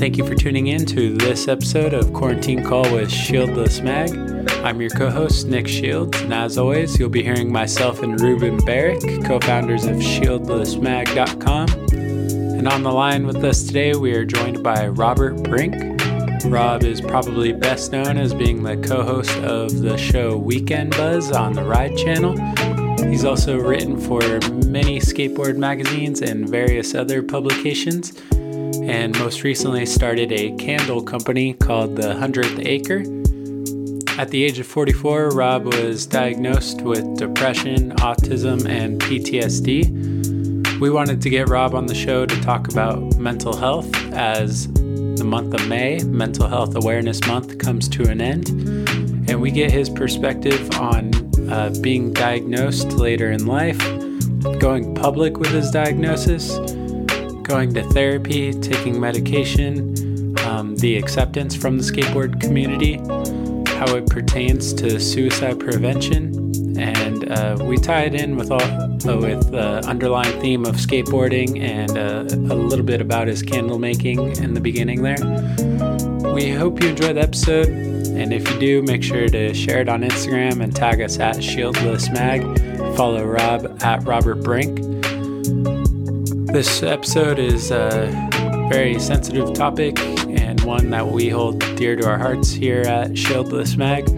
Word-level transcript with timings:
thank 0.00 0.16
you 0.16 0.24
for 0.24 0.34
tuning 0.34 0.68
in 0.68 0.86
to 0.86 1.14
this 1.18 1.46
episode 1.46 1.92
of 1.92 2.10
Quarantine 2.14 2.64
Call 2.64 2.90
with 2.90 3.10
Shieldless 3.10 3.84
Mag. 3.84 4.10
I'm 4.64 4.80
your 4.80 4.88
co 4.88 5.10
host, 5.10 5.46
Nick 5.46 5.68
Shields, 5.68 6.18
and 6.22 6.32
as 6.32 6.56
always, 6.56 6.98
you'll 6.98 7.10
be 7.10 7.22
hearing 7.22 7.52
myself 7.52 8.02
and 8.02 8.18
Ruben 8.18 8.56
Barrick, 8.64 9.02
co 9.26 9.38
founders 9.40 9.84
of 9.84 9.96
ShieldlessMag.com. 9.96 11.68
And 11.92 12.66
on 12.66 12.82
the 12.82 12.90
line 12.90 13.26
with 13.26 13.44
us 13.44 13.62
today, 13.62 13.94
we 13.94 14.14
are 14.14 14.24
joined 14.24 14.62
by 14.62 14.88
Robert 14.88 15.34
Brink. 15.42 15.74
Rob 16.46 16.82
is 16.82 17.02
probably 17.02 17.52
best 17.52 17.92
known 17.92 18.16
as 18.16 18.32
being 18.32 18.62
the 18.62 18.78
co 18.78 19.02
host 19.02 19.36
of 19.40 19.80
the 19.80 19.98
show 19.98 20.38
Weekend 20.38 20.92
Buzz 20.92 21.30
on 21.30 21.52
the 21.52 21.62
Ride 21.62 21.94
Channel. 21.98 22.38
He's 23.06 23.26
also 23.26 23.58
written 23.58 24.00
for 24.00 24.20
many 24.64 24.98
skateboard 24.98 25.58
magazines 25.58 26.22
and 26.22 26.48
various 26.48 26.94
other 26.94 27.22
publications 27.22 28.14
and 28.90 29.16
most 29.20 29.44
recently 29.44 29.86
started 29.86 30.32
a 30.32 30.50
candle 30.56 31.00
company 31.00 31.54
called 31.54 31.94
the 31.94 32.12
Hundredth 32.16 32.58
Acre. 32.58 33.04
At 34.20 34.30
the 34.30 34.42
age 34.42 34.58
of 34.58 34.66
44, 34.66 35.28
Rob 35.28 35.66
was 35.66 36.06
diagnosed 36.06 36.82
with 36.82 37.16
depression, 37.16 37.92
autism, 37.98 38.68
and 38.68 39.00
PTSD. 39.00 40.80
We 40.80 40.90
wanted 40.90 41.22
to 41.22 41.30
get 41.30 41.48
Rob 41.48 41.72
on 41.76 41.86
the 41.86 41.94
show 41.94 42.26
to 42.26 42.40
talk 42.40 42.66
about 42.66 43.16
mental 43.16 43.56
health 43.56 43.94
as 44.12 44.66
the 44.72 45.24
month 45.24 45.54
of 45.54 45.68
May, 45.68 46.00
Mental 46.00 46.48
Health 46.48 46.74
Awareness 46.74 47.24
Month, 47.28 47.58
comes 47.58 47.88
to 47.90 48.10
an 48.10 48.20
end. 48.20 48.48
And 49.30 49.40
we 49.40 49.52
get 49.52 49.70
his 49.70 49.88
perspective 49.88 50.68
on 50.72 51.12
uh, 51.48 51.72
being 51.80 52.12
diagnosed 52.12 52.94
later 52.94 53.30
in 53.30 53.46
life, 53.46 53.78
going 54.58 54.96
public 54.96 55.38
with 55.38 55.50
his 55.50 55.70
diagnosis, 55.70 56.58
going 57.50 57.74
to 57.74 57.82
therapy, 57.88 58.52
taking 58.52 59.00
medication, 59.00 60.38
um, 60.46 60.76
the 60.76 60.96
acceptance 60.96 61.56
from 61.56 61.76
the 61.76 61.82
skateboard 61.82 62.40
community, 62.40 62.94
how 63.74 63.96
it 63.96 64.08
pertains 64.08 64.72
to 64.72 65.00
suicide 65.00 65.58
prevention, 65.58 66.78
and 66.78 67.28
uh, 67.32 67.56
we 67.60 67.76
tie 67.76 68.02
it 68.02 68.14
in 68.14 68.36
with 68.36 68.52
all 68.52 68.62
uh, 68.62 69.16
with 69.16 69.50
the 69.50 69.84
underlying 69.84 70.40
theme 70.40 70.64
of 70.64 70.76
skateboarding 70.76 71.60
and 71.60 71.98
uh, 71.98 72.54
a 72.54 72.56
little 72.56 72.84
bit 72.84 73.00
about 73.00 73.26
his 73.26 73.42
candle 73.42 73.80
making 73.80 74.36
in 74.36 74.54
the 74.54 74.60
beginning 74.60 75.02
there. 75.02 75.18
We 76.32 76.50
hope 76.50 76.80
you 76.80 76.90
enjoy 76.90 77.14
the 77.14 77.22
episode, 77.22 77.66
and 77.68 78.32
if 78.32 78.48
you 78.48 78.60
do, 78.60 78.82
make 78.82 79.02
sure 79.02 79.28
to 79.28 79.52
share 79.54 79.80
it 79.80 79.88
on 79.88 80.02
Instagram 80.02 80.62
and 80.62 80.74
tag 80.74 81.00
us 81.00 81.18
at 81.18 81.38
Shieldless 81.38 82.12
Mag. 82.12 82.42
Follow 82.96 83.24
Rob 83.24 83.82
at 83.82 84.04
Robert 84.04 84.44
Brink. 84.44 84.89
This 86.52 86.82
episode 86.82 87.38
is 87.38 87.70
a 87.70 88.10
very 88.68 88.98
sensitive 88.98 89.54
topic 89.54 90.00
and 90.00 90.60
one 90.62 90.90
that 90.90 91.06
we 91.06 91.28
hold 91.28 91.60
dear 91.76 91.94
to 91.94 92.04
our 92.08 92.18
hearts 92.18 92.50
here 92.50 92.80
at 92.80 93.12
Shieldless 93.12 93.76
Mag. 93.76 94.08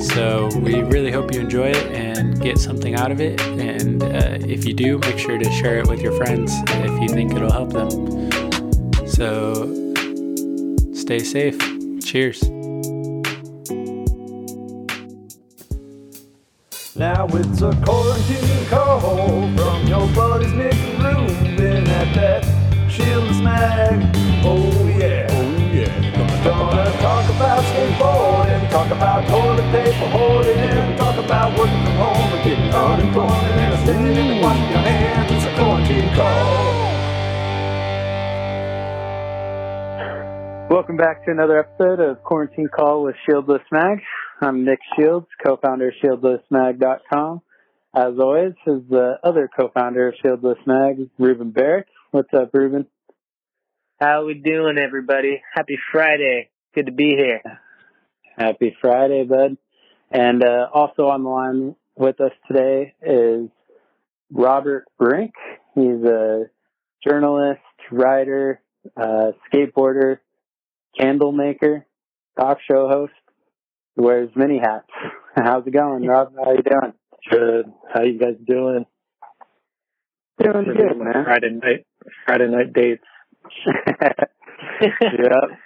So 0.00 0.48
we 0.58 0.82
really 0.82 1.12
hope 1.12 1.32
you 1.32 1.40
enjoy 1.40 1.68
it 1.68 1.92
and 1.92 2.40
get 2.42 2.58
something 2.58 2.96
out 2.96 3.12
of 3.12 3.20
it. 3.20 3.40
And 3.40 4.02
uh, 4.02 4.46
if 4.48 4.64
you 4.64 4.74
do, 4.74 4.98
make 4.98 5.18
sure 5.18 5.38
to 5.38 5.50
share 5.52 5.78
it 5.78 5.86
with 5.86 6.00
your 6.00 6.12
friends 6.16 6.52
if 6.66 7.02
you 7.02 7.08
think 7.08 7.34
it'll 7.34 7.52
help 7.52 7.72
them. 7.72 9.06
So 9.06 9.66
stay 10.92 11.20
safe. 11.20 11.56
Cheers. 12.02 12.42
Now 17.00 17.24
it's 17.32 17.62
a 17.62 17.72
quarantine 17.82 18.66
call 18.66 19.00
from 19.56 19.86
your 19.86 20.06
buddies 20.14 20.52
Nick 20.52 20.74
and 20.74 21.02
Ruben 21.02 21.88
at 21.88 22.14
that 22.14 22.44
Shieldless 22.90 23.42
Mag. 23.42 24.04
Oh 24.44 24.68
yeah, 24.86 25.26
oh 25.30 25.56
yeah. 25.72 26.44
Gonna 26.44 26.92
talk 27.00 27.24
about 27.34 27.64
skateboarding, 27.64 28.68
talk 28.68 28.90
about 28.90 29.26
toilet 29.30 29.64
paper 29.72 30.10
hoarding, 30.10 30.96
talk 30.98 31.16
about 31.24 31.58
working 31.58 31.82
from 31.84 31.96
home 31.96 32.32
and 32.34 32.44
getting 32.44 32.68
unemployment 32.68 33.56
and 33.56 33.82
standing 33.82 34.32
and 34.32 34.40
washing 34.42 34.68
your 34.68 34.80
hands. 34.80 35.32
It's 35.32 35.46
a 35.46 35.54
quarantine 35.56 36.14
call. 36.14 36.76
Welcome 40.68 40.98
back 40.98 41.24
to 41.24 41.30
another 41.30 41.60
episode 41.60 42.00
of 42.00 42.22
Quarantine 42.24 42.68
Call 42.68 43.04
with 43.04 43.16
Shieldless 43.26 43.64
Mag. 43.72 44.02
I'm 44.42 44.64
Nick 44.64 44.80
Shields, 44.96 45.26
co-founder 45.44 45.88
of 45.88 45.94
ShieldlessMag.com. 46.02 47.42
As 47.94 48.18
always, 48.18 48.54
is 48.66 48.80
the 48.88 49.18
other 49.22 49.50
co-founder 49.54 50.08
of 50.08 50.14
Shieldless 50.24 50.66
Mag, 50.66 51.10
Ruben 51.18 51.50
Barrick. 51.50 51.88
What's 52.10 52.32
up, 52.32 52.48
Ruben? 52.54 52.86
How 54.00 54.24
we 54.24 54.32
doing, 54.32 54.78
everybody? 54.78 55.42
Happy 55.54 55.76
Friday. 55.92 56.48
Good 56.74 56.86
to 56.86 56.92
be 56.92 57.14
here. 57.18 57.42
Happy 58.38 58.74
Friday, 58.80 59.24
bud. 59.24 59.58
And 60.10 60.42
uh, 60.42 60.68
also 60.72 61.08
on 61.08 61.22
the 61.22 61.28
line 61.28 61.76
with 61.96 62.18
us 62.22 62.32
today 62.48 62.94
is 63.02 63.50
Robert 64.32 64.86
Brink. 64.98 65.34
He's 65.74 66.02
a 66.02 66.44
journalist, 67.06 67.60
writer, 67.92 68.62
uh, 68.96 69.32
skateboarder, 69.52 70.20
candle 70.98 71.32
maker, 71.32 71.84
talk 72.38 72.56
show 72.66 72.88
host. 72.88 73.12
Wears 74.00 74.30
many 74.34 74.58
hats. 74.58 74.88
How's 75.36 75.66
it 75.66 75.72
going, 75.72 76.06
Rob? 76.06 76.32
How 76.42 76.52
you 76.52 76.62
doing? 76.62 76.92
Good. 77.30 77.66
How 77.92 78.02
you 78.02 78.18
guys 78.18 78.36
doing? 78.46 78.86
Doing 80.42 80.64
good, 80.64 80.96
man. 80.96 81.24
Friday 81.24 81.50
night, 81.50 81.86
Friday 82.24 82.46
night 82.48 82.72
dates. 82.72 83.04
yep. 83.66 84.30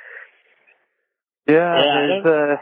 Yeah, 1.47 1.55
Yeah, 1.77 2.07
there's 2.23 2.27
uh 2.27 2.57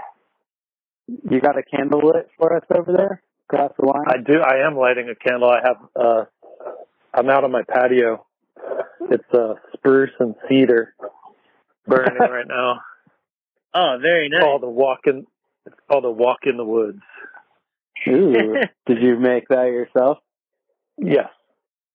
you 1.31 1.41
got 1.41 1.57
a 1.57 1.63
candle 1.63 2.01
lit 2.05 2.29
for 2.37 2.57
us 2.57 2.65
over 2.75 2.93
there 2.93 3.23
across 3.49 3.71
the 3.79 3.87
line? 3.87 4.05
I 4.09 4.17
do. 4.19 4.41
I 4.41 4.67
am 4.67 4.77
lighting 4.77 5.09
a 5.09 5.15
candle. 5.15 5.49
I 5.49 5.61
have. 5.65 5.77
uh 5.95 6.25
I'm 7.15 7.31
out 7.31 7.45
on 7.45 7.53
my 7.53 7.63
patio. 7.63 8.27
It's 9.11 9.25
uh, 9.35 9.55
spruce 9.75 10.11
and 10.19 10.35
cedar 10.49 10.95
burning 11.87 12.17
right 12.19 12.47
now. 12.49 12.81
Oh, 13.75 13.99
very 14.03 14.29
nice. 14.29 14.43
All 14.45 14.59
the 14.59 14.69
walk 14.69 15.01
in. 15.07 15.27
It's 15.67 15.77
called 15.91 16.05
a 16.05 16.11
walk 16.11 16.41
in 16.45 16.57
the 16.57 16.65
woods. 16.65 17.01
Ooh. 18.09 18.55
Did 18.87 19.03
you 19.03 19.19
make 19.19 19.49
that 19.49 19.67
yourself? 19.67 20.19
Yes. 20.99 21.29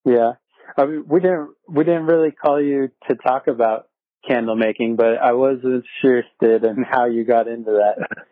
Yeah. 0.05 0.33
I 0.77 0.85
mean, 0.85 1.05
we 1.07 1.19
didn't 1.19 1.49
we 1.67 1.83
didn't 1.83 2.05
really 2.05 2.31
call 2.31 2.61
you 2.61 2.89
to 3.07 3.15
talk 3.15 3.47
about 3.47 3.87
candle 4.27 4.55
making, 4.55 4.95
but 4.95 5.17
I 5.17 5.33
was 5.33 5.59
interested 5.63 6.63
in 6.65 6.83
how 6.83 7.05
you 7.05 7.23
got 7.25 7.47
into 7.47 7.71
that. 7.71 8.07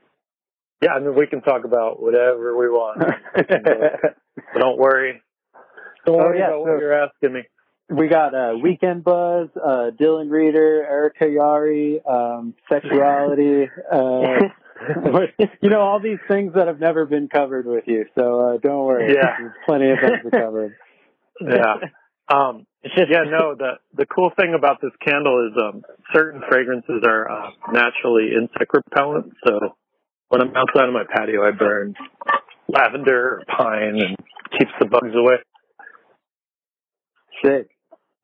Yeah. 0.82 0.92
I 0.94 1.00
mean, 1.00 1.16
we 1.16 1.26
can 1.26 1.42
talk 1.42 1.64
about 1.64 2.02
whatever 2.02 2.56
we 2.56 2.68
want. 2.68 3.00
Don't 4.60 4.78
worry. 4.78 5.22
Don't 6.06 6.16
Oh, 6.16 6.18
worry 6.26 6.38
yeah, 6.40 6.48
about 6.50 6.66
so- 6.66 6.72
what 6.74 6.80
you're 6.82 6.94
asking 7.06 7.34
me. 7.34 7.44
we 7.90 8.08
got 8.08 8.36
uh, 8.36 8.56
Weekend 8.62 9.04
Buzz, 9.04 9.48
uh, 9.56 9.92
Dylan 10.00 10.28
Rieder, 10.30 10.84
Erica 10.84 11.26
Yary, 11.26 12.00
um, 12.08 12.54
sexuality, 12.70 13.70
uh, 13.92 14.50
you 15.62 15.70
know, 15.70 15.80
all 15.80 16.00
these 16.00 16.20
things 16.28 16.54
that 16.56 16.68
have 16.68 16.80
never 16.80 17.06
been 17.06 17.28
covered 17.28 17.66
with 17.66 17.86
you. 17.88 18.06
So 18.18 18.40
uh, 18.42 18.58
don't 18.58 18.86
worry. 18.86 19.14
Yeah. 19.14 19.36
There's 19.40 19.54
plenty 19.66 19.92
of 19.92 20.00
things 20.00 20.20
to 20.24 20.32
cover. 20.32 20.78
Yeah. 21.42 21.76
Um, 22.34 22.66
yeah, 22.82 23.24
no, 23.28 23.56
the, 23.56 23.74
the 23.94 24.06
cool 24.06 24.32
thing 24.38 24.56
about 24.58 24.80
this 24.82 24.94
candle 25.06 25.52
is, 25.52 25.62
um, 25.62 25.84
certain 26.14 26.42
fragrances 26.48 27.04
are, 27.06 27.30
uh, 27.30 27.50
naturally 27.74 28.30
insect 28.34 28.72
repellent. 28.74 29.34
So 29.46 29.76
when 30.30 30.40
I'm 30.40 30.56
outside 30.56 30.86
on 30.86 30.94
my 30.94 31.04
patio, 31.04 31.46
I 31.46 31.52
burn 31.52 31.94
lavender 32.70 33.40
or 33.40 33.44
pine 33.46 34.00
and 34.00 34.18
keeps 34.58 34.72
the 34.80 34.86
bugs 34.86 35.14
away. 35.14 35.36
Sick. 37.44 37.70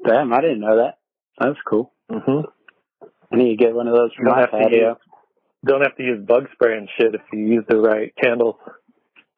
Damn, 0.08 0.32
I 0.32 0.40
didn't 0.40 0.62
know 0.62 0.78
that. 0.78 0.98
That's 1.38 1.60
cool. 1.70 1.92
hmm 2.10 2.48
I 3.32 3.36
need 3.36 3.58
to 3.58 3.64
get 3.64 3.74
one 3.76 3.88
of 3.88 3.96
those 3.96 4.12
for 4.16 4.24
my 4.24 4.46
patio. 4.46 4.98
Don't 5.66 5.82
have 5.82 5.96
to 5.98 6.04
use 6.04 6.26
bug 6.26 6.48
spray 6.54 6.78
and 6.78 6.90
shit 6.98 7.14
if 7.16 7.22
you 7.32 7.40
use 7.40 7.66
the 7.68 7.78
right 7.78 8.14
candles. 8.22 8.56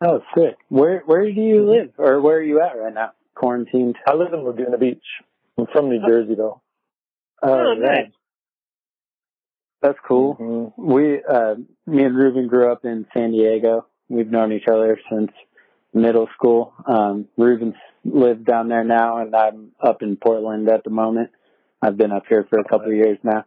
Oh, 0.05 0.21
sick. 0.35 0.55
Where 0.69 1.01
Where 1.05 1.25
do 1.25 1.41
you 1.41 1.69
live, 1.69 1.91
or 1.97 2.21
where 2.21 2.37
are 2.37 2.43
you 2.43 2.61
at 2.61 2.77
right 2.77 2.93
now? 2.93 3.11
Quarantined. 3.35 3.95
I 4.07 4.13
live 4.15 4.33
in 4.33 4.43
Laguna 4.43 4.77
Beach. 4.77 5.03
I'm 5.57 5.67
from 5.71 5.89
New 5.89 6.05
Jersey 6.05 6.35
though. 6.35 6.61
Oh, 7.41 7.73
nice. 7.77 8.11
That's 9.81 9.97
cool. 10.07 10.35
Mhm. 10.35 10.73
We, 10.77 11.21
uh, 11.23 11.55
me 11.85 12.03
and 12.03 12.15
Ruben 12.15 12.47
grew 12.47 12.71
up 12.71 12.85
in 12.85 13.05
San 13.13 13.31
Diego. 13.31 13.85
We've 14.07 14.31
known 14.31 14.53
each 14.53 14.67
other 14.67 14.97
since 15.09 15.31
middle 15.93 16.27
school. 16.35 16.73
Um, 16.85 17.27
Ruben's 17.37 17.75
lived 18.05 18.45
down 18.45 18.69
there 18.69 18.83
now, 18.85 19.17
and 19.17 19.35
I'm 19.35 19.71
up 19.81 20.01
in 20.01 20.15
Portland 20.15 20.69
at 20.69 20.83
the 20.83 20.89
moment. 20.89 21.31
I've 21.81 21.97
been 21.97 22.13
up 22.13 22.23
here 22.29 22.45
for 22.49 22.59
a 22.59 22.63
couple 22.63 22.87
of 22.87 22.95
years 22.95 23.17
now. 23.23 23.45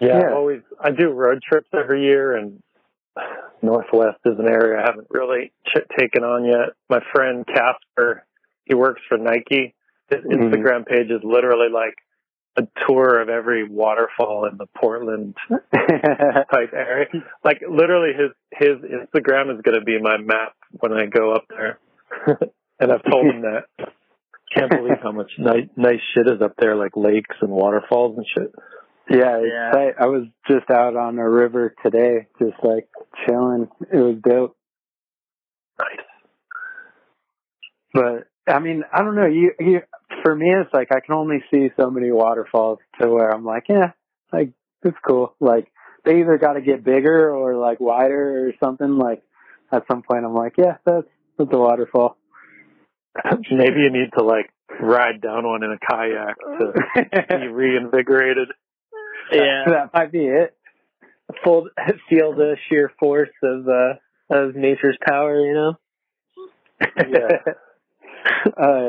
Yeah, 0.00 0.20
Yeah. 0.20 0.34
Always 0.34 0.62
I 0.80 0.90
do 0.90 1.10
road 1.10 1.40
trips 1.46 1.68
every 1.72 2.04
year, 2.04 2.36
and 2.36 2.62
Northwest 3.62 4.18
is 4.24 4.38
an 4.38 4.48
area 4.48 4.80
I 4.80 4.86
haven't 4.86 5.08
really 5.10 5.52
ch- 5.66 5.88
taken 5.98 6.22
on 6.24 6.44
yet. 6.44 6.70
My 6.88 7.00
friend 7.14 7.46
Casper, 7.46 8.24
he 8.64 8.74
works 8.74 9.00
for 9.08 9.18
Nike. 9.18 9.74
His 10.10 10.20
Mhm. 10.24 10.50
Instagram 10.52 10.86
page 10.86 11.10
is 11.10 11.22
literally 11.24 11.68
like 11.68 11.94
a 12.56 12.66
tour 12.86 13.20
of 13.20 13.28
every 13.28 13.68
waterfall 13.68 14.46
in 14.50 14.56
the 14.56 14.66
Portland 14.76 15.36
type 15.74 16.72
area. 16.72 17.06
Like 17.44 17.62
literally, 17.68 18.12
his 18.14 18.30
his 18.52 18.78
Instagram 18.90 19.54
is 19.54 19.60
going 19.62 19.78
to 19.78 19.84
be 19.84 20.00
my 20.00 20.16
map 20.16 20.54
when 20.72 20.92
I 20.92 21.06
go 21.06 21.32
up 21.32 21.44
there, 21.48 21.78
and 22.80 22.92
I've 22.92 23.04
told 23.10 23.26
him 23.26 23.42
that. 23.42 23.64
Can't 24.56 24.70
believe 24.70 24.96
how 25.02 25.12
much 25.12 25.30
nice 25.38 25.68
nice 25.76 26.00
shit 26.14 26.26
is 26.26 26.40
up 26.40 26.54
there, 26.58 26.74
like 26.74 26.96
lakes 26.96 27.36
and 27.42 27.50
waterfalls 27.50 28.16
and 28.16 28.26
shit. 28.34 28.52
Yeah, 29.10 29.40
Yeah. 29.42 29.70
tight. 29.72 29.94
I 29.98 30.06
was 30.06 30.24
just 30.46 30.70
out 30.70 30.96
on 30.96 31.18
a 31.18 31.28
river 31.28 31.74
today, 31.82 32.26
just 32.38 32.56
like 32.62 32.88
chilling. 33.26 33.68
It 33.92 33.96
was 33.96 34.16
dope. 34.22 34.56
Nice. 35.78 36.04
But 37.94 38.28
I 38.52 38.58
mean, 38.58 38.84
I 38.92 39.02
don't 39.02 39.14
know. 39.16 39.26
You, 39.26 39.52
you, 39.58 39.80
for 40.22 40.34
me, 40.34 40.50
it's 40.50 40.72
like 40.72 40.92
I 40.92 41.00
can 41.00 41.14
only 41.14 41.42
see 41.50 41.70
so 41.78 41.90
many 41.90 42.10
waterfalls 42.10 42.78
to 43.00 43.08
where 43.08 43.30
I'm 43.30 43.44
like, 43.44 43.64
yeah, 43.68 43.92
like 44.32 44.52
it's 44.82 44.96
cool. 45.06 45.34
Like 45.40 45.70
they 46.04 46.20
either 46.20 46.38
got 46.38 46.54
to 46.54 46.60
get 46.60 46.84
bigger 46.84 47.30
or 47.34 47.56
like 47.56 47.80
wider 47.80 48.48
or 48.48 48.52
something. 48.62 48.98
Like 48.98 49.22
at 49.72 49.84
some 49.90 50.02
point, 50.02 50.24
I'm 50.24 50.34
like, 50.34 50.54
yeah, 50.58 50.76
that's 50.84 51.06
that's 51.38 51.50
a 51.52 51.58
waterfall. 51.58 52.16
Maybe 53.50 53.80
you 53.80 53.90
need 53.90 54.10
to 54.18 54.24
like 54.24 54.50
ride 54.80 55.20
down 55.20 55.46
one 55.46 55.62
in 55.62 55.72
a 55.72 55.78
kayak 55.78 56.36
to 56.58 57.38
be 57.40 57.48
reinvigorated. 57.48 58.48
Yeah. 59.32 59.64
that 59.66 59.90
might 59.92 60.12
be 60.12 60.26
it. 60.26 60.56
Full 61.44 61.68
feel 62.08 62.34
the 62.34 62.56
sheer 62.68 62.90
force 62.98 63.30
of 63.42 63.68
uh 63.68 63.94
of 64.30 64.54
nature's 64.54 64.96
power, 65.06 65.38
you 65.40 65.54
know? 65.54 65.74
Yeah. 67.06 67.52
uh, 68.56 68.88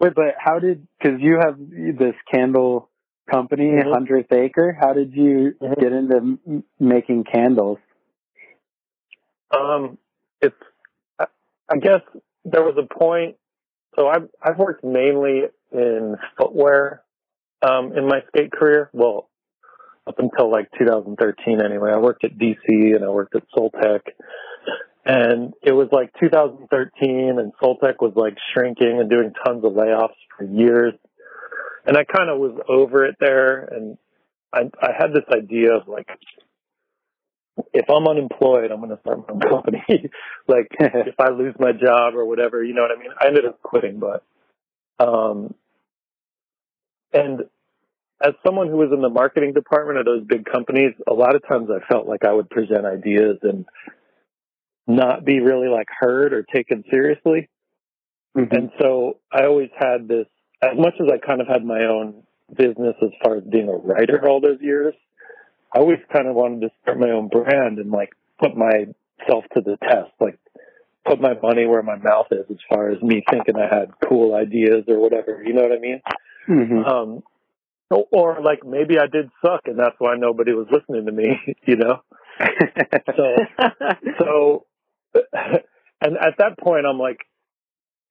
wait, 0.00 0.14
but 0.14 0.34
how 0.38 0.58
did? 0.58 0.86
Because 0.98 1.20
you 1.20 1.38
have 1.42 1.58
this 1.58 2.14
candle 2.32 2.90
company, 3.30 3.72
Mhm. 3.72 3.92
Hundredth 3.92 4.32
Acre. 4.32 4.76
How 4.78 4.92
did 4.92 5.14
you 5.14 5.54
Mhm. 5.60 5.78
get 5.80 5.92
into 5.92 6.16
m- 6.16 6.64
making 6.78 7.24
candles? 7.24 7.78
Um, 9.50 9.98
it's, 10.40 10.56
I 11.18 11.26
I 11.70 11.76
guess 11.78 12.00
there 12.44 12.62
was 12.62 12.76
a 12.78 12.86
point, 12.92 13.36
so 13.96 14.08
I've, 14.08 14.28
I've 14.42 14.58
worked 14.58 14.84
mainly 14.84 15.42
in 15.72 16.16
footwear, 16.36 17.02
um, 17.62 17.92
in 17.96 18.06
my 18.06 18.22
skate 18.28 18.52
career. 18.52 18.90
Well, 18.92 19.28
up 20.06 20.18
until 20.18 20.50
like 20.50 20.68
2013 20.78 21.60
anyway. 21.60 21.90
I 21.92 21.98
worked 21.98 22.24
at 22.24 22.36
DC 22.38 22.56
and 22.68 23.04
I 23.04 23.08
worked 23.08 23.34
at 23.34 23.42
Sole 23.54 23.70
Tech. 23.70 24.02
And 25.06 25.52
it 25.62 25.72
was 25.72 25.88
like 25.92 26.12
2013 26.20 27.38
and 27.38 27.52
Sole 27.62 27.76
Tech 27.78 28.00
was 28.00 28.12
like 28.16 28.36
shrinking 28.52 28.98
and 29.00 29.10
doing 29.10 29.32
tons 29.44 29.64
of 29.64 29.72
layoffs 29.72 30.16
for 30.36 30.44
years. 30.44 30.94
And 31.86 31.96
I 31.96 32.04
kind 32.04 32.30
of 32.30 32.38
was 32.38 32.58
over 32.68 33.04
it 33.04 33.16
there 33.20 33.64
and 33.64 33.98
I, 34.52 34.70
I 34.80 34.90
had 34.96 35.12
this 35.12 35.24
idea 35.32 35.74
of 35.74 35.88
like, 35.88 36.08
if 37.72 37.88
I'm 37.88 38.06
unemployed, 38.06 38.70
I'm 38.70 38.78
going 38.78 38.90
to 38.90 39.00
start 39.00 39.18
my 39.18 39.34
own 39.34 39.40
company. 39.40 39.84
like 40.48 40.68
if 40.80 41.18
I 41.18 41.30
lose 41.30 41.54
my 41.58 41.72
job 41.72 42.14
or 42.14 42.24
whatever, 42.24 42.62
you 42.62 42.74
know 42.74 42.82
what 42.82 42.96
I 42.96 43.00
mean? 43.00 43.10
I 43.18 43.26
ended 43.26 43.46
up 43.46 43.62
quitting, 43.62 44.00
but, 44.00 44.24
um, 44.98 45.54
and 47.12 47.42
as 48.22 48.34
someone 48.46 48.68
who 48.68 48.76
was 48.76 48.90
in 48.92 49.02
the 49.02 49.08
marketing 49.08 49.52
department 49.52 49.98
of 49.98 50.04
those 50.04 50.24
big 50.24 50.44
companies, 50.44 50.92
a 51.08 51.12
lot 51.14 51.34
of 51.34 51.46
times 51.46 51.68
I 51.70 51.84
felt 51.92 52.06
like 52.06 52.24
I 52.24 52.32
would 52.32 52.48
present 52.48 52.86
ideas 52.86 53.38
and 53.42 53.66
not 54.86 55.24
be 55.24 55.40
really 55.40 55.68
like 55.68 55.88
heard 55.98 56.32
or 56.32 56.42
taken 56.42 56.84
seriously. 56.90 57.48
Mhm. 58.36 58.52
And 58.52 58.72
so 58.80 59.18
I 59.32 59.46
always 59.46 59.70
had 59.76 60.08
this, 60.08 60.26
as 60.62 60.76
much 60.76 60.94
as 61.00 61.08
I 61.08 61.18
kind 61.18 61.40
of 61.40 61.48
had 61.48 61.64
my 61.64 61.84
own 61.86 62.22
business 62.54 62.94
as 63.02 63.10
far 63.22 63.36
as 63.36 63.44
being 63.44 63.68
a 63.68 63.76
writer 63.76 64.28
all 64.28 64.40
those 64.40 64.60
years, 64.60 64.94
I 65.74 65.78
always 65.80 65.98
kind 66.12 66.28
of 66.28 66.34
wanted 66.34 66.60
to 66.62 66.70
start 66.82 66.98
my 66.98 67.10
own 67.10 67.28
brand 67.28 67.78
and 67.78 67.90
like 67.90 68.10
put 68.38 68.56
myself 68.56 69.44
to 69.54 69.60
the 69.60 69.76
test, 69.82 70.10
like 70.20 70.38
put 71.04 71.20
my 71.20 71.34
money 71.42 71.66
where 71.66 71.82
my 71.82 71.96
mouth 71.96 72.26
is 72.30 72.46
as 72.50 72.58
far 72.68 72.90
as 72.90 73.02
me 73.02 73.22
thinking 73.30 73.56
I 73.56 73.74
had 73.74 73.90
cool 74.08 74.34
ideas 74.34 74.84
or 74.88 74.98
whatever. 75.00 75.42
You 75.44 75.52
know 75.52 75.62
what 75.62 75.72
I 75.72 75.78
mean? 75.78 76.00
Mhm. 76.48 76.86
Um, 76.86 77.22
or, 77.90 78.06
or 78.12 78.42
like 78.42 78.64
maybe 78.64 78.98
I 78.98 79.06
did 79.06 79.30
suck 79.44 79.62
and 79.66 79.78
that's 79.78 79.96
why 79.98 80.16
nobody 80.16 80.52
was 80.52 80.66
listening 80.70 81.06
to 81.06 81.12
me, 81.12 81.40
you 81.66 81.76
know? 81.76 82.02
So, 83.16 83.36
so, 84.18 84.66
and 86.00 86.16
at 86.18 86.38
that 86.38 86.58
point, 86.58 86.86
I'm 86.86 86.98
like, 86.98 87.20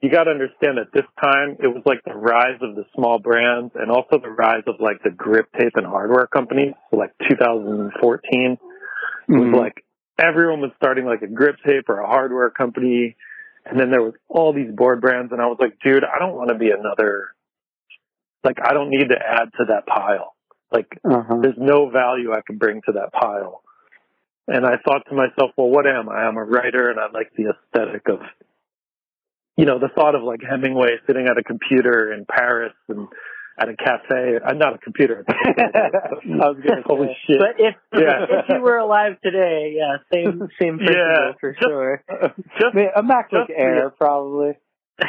you 0.02 0.12
got 0.12 0.26
to 0.26 0.32
understand 0.32 0.80
at 0.80 0.92
this 0.94 1.06
time, 1.22 1.56
it 1.64 1.68
was 1.68 1.82
like 1.86 2.02
the 2.06 2.14
rise 2.14 2.60
of 2.62 2.76
the 2.76 2.84
small 2.94 3.20
brands 3.20 3.72
and 3.76 3.90
also 3.90 4.20
the 4.22 4.30
rise 4.30 4.64
of 4.68 4.76
like 4.80 5.02
the 5.04 5.10
grip 5.10 5.48
tape 5.58 5.74
and 5.76 5.86
hardware 5.86 6.28
companies. 6.28 6.74
So 6.92 6.98
like 6.98 7.14
2014 7.30 8.58
it 9.28 9.32
was 9.32 9.42
mm-hmm. 9.42 9.56
like 9.56 9.86
everyone 10.20 10.62
was 10.62 10.72
starting 10.76 11.06
like 11.06 11.22
a 11.22 11.28
grip 11.28 11.56
tape 11.66 11.90
or 11.90 12.00
a 12.00 12.08
hardware 12.08 12.50
company. 12.50 13.16
And 13.66 13.80
then 13.80 13.92
there 13.92 14.02
was 14.02 14.14
all 14.28 14.54
these 14.54 14.72
board 14.72 15.00
brands 15.00 15.32
and 15.32 15.42
I 15.42 15.46
was 15.46 15.58
like, 15.60 15.78
dude, 15.84 16.04
I 16.04 16.20
don't 16.20 16.36
want 16.36 16.50
to 16.50 16.56
be 16.56 16.72
another, 16.72 17.33
like, 18.44 18.58
I 18.64 18.74
don't 18.74 18.90
need 18.90 19.10
to 19.10 19.18
add 19.20 19.50
to 19.58 19.66
that 19.70 19.86
pile. 19.88 20.36
Like, 20.72 21.00
Uh-huh. 21.04 21.38
there's 21.42 21.58
no 21.58 21.90
value 21.90 22.34
I 22.34 22.42
can 22.46 22.58
bring 22.58 22.82
to 22.86 22.94
that 22.94 23.12
pile. 23.14 23.62
And 24.48 24.66
I 24.66 24.76
thought 24.84 25.04
to 25.10 25.16
myself, 25.16 25.52
well, 25.58 25.70
what 25.70 25.88
am 25.88 26.10
I? 26.10 26.24
I'm 26.24 26.36
a 26.38 26.44
writer 26.44 26.90
and 26.90 27.00
I 27.00 27.06
like 27.14 27.32
the 27.38 27.54
aesthetic 27.54 28.10
of, 28.10 28.20
you 29.56 29.66
know, 29.66 29.80
the 29.80 29.88
thought 29.96 30.16
of 30.16 30.24
like 30.24 30.42
Hemingway 30.48 30.98
sitting 31.08 31.28
at 31.28 31.38
a 31.38 31.44
computer 31.44 32.12
in 32.12 32.26
Paris 32.26 32.74
and 32.90 33.08
at 33.58 33.70
a 33.70 33.76
cafe. 33.78 34.40
I'm 34.46 34.58
not 34.58 34.74
a 34.74 34.78
computer. 34.80 35.24
I 35.30 36.12
was 36.26 36.58
gonna 36.68 36.82
Holy 36.86 37.16
shit. 37.26 37.38
But 37.40 37.56
if 37.64 37.76
Yeah. 37.94 38.26
if 38.30 38.46
you 38.50 38.62
were 38.62 38.78
alive 38.78 39.14
today, 39.24 39.76
yeah, 39.78 39.98
same 40.12 40.50
same 40.60 40.78
principle 40.80 40.96
Yeah, 40.96 41.32
for 41.40 41.52
just- 41.54 41.64
sure. 41.64 42.04
Just, 42.60 42.76
a 42.98 43.02
MacBook 43.04 43.30
just 43.32 43.48
the- 43.50 43.58
Air, 43.60 43.90
probably. 43.92 44.54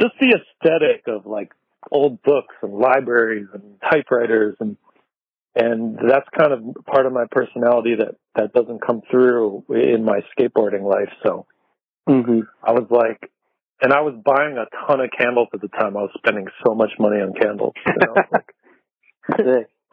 just 0.00 0.14
the 0.20 0.38
aesthetic 0.38 1.04
of 1.06 1.26
like 1.26 1.52
old 1.90 2.22
books 2.22 2.54
and 2.62 2.72
libraries 2.72 3.46
and 3.52 3.62
typewriters 3.90 4.56
and 4.60 4.76
and 5.56 5.96
that's 6.08 6.28
kind 6.36 6.52
of 6.52 6.84
part 6.84 7.06
of 7.06 7.12
my 7.12 7.26
personality 7.30 7.96
that 7.96 8.16
that 8.34 8.52
doesn't 8.54 8.84
come 8.84 9.02
through 9.10 9.64
in 9.68 10.04
my 10.04 10.20
skateboarding 10.36 10.82
life 10.82 11.12
so. 11.22 11.46
Hmm 12.06 12.40
i 12.62 12.72
was 12.72 12.86
like 12.90 13.30
and 13.82 13.92
i 13.92 14.00
was 14.00 14.14
buying 14.24 14.56
a 14.56 14.66
ton 14.86 15.00
of 15.00 15.10
candles 15.16 15.48
at 15.52 15.60
the 15.60 15.68
time. 15.68 15.96
I 15.96 16.02
was 16.02 16.10
spending 16.16 16.46
so 16.66 16.74
much 16.74 16.90
money 16.98 17.20
on 17.20 17.34
candles 17.34 17.74
was 17.86 18.26
like 18.36 18.54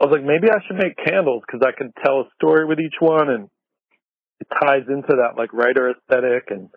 I 0.01 0.05
was 0.05 0.17
like, 0.17 0.25
maybe 0.25 0.49
I 0.49 0.57
should 0.65 0.77
make 0.77 0.97
candles 0.97 1.43
because 1.45 1.61
I 1.61 1.77
can 1.77 1.93
tell 2.03 2.21
a 2.21 2.29
story 2.35 2.65
with 2.65 2.79
each 2.79 2.95
one 2.99 3.29
and 3.29 3.49
it 4.39 4.47
ties 4.59 4.89
into 4.89 5.21
that 5.21 5.37
like 5.37 5.53
writer 5.53 5.91
aesthetic. 5.91 6.49
And, 6.49 6.69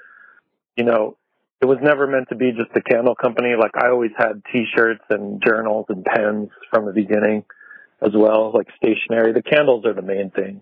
you 0.77 0.85
know, 0.85 1.17
it 1.61 1.67
was 1.67 1.79
never 1.81 2.07
meant 2.07 2.29
to 2.29 2.35
be 2.35 2.53
just 2.53 2.77
a 2.77 2.83
candle 2.83 3.15
company. 3.15 3.55
Like 3.59 3.73
I 3.77 3.89
always 3.89 4.11
had 4.17 4.43
t-shirts 4.53 5.05
and 5.11 5.43
journals 5.45 5.87
and 5.89 6.05
pens 6.05 6.51
from 6.71 6.87
the 6.87 6.93
beginning 6.93 7.45
as 8.03 8.11
well, 8.15 8.53
like 8.53 8.69
stationery. 8.77 9.33
The 9.33 9.43
candles 9.43 9.87
are 9.87 9.95
the 9.95 10.03
main 10.03 10.31
thing. 10.31 10.61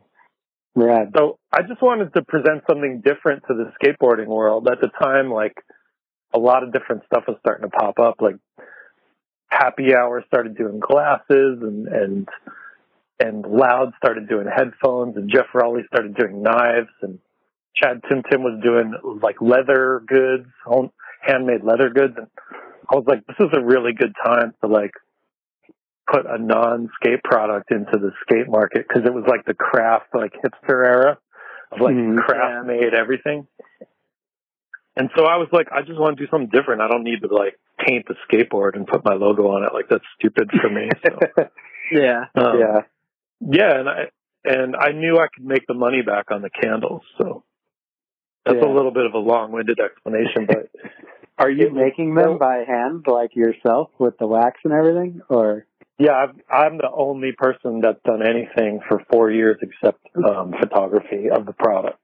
Right. 0.75 1.09
So 1.17 1.39
I 1.53 1.63
just 1.63 1.83
wanted 1.83 2.15
to 2.15 2.23
present 2.23 2.63
something 2.69 3.03
different 3.05 3.43
to 3.49 3.55
the 3.55 3.73
skateboarding 3.83 4.29
world. 4.29 4.69
At 4.71 4.81
the 4.81 4.89
time, 4.89 5.31
like 5.31 5.57
a 6.33 6.39
lot 6.39 6.63
of 6.63 6.73
different 6.73 7.03
stuff 7.07 7.25
was 7.27 7.37
starting 7.41 7.69
to 7.69 7.77
pop 7.77 7.99
up. 7.99 8.17
Like 8.21 8.37
Happy 9.49 9.95
Hour 9.95 10.25
started 10.29 10.57
doing 10.57 10.81
glasses 10.81 11.59
and 11.63 11.89
and 11.89 12.29
and 13.21 13.45
Loud 13.45 13.93
started 13.97 14.29
doing 14.29 14.47
headphones 14.47 15.17
and 15.17 15.31
Jeff 15.31 15.47
Raleigh 15.53 15.85
started 15.93 16.15
doing 16.17 16.43
knives 16.43 16.89
and 17.03 17.19
Chad 17.75 18.03
Tim 18.09 18.23
Tim 18.31 18.43
was 18.43 18.61
doing 18.63 18.93
like 19.23 19.37
leather 19.41 20.03
goods, 20.07 20.47
home, 20.65 20.91
handmade 21.21 21.65
leather 21.65 21.91
goods. 21.91 22.15
And 22.17 22.27
I 22.91 22.97
was 22.97 23.05
like, 23.07 23.27
this 23.27 23.37
is 23.41 23.51
a 23.53 23.65
really 23.65 23.93
good 23.93 24.15
time 24.25 24.55
to 24.63 24.69
like 24.69 24.93
put 26.11 26.27
a 26.27 26.37
non-skate 26.39 27.23
product 27.25 27.71
into 27.71 27.93
the 27.99 28.11
skate 28.23 28.49
market 28.49 28.87
because 28.87 29.05
it 29.07 29.15
was 29.15 29.25
like 29.27 29.45
the 29.47 29.55
craft, 29.55 30.09
like 30.15 30.33
hipster 30.35 30.85
era 30.85 31.19
of 31.71 31.81
like 31.81 31.95
Mhm. 31.95 32.19
craft 32.19 32.67
made 32.67 32.93
everything. 32.95 33.47
And 34.95 35.11
so 35.17 35.25
I 35.25 35.37
was 35.37 35.49
like, 35.53 35.69
I 35.73 35.81
just 35.83 35.99
want 35.99 36.19
to 36.19 36.25
do 36.25 36.31
something 36.31 36.51
different. 36.51 36.83
I 36.83 36.89
don't 36.89 37.05
need 37.05 37.23
to 37.23 37.35
like 37.35 37.59
paint 37.79 38.07
the 38.07 38.15
skateboard 38.29 38.75
and 38.77 38.87
put 38.87 39.05
my 39.05 39.15
logo 39.15 39.49
on 39.49 39.65
it. 39.65 39.73
Like 39.73 39.89
that's 39.89 40.05
stupid 40.19 40.51
for 40.61 40.69
me. 40.69 40.91
So, 41.03 41.19
yeah. 41.93 42.25
um, 42.35 42.61
yeah. 42.61 42.81
yeah, 43.41 43.79
and 43.81 43.89
I 43.89 44.11
and 44.45 44.77
I 44.77 44.93
knew 44.93 45.17
I 45.19 45.29
could 45.35 45.47
make 45.47 45.67
the 45.67 45.73
money 45.75 46.03
back 46.03 46.31
on 46.31 46.43
the 46.43 46.51
candles. 46.51 47.03
So 47.17 47.43
that's 48.45 48.59
Yeah. 48.61 48.69
a 48.69 48.73
little 48.73 48.91
bit 48.91 49.07
of 49.07 49.15
a 49.15 49.19
long-winded 49.19 49.79
explanation, 49.81 50.47
but 50.47 50.71
Are 51.39 51.51
you 51.51 51.71
making 51.71 52.15
them 52.15 52.39
by 52.39 52.65
hand, 52.67 53.07
like 53.09 53.35
yourself, 53.35 53.91
with 53.99 54.17
the 54.19 54.27
wax 54.27 54.61
and 54.65 54.73
everything, 54.73 55.23
or? 55.29 55.67
yeah, 55.99 56.13
I've, 56.13 56.37
I'm 56.51 56.79
the 56.79 56.91
only 56.93 57.33
person 57.33 57.81
that's 57.81 58.01
done 58.05 58.23
anything 58.25 58.81
for 58.89 59.03
four 59.11 59.31
years 59.31 59.59
except 59.63 60.01
um, 60.17 60.53
photography 60.61 61.31
of 61.31 61.47
the 61.47 61.53
product. 61.53 61.99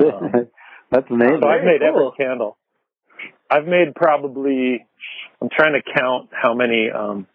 Um, 0.00 0.32
That's 0.90 1.08
amazing. 1.10 1.38
So 1.42 1.48
I've 1.48 1.64
made 1.64 1.80
cool. 1.80 2.12
every 2.12 2.26
candle. 2.26 2.58
I've 3.48 3.66
made 3.66 3.94
probably. 3.94 4.84
I'm 5.40 5.48
trying 5.48 5.74
to 5.74 5.82
count 5.96 6.30
how 6.32 6.54
many. 6.54 6.90
Um, 6.90 7.26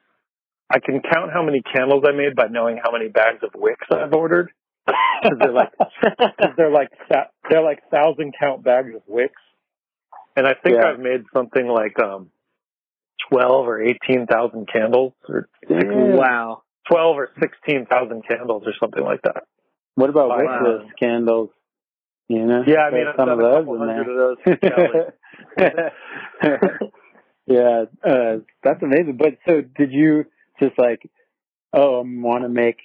I 0.69 0.79
can 0.79 1.01
count 1.01 1.31
how 1.33 1.43
many 1.43 1.61
candles 1.73 2.03
I 2.07 2.11
made 2.11 2.35
by 2.35 2.47
knowing 2.47 2.79
how 2.83 2.91
many 2.91 3.07
bags 3.07 3.39
of 3.43 3.51
wicks 3.55 3.87
I've 3.91 4.13
ordered. 4.13 4.51
Because 4.85 5.37
they're 5.39 5.51
like, 5.51 5.71
cause 5.77 6.53
they're 6.57 6.71
like, 6.71 6.89
they're 7.49 7.63
like 7.63 7.89
thousand 7.89 8.33
count 8.39 8.63
bags 8.63 8.93
of 8.95 9.01
wicks, 9.07 9.41
and 10.35 10.45
I 10.47 10.53
think 10.53 10.75
Yeah. 10.75 10.89
I've 10.91 10.99
made 10.99 11.23
something 11.33 11.67
like 11.67 11.97
um, 11.99 12.29
twelve 13.31 13.67
or 13.67 13.81
eighteen 13.81 14.27
thousand 14.27 14.67
candles, 14.71 15.13
or 15.27 15.49
Wow. 15.69 16.63
twelve 16.89 17.17
or 17.17 17.29
sixteen 17.39 17.85
thousand 17.87 18.23
candles, 18.27 18.63
or 18.65 18.73
something 18.79 19.03
like 19.03 19.21
that. 19.23 19.43
What 19.95 20.09
about 20.09 20.29
Wow. 20.29 20.37
wickless 20.37 20.89
candles? 20.99 21.49
You 22.27 22.45
know? 22.45 22.63
Yeah, 22.67 22.79
I 22.81 22.91
mean, 22.91 23.05
some 23.17 23.29
of 23.29 23.39
a 23.39 23.41
those 23.41 23.67
in 23.67 23.77
hundred 23.77 24.07
there. 24.07 24.31
of 24.31 24.37
those. 24.45 24.57
Yeah, 25.57 25.67
like- 25.67 26.71
yeah, 27.47 27.83
uh, 28.03 28.37
that's 28.63 28.81
amazing. 28.83 29.17
But 29.17 29.37
so 29.47 29.61
did 29.61 29.91
you 29.91 30.25
just 30.59 30.77
like, 30.77 31.01
oh, 31.73 31.99
I 31.99 32.03
want 32.05 32.43
to 32.43 32.49
make, 32.49 32.77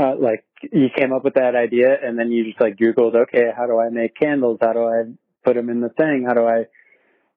uh, 0.00 0.14
like, 0.16 0.44
you 0.62 0.88
came 0.96 1.12
up 1.12 1.24
with 1.24 1.34
that 1.34 1.54
idea 1.54 1.96
and 2.02 2.18
then 2.18 2.30
you 2.30 2.44
just 2.44 2.60
like 2.60 2.76
Googled, 2.76 3.14
okay, 3.14 3.50
how 3.56 3.66
do 3.66 3.78
I 3.78 3.88
make 3.88 4.14
candles? 4.14 4.58
How 4.60 4.72
do 4.72 4.84
I 4.84 5.02
put 5.44 5.56
them 5.56 5.70
in 5.70 5.80
the 5.80 5.88
thing? 5.88 6.24
How 6.26 6.34
do 6.34 6.44
I 6.44 6.64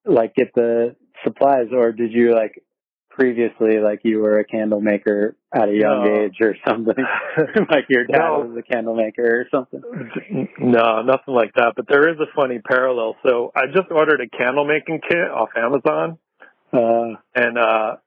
like 0.05 0.35
get 0.35 0.53
the 0.55 0.95
supplies? 1.23 1.67
Or 1.71 1.91
did 1.91 2.11
you 2.11 2.33
like 2.33 2.63
previously, 3.09 3.77
like 3.79 3.99
you 4.03 4.19
were 4.19 4.39
a 4.39 4.43
candle 4.43 4.81
maker 4.81 5.35
at 5.53 5.69
a 5.69 5.73
young 5.73 6.03
No. 6.03 6.23
age 6.25 6.37
or 6.41 6.55
something? 6.67 6.95
like 7.69 7.85
your 7.89 8.05
dad 8.05 8.17
No. 8.17 8.39
was 8.39 8.57
a 8.57 8.63
candle 8.73 8.95
maker 8.95 9.41
or 9.41 9.47
something? 9.51 9.81
No, 10.59 11.01
nothing 11.03 11.33
like 11.33 11.53
that. 11.55 11.73
But 11.75 11.87
there 11.87 12.09
is 12.11 12.19
a 12.19 12.25
funny 12.35 12.59
parallel. 12.59 13.15
So 13.25 13.51
I 13.55 13.67
just 13.67 13.91
ordered 13.91 14.21
a 14.21 14.27
candle 14.27 14.65
making 14.65 15.01
kit 15.07 15.29
off 15.31 15.49
Amazon, 15.55 16.17
Uh, 16.73 17.17
and 17.35 17.57
uh, 17.57 17.97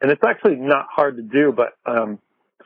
and 0.00 0.10
it's 0.12 0.22
actually 0.24 0.56
not 0.56 0.86
hard 0.88 1.16
to 1.16 1.22
do. 1.22 1.52
But 1.52 1.72
um, 1.84 2.18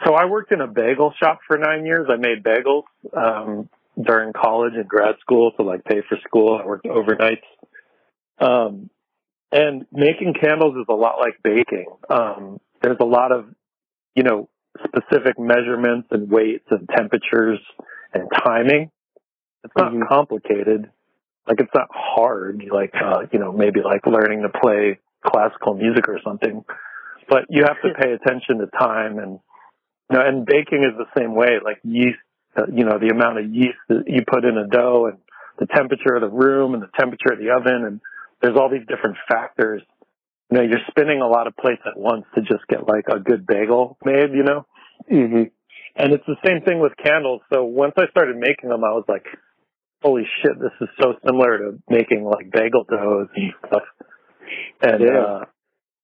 so 0.04 0.14
I 0.14 0.26
worked 0.26 0.52
in 0.52 0.60
a 0.60 0.66
bagel 0.66 1.12
shop 1.20 1.40
for 1.46 1.58
nine 1.58 1.84
years. 1.86 2.08
I 2.10 2.16
made 2.16 2.42
bagels 2.42 2.84
um, 3.16 3.68
during 4.02 4.32
college 4.32 4.74
and 4.74 4.88
grad 4.88 5.16
school 5.20 5.52
to 5.52 5.62
like 5.62 5.84
pay 5.84 6.02
for 6.08 6.16
school. 6.26 6.58
I 6.62 6.66
worked 6.66 6.86
overnights. 6.86 7.42
Um, 8.38 8.90
and 9.52 9.84
making 9.92 10.34
candles 10.40 10.76
is 10.76 10.86
a 10.88 10.94
lot 10.94 11.18
like 11.20 11.34
baking. 11.42 11.86
Um, 12.08 12.60
there's 12.82 12.98
a 13.00 13.04
lot 13.04 13.32
of, 13.32 13.46
you 14.14 14.22
know, 14.22 14.48
specific 14.84 15.38
measurements 15.38 16.08
and 16.12 16.30
weights 16.30 16.66
and 16.70 16.88
temperatures 16.88 17.58
and 18.14 18.28
timing. 18.44 18.90
It's 19.64 19.74
not 19.76 19.92
Mhm. 19.92 20.08
complicated. 20.08 20.90
Like 21.46 21.60
it's 21.60 21.74
not 21.74 21.88
hard. 21.90 22.64
Like 22.70 22.94
uh, 22.94 23.26
you 23.32 23.38
know, 23.38 23.52
maybe 23.52 23.82
like 23.82 24.06
learning 24.06 24.42
to 24.42 24.48
play 24.48 24.98
classical 25.24 25.74
music 25.74 26.08
or 26.08 26.20
something. 26.22 26.64
But 27.28 27.46
you 27.48 27.64
have 27.64 27.80
to 27.82 27.92
pay 27.94 28.12
attention 28.12 28.58
to 28.58 28.66
time 28.78 29.18
and 29.18 29.40
know, 30.16 30.26
and 30.26 30.46
baking 30.46 30.82
is 30.84 30.96
the 30.98 31.20
same 31.20 31.34
way. 31.34 31.58
Like 31.62 31.78
yeast, 31.82 32.18
uh, 32.56 32.66
you 32.72 32.84
know, 32.84 32.98
the 32.98 33.08
amount 33.08 33.38
of 33.38 33.54
yeast 33.54 33.78
that 33.88 34.04
you 34.06 34.22
put 34.26 34.44
in 34.44 34.56
a 34.56 34.66
dough 34.66 35.06
and 35.06 35.18
the 35.58 35.66
temperature 35.66 36.14
of 36.14 36.22
the 36.22 36.28
room 36.28 36.74
and 36.74 36.82
the 36.82 36.90
temperature 36.98 37.32
of 37.32 37.38
the 37.38 37.50
oven 37.50 37.84
and 37.84 38.00
there's 38.40 38.56
all 38.56 38.70
these 38.70 38.86
different 38.88 39.16
factors. 39.28 39.82
You 40.50 40.58
know, 40.58 40.64
you're 40.64 40.80
spinning 40.88 41.20
a 41.20 41.28
lot 41.28 41.46
of 41.46 41.56
plates 41.56 41.82
at 41.86 41.98
once 41.98 42.24
to 42.34 42.40
just 42.40 42.66
get 42.68 42.88
like 42.88 43.04
a 43.08 43.20
good 43.20 43.46
bagel 43.46 43.98
made, 44.04 44.32
you 44.32 44.42
know? 44.42 44.66
hmm 45.08 45.42
And 45.96 46.12
it's 46.12 46.26
the 46.26 46.36
same 46.44 46.62
thing 46.62 46.80
with 46.80 46.92
candles. 47.04 47.42
So 47.52 47.64
once 47.64 47.92
I 47.96 48.08
started 48.10 48.36
making 48.36 48.70
them, 48.70 48.82
I 48.82 48.92
was 48.92 49.04
like, 49.08 49.26
holy 50.02 50.24
shit, 50.42 50.58
this 50.58 50.72
is 50.80 50.88
so 51.00 51.14
similar 51.24 51.58
to 51.58 51.82
making 51.88 52.24
like 52.24 52.50
bagel 52.50 52.84
doughs 52.84 53.28
and 53.36 53.52
stuff. 53.66 53.82
And, 54.82 55.00
Yeah. 55.02 55.20
uh, 55.20 55.44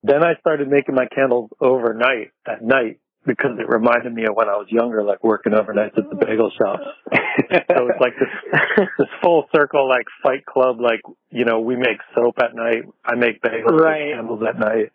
then 0.02 0.22
I 0.22 0.34
started 0.38 0.68
making 0.68 0.94
my 0.94 1.06
candles 1.06 1.50
overnight 1.60 2.30
at 2.46 2.62
night 2.62 3.00
because 3.26 3.59
it 3.59 3.68
reminded 3.68 4.14
me 4.14 4.25
of 4.25 4.35
when 4.35 4.49
I 4.49 4.56
was 4.56 4.66
younger, 4.71 5.02
like 5.02 5.23
working 5.25 5.52
overnights 5.52 5.99
at 5.99 6.09
the 6.09 6.16
bagel 6.16 6.50
shop. 6.56 6.80
So 7.49 7.88
it's 7.88 8.00
like 8.00 8.14
this, 8.18 8.87
this 8.99 9.09
full 9.23 9.47
circle, 9.54 9.87
like 9.88 10.06
fight 10.23 10.47
club, 10.47 10.80
like, 10.80 11.00
you 11.30 11.45
know, 11.45 11.61
we 11.61 11.76
make 11.76 11.99
soap 12.14 12.37
at 12.42 12.54
night. 12.54 12.85
I 13.04 13.14
make 13.14 13.42
bagels 13.42 13.78
Right. 13.78 14.12
and 14.12 14.14
candles 14.21 14.42
at 14.49 14.59
night. 14.59 14.90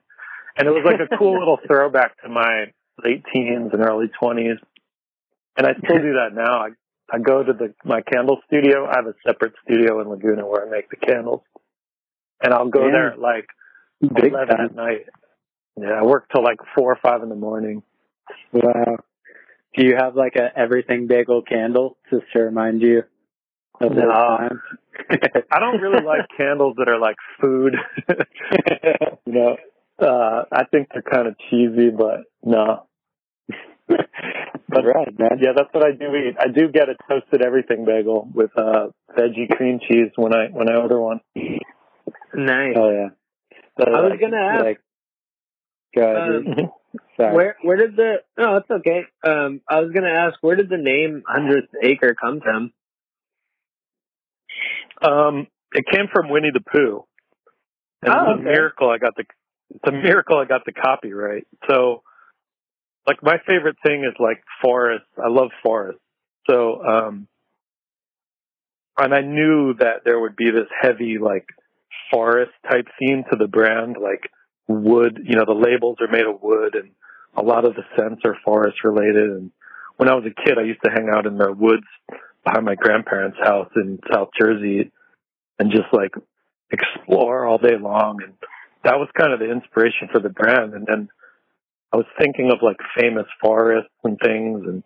And 0.57 0.67
it 0.67 0.71
was 0.71 0.83
like 0.83 0.99
a 0.99 1.17
cool 1.17 1.37
little 1.37 1.59
throwback 1.67 2.19
to 2.23 2.29
my 2.29 2.73
late 3.03 3.23
teens 3.31 3.69
and 3.73 3.81
early 3.87 4.07
twenties. 4.19 4.57
And 5.55 5.67
I 5.67 5.73
still 5.83 5.97
do 5.99 6.13
that 6.13 6.29
now. 6.33 6.61
I, 6.65 6.69
I 7.13 7.19
go 7.19 7.43
to 7.43 7.53
the, 7.53 7.73
my 7.85 8.01
candle 8.01 8.39
studio. 8.47 8.87
I 8.87 8.95
have 8.95 9.05
a 9.05 9.13
separate 9.25 9.53
studio 9.63 10.01
in 10.01 10.09
Laguna 10.09 10.45
where 10.47 10.65
I 10.67 10.69
make 10.69 10.89
the 10.89 10.97
candles. 10.97 11.41
And 12.43 12.53
I'll 12.53 12.69
go 12.69 12.85
Yeah. 12.87 12.91
there 12.91 13.11
at 13.13 13.19
like 13.19 13.47
Big 14.01 14.33
11 14.33 14.47
time. 14.57 14.65
at 14.65 14.75
night. 14.75 15.05
Yeah, 15.79 15.91
I 15.91 16.03
work 16.03 16.27
till 16.33 16.43
like 16.43 16.57
four 16.75 16.91
or 16.91 16.99
five 17.01 17.21
in 17.21 17.29
the 17.29 17.35
morning. 17.35 17.83
Wow. 18.53 18.97
Do 19.75 19.85
you 19.85 19.95
have 19.97 20.15
like 20.15 20.35
a 20.35 20.49
everything 20.57 21.07
bagel 21.07 21.41
candle 21.41 21.97
just 22.09 22.23
to 22.33 22.39
remind 22.41 22.81
you 22.81 23.03
of 23.79 23.89
those 23.95 24.03
No. 24.03 24.09
times? 24.11 24.59
I 25.51 25.59
don't 25.59 25.79
really 25.81 26.03
like 26.03 26.27
candles 26.37 26.75
that 26.77 26.89
are 26.89 26.99
like 26.99 27.15
food. 27.39 27.75
you 29.25 29.33
know, 29.33 29.57
uh, 29.99 30.43
I 30.51 30.65
think 30.65 30.89
they're 30.93 31.01
kind 31.01 31.27
of 31.27 31.35
cheesy, 31.49 31.89
but 31.89 32.21
no. 32.43 32.87
but 33.87 34.83
right, 34.85 35.17
man. 35.19 35.39
Yeah, 35.41 35.51
that's 35.55 35.69
what 35.73 35.85
I 35.85 35.91
do 35.91 36.13
eat. 36.15 36.35
I 36.39 36.47
do 36.47 36.69
get 36.71 36.89
a 36.89 36.95
toasted 37.09 37.41
everything 37.41 37.85
bagel 37.85 38.27
with 38.33 38.51
uh 38.57 38.87
veggie 39.17 39.49
cream 39.49 39.79
cheese 39.87 40.11
when 40.15 40.33
I 40.33 40.47
when 40.47 40.69
I 40.69 40.75
order 40.75 40.99
one. 40.99 41.19
Nice. 42.33 42.75
Oh 42.77 42.89
yeah. 42.89 43.09
So, 43.79 43.85
I 43.91 44.01
was 44.01 44.09
like- 44.11 44.21
gonna 44.21 44.37
ask- 44.37 44.63
Like, 44.63 44.79
go 45.95 46.01
ahead. 46.03 46.17
Um, 46.17 46.43
dude. 46.55 46.69
Sorry. 47.17 47.35
Where 47.35 47.55
where 47.63 47.77
did 47.77 47.95
the 47.95 48.15
no, 48.37 48.57
it's 48.57 48.69
okay. 48.69 49.03
Um 49.23 49.61
I 49.67 49.79
was 49.81 49.91
gonna 49.91 50.09
ask 50.09 50.37
where 50.41 50.55
did 50.55 50.69
the 50.69 50.77
name 50.77 51.23
hundredth 51.27 51.69
acre 51.81 52.15
come 52.19 52.41
from? 52.41 52.71
Um, 55.01 55.47
it 55.73 55.85
came 55.91 56.07
from 56.11 56.29
Winnie 56.29 56.51
the 56.53 56.61
Pooh. 56.61 57.05
And 58.03 58.13
Oh, 58.13 58.17
it's 58.17 58.31
a 58.31 58.35
okay. 58.35 58.43
miracle 58.43 58.89
I 58.89 58.97
got 58.97 59.15
the 59.15 59.23
it's 59.73 59.87
a 59.87 59.91
miracle 59.91 60.37
I 60.37 60.45
got 60.45 60.65
the 60.65 60.73
copyright. 60.73 61.47
So 61.69 62.03
like 63.07 63.23
my 63.23 63.37
favorite 63.47 63.77
thing 63.85 64.03
is 64.03 64.15
like 64.19 64.43
forests. 64.61 65.07
I 65.17 65.29
love 65.29 65.49
forests. 65.63 66.01
So 66.49 66.83
um 66.83 67.27
and 68.97 69.13
I 69.13 69.21
knew 69.21 69.73
that 69.79 70.01
there 70.05 70.19
would 70.19 70.35
be 70.35 70.51
this 70.51 70.67
heavy 70.81 71.17
like 71.21 71.47
forest 72.11 72.51
type 72.69 72.87
theme 72.99 73.23
to 73.31 73.37
the 73.37 73.47
brand, 73.47 73.95
like 74.01 74.29
wood, 74.67 75.19
you 75.23 75.35
know, 75.35 75.45
the 75.45 75.53
labels 75.53 75.97
are 76.01 76.11
made 76.11 76.25
of 76.25 76.41
wood 76.41 76.75
and 76.75 76.91
a 77.35 77.41
lot 77.41 77.65
of 77.65 77.75
the 77.75 77.83
scents 77.95 78.21
are 78.25 78.37
forest 78.43 78.83
related. 78.83 79.29
And 79.29 79.51
when 79.97 80.09
I 80.09 80.15
was 80.15 80.25
a 80.25 80.43
kid 80.43 80.57
I 80.57 80.63
used 80.63 80.81
to 80.83 80.91
hang 80.91 81.09
out 81.13 81.25
in 81.25 81.37
the 81.37 81.51
woods 81.51 81.87
behind 82.43 82.65
my 82.65 82.75
grandparents' 82.75 83.37
house 83.41 83.69
in 83.75 83.99
South 84.11 84.29
Jersey 84.39 84.91
and 85.59 85.71
just 85.71 85.93
like 85.93 86.11
explore 86.71 87.45
all 87.45 87.57
day 87.57 87.77
long. 87.79 88.19
And 88.23 88.33
that 88.83 88.97
was 88.97 89.09
kind 89.17 89.33
of 89.33 89.39
the 89.39 89.51
inspiration 89.51 90.09
for 90.11 90.19
the 90.19 90.29
brand. 90.29 90.73
And 90.73 90.85
then 90.87 91.09
I 91.93 91.97
was 91.97 92.05
thinking 92.19 92.51
of 92.51 92.59
like 92.61 92.77
famous 92.97 93.27
forests 93.41 93.91
and 94.03 94.17
things. 94.23 94.61
And 94.65 94.83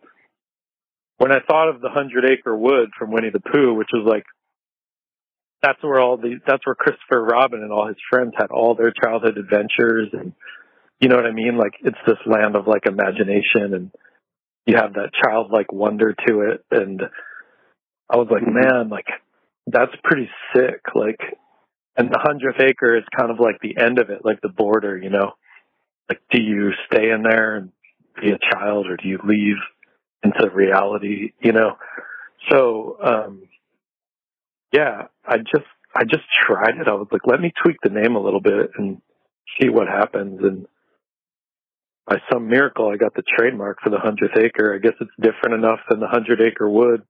when 1.17 1.31
I 1.31 1.39
thought 1.47 1.69
of 1.69 1.81
the 1.81 1.89
hundred 1.89 2.25
acre 2.25 2.55
wood 2.55 2.89
from 2.97 3.11
Winnie 3.11 3.29
the 3.29 3.39
Pooh, 3.39 3.73
which 3.73 3.89
was 3.93 4.05
like 4.05 4.25
that's 5.65 5.81
where 5.81 5.99
all 5.99 6.17
the 6.17 6.39
that's 6.45 6.65
where 6.65 6.75
Christopher 6.75 7.23
Robin 7.23 7.63
and 7.63 7.71
all 7.71 7.87
his 7.87 7.97
friends 8.11 8.33
had 8.37 8.51
all 8.51 8.75
their 8.75 8.91
childhood 8.91 9.37
adventures 9.37 10.09
and 10.13 10.33
you 10.99 11.09
know 11.09 11.15
what 11.15 11.25
I 11.25 11.31
mean? 11.31 11.57
Like 11.57 11.73
it's 11.81 11.97
this 12.05 12.19
land 12.25 12.55
of 12.55 12.67
like 12.67 12.85
imagination 12.85 13.73
and 13.73 13.91
you 14.67 14.75
have 14.77 14.93
that 14.93 15.11
childlike 15.23 15.71
wonder 15.71 16.13
to 16.27 16.41
it 16.41 16.65
and 16.69 17.01
I 18.09 18.17
was 18.17 18.27
like, 18.29 18.43
man, 18.45 18.89
like 18.89 19.07
that's 19.65 19.91
pretty 20.03 20.29
sick. 20.55 20.81
Like 20.93 21.19
and 21.97 22.09
the 22.09 22.19
hundredth 22.21 22.61
acre 22.61 22.97
is 22.97 23.03
kind 23.17 23.31
of 23.31 23.39
like 23.39 23.59
the 23.61 23.81
end 23.81 23.97
of 23.97 24.11
it, 24.11 24.23
like 24.23 24.41
the 24.41 24.49
border, 24.49 24.95
you 24.97 25.09
know? 25.09 25.31
Like 26.09 26.21
do 26.31 26.39
you 26.39 26.73
stay 26.91 27.09
in 27.09 27.23
there 27.23 27.55
and 27.55 27.71
be 28.21 28.29
a 28.29 28.53
child 28.53 28.85
or 28.85 28.97
do 28.97 29.07
you 29.07 29.19
leave 29.23 29.57
into 30.23 30.47
reality, 30.53 31.33
you 31.39 31.53
know? 31.53 31.77
So 32.51 32.97
um 33.03 33.47
yeah, 34.71 35.07
I 35.27 35.37
just 35.37 35.67
I 35.95 36.03
just 36.03 36.23
tried 36.45 36.77
it. 36.77 36.87
I 36.87 36.93
was 36.93 37.07
like, 37.11 37.25
let 37.25 37.39
me 37.39 37.53
tweak 37.63 37.77
the 37.81 37.89
name 37.89 38.15
a 38.15 38.21
little 38.21 38.41
bit 38.41 38.71
and 38.77 39.01
see 39.59 39.69
what 39.69 39.87
happens 39.87 40.39
and 40.43 40.67
by 42.07 42.17
some 42.31 42.47
miracle 42.47 42.89
I 42.89 42.97
got 42.97 43.15
the 43.15 43.23
trademark 43.37 43.79
for 43.81 43.89
the 43.89 43.97
hundredth 43.97 44.37
acre. 44.37 44.75
I 44.75 44.79
guess 44.79 44.95
it's 44.99 45.11
different 45.19 45.63
enough 45.63 45.79
than 45.89 45.99
the 45.99 46.07
hundred 46.07 46.41
acre 46.41 46.69
wood. 46.69 47.01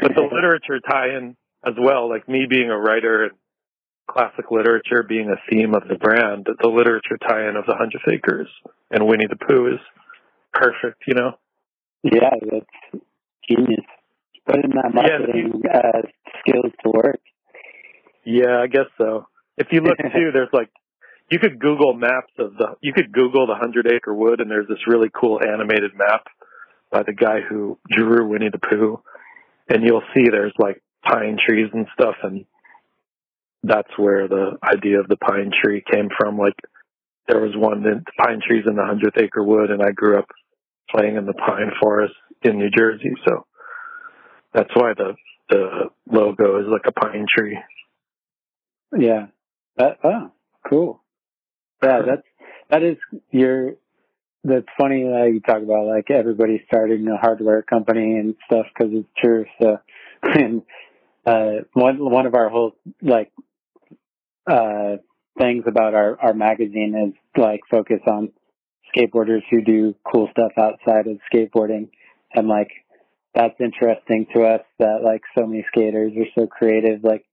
But 0.00 0.14
the 0.14 0.22
literature 0.32 0.80
tie 0.80 1.16
in 1.16 1.36
as 1.64 1.74
well, 1.78 2.08
like 2.08 2.28
me 2.28 2.46
being 2.48 2.70
a 2.70 2.78
writer 2.78 3.24
and 3.24 3.32
classic 4.10 4.50
literature 4.50 5.04
being 5.08 5.30
a 5.30 5.38
theme 5.50 5.74
of 5.74 5.86
the 5.86 5.94
brand, 5.94 6.46
the 6.60 6.68
literature 6.68 7.18
tie 7.18 7.48
in 7.48 7.56
of 7.56 7.66
the 7.66 7.76
hundredth 7.76 8.08
acres 8.10 8.48
and 8.90 9.06
Winnie 9.06 9.28
the 9.28 9.36
Pooh 9.36 9.68
is 9.68 9.80
perfect, 10.52 11.02
you 11.06 11.14
know? 11.14 11.32
Yeah, 12.02 12.30
that's 12.50 13.04
genius. 13.48 13.84
Putting 14.50 14.70
that 14.70 14.90
Yeah, 14.94 15.72
uh, 15.72 16.02
skills 16.40 16.72
to 16.82 16.90
work. 16.90 17.20
Yeah, 18.24 18.60
I 18.62 18.66
guess 18.66 18.86
so. 18.98 19.26
if 19.56 19.68
you 19.70 19.80
look 19.80 19.98
too, 20.14 20.30
there's 20.32 20.52
like 20.52 20.70
you 21.30 21.38
could 21.38 21.60
Google 21.60 21.94
maps 21.94 22.32
of 22.38 22.56
the 22.56 22.74
you 22.80 22.92
could 22.92 23.12
Google 23.12 23.46
the 23.46 23.54
Hundred 23.54 23.86
Acre 23.86 24.14
Wood, 24.14 24.40
and 24.40 24.50
there's 24.50 24.68
this 24.68 24.86
really 24.86 25.08
cool 25.08 25.40
animated 25.40 25.92
map 25.96 26.26
by 26.90 27.02
the 27.04 27.12
guy 27.12 27.40
who 27.48 27.78
drew 27.88 28.28
Winnie 28.28 28.50
the 28.50 28.58
Pooh, 28.58 29.00
and 29.68 29.84
you'll 29.84 30.02
see 30.14 30.28
there's 30.28 30.54
like 30.58 30.82
pine 31.04 31.38
trees 31.46 31.70
and 31.72 31.86
stuff, 31.94 32.16
and 32.22 32.44
that's 33.62 33.90
where 33.96 34.26
the 34.26 34.58
idea 34.64 34.98
of 34.98 35.08
the 35.08 35.16
pine 35.16 35.52
tree 35.62 35.82
came 35.92 36.08
from. 36.18 36.36
Like 36.36 36.56
there 37.28 37.40
was 37.40 37.52
one 37.54 37.82
the 37.82 38.02
pine 38.18 38.40
trees 38.44 38.64
in 38.66 38.74
the 38.74 38.84
Hundredth 38.84 39.16
Acre 39.16 39.44
Wood, 39.44 39.70
and 39.70 39.80
I 39.80 39.92
grew 39.92 40.18
up 40.18 40.26
playing 40.90 41.16
in 41.16 41.26
the 41.26 41.34
pine 41.34 41.70
forest 41.80 42.14
in 42.42 42.58
New 42.58 42.70
Jersey, 42.70 43.12
so 43.24 43.46
that's 44.52 44.74
why 44.74 44.92
the 44.96 45.14
the 45.48 45.90
logo 46.10 46.60
is 46.60 46.66
like 46.70 46.86
a 46.86 46.92
pine 46.92 47.26
tree. 47.28 47.58
Yeah. 48.96 49.26
That, 49.76 49.98
oh, 50.04 50.32
cool. 50.68 51.02
Yeah, 51.82 52.02
that's 52.06 52.22
that 52.70 52.82
is 52.82 52.96
your. 53.30 53.74
That's 54.42 54.66
funny 54.78 55.02
that 55.02 55.30
you 55.34 55.40
talk 55.40 55.62
about 55.62 55.86
like 55.86 56.10
everybody 56.10 56.62
starting 56.66 57.06
a 57.08 57.18
hardware 57.18 57.60
company 57.60 58.16
and 58.16 58.34
stuff 58.46 58.66
because 58.74 58.90
it's 58.94 59.08
true. 59.18 59.44
So, 59.60 59.76
and 60.22 60.62
uh, 61.26 61.64
one 61.74 61.98
one 61.98 62.24
of 62.24 62.34
our 62.34 62.48
whole 62.48 62.72
like 63.02 63.30
uh 64.50 64.96
things 65.38 65.64
about 65.66 65.94
our 65.94 66.18
our 66.20 66.32
magazine 66.32 67.12
is 67.12 67.40
like 67.40 67.60
focus 67.70 68.00
on 68.06 68.32
skateboarders 68.96 69.42
who 69.50 69.62
do 69.62 69.94
cool 70.10 70.28
stuff 70.32 70.52
outside 70.58 71.06
of 71.06 71.18
skateboarding, 71.32 71.90
and 72.34 72.48
like 72.48 72.70
that's 73.34 73.54
interesting 73.60 74.26
to 74.34 74.42
us 74.44 74.62
that 74.78 75.02
like 75.04 75.22
so 75.38 75.46
many 75.46 75.64
skaters 75.72 76.12
are 76.16 76.40
so 76.42 76.46
creative. 76.46 77.04
Like 77.04 77.24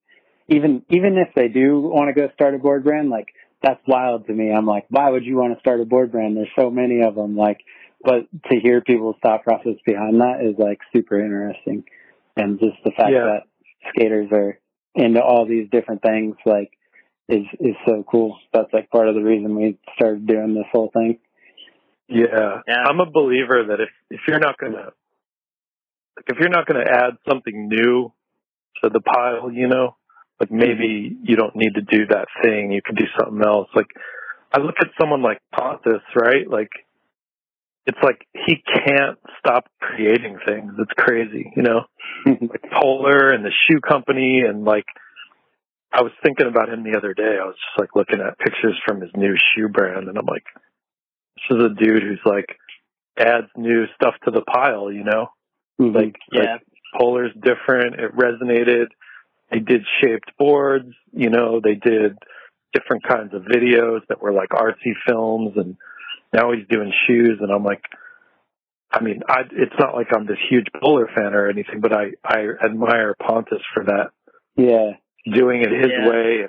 even 0.48 0.84
even 0.89 1.18
if 1.18 1.34
they 1.36 1.48
do 1.48 1.80
want 1.82 2.10
to 2.10 2.20
go 2.20 2.32
start 2.34 2.56
a 2.56 2.60
board 2.60 2.84
brand, 2.84 3.10
like 3.10 3.27
that's 3.62 3.82
wild 3.88 4.27
to 4.27 4.34
me. 4.34 4.51
I'm 4.51 4.66
like, 4.66 4.86
why 4.89 5.10
would 5.10 5.25
you 5.25 5.38
want 5.38 5.54
to 5.54 5.60
start 5.60 5.82
a 5.82 5.86
board 5.86 6.12
brand? 6.12 6.38
There's 6.38 6.50
so 6.58 6.70
many 6.70 7.01
of 7.01 7.16
them. 7.16 7.36
Like, 7.36 7.62
but 8.04 8.27
to 8.51 8.60
hear 8.60 8.82
people's 8.82 9.16
thought 9.22 9.44
process 9.44 9.75
behind 9.86 10.22
that 10.22 10.42
is 10.44 10.56
like 10.58 10.80
super 10.96 11.20
interesting, 11.20 11.84
and 12.36 12.60
just 12.60 12.77
the 12.84 12.92
fact 12.92 13.12
Yeah. 13.12 13.25
that 13.25 13.44
skaters 13.89 14.30
are 14.32 14.60
into 14.94 15.22
all 15.22 15.46
these 15.46 15.70
different 15.72 16.01
things, 16.01 16.36
like, 16.46 16.72
is 17.27 17.46
is 17.60 17.75
so 17.86 18.04
cool. 18.10 18.38
That's 18.54 18.72
like 18.72 18.89
part 18.92 19.10
of 19.10 19.16
the 19.16 19.24
reason 19.24 19.56
we 19.56 19.77
started 19.96 20.27
doing 20.27 20.54
this 20.54 20.68
whole 20.72 20.92
thing. 20.94 21.18
Yeah. 22.08 22.62
Yeah. 22.68 22.84
I'm 22.88 23.00
a 23.00 23.10
believer 23.10 23.66
that 23.70 23.82
if 23.82 23.89
if 24.12 24.22
you're 24.27 24.39
not 24.39 24.58
gonna 24.58 24.92
like 26.18 26.26
if 26.28 26.40
you're 26.40 26.50
not 26.50 26.66
gonna 26.66 26.86
add 26.86 27.14
something 27.30 27.70
new 27.70 28.12
to 28.84 28.90
the 28.90 29.00
pile, 29.00 29.52
you 29.52 29.68
know, 29.68 29.96
like 30.40 30.52
maybe 30.52 31.12
mm-hmm. 31.12 31.24
you 31.24 31.36
don't 31.36 31.56
need 31.56 31.76
to 31.76 31.82
do 31.82 32.08
that 32.08 32.28
thing. 32.44 32.72
You 32.72 32.82
could 32.84 32.98
do 32.98 33.06
something 33.18 33.42
else. 33.46 33.70
Like 33.76 33.88
I 34.52 34.60
look 34.60 34.76
at 34.82 34.88
someone 35.00 35.22
like 35.22 35.40
Pontus, 35.56 36.02
right? 36.16 36.50
Like 36.50 36.70
it's 37.86 37.98
like 38.04 38.26
he 38.34 38.62
can't 38.66 39.18
stop 39.40 39.66
creating 39.80 40.38
things. 40.46 40.74
It's 40.78 40.92
crazy, 40.98 41.52
you 41.56 41.64
know? 41.64 41.82
Mm-hmm. 42.26 42.46
like 42.46 42.64
Polar 42.72 43.30
and 43.30 43.46
the 43.46 43.52
shoe 43.68 43.80
company 43.80 44.42
and 44.48 44.66
like 44.66 44.86
I 45.92 46.02
was 46.02 46.12
thinking 46.24 46.48
about 46.48 46.70
him 46.70 46.84
the 46.84 46.98
other 46.98 47.14
day. 47.14 47.38
I 47.42 47.46
was 47.46 47.56
just 47.56 47.80
like 47.80 47.96
looking 47.96 48.20
at 48.20 48.38
pictures 48.40 48.80
from 48.86 49.02
his 49.02 49.12
new 49.16 49.36
shoe 49.36 49.70
brand 49.70 50.08
and 50.08 50.18
I'm 50.18 50.26
like, 50.26 50.46
this 51.36 51.58
is 51.58 51.64
a 51.64 51.70
dude 51.70 52.04
who's 52.04 52.20
like 52.26 52.58
adds 53.18 53.48
new 53.56 53.86
stuff 53.96 54.16
to 54.26 54.32
the 54.32 54.42
pile, 54.42 54.92
you 54.92 55.04
know? 55.04 55.28
Mhm. 55.80 55.96
Like, 55.96 56.16
Yeah. 56.32 56.54
like 56.54 56.62
Polar's 56.96 57.34
different. 57.36 58.00
It 58.00 58.16
resonated. 58.16 58.88
They 59.52 59.60
did 59.60 59.86
shaped 60.02 60.36
boards, 60.38 60.94
you 61.13 61.30
know, 61.30 61.60
they 61.62 61.76
did 61.76 62.18
different 62.74 63.04
kinds 63.04 63.34
of 63.34 63.44
videos 63.44 64.06
that 64.08 64.22
were 64.22 64.34
like 64.34 64.50
artsy 64.50 64.94
films 65.08 65.56
and 65.56 65.78
now 66.34 66.52
he's 66.52 66.68
doing 66.68 66.92
shoes 67.08 67.40
and 67.40 67.50
I'm 67.52 67.63
like, 67.63 67.82
I 68.92 69.02
mean, 69.02 69.22
I, 69.28 69.42
it's 69.52 69.74
not 69.80 69.96
like 69.96 70.08
I'm 70.13 70.26
this 70.26 70.38
huge 70.50 70.68
Polar 70.82 71.08
fan 71.13 71.34
or 71.34 71.50
anything, 71.50 71.80
but 71.82 71.94
I, 71.94 72.12
I 72.26 72.48
admire 72.63 73.16
Pontus 73.20 73.62
for 73.74 73.84
that, 73.86 74.12
yeah, 74.56 74.92
doing 75.32 75.62
it 75.62 75.72
his 75.72 75.92
Yeah. 75.92 76.10
way 76.10 76.46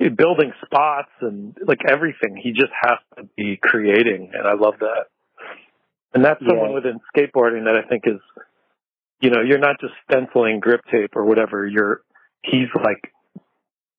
and 0.00 0.16
building 0.16 0.52
spots 0.64 1.10
and 1.20 1.56
like 1.66 1.80
everything. 1.88 2.36
He 2.36 2.52
just 2.52 2.72
has 2.82 2.98
to 3.16 3.28
be 3.36 3.58
creating, 3.62 4.32
and 4.34 4.46
I 4.46 4.54
love 4.54 4.74
that. 4.80 5.06
And 6.14 6.24
that's 6.24 6.40
someone 6.46 6.70
Yeah. 6.70 6.74
within 6.74 7.00
skateboarding 7.14 7.64
that 7.64 7.76
I 7.76 7.82
think 7.88 8.06
is, 8.06 8.20
you 9.20 9.30
know, 9.30 9.40
you're 9.42 9.58
not 9.58 9.80
just 9.80 9.94
stenciling 10.04 10.60
grip 10.60 10.80
tape 10.90 11.14
or 11.16 11.24
whatever. 11.24 11.66
You're 11.66 12.02
he's 12.42 12.68
like 12.74 13.12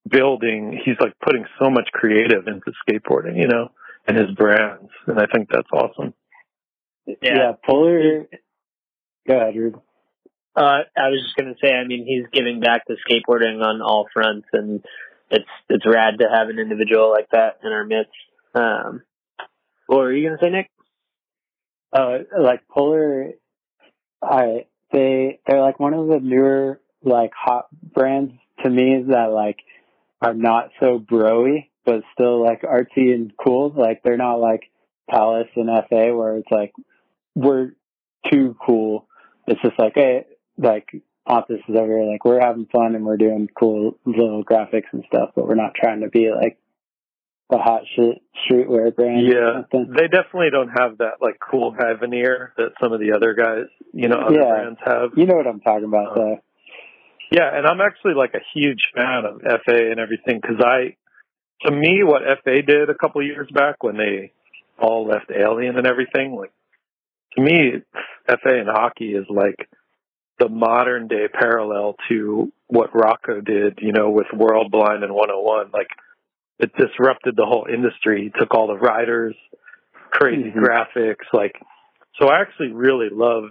building. 0.08 0.80
He's 0.84 0.98
like 1.00 1.14
putting 1.20 1.44
so 1.58 1.70
much 1.70 1.88
creative 1.92 2.46
into 2.48 2.72
skateboarding, 2.88 3.36
you 3.38 3.46
know, 3.48 3.70
and 4.06 4.16
his 4.16 4.30
brands, 4.32 4.90
and 5.06 5.20
I 5.20 5.26
think 5.26 5.48
that's 5.50 5.68
awesome. 5.72 6.14
yeah. 7.22 7.52
Polar. 7.64 8.26
Go 9.28 9.36
ahead, 9.36 9.54
Ruben. 9.56 9.80
Uh, 10.56 10.80
I 10.96 11.08
was 11.10 11.22
just 11.22 11.36
gonna 11.36 11.54
say, 11.62 11.72
I 11.72 11.86
mean, 11.86 12.04
he's 12.06 12.26
giving 12.32 12.60
back 12.60 12.86
to 12.86 12.96
skateboarding 13.08 13.62
on 13.64 13.80
all 13.82 14.08
fronts, 14.12 14.48
and 14.52 14.84
it's 15.30 15.48
it's 15.68 15.86
rad 15.86 16.18
to 16.18 16.28
have 16.28 16.48
an 16.48 16.58
individual 16.58 17.10
like 17.10 17.28
that 17.30 17.60
in 17.62 17.70
our 17.70 17.84
midst. 17.84 18.10
Um, 18.54 19.02
what 19.86 19.98
were 19.98 20.12
you 20.12 20.28
gonna 20.28 20.40
say, 20.40 20.50
Nick? 20.50 20.70
Uh 21.92 22.18
like 22.38 22.66
polar 22.68 23.30
i 24.22 24.66
they 24.92 25.40
they're 25.46 25.60
like 25.60 25.80
one 25.80 25.94
of 25.94 26.08
the 26.08 26.20
newer 26.20 26.80
like 27.02 27.32
hot 27.34 27.66
brands 27.94 28.32
to 28.62 28.70
me 28.70 28.94
is 28.94 29.08
that 29.08 29.30
like 29.32 29.58
are 30.22 30.34
not 30.34 30.70
so 30.80 30.98
broy 30.98 31.66
but 31.84 32.02
still 32.12 32.42
like 32.42 32.62
artsy 32.62 33.12
and 33.14 33.32
cool. 33.42 33.72
Like 33.74 34.02
they're 34.02 34.16
not 34.16 34.36
like 34.36 34.70
palace 35.08 35.48
and 35.56 35.68
fa 35.88 36.14
where 36.14 36.36
it's 36.36 36.50
like 36.50 36.72
we're 37.34 37.72
too 38.30 38.56
cool. 38.64 39.08
It's 39.46 39.60
just 39.62 39.78
like 39.78 39.94
hey 39.94 40.26
like 40.58 40.88
Pontus 41.26 41.60
is 41.68 41.76
over 41.76 42.04
like 42.04 42.24
we're 42.24 42.40
having 42.40 42.66
fun 42.66 42.94
and 42.94 43.04
we're 43.04 43.16
doing 43.16 43.48
cool 43.58 43.98
little 44.04 44.44
graphics 44.44 44.92
and 44.92 45.04
stuff 45.06 45.30
but 45.34 45.46
we're 45.46 45.54
not 45.54 45.74
trying 45.74 46.00
to 46.00 46.08
be 46.08 46.30
like 46.30 46.58
the 47.50 47.58
hot 47.58 47.82
shit 47.96 48.22
streetwear 48.48 48.94
brand 48.94 49.26
Yeah, 49.26 49.62
they 49.72 50.08
definitely 50.08 50.50
don't 50.50 50.68
have 50.68 50.98
that 50.98 51.14
like 51.20 51.36
cool 51.50 51.72
guy 51.72 51.94
veneer 51.98 52.52
that 52.56 52.70
some 52.80 52.92
of 52.92 53.00
the 53.00 53.12
other 53.12 53.34
guys, 53.34 53.66
you 53.92 54.08
know, 54.08 54.16
other 54.18 54.40
Yeah. 54.40 54.48
brands 54.50 54.80
have. 54.84 55.10
you 55.16 55.26
know 55.26 55.34
what 55.36 55.46
i'm 55.46 55.60
talking 55.60 55.84
about 55.84 56.12
uh, 56.12 56.14
though 56.14 56.38
Yeah, 57.32 57.50
and 57.56 57.66
I'm 57.66 57.80
actually 57.80 58.14
like 58.14 58.34
a 58.34 58.42
huge 58.54 58.80
fan 58.94 59.24
of 59.24 59.40
FA 59.42 59.90
and 59.90 60.00
everything 60.00 60.40
because 60.42 60.60
I, 60.64 60.96
to 61.66 61.70
me, 61.72 62.02
what 62.02 62.22
FA 62.42 62.62
did 62.62 62.90
a 62.90 62.94
couple 62.94 63.22
years 63.24 63.48
back 63.52 63.82
when 63.82 63.96
they 63.96 64.32
all 64.78 65.06
left 65.06 65.30
Alien 65.30 65.76
and 65.76 65.86
everything, 65.86 66.34
like 66.34 66.52
to 67.36 67.42
me, 67.42 67.82
FA 68.26 68.58
and 68.58 68.68
hockey 68.68 69.12
is 69.12 69.26
like 69.28 69.68
the 70.40 70.48
modern 70.48 71.06
day 71.06 71.28
parallel 71.32 71.94
to 72.08 72.50
what 72.66 72.90
Rocco 72.94 73.40
did, 73.40 73.78
you 73.82 73.92
know, 73.92 74.10
with 74.10 74.26
World 74.34 74.70
Blind 74.72 75.04
and 75.04 75.12
101. 75.14 75.70
Like 75.72 75.88
it 76.60 76.72
disrupted 76.76 77.36
the 77.36 77.46
whole 77.46 77.66
industry, 77.72 78.32
took 78.38 78.54
all 78.54 78.68
the 78.68 78.76
riders, 78.76 79.34
crazy 80.10 80.50
Mhm. 80.50 80.62
graphics, 80.62 81.24
like. 81.32 81.60
So 82.16 82.28
I 82.28 82.40
actually 82.40 82.72
really 82.72 83.08
love 83.08 83.44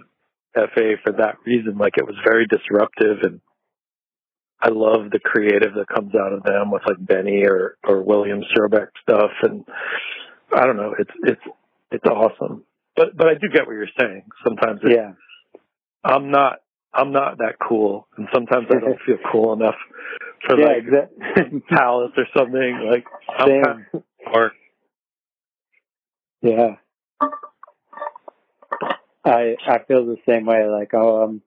FA 0.54 0.96
for 0.98 1.12
that 1.12 1.36
reason. 1.44 1.76
Like 1.78 1.98
it 1.98 2.06
was 2.06 2.16
very 2.24 2.46
disruptive 2.46 3.22
and 3.22 3.40
I 4.62 4.68
love 4.68 5.10
the 5.10 5.18
creative 5.18 5.74
that 5.74 5.88
comes 5.88 6.14
out 6.14 6.32
of 6.32 6.42
them 6.42 6.70
with 6.70 6.82
like 6.86 7.04
Benny 7.04 7.44
or 7.46 7.76
or 7.82 8.02
William 8.02 8.42
Strobeck 8.42 8.88
stuff, 9.02 9.30
and 9.42 9.64
I 10.52 10.66
don't 10.66 10.76
know, 10.76 10.94
it's 10.98 11.10
it's 11.22 11.40
it's 11.90 12.04
awesome. 12.04 12.64
But 12.94 13.16
but 13.16 13.28
I 13.28 13.34
do 13.34 13.48
get 13.48 13.66
what 13.66 13.72
you're 13.72 13.86
saying. 13.98 14.24
Sometimes 14.44 14.80
it, 14.84 14.92
yeah 14.96 15.12
I'm 16.04 16.30
not 16.30 16.60
I'm 16.92 17.12
not 17.12 17.38
that 17.38 17.56
cool, 17.66 18.06
and 18.18 18.28
sometimes 18.34 18.66
I 18.70 18.80
don't 18.80 19.00
feel 19.06 19.18
cool 19.32 19.54
enough 19.54 19.76
for 20.46 20.58
yeah, 20.58 20.66
like 20.66 20.76
exactly. 20.78 21.60
Palace 21.70 22.12
or 22.16 22.26
something. 22.36 22.88
Like 22.90 23.04
I'm 23.28 23.48
Same. 23.48 23.64
kind 23.64 23.86
of 23.94 24.02
or 24.32 24.52
yeah. 26.42 26.76
I 29.24 29.56
I 29.66 29.78
feel 29.86 30.06
the 30.06 30.16
same 30.26 30.46
way. 30.46 30.66
Like, 30.66 30.92
oh, 30.94 31.24
um, 31.24 31.42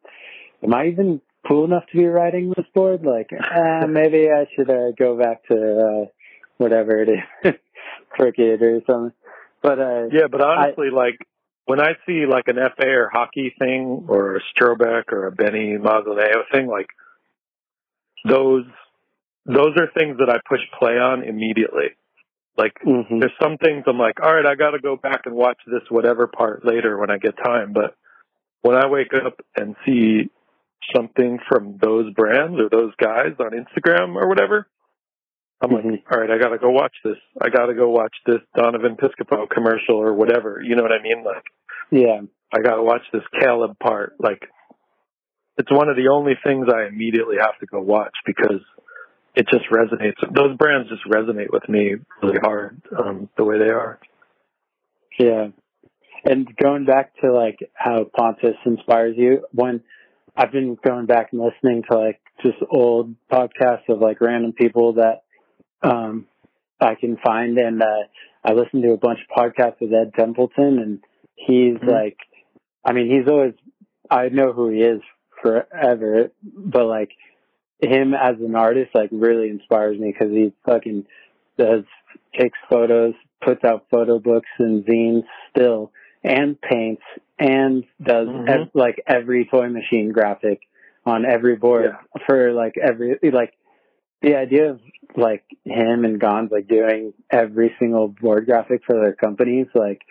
am 0.63 0.73
I 0.73 0.87
even 0.87 1.21
cool 1.47 1.65
enough 1.65 1.85
to 1.91 1.97
be 1.97 2.05
riding 2.05 2.49
this 2.49 2.65
board? 2.73 3.03
Like, 3.03 3.31
uh, 3.33 3.87
maybe 3.89 4.29
I 4.29 4.45
should 4.55 4.69
uh, 4.69 4.91
go 4.97 5.17
back 5.17 5.45
to 5.47 5.55
uh, 5.55 6.05
whatever 6.57 7.01
it 7.01 7.09
is, 7.09 7.53
cricket 8.11 8.61
or 8.61 8.81
something. 8.85 9.13
But 9.61 9.79
uh, 9.79 10.05
yeah. 10.11 10.27
But 10.29 10.41
honestly, 10.41 10.89
like 10.91 11.17
when 11.65 11.79
I 11.79 11.93
see 12.05 12.25
like 12.29 12.47
an 12.47 12.57
FA 12.77 12.87
or 12.87 13.09
hockey 13.11 13.53
thing 13.57 14.05
or 14.07 14.37
a 14.37 14.41
Strobeck 14.53 15.11
or 15.11 15.27
a 15.27 15.31
Benny 15.31 15.77
Mazzoleo 15.77 16.43
thing, 16.51 16.67
like 16.67 16.87
those 18.25 18.65
those 19.45 19.75
are 19.77 19.87
things 19.97 20.17
that 20.19 20.29
I 20.29 20.37
push 20.47 20.61
play 20.79 20.93
on 20.93 21.23
immediately. 21.23 21.95
Like 22.57 22.73
mhm. 22.85 23.19
there's 23.19 23.33
some 23.41 23.57
things 23.57 23.83
I'm 23.87 23.97
like, 23.97 24.21
all 24.21 24.33
right, 24.33 24.45
I 24.45 24.55
got 24.55 24.71
to 24.71 24.79
go 24.79 24.95
back 24.95 25.21
and 25.25 25.35
watch 25.35 25.57
this 25.65 25.81
whatever 25.89 26.27
part 26.27 26.65
later 26.65 26.97
when 26.97 27.09
I 27.09 27.17
get 27.17 27.35
time. 27.43 27.73
But 27.73 27.95
when 28.61 28.75
I 28.77 28.87
wake 28.87 29.11
up 29.13 29.39
and 29.55 29.75
see 29.85 30.29
something 30.95 31.39
from 31.49 31.77
those 31.81 32.13
brands 32.13 32.59
or 32.59 32.69
those 32.69 32.93
guys 33.01 33.33
on 33.39 33.51
Instagram 33.51 34.15
or 34.15 34.27
whatever, 34.29 34.67
I'm 35.61 35.71
like, 35.71 35.83
Mhm. 35.83 36.03
all 36.11 36.19
right, 36.19 36.29
I 36.29 36.37
gotta 36.37 36.57
go 36.59 36.69
watch 36.69 36.95
this. 37.03 37.17
I 37.41 37.49
gotta 37.49 37.73
go 37.73 37.89
watch 37.89 38.15
this 38.25 38.41
Donovan 38.55 38.97
Piscopo 38.97 39.49
commercial 39.49 39.95
or 39.95 40.13
whatever. 40.13 40.61
You 40.61 40.75
know 40.75 40.83
what 40.83 40.91
I 40.91 41.01
mean? 41.01 41.23
Like, 41.23 41.43
Yeah. 41.89 42.21
I 42.53 42.59
gotta 42.61 42.83
watch 42.83 43.01
this 43.11 43.23
Caleb 43.39 43.79
part. 43.79 44.13
Like, 44.19 44.47
it's 45.57 45.71
one 45.71 45.89
of 45.89 45.95
the 45.95 46.09
only 46.09 46.35
things 46.43 46.67
I 46.69 46.85
immediately 46.85 47.37
have 47.39 47.57
to 47.59 47.65
go 47.65 47.79
watch 47.81 48.13
because 48.25 48.61
it 49.35 49.47
just 49.49 49.65
resonates. 49.71 50.15
Those 50.33 50.55
brands 50.57 50.89
just 50.89 51.05
resonate 51.05 51.51
with 51.51 51.67
me 51.67 51.95
really 52.21 52.39
hard, 52.41 52.81
um, 52.97 53.29
the 53.37 53.43
way 53.43 53.57
they 53.57 53.69
are. 53.69 53.99
Yeah. 55.19 55.47
And 56.25 56.55
going 56.55 56.85
back 56.85 57.13
to 57.21 57.33
like 57.33 57.59
how 57.73 58.05
Pontus 58.15 58.55
inspires 58.65 59.15
you, 59.17 59.45
when 59.51 59.81
I've 60.35 60.51
been 60.51 60.77
going 60.83 61.05
back 61.05 61.29
and 61.33 61.41
listening 61.41 61.83
to 61.91 61.97
like 61.97 62.19
just 62.41 62.57
old 62.69 63.13
podcasts 63.31 63.89
of 63.89 63.99
like 63.99 64.21
random 64.21 64.53
people 64.53 64.93
that 64.93 65.23
um 65.81 66.27
I 66.79 66.95
can 66.95 67.17
find 67.17 67.57
and 67.57 67.81
uh 67.81 68.03
I 68.43 68.53
listened 68.53 68.83
to 68.83 68.91
a 68.91 68.97
bunch 68.97 69.19
of 69.19 69.35
podcasts 69.35 69.79
with 69.81 69.93
Ed 69.93 70.13
Templeton 70.17 70.79
and 70.79 70.99
he's 71.35 71.77
Mhm. 71.77 71.87
like 71.91 72.17
I 72.83 72.93
mean 72.93 73.07
he's 73.11 73.27
always 73.29 73.53
I 74.09 74.29
know 74.29 74.53
who 74.53 74.69
he 74.69 74.81
is 74.81 75.01
forever 75.41 76.31
but 76.43 76.85
like 76.85 77.11
him 77.83 78.13
as 78.13 78.35
an 78.39 78.55
artist 78.55 78.91
like 78.93 79.09
really 79.11 79.49
inspires 79.49 79.99
me 79.99 80.11
because 80.11 80.31
he 80.31 80.53
fucking 80.65 81.05
does 81.57 81.83
takes 82.37 82.57
photos, 82.69 83.13
puts 83.43 83.63
out 83.63 83.85
photo 83.91 84.19
books 84.19 84.49
and 84.59 84.83
zines 84.85 85.23
still, 85.49 85.91
and 86.23 86.59
paints, 86.61 87.03
and 87.39 87.83
does 88.01 88.27
Mhm. 88.27 88.49
ev- 88.49 88.69
like 88.73 89.01
every 89.07 89.45
toy 89.45 89.69
machine 89.69 90.11
graphic 90.11 90.61
on 91.05 91.25
every 91.25 91.55
board 91.55 91.85
Yeah. 91.85 92.19
for 92.25 92.53
like 92.53 92.77
every 92.77 93.19
like 93.31 93.53
the 94.21 94.35
idea 94.35 94.71
of 94.71 94.81
like 95.15 95.43
him 95.65 96.05
and 96.05 96.19
Gonz 96.19 96.49
like 96.51 96.67
doing 96.67 97.13
every 97.29 97.75
single 97.77 98.07
board 98.07 98.45
graphic 98.45 98.83
for 98.85 98.95
their 98.95 99.13
companies 99.13 99.67
like 99.75 100.01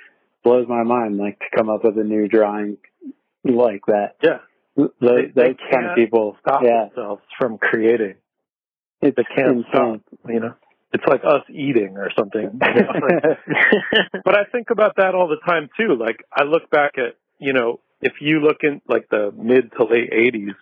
blows 0.44 0.68
my 0.68 0.82
mind 0.82 1.16
like 1.16 1.38
to 1.38 1.46
come 1.56 1.70
up 1.70 1.82
with 1.84 1.98
a 1.98 2.04
new 2.04 2.28
drawing 2.28 2.76
like 3.44 3.86
that. 3.86 4.16
Yeah. 4.22 4.38
They- 4.76 5.26
they 5.34 5.42
kind 5.54 5.58
can't 5.70 5.94
people, 5.96 6.36
Stop 6.40 6.62
yeah, 6.64 6.86
themselves 6.86 7.22
from 7.38 7.58
creating. 7.58 8.14
it's 9.02 9.16
They 9.16 9.24
can't 9.24 9.58
insane. 9.58 9.64
stop. 9.68 10.00
You 10.28 10.40
know, 10.40 10.54
it's 10.92 11.04
like 11.06 11.22
us 11.24 11.42
eating 11.50 11.96
or 11.98 12.10
something. 12.18 12.42
you 12.74 12.82
know, 12.82 13.36
but 14.24 14.34
I 14.36 14.44
think 14.50 14.70
about 14.70 14.96
that 14.96 15.14
all 15.14 15.28
the 15.28 15.40
time 15.46 15.68
too. 15.78 15.94
Like 15.98 16.24
I 16.32 16.44
look 16.44 16.70
back 16.70 16.92
at, 16.96 17.16
you 17.38 17.52
know, 17.52 17.80
if 18.00 18.14
you 18.20 18.40
look 18.40 18.58
in 18.62 18.80
like 18.88 19.08
the 19.10 19.32
mid 19.36 19.72
to 19.78 19.84
late 19.84 20.10
eighties, 20.12 20.54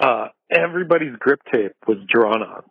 uh, 0.00 0.28
everybody's 0.50 1.14
grip 1.18 1.40
tape 1.52 1.72
was 1.86 1.98
drawn 2.08 2.42
on. 2.42 2.62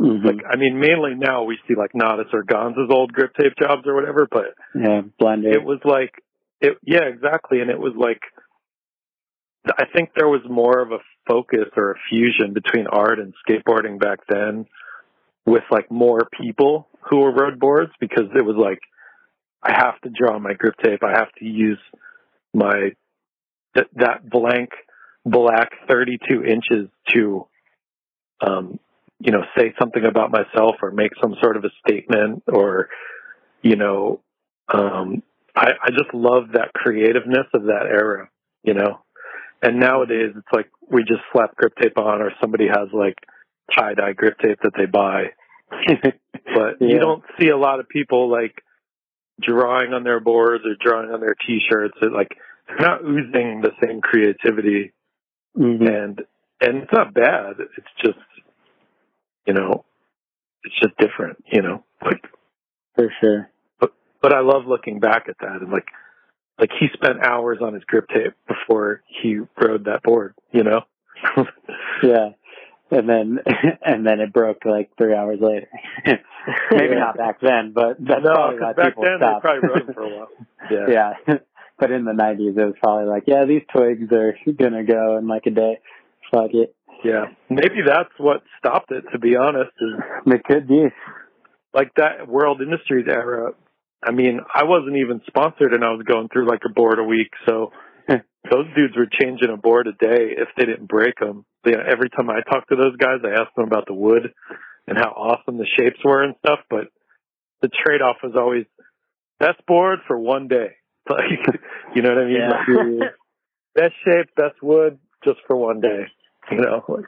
Mhm. 0.00 0.24
Like, 0.24 0.44
I 0.50 0.56
mean, 0.56 0.80
mainly 0.80 1.14
now 1.14 1.44
we 1.44 1.58
see 1.68 1.74
like 1.76 1.92
Nodis 1.92 2.32
or 2.32 2.42
Gonz's 2.42 2.90
old 2.90 3.12
grip 3.12 3.32
tape 3.38 3.52
jobs 3.60 3.86
or 3.86 3.94
whatever, 3.94 4.26
but 4.30 4.54
yeah, 4.74 5.02
blender. 5.20 5.52
it 5.54 5.62
was 5.62 5.78
like, 5.84 6.12
it, 6.60 6.78
yeah, 6.82 7.04
exactly. 7.04 7.60
And 7.60 7.70
it 7.70 7.78
was 7.78 7.92
like, 7.96 8.20
I 9.66 9.84
think 9.94 10.10
there 10.14 10.28
was 10.28 10.42
more 10.48 10.80
of 10.80 10.92
a 10.92 10.98
focus 11.26 11.68
or 11.76 11.92
a 11.92 11.98
fusion 12.08 12.52
between 12.52 12.86
art 12.86 13.18
and 13.18 13.32
skateboarding 13.48 13.98
back 13.98 14.20
then 14.28 14.66
with 15.46 15.62
like 15.70 15.90
more 15.90 16.28
people 16.40 16.88
who 17.08 17.20
were 17.20 17.32
road 17.32 17.58
boards 17.58 17.92
because 18.00 18.24
it 18.34 18.44
was 18.44 18.56
like, 18.56 18.80
I 19.62 19.72
have 19.72 20.00
to 20.02 20.10
draw 20.10 20.38
my 20.38 20.52
grip 20.54 20.74
tape. 20.82 21.02
I 21.02 21.12
have 21.12 21.32
to 21.38 21.44
use 21.44 21.78
my, 22.52 22.90
th- 23.74 23.88
that 23.96 24.28
blank 24.28 24.70
black 25.24 25.70
32 25.88 26.44
inches 26.44 26.88
to, 27.08 27.46
um, 28.46 28.78
you 29.18 29.32
know, 29.32 29.44
say 29.56 29.72
something 29.80 30.04
about 30.04 30.30
myself 30.30 30.76
or 30.82 30.90
make 30.90 31.12
some 31.22 31.34
sort 31.42 31.56
of 31.56 31.64
a 31.64 31.70
statement 31.86 32.42
or, 32.48 32.88
you 33.62 33.76
know, 33.76 34.20
um, 34.72 35.22
I, 35.56 35.72
I 35.82 35.90
just 35.90 36.12
love 36.12 36.52
that 36.52 36.72
creativeness 36.74 37.46
of 37.54 37.64
that 37.64 37.86
era, 37.88 38.28
you 38.62 38.74
know. 38.74 39.00
And 39.64 39.80
nowadays 39.80 40.32
it's 40.36 40.52
like 40.52 40.68
we 40.90 41.02
just 41.04 41.22
slap 41.32 41.56
grip 41.56 41.74
tape 41.80 41.96
on 41.98 42.20
or 42.20 42.32
somebody 42.40 42.66
has 42.68 42.88
like 42.92 43.16
tie 43.74 43.94
dye 43.94 44.12
grip 44.12 44.38
tape 44.38 44.58
that 44.62 44.72
they 44.76 44.86
buy. 44.86 45.30
But 46.54 46.76
Yeah. 46.80 46.88
you 46.88 46.98
don't 46.98 47.24
see 47.40 47.48
a 47.48 47.56
lot 47.56 47.80
of 47.80 47.88
people 47.88 48.30
like 48.30 48.62
drawing 49.40 49.92
on 49.94 50.04
their 50.04 50.20
boards 50.20 50.62
or 50.66 50.74
drawing 50.78 51.10
on 51.10 51.20
their 51.20 51.34
t 51.46 51.58
shirts. 51.68 51.94
It 52.02 52.12
like 52.12 52.36
they're 52.68 52.86
not 52.86 53.02
oozing 53.02 53.62
the 53.62 53.72
same 53.82 54.00
creativity 54.02 54.92
Mhm. 55.56 55.88
and 55.88 56.22
and 56.60 56.82
it's 56.82 56.92
not 56.92 57.14
bad. 57.14 57.54
It's 57.58 57.92
just 58.04 58.18
you 59.46 59.54
know, 59.54 59.84
it's 60.64 60.78
just 60.80 60.96
different, 60.98 61.42
you 61.50 61.62
know. 61.62 61.84
Like 62.04 62.22
for 62.94 63.10
sure. 63.20 63.50
But 63.80 63.94
but 64.20 64.32
I 64.34 64.40
love 64.40 64.66
looking 64.66 65.00
back 65.00 65.28
at 65.28 65.36
that 65.40 65.62
and 65.62 65.72
like 65.72 65.88
like 66.58 66.70
he 66.78 66.86
spent 66.94 67.24
hours 67.26 67.58
on 67.60 67.74
his 67.74 67.84
grip 67.84 68.08
tape 68.08 68.34
before 68.46 69.02
he 69.22 69.38
rode 69.60 69.84
that 69.86 70.02
board, 70.02 70.34
you 70.52 70.62
know? 70.64 70.82
Yeah. 72.02 72.30
And 72.90 73.08
then 73.08 73.38
and 73.84 74.06
then 74.06 74.20
it 74.20 74.32
broke 74.32 74.64
like 74.64 74.90
three 74.98 75.14
hours 75.14 75.38
later. 75.40 75.68
Maybe 76.70 76.94
not 76.96 77.16
back 77.16 77.40
then, 77.40 77.72
but 77.74 77.96
that's 77.98 78.22
no, 78.22 78.32
probably 78.34 78.60
why 78.60 78.72
back 78.74 78.86
people 78.88 79.04
then 79.04 79.18
stopped. 79.18 79.42
they 79.42 79.48
probably 79.48 79.68
rode 79.68 79.94
for 79.94 80.02
a 80.02 80.16
while. 80.16 80.28
Yeah. 80.70 80.86
yeah. 81.26 81.34
But 81.78 81.90
in 81.90 82.04
the 82.04 82.12
nineties 82.12 82.54
it 82.56 82.64
was 82.64 82.74
probably 82.82 83.06
like, 83.08 83.24
yeah, 83.26 83.44
these 83.46 83.62
twigs 83.74 84.12
are 84.12 84.34
gonna 84.52 84.84
go 84.84 85.16
in 85.16 85.26
like 85.26 85.46
a 85.46 85.50
day. 85.50 85.80
Fuck 86.30 86.50
it. 86.52 86.74
Yeah. 87.02 87.26
Maybe 87.50 87.80
that's 87.86 88.12
what 88.18 88.42
stopped 88.58 88.90
it, 88.92 89.04
to 89.12 89.18
be 89.18 89.36
honest, 89.36 89.72
is 89.80 90.02
It 90.26 90.44
could 90.44 90.68
be. 90.68 90.86
like 91.72 91.92
that 91.96 92.28
World 92.28 92.60
Industries 92.60 93.06
era. 93.08 93.52
I 94.04 94.10
mean, 94.12 94.40
I 94.54 94.64
wasn't 94.64 94.96
even 94.96 95.22
sponsored 95.26 95.72
and 95.72 95.84
I 95.84 95.92
was 95.92 96.04
going 96.06 96.28
through 96.28 96.48
like 96.48 96.62
a 96.66 96.72
board 96.72 96.98
a 96.98 97.04
week. 97.04 97.30
So 97.46 97.72
those 98.08 98.66
dudes 98.76 98.96
were 98.96 99.06
changing 99.10 99.50
a 99.50 99.56
board 99.56 99.86
a 99.86 99.92
day 99.92 100.34
if 100.36 100.48
they 100.56 100.66
didn't 100.66 100.88
break 100.88 101.18
them. 101.18 101.46
You 101.64 101.72
know, 101.72 101.82
every 101.86 102.10
time 102.10 102.28
I 102.28 102.40
talked 102.42 102.68
to 102.68 102.76
those 102.76 102.96
guys, 102.96 103.20
I 103.24 103.40
asked 103.40 103.56
them 103.56 103.66
about 103.66 103.86
the 103.86 103.94
wood 103.94 104.32
and 104.86 104.98
how 104.98 105.10
awesome 105.10 105.56
the 105.56 105.66
shapes 105.78 105.98
were 106.04 106.22
and 106.22 106.34
stuff. 106.44 106.60
But 106.68 106.88
the 107.62 107.68
trade 107.68 108.02
off 108.02 108.16
was 108.22 108.34
always 108.36 108.66
best 109.40 109.64
board 109.66 110.00
for 110.06 110.18
one 110.18 110.48
day. 110.48 110.68
Like, 111.06 111.60
you 111.94 112.00
know 112.00 112.14
what 112.14 112.18
I 112.18 112.24
mean? 112.24 112.98
Like, 112.98 113.10
best 113.74 113.92
shape, 114.06 114.34
best 114.36 114.62
wood, 114.62 114.98
just 115.22 115.38
for 115.46 115.54
one 115.54 115.82
day. 115.82 116.06
You 116.50 116.62
know, 116.62 116.82
like, 116.88 117.04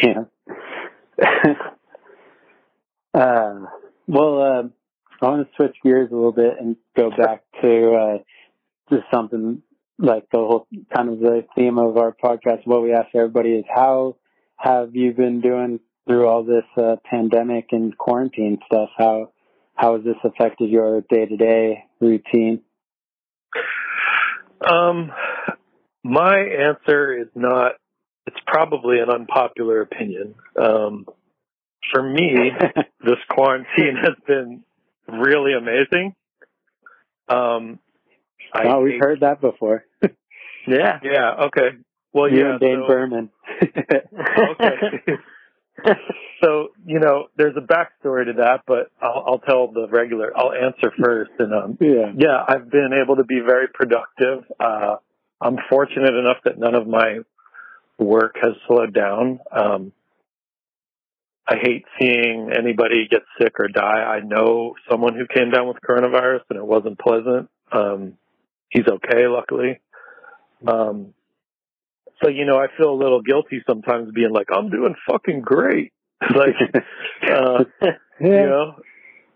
Yeah. 0.00 1.54
uh, 3.14 3.66
well, 4.06 4.42
uh, 4.42 4.62
I 5.20 5.26
want 5.26 5.48
to 5.48 5.56
switch 5.56 5.76
gears 5.82 6.10
a 6.10 6.14
little 6.14 6.32
bit 6.32 6.54
and 6.60 6.76
go 6.96 7.10
back 7.10 7.42
to 7.62 7.92
uh, 7.94 8.18
just 8.90 9.04
something 9.10 9.62
like 9.98 10.28
the 10.30 10.38
whole 10.38 10.66
kind 10.94 11.08
of 11.08 11.20
the 11.20 11.46
theme 11.54 11.78
of 11.78 11.96
our 11.96 12.14
podcast. 12.14 12.66
What 12.66 12.82
we 12.82 12.92
ask 12.92 13.08
everybody 13.14 13.50
is 13.50 13.64
how 13.74 14.16
have 14.56 14.94
you 14.94 15.12
been 15.12 15.40
doing 15.40 15.80
through 16.06 16.26
all 16.26 16.44
this 16.44 16.64
uh, 16.76 16.96
pandemic 17.04 17.68
and 17.72 17.96
quarantine 17.96 18.58
stuff? 18.66 18.90
How 18.96 19.32
how 19.74 19.96
has 19.96 20.04
this 20.04 20.16
affected 20.24 20.70
your 20.70 21.00
day 21.02 21.26
to 21.26 21.36
day 21.36 21.84
routine? 22.00 22.62
Um, 24.60 25.12
my 26.02 26.38
answer 26.38 27.18
is 27.18 27.28
not. 27.34 27.72
It's 28.26 28.36
probably 28.46 28.98
an 28.98 29.08
unpopular 29.08 29.82
opinion. 29.82 30.34
Um, 30.60 31.06
for 31.92 32.02
me, 32.02 32.50
this 33.04 33.18
quarantine 33.30 33.96
has 34.02 34.14
been 34.26 34.64
really 35.08 35.52
amazing. 35.54 36.14
Um, 37.28 37.78
I 38.52 38.64
oh, 38.68 38.80
we've 38.82 38.94
ate- 38.94 39.00
heard 39.00 39.20
that 39.20 39.40
before. 39.40 39.84
yeah. 40.66 41.00
Yeah. 41.02 41.34
Okay. 41.46 41.70
Well, 42.12 42.30
you 42.30 42.40
yeah. 42.40 42.50
and 42.52 42.60
Dane 42.60 42.82
so- 42.82 42.86
Burman. 42.86 43.30
okay. 43.62 45.18
so 46.42 46.68
you 46.84 47.00
know, 47.00 47.26
there's 47.36 47.56
a 47.56 47.60
backstory 47.60 48.26
to 48.26 48.34
that, 48.38 48.62
but 48.66 48.90
I'll, 49.00 49.24
I'll 49.26 49.38
tell 49.38 49.68
the 49.72 49.88
regular. 49.88 50.32
I'll 50.36 50.52
answer 50.52 50.92
first, 51.02 51.32
and 51.38 51.52
um, 51.52 51.78
yeah. 51.80 52.12
yeah, 52.16 52.44
I've 52.48 52.70
been 52.70 52.90
able 53.02 53.16
to 53.16 53.24
be 53.24 53.40
very 53.40 53.68
productive. 53.68 54.44
Uh, 54.58 54.96
I'm 55.40 55.58
fortunate 55.68 56.14
enough 56.14 56.38
that 56.44 56.58
none 56.58 56.74
of 56.74 56.86
my 56.86 57.18
work 57.98 58.36
has 58.40 58.52
slowed 58.66 58.94
down. 58.94 59.40
Um, 59.52 59.92
I 61.48 61.56
hate 61.62 61.84
seeing 62.00 62.50
anybody 62.56 63.06
get 63.08 63.22
sick 63.40 63.60
or 63.60 63.68
die. 63.68 63.82
I 64.02 64.20
know 64.20 64.74
someone 64.90 65.14
who 65.14 65.26
came 65.32 65.50
down 65.50 65.68
with 65.68 65.76
coronavirus 65.86 66.40
and 66.50 66.58
it 66.58 66.66
wasn't 66.66 66.98
pleasant. 66.98 67.48
Um, 67.70 68.14
he's 68.68 68.86
okay, 68.88 69.28
luckily. 69.28 69.80
Um, 70.66 71.14
so, 72.22 72.30
you 72.30 72.46
know, 72.46 72.56
I 72.56 72.66
feel 72.76 72.90
a 72.90 72.98
little 72.98 73.22
guilty 73.22 73.62
sometimes 73.66 74.10
being 74.12 74.32
like, 74.32 74.48
I'm 74.52 74.70
doing 74.70 74.94
fucking 75.08 75.42
great. 75.42 75.92
like, 76.34 76.56
uh, 77.30 77.64
you 78.20 78.28
know, 78.28 78.74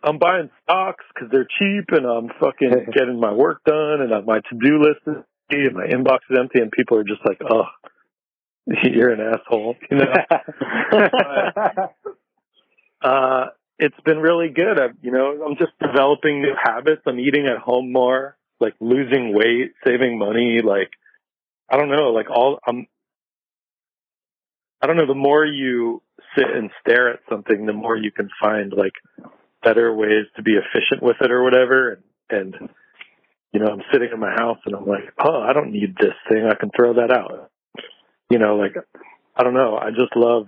I'm 0.02 0.18
buying 0.18 0.50
stocks 0.62 1.04
because 1.14 1.30
they're 1.30 1.46
cheap, 1.58 1.90
and 1.90 2.06
I'm 2.06 2.28
fucking 2.40 2.86
getting 2.94 3.20
my 3.20 3.32
work 3.32 3.62
done, 3.64 4.00
and 4.00 4.26
my 4.26 4.40
to-do 4.48 4.80
list 4.80 5.00
is 5.06 5.16
empty, 5.50 5.66
and 5.66 5.74
my 5.74 5.86
inbox 5.86 6.20
is 6.30 6.38
empty, 6.38 6.60
and 6.60 6.72
people 6.72 6.96
are 6.96 7.04
just 7.04 7.20
like, 7.26 7.38
"Oh, 7.48 7.64
you're 8.82 9.10
an 9.10 9.20
asshole," 9.20 9.76
you 9.90 9.98
know. 9.98 10.14
Uh, 13.02 13.46
it's 13.78 13.98
been 14.04 14.18
really 14.18 14.50
good. 14.50 14.78
I've, 14.78 14.96
you 15.00 15.10
know, 15.10 15.42
I'm 15.44 15.56
just 15.56 15.72
developing 15.80 16.42
new 16.42 16.54
habits. 16.62 17.02
I'm 17.06 17.18
eating 17.18 17.46
at 17.46 17.58
home 17.58 17.92
more, 17.92 18.36
like 18.60 18.74
losing 18.78 19.34
weight, 19.34 19.72
saving 19.86 20.18
money. 20.18 20.60
Like, 20.62 20.90
I 21.70 21.76
don't 21.76 21.88
know, 21.88 22.10
like 22.10 22.30
all, 22.30 22.58
I'm, 22.66 22.86
I 24.82 24.86
don't 24.86 24.96
know, 24.96 25.06
the 25.06 25.14
more 25.14 25.44
you 25.44 26.02
sit 26.36 26.50
and 26.50 26.70
stare 26.80 27.10
at 27.10 27.20
something, 27.28 27.66
the 27.66 27.72
more 27.72 27.96
you 27.96 28.12
can 28.12 28.28
find 28.40 28.72
like 28.72 28.92
better 29.62 29.94
ways 29.94 30.26
to 30.36 30.42
be 30.42 30.52
efficient 30.52 31.02
with 31.02 31.16
it 31.20 31.30
or 31.30 31.42
whatever. 31.42 32.02
And, 32.28 32.52
and, 32.52 32.68
you 33.52 33.60
know, 33.60 33.66
I'm 33.66 33.82
sitting 33.92 34.10
in 34.12 34.20
my 34.20 34.32
house 34.32 34.58
and 34.66 34.74
I'm 34.74 34.86
like, 34.86 35.12
oh, 35.18 35.40
I 35.40 35.52
don't 35.54 35.72
need 35.72 35.96
this 35.98 36.14
thing. 36.30 36.44
I 36.44 36.54
can 36.54 36.70
throw 36.76 36.94
that 36.94 37.10
out. 37.10 37.50
You 38.30 38.38
know, 38.38 38.56
like, 38.56 38.74
I 39.36 39.42
don't 39.42 39.54
know. 39.54 39.76
I 39.76 39.90
just 39.90 40.16
love 40.16 40.46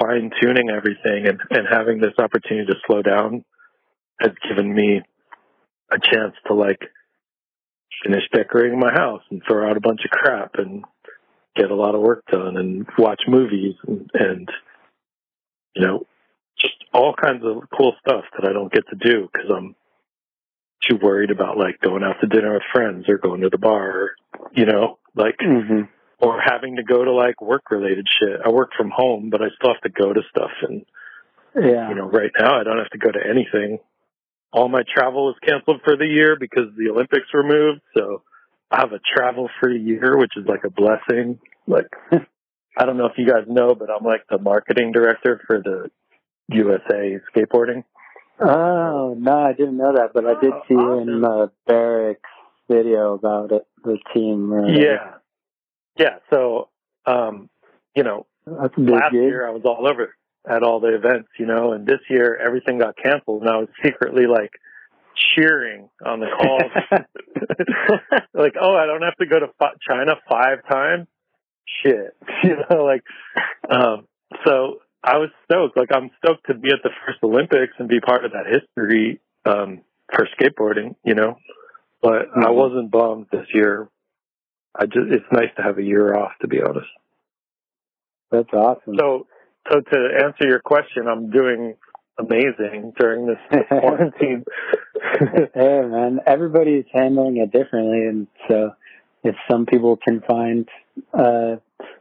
fine 0.00 0.30
tuning 0.40 0.70
everything 0.70 1.26
and, 1.26 1.40
and 1.50 1.66
having 1.70 2.00
this 2.00 2.14
opportunity 2.18 2.66
to 2.66 2.78
slow 2.86 3.02
down 3.02 3.44
has 4.20 4.32
given 4.48 4.74
me 4.74 5.00
a 5.92 5.98
chance 6.02 6.34
to 6.46 6.54
like 6.54 6.80
finish 8.02 8.24
decorating 8.32 8.78
my 8.80 8.92
house 8.92 9.22
and 9.30 9.42
throw 9.46 9.70
out 9.70 9.76
a 9.76 9.80
bunch 9.80 10.00
of 10.04 10.10
crap 10.10 10.56
and 10.56 10.84
get 11.54 11.70
a 11.70 11.74
lot 11.74 11.94
of 11.94 12.00
work 12.00 12.24
done 12.30 12.56
and 12.56 12.86
watch 12.98 13.22
movies 13.28 13.74
and, 13.86 14.10
and 14.14 14.48
you 15.74 15.86
know 15.86 16.06
just 16.58 16.74
all 16.92 17.14
kinds 17.14 17.42
of 17.44 17.68
cool 17.76 17.94
stuff 18.00 18.24
that 18.36 18.48
I 18.48 18.52
don't 18.52 18.72
get 18.72 18.84
to 18.88 18.96
do 18.96 19.28
because 19.32 19.50
I'm 19.54 19.74
too 20.88 20.96
worried 21.00 21.30
about 21.30 21.58
like 21.58 21.80
going 21.80 22.02
out 22.02 22.16
to 22.20 22.26
dinner 22.26 22.54
with 22.54 22.62
friends 22.72 23.08
or 23.08 23.18
going 23.18 23.42
to 23.42 23.50
the 23.50 23.58
bar, 23.58 23.90
or, 23.90 24.10
you 24.52 24.66
know, 24.66 24.98
like 25.14 25.36
hmm 25.40 25.82
or 26.18 26.40
having 26.44 26.76
to 26.76 26.82
go 26.82 27.04
to 27.04 27.12
like 27.12 27.40
work 27.40 27.70
related 27.70 28.06
shit. 28.20 28.40
I 28.44 28.50
work 28.50 28.70
from 28.76 28.90
home, 28.94 29.30
but 29.30 29.42
I 29.42 29.46
still 29.56 29.72
have 29.74 29.82
to 29.82 29.90
go 30.02 30.12
to 30.12 30.22
stuff. 30.30 30.50
And, 30.62 30.84
Yeah. 31.54 31.88
you 31.90 31.94
know, 31.94 32.08
right 32.08 32.30
now 32.38 32.58
I 32.58 32.64
don't 32.64 32.78
have 32.78 32.90
to 32.90 32.98
go 32.98 33.10
to 33.10 33.20
anything. 33.28 33.78
All 34.52 34.68
my 34.68 34.82
travel 34.94 35.26
was 35.26 35.36
canceled 35.42 35.82
for 35.84 35.96
the 35.96 36.06
year 36.06 36.36
because 36.38 36.74
the 36.76 36.90
Olympics 36.90 37.26
were 37.34 37.42
moved. 37.42 37.82
So 37.96 38.22
I 38.70 38.80
have 38.80 38.92
a 38.92 39.00
travel 39.14 39.50
free 39.60 39.80
year, 39.80 40.16
which 40.16 40.32
is 40.36 40.46
like 40.46 40.64
a 40.64 40.70
blessing. 40.70 41.38
Like, 41.66 41.86
I 42.78 42.84
don't 42.86 42.96
know 42.96 43.06
if 43.06 43.18
you 43.18 43.26
guys 43.26 43.44
know, 43.46 43.74
but 43.74 43.90
I'm 43.90 44.04
like 44.04 44.22
the 44.30 44.38
marketing 44.38 44.92
director 44.92 45.40
for 45.46 45.60
the 45.62 45.90
USA 46.48 47.18
skateboarding. 47.34 47.84
Oh 48.38 49.14
no, 49.18 49.38
I 49.42 49.52
didn't 49.52 49.76
know 49.78 49.94
that, 49.94 50.10
but 50.14 50.26
I 50.26 50.38
did 50.40 50.52
Oh, 50.52 50.62
see 50.68 50.74
awesome. 50.74 51.08
in 51.08 51.20
the 51.22 51.50
Berrics 51.68 52.16
video 52.70 53.14
about 53.14 53.50
it, 53.52 53.66
the 53.82 53.98
team. 54.14 54.52
Or 54.52 54.62
whatever. 54.62 54.80
Yeah. 54.82 55.12
Yeah. 55.96 56.18
So, 56.32 56.68
um, 57.06 57.48
you 57.94 58.02
know, 58.02 58.26
that's 58.46 58.74
a 58.76 58.80
big 58.80 58.90
last 58.90 59.12
gig. 59.12 59.22
year 59.22 59.46
I 59.46 59.50
was 59.50 59.62
all 59.64 59.86
over 59.88 60.14
at 60.48 60.62
all 60.62 60.80
the 60.80 60.94
events, 60.94 61.28
you 61.38 61.46
know, 61.46 61.72
and 61.72 61.86
this 61.86 62.00
year 62.08 62.36
everything 62.36 62.78
got 62.78 62.96
canceled 62.96 63.42
and 63.42 63.50
I 63.50 63.56
was 63.56 63.68
secretly 63.84 64.26
like 64.26 64.52
cheering 65.34 65.88
on 66.04 66.20
the 66.20 66.26
calls. 66.26 66.72
like, 68.34 68.54
oh, 68.60 68.76
I 68.76 68.86
don't 68.86 69.02
have 69.02 69.16
to 69.16 69.26
go 69.26 69.40
to 69.40 69.48
China 69.88 70.14
five 70.28 70.58
times. 70.70 71.06
Shit, 71.82 72.16
you 72.44 72.56
know, 72.70 72.84
like, 72.84 73.02
um, 73.68 74.06
so 74.46 74.76
I 75.02 75.18
was 75.18 75.30
stoked. 75.44 75.76
Like, 75.76 75.88
I'm 75.92 76.10
stoked 76.24 76.46
to 76.46 76.54
be 76.54 76.70
at 76.72 76.78
the 76.84 76.90
first 77.04 77.18
Olympics 77.24 77.72
and 77.78 77.88
be 77.88 77.98
part 78.00 78.24
of 78.24 78.32
that 78.32 78.46
history, 78.46 79.20
um, 79.44 79.80
for 80.14 80.28
skateboarding, 80.38 80.94
you 81.04 81.14
know, 81.14 81.36
but 82.00 82.28
I 82.36 82.46
Mhm. 82.50 82.54
wasn't 82.54 82.90
bummed 82.92 83.26
this 83.32 83.46
year. 83.52 83.88
I 84.78 84.86
just, 84.86 85.10
it's 85.10 85.24
nice 85.32 85.50
to 85.56 85.62
have 85.62 85.78
a 85.78 85.82
year 85.82 86.14
off, 86.14 86.32
to 86.40 86.48
be 86.48 86.60
honest. 86.62 86.86
That's 88.30 88.52
awesome. 88.52 88.96
So, 88.98 89.26
so 89.70 89.80
to 89.80 90.08
answer 90.22 90.46
your 90.46 90.60
question, 90.60 91.06
I'm 91.08 91.30
doing 91.30 91.76
amazing 92.18 92.92
during 92.98 93.26
this 93.26 93.38
quarantine. 93.68 94.44
hey 95.54 95.80
man, 95.84 96.20
everybody's 96.26 96.84
handling 96.92 97.36
it 97.36 97.52
differently, 97.52 98.06
and 98.06 98.26
so 98.48 98.72
if 99.22 99.34
some 99.50 99.66
people 99.66 99.96
can 99.96 100.22
find 100.22 100.68
uh, 101.12 101.56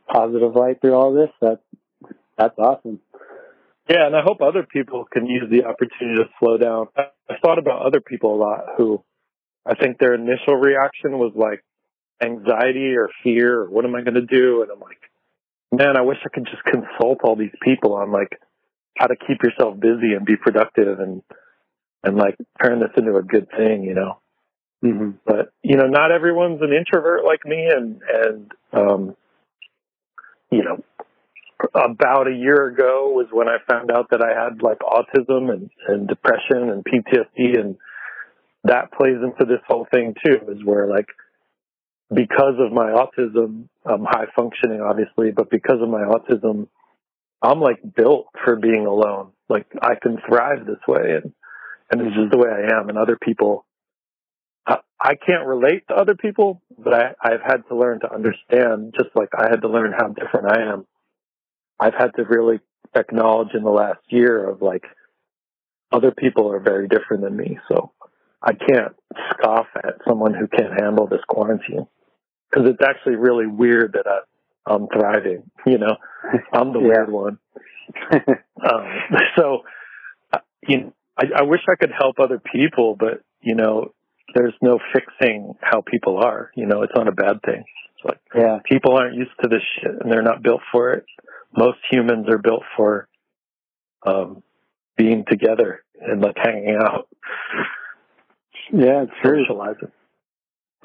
positive 0.07 0.55
light 0.55 0.81
through 0.81 0.93
all 0.93 1.13
this, 1.13 1.29
that 1.41 1.59
that's 2.37 2.57
awesome. 2.57 2.99
yeah, 3.89 4.07
and 4.07 4.15
I 4.15 4.21
hope 4.23 4.41
other 4.41 4.63
people 4.63 5.05
can 5.11 5.25
use 5.25 5.49
the 5.49 5.65
opportunity 5.65 6.23
to 6.23 6.29
slow 6.39 6.57
down. 6.57 6.87
I, 6.97 7.03
I 7.29 7.35
thought 7.41 7.59
about 7.59 7.85
other 7.85 8.01
people 8.01 8.35
a 8.35 8.39
lot 8.39 8.65
who 8.77 9.03
I 9.65 9.75
think 9.75 9.97
their 9.97 10.13
initial 10.13 10.55
reaction 10.55 11.17
was 11.17 11.33
like 11.35 11.63
anxiety 12.21 12.95
or 12.95 13.09
fear 13.23 13.61
or 13.61 13.69
what 13.69 13.85
am 13.85 13.95
I 13.95 14.01
going 14.01 14.15
to 14.15 14.21
do? 14.21 14.61
And 14.61 14.71
I'm 14.71 14.79
like, 14.79 14.99
man, 15.71 15.97
I 15.97 16.01
wish 16.01 16.17
I 16.25 16.29
could 16.29 16.45
just 16.49 16.63
consult 16.63 17.19
all 17.23 17.35
these 17.35 17.55
people 17.61 17.93
on 17.95 18.11
like 18.11 18.39
how 18.97 19.07
to 19.07 19.15
keep 19.15 19.43
yourself 19.43 19.79
busy 19.79 20.13
and 20.15 20.25
be 20.25 20.35
productive 20.37 20.99
and 20.99 21.21
and 22.03 22.17
like 22.17 22.35
turn 22.63 22.79
this 22.79 22.91
into 22.97 23.15
a 23.17 23.23
good 23.23 23.47
thing, 23.49 23.83
you 23.83 23.93
know. 23.95 24.19
hmm 24.81 25.11
but 25.25 25.51
you 25.63 25.75
know 25.77 25.87
not 25.87 26.11
everyone's 26.11 26.61
an 26.61 26.71
introvert 26.73 27.25
like 27.25 27.45
me 27.45 27.67
and 27.73 28.01
and 28.23 28.51
um 28.73 29.15
you 30.51 30.63
know 30.63 30.83
about 31.73 32.27
a 32.27 32.33
year 32.35 32.67
ago 32.67 33.09
was 33.15 33.27
when 33.31 33.47
i 33.47 33.57
found 33.69 33.89
out 33.89 34.07
that 34.11 34.21
i 34.21 34.33
had 34.43 34.61
like 34.61 34.79
autism 34.79 35.51
and 35.51 35.69
and 35.87 36.07
depression 36.07 36.69
and 36.69 36.83
ptsd 36.83 37.59
and 37.59 37.77
that 38.65 38.91
plays 38.91 39.17
into 39.23 39.45
this 39.45 39.61
whole 39.67 39.87
thing 39.91 40.13
too 40.25 40.37
is 40.49 40.63
where 40.63 40.87
like 40.87 41.07
because 42.13 42.55
of 42.59 42.71
my 42.71 42.91
autism 42.91 43.67
i'm 43.85 44.05
high 44.05 44.27
functioning 44.35 44.81
obviously 44.81 45.31
but 45.31 45.49
because 45.49 45.81
of 45.81 45.89
my 45.89 46.01
autism 46.01 46.67
i'm 47.41 47.59
like 47.59 47.79
built 47.95 48.27
for 48.43 48.55
being 48.55 48.85
alone 48.85 49.31
like 49.49 49.65
i 49.81 49.95
can 50.01 50.17
thrive 50.27 50.65
this 50.65 50.79
way 50.87 51.19
and 51.21 51.33
and 51.91 52.01
it's 52.01 52.15
just 52.15 52.29
mm-hmm. 52.29 52.29
the 52.29 52.37
way 52.37 52.49
i 52.49 52.79
am 52.79 52.89
and 52.89 52.97
other 52.97 53.17
people 53.19 53.65
I, 54.65 54.77
I 54.99 55.15
can't 55.15 55.45
relate 55.45 55.87
to 55.87 55.95
other 55.95 56.15
people, 56.15 56.61
but 56.77 56.93
I, 56.93 57.13
I've 57.21 57.41
had 57.45 57.67
to 57.69 57.75
learn 57.75 57.99
to 58.01 58.13
understand, 58.13 58.93
just 58.97 59.15
like 59.15 59.29
I 59.37 59.49
had 59.49 59.61
to 59.61 59.67
learn 59.67 59.93
how 59.95 60.07
different 60.07 60.47
I 60.47 60.73
am. 60.73 60.85
I've 61.79 61.93
had 61.93 62.15
to 62.15 62.23
really 62.23 62.59
acknowledge 62.95 63.53
in 63.53 63.63
the 63.63 63.69
last 63.69 63.99
year 64.07 64.49
of 64.49 64.61
like, 64.61 64.85
other 65.91 66.11
people 66.11 66.51
are 66.51 66.59
very 66.59 66.87
different 66.87 67.23
than 67.23 67.37
me. 67.37 67.59
So 67.67 67.91
I 68.41 68.53
can't 68.53 68.95
scoff 69.31 69.67
at 69.75 69.95
someone 70.07 70.33
who 70.33 70.47
can't 70.47 70.79
handle 70.79 71.07
this 71.07 71.21
quarantine. 71.27 71.87
Cause 72.55 72.63
it's 72.67 72.81
actually 72.81 73.15
really 73.15 73.47
weird 73.47 73.93
that 73.93 74.05
I, 74.07 74.73
I'm 74.73 74.87
thriving, 74.87 75.51
you 75.65 75.77
know, 75.77 75.97
I'm 76.53 76.71
the 76.73 76.79
Yeah. 76.79 76.87
weird 76.87 77.11
one. 77.11 77.37
Um, 78.13 78.87
so, 79.37 79.63
you 80.67 80.77
know, 80.81 80.93
I, 81.17 81.25
I 81.37 81.43
wish 81.43 81.61
I 81.69 81.75
could 81.75 81.91
help 81.97 82.19
other 82.19 82.39
people, 82.39 82.95
but 82.99 83.21
you 83.41 83.55
know, 83.55 83.93
there's 84.33 84.53
no 84.61 84.79
fixing 84.93 85.53
how 85.61 85.81
people 85.81 86.17
are. 86.23 86.51
You 86.55 86.65
know, 86.65 86.81
it's 86.83 86.93
not 86.95 87.07
a 87.07 87.11
bad 87.11 87.41
thing. 87.45 87.63
It's 87.95 88.05
like 88.05 88.19
yeah, 88.35 88.59
people 88.65 88.97
aren't 88.97 89.15
used 89.15 89.31
to 89.41 89.49
this 89.49 89.61
shit 89.79 89.91
and 90.01 90.11
they're 90.11 90.21
not 90.23 90.41
built 90.43 90.61
for 90.71 90.93
it. 90.93 91.05
Most 91.57 91.77
humans 91.91 92.27
are 92.29 92.37
built 92.39 92.63
for 92.77 93.07
um, 94.05 94.43
being 94.97 95.25
together 95.29 95.83
and 96.01 96.21
like 96.21 96.35
hanging 96.37 96.77
out, 96.81 97.07
yeah, 98.73 99.03
it's 99.03 99.11
true. 99.23 99.43
socializing. 99.47 99.91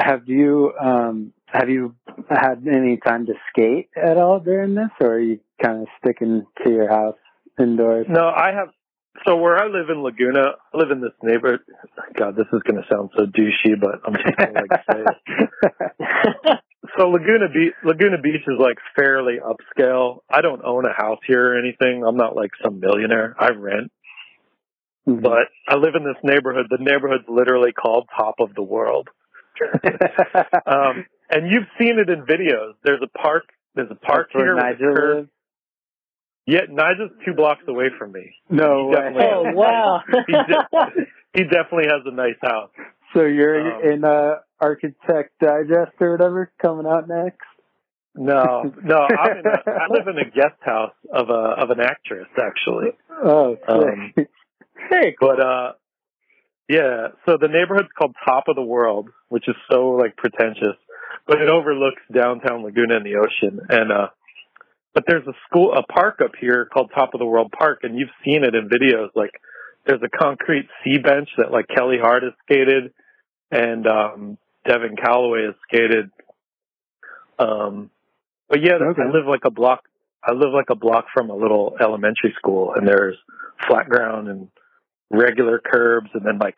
Have 0.00 0.28
you 0.28 0.72
um 0.80 1.33
have 1.52 1.68
you 1.68 1.94
had 2.28 2.64
any 2.66 2.96
time 2.98 3.26
to 3.26 3.34
skate 3.50 3.88
at 3.96 4.16
all 4.16 4.40
during 4.40 4.74
this, 4.74 4.90
or 5.00 5.14
are 5.14 5.20
you 5.20 5.40
kind 5.62 5.82
of 5.82 5.88
sticking 6.02 6.46
to 6.64 6.70
your 6.70 6.88
house 6.88 7.16
indoors? 7.58 8.06
No, 8.08 8.28
I 8.28 8.52
have. 8.52 8.68
So 9.26 9.36
where 9.36 9.58
I 9.58 9.66
live 9.66 9.90
in 9.90 10.02
Laguna, 10.02 10.52
I 10.72 10.76
live 10.78 10.90
in 10.90 11.00
this 11.00 11.12
neighborhood. 11.22 11.60
God, 12.16 12.36
this 12.36 12.46
is 12.52 12.62
going 12.62 12.80
to 12.80 12.88
sound 12.88 13.10
so 13.16 13.26
douchey, 13.26 13.78
but 13.78 14.00
I'm 14.06 14.14
just 14.14 14.36
going 14.36 14.54
to 14.54 14.60
like 14.60 14.80
say 14.90 15.04
it. 15.98 16.58
So 16.98 17.08
Laguna 17.08 17.48
Beach, 17.52 17.74
Laguna 17.84 18.16
Beach 18.20 18.40
is 18.48 18.58
like 18.58 18.78
fairly 18.96 19.36
upscale. 19.38 20.20
I 20.30 20.40
don't 20.40 20.64
own 20.64 20.84
a 20.86 20.92
house 20.92 21.20
here 21.26 21.52
or 21.54 21.58
anything. 21.58 22.02
I'm 22.06 22.16
not 22.16 22.34
like 22.34 22.50
some 22.64 22.80
millionaire. 22.80 23.36
I 23.38 23.50
rent, 23.50 23.92
Mhm. 25.06 25.22
but 25.22 25.48
I 25.68 25.76
live 25.76 25.94
in 25.94 26.04
this 26.04 26.16
neighborhood. 26.24 26.66
The 26.70 26.78
neighborhood's 26.82 27.28
literally 27.28 27.72
called 27.72 28.08
Top 28.16 28.36
of 28.40 28.54
the 28.54 28.62
World. 28.62 29.08
Um, 30.66 31.04
and 31.31 31.51
you've 31.51 31.66
seen 31.79 31.99
it 31.99 32.09
in 32.11 32.23
videos. 32.25 32.75
There's 32.85 33.01
a 33.03 33.19
park. 33.19 33.45
There's 33.75 33.90
a 33.90 33.95
park 33.95 34.29
That's 34.33 34.35
where 34.35 34.45
here. 34.47 34.55
with 34.57 34.64
a 34.64 34.66
Nigel 34.71 35.16
lives? 35.16 35.29
Yeah, 36.47 36.61
Nigel's 36.69 37.12
two 37.25 37.35
blocks 37.35 37.62
away 37.69 37.87
from 37.99 38.12
me. 38.12 38.33
No 38.49 38.90
He 38.90 38.97
way. 38.97 39.31
Oh, 39.33 39.45
wow. 39.53 40.01
he, 40.27 40.33
de- 40.33 41.07
he 41.35 41.43
definitely 41.45 41.85
has 41.87 42.03
a 42.07 42.11
nice 42.12 42.35
house. 42.43 42.71
So 43.14 43.25
you're 43.25 43.73
Um, 43.87 43.93
in 43.93 44.05
uh, 44.05 44.37
Architect 44.61 45.33
Digest 45.40 45.93
or 46.01 46.12
whatever 46.12 46.51
coming 46.61 46.87
out 46.87 47.09
next? 47.09 47.38
No, 48.16 48.73
no, 48.83 48.97
I'm 48.97 49.38
in 49.38 49.47
a, 49.47 49.71
I 49.71 49.87
live 49.90 50.09
in 50.09 50.19
a 50.19 50.25
guest 50.31 50.59
house 50.62 50.95
of 51.12 51.31
a 51.31 51.33
of 51.62 51.71
an 51.71 51.79
actress 51.81 52.27
actually. 52.43 52.90
Oh, 53.23 53.57
Um, 53.69 54.12
sick. 54.16 54.29
Hey, 54.90 55.14
But 55.21 55.40
uh 55.40 55.73
yeah, 56.69 57.09
so 57.27 57.37
the 57.40 57.49
neighborhood's 57.49 57.88
called 57.97 58.14
Top 58.25 58.45
of 58.49 58.57
the 58.57 58.62
World, 58.62 59.09
which 59.29 59.49
is 59.49 59.55
so 59.71 59.90
like 59.90 60.16
pretentious, 60.16 60.77
but 61.31 61.40
it 61.40 61.49
overlooks 61.49 62.03
downtown 62.12 62.64
Laguna 62.64 62.97
and 62.97 63.07
the 63.07 63.14
ocean. 63.14 63.61
And 63.69 63.93
uh 63.93 64.09
but 64.93 65.05
there's 65.07 65.27
a 65.29 65.33
school, 65.49 65.73
a 65.73 65.85
park 65.85 66.19
up 66.21 66.33
here 66.40 66.66
called 66.66 66.90
Top 66.93 67.14
of 67.14 67.21
the 67.21 67.25
World 67.25 67.53
Park, 67.57 67.81
and 67.85 67.97
you've 67.97 68.11
seen 68.25 68.43
it 68.43 68.57
in 68.57 68.69
videos. 68.69 69.11
Like, 69.14 69.31
there's 69.87 70.03
a 70.03 70.09
concrete 70.09 70.66
sea 70.83 70.99
bench 70.99 71.29
that 71.38 71.53
like 71.53 71.66
Kelly 71.69 71.97
Hart 72.03 72.25
has 72.25 72.33
skated, 72.43 72.93
and 73.53 73.87
um, 73.87 74.38
Devine 74.66 74.97
Calloway 74.97 75.45
has 75.47 75.55
skated. 75.69 76.11
Um, 77.38 77.90
but 78.49 78.62
yeah, 78.64 78.75
Okay. 78.83 79.03
I 79.03 79.07
live 79.16 79.27
like 79.29 79.45
a 79.45 79.51
block. 79.53 79.85
I 80.25 80.33
live 80.33 80.53
like 80.53 80.71
a 80.71 80.75
block 80.75 81.05
from 81.14 81.31
a 81.31 81.37
little 81.37 81.77
elementary 81.81 82.35
school, 82.37 82.75
and 82.75 82.87
there's 82.87 83.16
flat 83.69 83.88
ground 83.88 84.27
and 84.27 84.49
regular 85.09 85.61
curbs, 85.64 86.11
and 86.14 86.27
then 86.27 86.38
like 86.38 86.57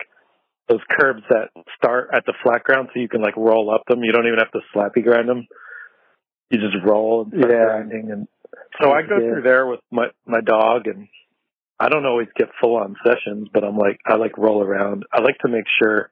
those 0.69 0.81
curbs 0.91 1.23
that 1.31 1.51
start 1.77 2.11
at 2.15 2.25
the 2.27 2.35
flat 2.43 2.63
ground, 2.65 2.89
so 2.93 3.01
you 3.01 3.09
can 3.09 3.23
like 3.23 3.37
roll 3.37 3.73
up 3.75 3.83
them. 3.89 4.03
You 4.03 4.13
don't 4.13 4.27
even 4.27 4.39
have 4.39 4.53
to 4.53 4.61
slappy 4.75 5.03
grind 5.05 5.29
them. 5.29 5.47
You 6.51 6.59
just 6.59 6.77
roll 6.85 7.23
and 7.23 7.33
start 7.33 7.53
Yeah. 7.53 7.65
grinding, 7.65 8.11
and 8.11 8.29
so 8.81 8.91
I 8.93 9.03
go 9.03 9.19
Yeah. 9.19 9.29
through 9.31 9.43
there 9.43 9.67
with 9.67 9.81
my 9.91 10.11
my 10.27 10.41
dog, 10.41 10.87
and 10.87 11.09
I 11.81 11.89
don't 11.89 12.07
always 12.07 12.29
get 12.37 12.49
full 12.61 12.77
on 12.77 12.97
sessions, 13.05 13.49
but 13.53 13.65
I'm 13.65 13.77
like 13.77 13.99
I 14.07 14.15
like 14.17 14.37
roll 14.39 14.63
around. 14.63 15.05
I 15.13 15.21
like 15.21 15.39
to 15.39 15.49
make 15.49 15.67
sure 15.79 16.11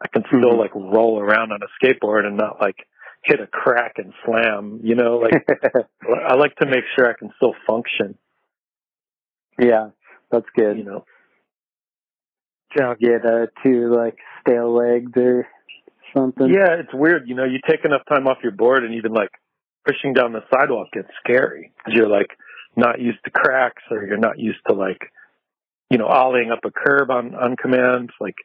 I 0.00 0.08
can 0.08 0.24
still 0.26 0.52
Mhm. 0.54 0.58
like 0.58 0.74
roll 0.74 1.20
around 1.20 1.52
on 1.52 1.60
a 1.62 1.68
skateboard 1.84 2.24
and 2.26 2.36
not 2.36 2.60
like 2.60 2.86
hit 3.24 3.40
a 3.40 3.46
crack 3.46 3.98
and 3.98 4.12
slam. 4.24 4.80
You 4.82 4.94
know, 4.94 5.16
like 5.18 5.32
I 6.28 6.34
like 6.34 6.54
to 6.56 6.66
make 6.66 6.84
sure 6.94 7.08
I 7.08 7.14
can 7.14 7.32
still 7.36 7.54
function. 7.66 8.18
yeah, 9.58 9.90
that's 10.30 10.48
good. 10.56 10.78
You 10.78 10.84
know, 10.84 11.04
Don't 12.76 12.98
get 12.98 13.24
uh, 13.26 13.46
too 13.62 13.92
like 13.94 14.16
stale 14.40 14.74
legs 14.74 15.12
or 15.16 15.46
something. 16.14 16.48
yeah, 16.48 16.74
it's 16.80 16.92
weird. 16.92 17.28
You 17.28 17.34
know, 17.34 17.44
you 17.44 17.58
take 17.68 17.84
enough 17.84 18.02
time 18.08 18.26
off 18.26 18.38
your 18.42 18.52
board, 18.52 18.84
and 18.84 18.94
even 18.94 19.12
like 19.12 19.30
pushing 19.86 20.14
down 20.14 20.32
the 20.32 20.42
sidewalk 20.52 20.88
gets 20.92 21.08
scary 21.24 21.72
because 21.76 21.94
you're 21.96 22.08
like 22.08 22.30
not 22.76 23.00
used 23.00 23.18
to 23.24 23.30
cracks, 23.30 23.82
or 23.90 24.04
you're 24.06 24.16
not 24.16 24.38
used 24.38 24.60
to 24.68 24.74
like 24.74 25.10
you 25.90 25.98
know 25.98 26.06
ollieing 26.08 26.50
up 26.52 26.60
a 26.64 26.70
curb 26.70 27.10
on 27.10 27.34
on 27.34 27.56
command. 27.56 28.10
Like 28.20 28.36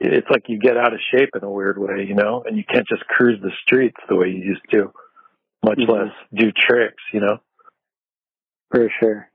it's 0.00 0.28
like 0.30 0.44
you 0.48 0.58
get 0.58 0.76
out 0.76 0.92
of 0.92 1.00
shape 1.14 1.30
in 1.34 1.44
a 1.44 1.50
weird 1.50 1.78
way, 1.78 2.04
you 2.06 2.14
know, 2.14 2.42
and 2.46 2.56
you 2.56 2.64
can't 2.64 2.86
just 2.88 3.06
cruise 3.06 3.38
the 3.42 3.52
streets 3.62 3.96
the 4.08 4.16
way 4.16 4.28
you 4.28 4.42
used 4.42 4.62
to, 4.72 4.92
much 5.64 5.78
Mhm. 5.78 5.88
less 5.88 6.12
do 6.34 6.50
tricks, 6.52 7.02
you 7.12 7.20
know. 7.20 7.38
for 8.70 8.88
sure. 9.00 9.29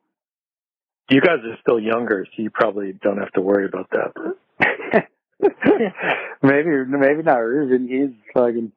You 1.09 1.21
guys 1.21 1.39
are 1.43 1.57
still 1.61 1.79
younger, 1.79 2.25
so 2.25 2.41
you 2.41 2.49
probably 2.49 2.93
don't 2.93 3.17
have 3.17 3.31
to 3.33 3.41
worry 3.41 3.65
about 3.65 3.89
that. 3.91 5.05
maybe 6.41 6.69
maybe 6.87 7.21
not 7.23 7.37
Ruben. 7.37 7.87
He's 7.87 8.15
fucking 8.33 8.71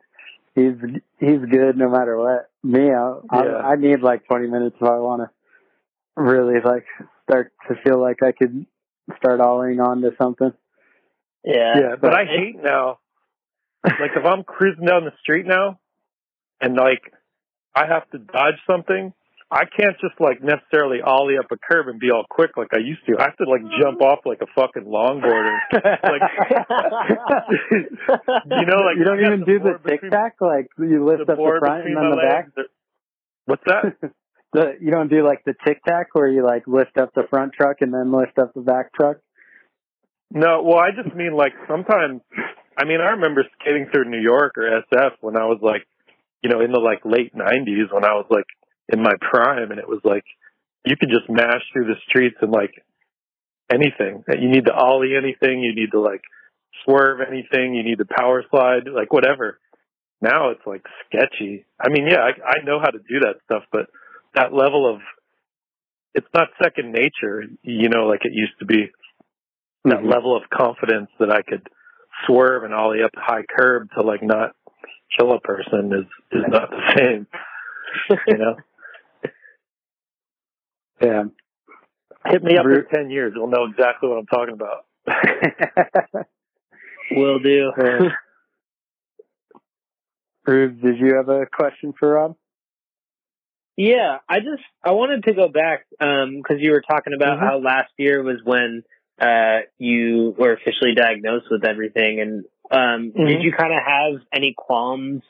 he's 0.54 0.74
he's 1.18 1.40
good 1.50 1.76
no 1.76 1.88
matter 1.88 2.16
what. 2.16 2.50
Me, 2.62 2.90
I 2.90 3.18
Yeah. 3.32 3.40
I, 3.62 3.72
I 3.72 3.76
need 3.76 4.00
like 4.00 4.26
twenty 4.26 4.46
minutes 4.46 4.76
if 4.80 4.86
I 4.86 4.98
want 4.98 5.22
to 5.22 5.30
really 6.22 6.60
like 6.62 6.84
start 7.22 7.52
to 7.68 7.76
feel 7.82 8.00
like 8.00 8.22
I 8.22 8.32
could 8.32 8.66
start 9.16 9.40
alling 9.40 9.80
onto 9.80 10.10
something. 10.20 10.52
Yeah. 11.44 11.78
Yeah, 11.78 11.96
but 12.00 12.14
I 12.14 12.24
hate 12.24 12.62
now. 12.62 12.98
Like 13.84 14.10
if 14.16 14.24
I'm 14.24 14.44
cruising 14.44 14.84
down 14.84 15.04
the 15.04 15.12
street 15.22 15.46
now, 15.46 15.78
and 16.60 16.74
like 16.74 17.12
I 17.74 17.86
have 17.86 18.10
to 18.10 18.18
dodge 18.18 18.60
something, 18.66 19.14
I 19.50 19.64
can't 19.64 19.98
just 20.00 20.20
like 20.20 20.42
necessarily 20.42 21.00
ollie 21.00 21.38
up 21.38 21.46
a 21.50 21.56
curb 21.56 21.88
and 21.88 21.98
be 21.98 22.10
all 22.10 22.26
quick 22.28 22.58
like 22.58 22.68
I 22.74 22.80
used 22.80 23.06
to. 23.06 23.16
I 23.18 23.22
have 23.32 23.36
to 23.38 23.48
like 23.48 23.62
jump 23.80 24.02
off 24.02 24.26
like 24.26 24.42
a 24.42 24.46
fucking 24.54 24.84
longboarder. 24.84 25.58
Like, 25.72 25.80
you 28.44 28.66
know, 28.66 28.76
like 28.84 28.98
you 28.98 29.04
don't 29.04 29.20
even 29.20 29.44
do 29.46 29.58
the 29.58 29.78
tic 29.88 30.02
tac 30.10 30.34
like 30.40 30.68
you 30.78 31.02
lift 31.02 31.24
the 31.26 31.32
up 31.32 31.38
the 31.38 31.56
front 31.60 31.86
and 31.86 31.96
then 31.96 32.10
the 32.10 32.16
back. 32.16 32.50
What's 33.46 33.64
that? 33.66 33.96
The, 34.50 34.78
you 34.80 34.90
don't 34.90 35.10
do 35.10 35.26
like 35.26 35.44
the 35.44 35.54
tic 35.66 35.84
tac 35.84 36.14
where 36.14 36.26
you 36.26 36.42
like 36.42 36.66
lift 36.66 36.96
up 36.96 37.12
the 37.14 37.24
front 37.28 37.52
truck 37.52 37.82
and 37.82 37.92
then 37.92 38.10
lift 38.10 38.38
up 38.38 38.54
the 38.54 38.62
back 38.62 38.94
truck. 38.94 39.18
No, 40.30 40.62
well, 40.62 40.78
I 40.78 40.90
just 40.90 41.14
mean 41.14 41.34
like 41.36 41.52
sometimes. 41.68 42.22
I 42.74 42.86
mean, 42.86 43.02
I 43.02 43.10
remember 43.10 43.44
skating 43.60 43.88
through 43.92 44.08
New 44.08 44.22
York 44.22 44.56
or 44.56 44.62
SF 44.62 45.16
when 45.20 45.36
I 45.36 45.44
was 45.44 45.60
like, 45.60 45.86
you 46.42 46.48
know, 46.48 46.62
in 46.62 46.72
the 46.72 46.80
like 46.80 47.04
late 47.04 47.34
'90s 47.34 47.92
when 47.92 48.06
I 48.06 48.14
was 48.14 48.24
like 48.30 48.46
in 48.88 49.02
my 49.02 49.14
prime, 49.20 49.70
and 49.70 49.78
it 49.80 49.88
was 49.88 50.00
like 50.04 50.24
you 50.84 50.96
could 50.96 51.10
just 51.10 51.28
mash 51.28 51.62
through 51.72 51.86
the 51.86 51.96
streets 52.08 52.36
and 52.40 52.50
like 52.52 52.72
anything. 53.72 54.24
You 54.28 54.48
need 54.48 54.66
to 54.66 54.74
ollie 54.74 55.14
anything. 55.16 55.60
You 55.60 55.74
need 55.74 55.90
to 55.92 56.00
like 56.00 56.22
swerve 56.84 57.20
anything. 57.20 57.74
You 57.74 57.82
need 57.82 57.98
to 57.98 58.06
power 58.06 58.44
slide, 58.50 58.88
like 58.92 59.12
whatever. 59.12 59.58
Now 60.20 60.50
it's 60.50 60.66
like 60.66 60.84
sketchy. 61.06 61.64
I 61.80 61.88
mean, 61.90 62.06
yeah, 62.08 62.20
I, 62.20 62.60
I 62.60 62.64
know 62.64 62.80
how 62.80 62.90
to 62.90 62.98
do 62.98 63.20
that 63.20 63.36
stuff, 63.44 63.64
but 63.72 63.86
that 64.34 64.52
level 64.52 64.92
of 64.92 65.00
it's 66.14 66.26
not 66.34 66.48
second 66.62 66.92
nature, 66.92 67.44
you 67.62 67.88
know, 67.88 68.06
like 68.06 68.24
it 68.24 68.32
used 68.32 68.58
to 68.60 68.64
be 68.66 68.90
that 69.84 70.00
Mhm. 70.00 70.10
level 70.12 70.36
of 70.36 70.48
confidence 70.50 71.10
that 71.20 71.30
I 71.30 71.42
could 71.42 71.68
swerve 72.26 72.64
and 72.64 72.74
ollie 72.74 73.02
up 73.02 73.12
a 73.16 73.20
high 73.20 73.44
curb 73.44 73.90
to 73.92 74.02
like 74.02 74.22
not 74.22 74.56
kill 75.18 75.32
a 75.32 75.40
person 75.40 75.92
is 75.92 76.06
is 76.32 76.44
not 76.48 76.70
the 76.70 76.94
same. 76.96 77.26
You 78.26 78.38
know, 78.38 78.56
Yeah. 81.00 81.24
hit 82.26 82.42
me 82.42 82.56
up 82.56 82.64
Ru- 82.66 82.80
in 82.80 82.86
ten 82.92 83.10
years, 83.10 83.32
you'll 83.34 83.46
know 83.48 83.64
exactly 83.64 84.08
what 84.08 84.18
I'm 84.18 84.26
talking 84.26 84.54
about. 84.54 84.84
Will 87.10 87.38
do. 87.38 87.72
Yeah. 87.78 88.08
Rube, 90.46 90.80
did 90.80 90.98
you 90.98 91.14
have 91.16 91.28
a 91.28 91.46
question 91.46 91.92
for 91.98 92.08
Rob? 92.14 92.36
Yeah, 93.76 94.18
I 94.28 94.40
just 94.40 94.62
I 94.82 94.90
wanted 94.92 95.24
to 95.24 95.34
go 95.34 95.48
back 95.48 95.86
because 95.90 96.56
you 96.58 96.72
were 96.72 96.80
talking 96.82 97.12
about 97.14 97.38
Mhm. 97.38 97.42
how 97.48 97.58
last 97.58 97.92
year 97.96 98.22
was 98.22 98.42
when 98.42 98.82
uh, 99.20 99.60
you 99.78 100.34
were 100.36 100.52
officially 100.52 100.94
diagnosed 100.94 101.46
with 101.50 101.64
everything, 101.64 102.20
and 102.20 102.44
um, 102.70 103.10
did 103.12 103.40
Mhm. 103.40 103.42
you 103.42 103.52
kind 103.52 103.72
of 103.72 103.82
have 103.82 104.22
any 104.32 104.52
qualms 104.56 105.22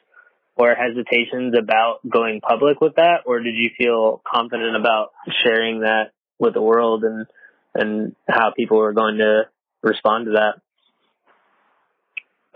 or 0.59 0.75
hesitations 0.75 1.55
about 1.57 2.01
going 2.09 2.41
public 2.41 2.81
with 2.81 2.97
that, 2.97 3.21
or 3.27 3.41
did 3.41 3.55
you 3.55 3.71
feel 3.79 4.21
confident 4.27 4.77
about 4.77 5.13
sharing 5.45 5.81
that 5.81 6.11
with 6.39 6.55
the 6.55 6.63
world 6.63 7.05
and 7.05 7.27
and 7.75 8.17
how 8.29 8.53
people 8.57 8.79
were 8.79 8.93
going 8.93 9.19
to 9.19 9.43
respond 9.83 10.27
to 10.27 10.33
that? 10.33 10.61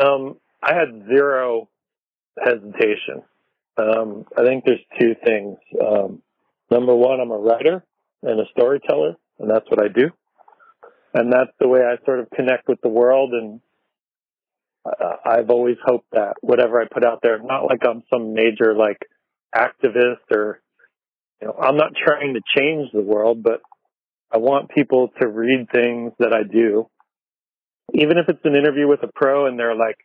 Um, 0.05 0.37
I 0.62 0.75
had 0.75 1.07
zero 1.07 1.69
hesitation. 2.43 3.23
Um, 3.77 4.27
I 4.37 4.45
think 4.45 4.65
there's 4.65 4.81
two 4.99 5.15
things. 5.25 5.59
Um, 5.81 6.23
number 6.71 6.95
one, 6.95 7.21
I'm 7.21 7.31
a 7.31 7.38
writer 7.38 7.85
and 8.23 8.41
a 8.41 8.45
storyteller, 8.51 9.17
and 9.38 9.49
that's 9.49 9.69
what 9.71 9.83
I 9.83 9.88
do. 9.88 10.11
And 11.15 11.33
that's 11.33 11.53
the 11.61 11.69
way 11.69 11.81
I 11.81 12.03
sort 12.05 12.21
of 12.21 12.31
connect 12.31 12.69
with 12.69 12.81
the 12.81 12.88
world. 12.88 13.33
And 13.33 13.61
uh, 14.85 15.16
I've 15.25 15.51
always 15.51 15.77
hoped 15.85 16.11
that 16.12 16.35
whatever 16.40 16.81
I 16.81 16.87
put 16.92 17.05
out 17.05 17.21
there, 17.23 17.38
not 17.42 17.64
like 17.64 17.81
I'm 17.87 18.03
some 18.12 18.35
major 18.35 18.75
like 18.75 18.99
activist 19.55 20.31
or, 20.31 20.61
you 21.40 21.49
know, 21.49 21.55
I'm 21.61 21.77
not 21.77 21.92
trying 21.95 22.35
to 22.35 22.40
change 22.57 22.90
the 22.92 23.03
world, 23.03 23.42
but 23.42 23.61
I 24.33 24.38
want 24.38 24.71
people 24.71 25.11
to 25.21 25.29
read 25.29 25.68
things 25.71 26.12
that 26.18 26.33
I 26.33 26.42
do, 26.42 26.88
even 27.95 28.18
if 28.18 28.29
it's 28.29 28.45
an 28.45 28.57
interview 28.57 28.88
with 28.88 29.03
a 29.03 29.11
pro 29.14 29.47
and 29.47 29.59
they're 29.59 29.77
like, 29.77 29.99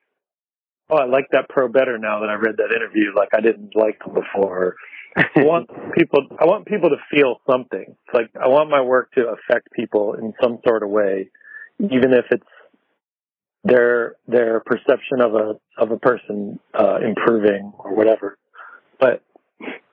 oh, 0.90 0.98
I 0.98 1.06
like 1.06 1.28
that 1.32 1.50
pro 1.50 1.68
better 1.68 1.98
now 1.98 2.20
that 2.20 2.30
I 2.30 2.34
read 2.34 2.58
that 2.58 2.76
interview. 2.76 3.16
Like 3.16 3.30
I 3.34 3.42
didn't 3.42 3.76
like 3.76 4.00
them 4.00 4.14
before. 4.14 4.76
I 5.16 5.26
want 5.38 5.70
people. 5.98 6.28
I 6.40 6.46
want 6.46 6.68
people 6.68 6.90
to 6.90 6.98
feel 7.10 7.38
something. 7.50 7.86
It's 7.88 8.14
like 8.14 8.30
I 8.42 8.48
want 8.48 8.70
my 8.70 8.82
work 8.82 9.12
to 9.14 9.34
affect 9.34 9.72
people 9.72 10.14
in 10.14 10.34
some 10.42 10.60
sort 10.68 10.84
of 10.84 10.90
way, 10.90 11.30
even 11.80 12.14
if 12.14 12.26
it's 12.32 12.44
their 13.64 14.16
their 14.28 14.62
perception 14.62 15.22
of 15.22 15.34
a 15.34 15.54
of 15.78 15.92
a 15.92 15.98
person 15.98 16.60
uh, 16.74 16.98
improving 17.06 17.74
or 17.78 17.96
whatever. 17.96 18.38
But 19.00 19.24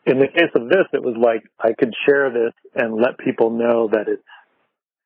in 0.07 0.19
the 0.19 0.29
case 0.29 0.51
of 0.55 0.69
this, 0.69 0.87
it 0.93 1.03
was 1.03 1.17
like 1.19 1.45
I 1.59 1.73
could 1.73 1.95
share 2.07 2.31
this 2.31 2.53
and 2.75 2.95
let 2.95 3.19
people 3.19 3.51
know 3.51 3.89
that 3.93 4.07
it's 4.09 4.23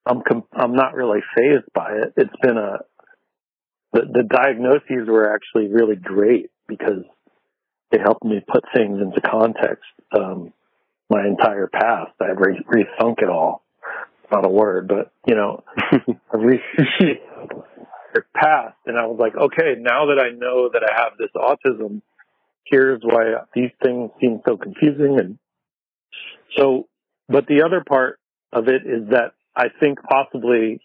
I'm 0.07 0.23
com- 0.27 0.49
I'm 0.53 0.75
not 0.75 0.95
really 0.95 1.21
phased 1.37 1.73
by 1.75 1.93
it. 1.93 2.15
It's 2.17 2.37
been 2.43 2.57
a 2.57 2.79
the, 3.93 4.03
the 4.13 4.23
diagnoses 4.23 5.09
were 5.09 5.33
actually 5.35 5.69
really 5.69 5.97
great 5.97 6.51
because 6.67 7.05
it 7.91 8.01
helped 8.01 8.25
me 8.25 8.41
put 8.47 8.65
things 8.75 9.01
into 9.01 9.21
context. 9.21 9.85
Um, 10.17 10.53
my 11.11 11.27
entire 11.27 11.69
past, 11.69 12.13
I've 12.21 12.37
re- 12.39 12.65
rethunk 12.71 13.23
it 13.23 13.31
all. 13.31 13.63
Not 14.31 14.45
a 14.45 14.51
word, 14.51 14.89
but 14.89 15.11
you 15.27 15.35
know, 15.35 15.65
I've 15.93 16.41
re- 16.41 16.61
past, 18.35 18.77
and 18.87 18.99
I 18.99 19.07
was 19.07 19.19
like, 19.19 19.37
okay, 19.37 19.75
now 19.79 20.07
that 20.07 20.19
I 20.21 20.31
know 20.31 20.71
that 20.73 20.83
I 20.83 21.01
have 21.03 21.13
this 21.19 21.31
autism, 21.37 22.03
here's 22.65 23.01
why 23.03 23.35
these 23.55 23.71
things 23.83 24.11
seem 24.21 24.41
so 24.47 24.57
confusing, 24.57 25.19
and 25.19 25.39
so. 26.57 26.89
But 27.31 27.47
the 27.47 27.63
other 27.63 27.85
part 27.87 28.19
of 28.53 28.69
it 28.69 28.87
is 28.87 29.11
that 29.11 29.33
I 29.55 29.67
think 29.81 29.99
possibly 30.03 30.81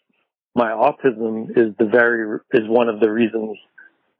my 0.55 0.71
autism 0.71 1.49
is 1.51 1.73
the 1.79 1.85
very 1.85 2.39
is 2.53 2.67
one 2.67 2.89
of 2.89 2.99
the 2.99 3.09
reasons 3.09 3.57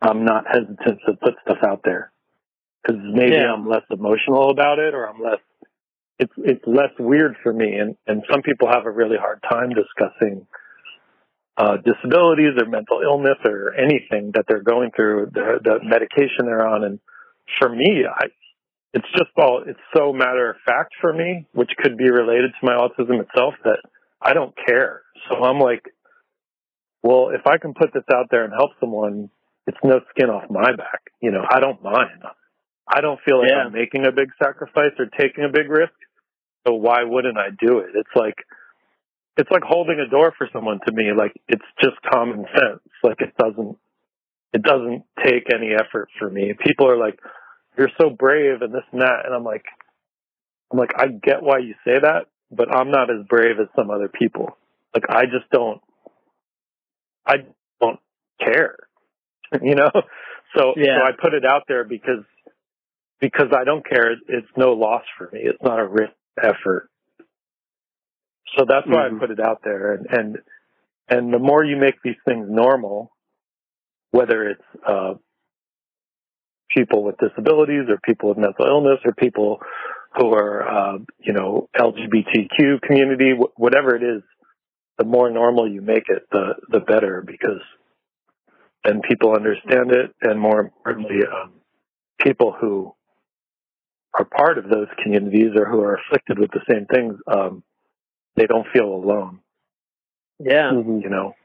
I'm 0.01 0.26
not 0.26 0.45
hesitant 0.47 0.99
to 1.05 1.14
put 1.22 1.36
stuff 1.45 1.59
out 1.66 1.82
there 1.84 2.11
because 2.82 3.01
maybe 3.03 3.36
Yeah. 3.36 3.53
I'm 3.53 3.68
less 3.68 3.84
emotional 3.89 4.49
about 4.49 4.80
it 4.80 4.93
or 4.93 5.07
I'm 5.09 5.22
less 5.22 5.39
it's 6.20 6.34
it's 6.38 6.64
less 6.66 6.91
weird 6.99 7.36
for 7.43 7.51
me. 7.51 7.76
And 7.76 7.95
and 8.07 8.24
some 8.32 8.41
people 8.41 8.68
have 8.70 8.86
a 8.86 8.91
really 8.91 9.18
hard 9.18 9.43
time 9.49 9.70
discussing 9.70 10.47
uh, 11.58 11.78
disabilities 11.78 12.54
or 12.58 12.68
mental 12.68 13.01
illness 13.04 13.38
or 13.45 13.74
anything 13.76 14.32
that 14.34 14.45
they're 14.47 14.64
going 14.64 14.91
through, 14.95 15.30
the, 15.34 15.60
the 15.64 15.80
medication 15.84 16.45
they're 16.45 16.66
on. 16.68 16.84
And 16.84 16.99
for 17.60 17.70
me, 17.70 18.06
I, 18.10 18.26
it's 18.93 19.08
just 19.12 19.30
all, 19.38 19.64
it's 19.66 19.80
so 19.95 20.14
matter 20.14 20.49
of 20.49 20.56
fact 20.66 20.93
for 21.01 21.14
me, 21.14 21.45
which 21.54 21.72
could 21.78 21.97
be 21.97 22.10
related 22.10 22.51
to 22.60 22.66
my 22.66 22.74
autism 22.74 23.22
itself 23.22 23.54
that 23.64 23.80
I 24.22 24.34
don't 24.34 24.54
care. 24.68 25.01
So 25.30 25.43
I'm 25.43 25.60
like, 25.60 25.84
well, 27.04 27.30
if 27.30 27.45
I 27.45 27.58
can 27.58 27.74
put 27.74 27.93
this 27.93 28.04
out 28.14 28.28
there 28.32 28.45
and 28.45 28.54
help 28.54 28.72
someone, 28.80 29.30
it's 29.68 29.78
no 29.84 29.99
skin 30.10 30.30
off 30.30 30.49
my 30.49 30.76
back. 30.76 31.01
You 31.22 31.32
know, 31.32 31.43
I 31.49 31.60
don't 31.60 31.82
mind. 31.84 32.24
I 32.88 33.01
don't 33.01 33.20
feel 33.26 33.39
like 33.39 33.49
Yeah. 33.49 33.66
I'm 33.66 33.74
making 33.74 34.06
a 34.06 34.12
big 34.12 34.30
sacrifice 34.41 34.93
or 34.99 35.06
taking 35.20 35.43
a 35.45 35.49
big 35.49 35.70
risk. 35.70 35.93
So 36.68 36.74
why 36.76 37.04
wouldn't 37.04 37.38
I 37.38 37.49
do 37.49 37.80
it? 37.80 37.91
It's 37.95 38.16
like, 38.16 38.36
it's 39.38 39.49
like 39.51 39.63
holding 39.63 39.99
a 39.99 40.09
door 40.09 40.34
for 40.38 40.47
someone 40.53 40.79
to 40.86 40.91
me. 40.91 41.11
Like 41.17 41.34
it's 41.47 41.65
just 41.81 41.95
common 42.11 42.45
sense. 42.53 42.81
Like 43.03 43.19
it 43.21 43.34
doesn't, 43.38 43.77
it 44.53 44.61
doesn't 44.61 45.03
take 45.25 45.47
any 45.53 45.71
effort 45.73 46.09
for 46.19 46.29
me. 46.29 46.53
People 46.65 46.89
are 46.89 46.97
like, 46.97 47.19
you're 47.77 47.89
so 47.99 48.09
brave 48.09 48.61
and 48.61 48.73
this 48.73 48.84
and 48.91 49.01
that. 49.01 49.25
And 49.25 49.34
I'm 49.34 49.43
like, 49.43 49.65
I'm 50.71 50.77
like, 50.79 50.91
I 50.97 51.07
get 51.07 51.41
why 51.41 51.59
you 51.59 51.73
say 51.86 51.99
that, 52.01 52.27
but 52.51 52.73
I'm 52.75 52.91
not 52.91 53.09
as 53.09 53.25
brave 53.27 53.59
as 53.59 53.67
some 53.75 53.89
other 53.89 54.09
people. 54.09 54.55
Like 54.93 55.05
I 55.09 55.23
just 55.25 55.49
don't, 55.51 55.81
I 57.25 57.38
don't 57.81 57.99
care, 58.39 58.77
you 59.61 59.75
know? 59.75 59.91
So, 60.55 60.73
Yeah. 60.77 60.97
so 60.99 61.03
I 61.05 61.11
put 61.19 61.34
it 61.34 61.45
out 61.45 61.63
there 61.67 61.84
because, 61.84 62.23
because 63.19 63.47
I 63.55 63.63
don't 63.63 63.88
care. 63.88 64.11
It's 64.11 64.47
no 64.57 64.73
loss 64.73 65.03
for 65.17 65.29
me. 65.34 65.39
It's 65.43 65.61
not 65.63 65.79
a 65.79 65.88
risk 65.88 66.13
effort. 66.41 66.89
So 68.58 68.66
that's 68.66 68.88
why 68.88 69.08
Mhm. 69.10 69.18
I 69.18 69.20
put 69.20 69.32
it 69.32 69.39
out 69.39 69.62
there. 69.64 69.93
And, 69.93 70.08
and, 70.10 70.38
and 71.10 71.34
the 71.34 71.39
more 71.39 71.64
you 71.64 71.78
make 71.78 72.01
these 72.04 72.18
things 72.26 72.47
normal, 72.49 73.12
whether 74.12 74.49
it's, 74.49 74.64
uh, 74.86 75.16
people 76.70 77.04
with 77.04 77.18
disabilities 77.18 77.88
or 77.89 77.97
people 78.04 78.30
with 78.30 78.38
mental 78.38 78.66
illness 78.66 78.99
or 79.06 79.14
people 79.14 79.62
who 80.16 80.34
are, 80.34 80.68
uh, 80.68 80.97
you 81.20 81.34
know, 81.34 81.70
LGBTQ 81.76 82.82
community, 82.82 83.34
wh- 83.36 83.60
whatever 83.60 83.95
it 83.95 84.04
is, 84.04 84.24
the 84.97 85.06
more 85.06 85.30
normal 85.30 85.70
you 85.72 85.82
make 85.82 86.10
it, 86.10 86.24
the, 86.32 86.56
the 86.70 86.80
better 86.80 87.24
because 87.26 87.62
then 88.84 89.01
people 89.08 89.34
understand 89.36 89.91
it 89.91 90.14
and 90.22 90.39
more 90.39 90.60
importantly, 90.60 91.20
um, 91.26 91.54
people 92.20 92.51
who 92.60 92.93
are 94.18 94.26
part 94.26 94.58
of 94.58 94.66
those 94.70 94.88
communities 95.01 95.51
or 95.56 95.66
who 95.66 95.82
are 95.82 95.95
afflicted 95.95 96.38
with 96.38 96.51
the 96.51 96.62
same 96.70 96.86
things, 96.86 97.16
um, 97.28 97.64
they 98.36 98.45
don't 98.47 98.67
feel 98.73 98.86
alone, 98.93 99.39
Yeah. 100.39 100.71
Mhm. 100.71 101.01
you 101.03 101.09
know? 101.09 101.36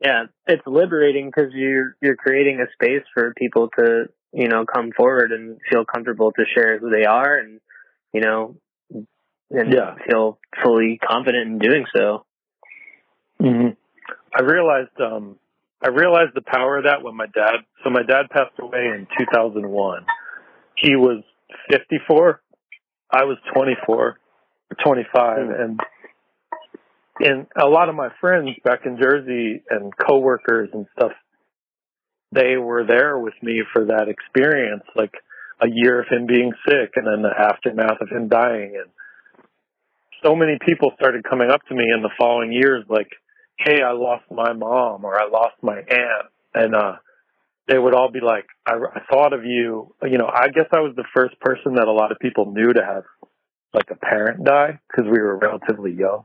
Yeah. 0.00 0.26
It's 0.46 0.66
liberating 0.66 1.26
because 1.26 1.52
you're, 1.52 1.96
you're 2.00 2.16
creating 2.16 2.60
a 2.60 2.70
space 2.72 3.04
for 3.12 3.34
people 3.34 3.68
to, 3.78 4.08
you 4.32 4.48
know, 4.48 4.64
come 4.64 4.92
forward 4.92 5.32
and 5.32 5.58
feel 5.70 5.84
comfortable 5.84 6.32
to 6.32 6.44
share 6.54 6.78
who 6.78 6.90
they 6.90 7.04
are 7.04 7.34
and, 7.34 7.60
you 8.12 8.20
know, 8.20 8.56
and 9.50 9.72
Yeah. 9.72 9.96
feel 10.08 10.38
fully 10.62 10.98
confident 10.98 11.46
in 11.50 11.58
doing 11.58 11.86
so. 11.94 12.24
hmm 13.40 13.68
I 14.34 14.42
realized 14.42 15.00
um 15.00 15.38
I 15.82 15.88
realized 15.88 16.34
the 16.34 16.42
power 16.42 16.78
of 16.78 16.84
that 16.84 17.02
when 17.02 17.16
my 17.16 17.26
dad 17.26 17.64
so 17.82 17.90
my 17.90 18.02
dad 18.02 18.30
passed 18.30 18.58
away 18.58 18.86
in 18.94 19.06
2001. 19.18 20.06
He 20.76 20.96
was 20.96 21.22
54. 21.70 22.40
I 23.10 23.24
was 23.24 23.38
24 23.54 23.96
or 23.96 24.18
25 24.84 25.38
Hmm. 25.38 25.52
and 25.52 25.80
and 27.20 27.46
a 27.60 27.66
lot 27.66 27.88
of 27.88 27.96
my 27.96 28.10
friends 28.20 28.50
back 28.64 28.86
in 28.86 28.96
Jersey 28.96 29.62
and 29.68 29.92
coworkers 29.96 30.70
and 30.72 30.86
stuff 30.96 31.12
they 32.30 32.56
were 32.56 32.84
there 32.84 33.18
with 33.18 33.34
me 33.42 33.62
for 33.72 33.86
that 33.86 34.08
experience 34.08 34.84
like 34.94 35.14
a 35.60 35.66
year 35.68 36.00
of 36.00 36.08
him 36.08 36.26
being 36.26 36.52
sick 36.68 36.92
and 36.96 37.06
then 37.06 37.22
the 37.22 37.32
aftermath 37.36 38.00
of 38.00 38.08
him 38.08 38.28
dying 38.28 38.76
and 38.76 38.90
so 40.22 40.34
many 40.34 40.58
people 40.64 40.92
started 41.00 41.24
coming 41.24 41.50
up 41.50 41.60
to 41.68 41.74
me 41.74 41.84
in 41.94 42.02
the 42.02 42.10
following 42.18 42.52
years 42.52 42.84
like 42.88 43.10
hey, 43.58 43.82
I 43.82 43.92
lost 43.92 44.24
my 44.30 44.52
mom 44.52 45.04
or 45.04 45.20
I 45.20 45.28
lost 45.28 45.56
my 45.62 45.78
aunt. 45.78 46.26
And, 46.54 46.74
uh, 46.74 46.96
they 47.66 47.78
would 47.78 47.94
all 47.94 48.10
be 48.10 48.20
like, 48.20 48.46
I, 48.66 48.74
I 48.76 49.00
thought 49.10 49.34
of 49.34 49.44
you. 49.44 49.94
You 50.02 50.16
know, 50.16 50.30
I 50.32 50.48
guess 50.48 50.66
I 50.72 50.80
was 50.80 50.94
the 50.96 51.04
first 51.14 51.38
person 51.40 51.74
that 51.74 51.86
a 51.86 51.92
lot 51.92 52.12
of 52.12 52.18
people 52.18 52.50
knew 52.50 52.72
to 52.72 52.82
have 52.82 53.02
like 53.74 53.90
a 53.90 53.96
parent 53.96 54.44
die 54.44 54.78
because 54.88 55.10
we 55.10 55.18
were 55.18 55.36
relatively 55.36 55.92
young. 55.92 56.24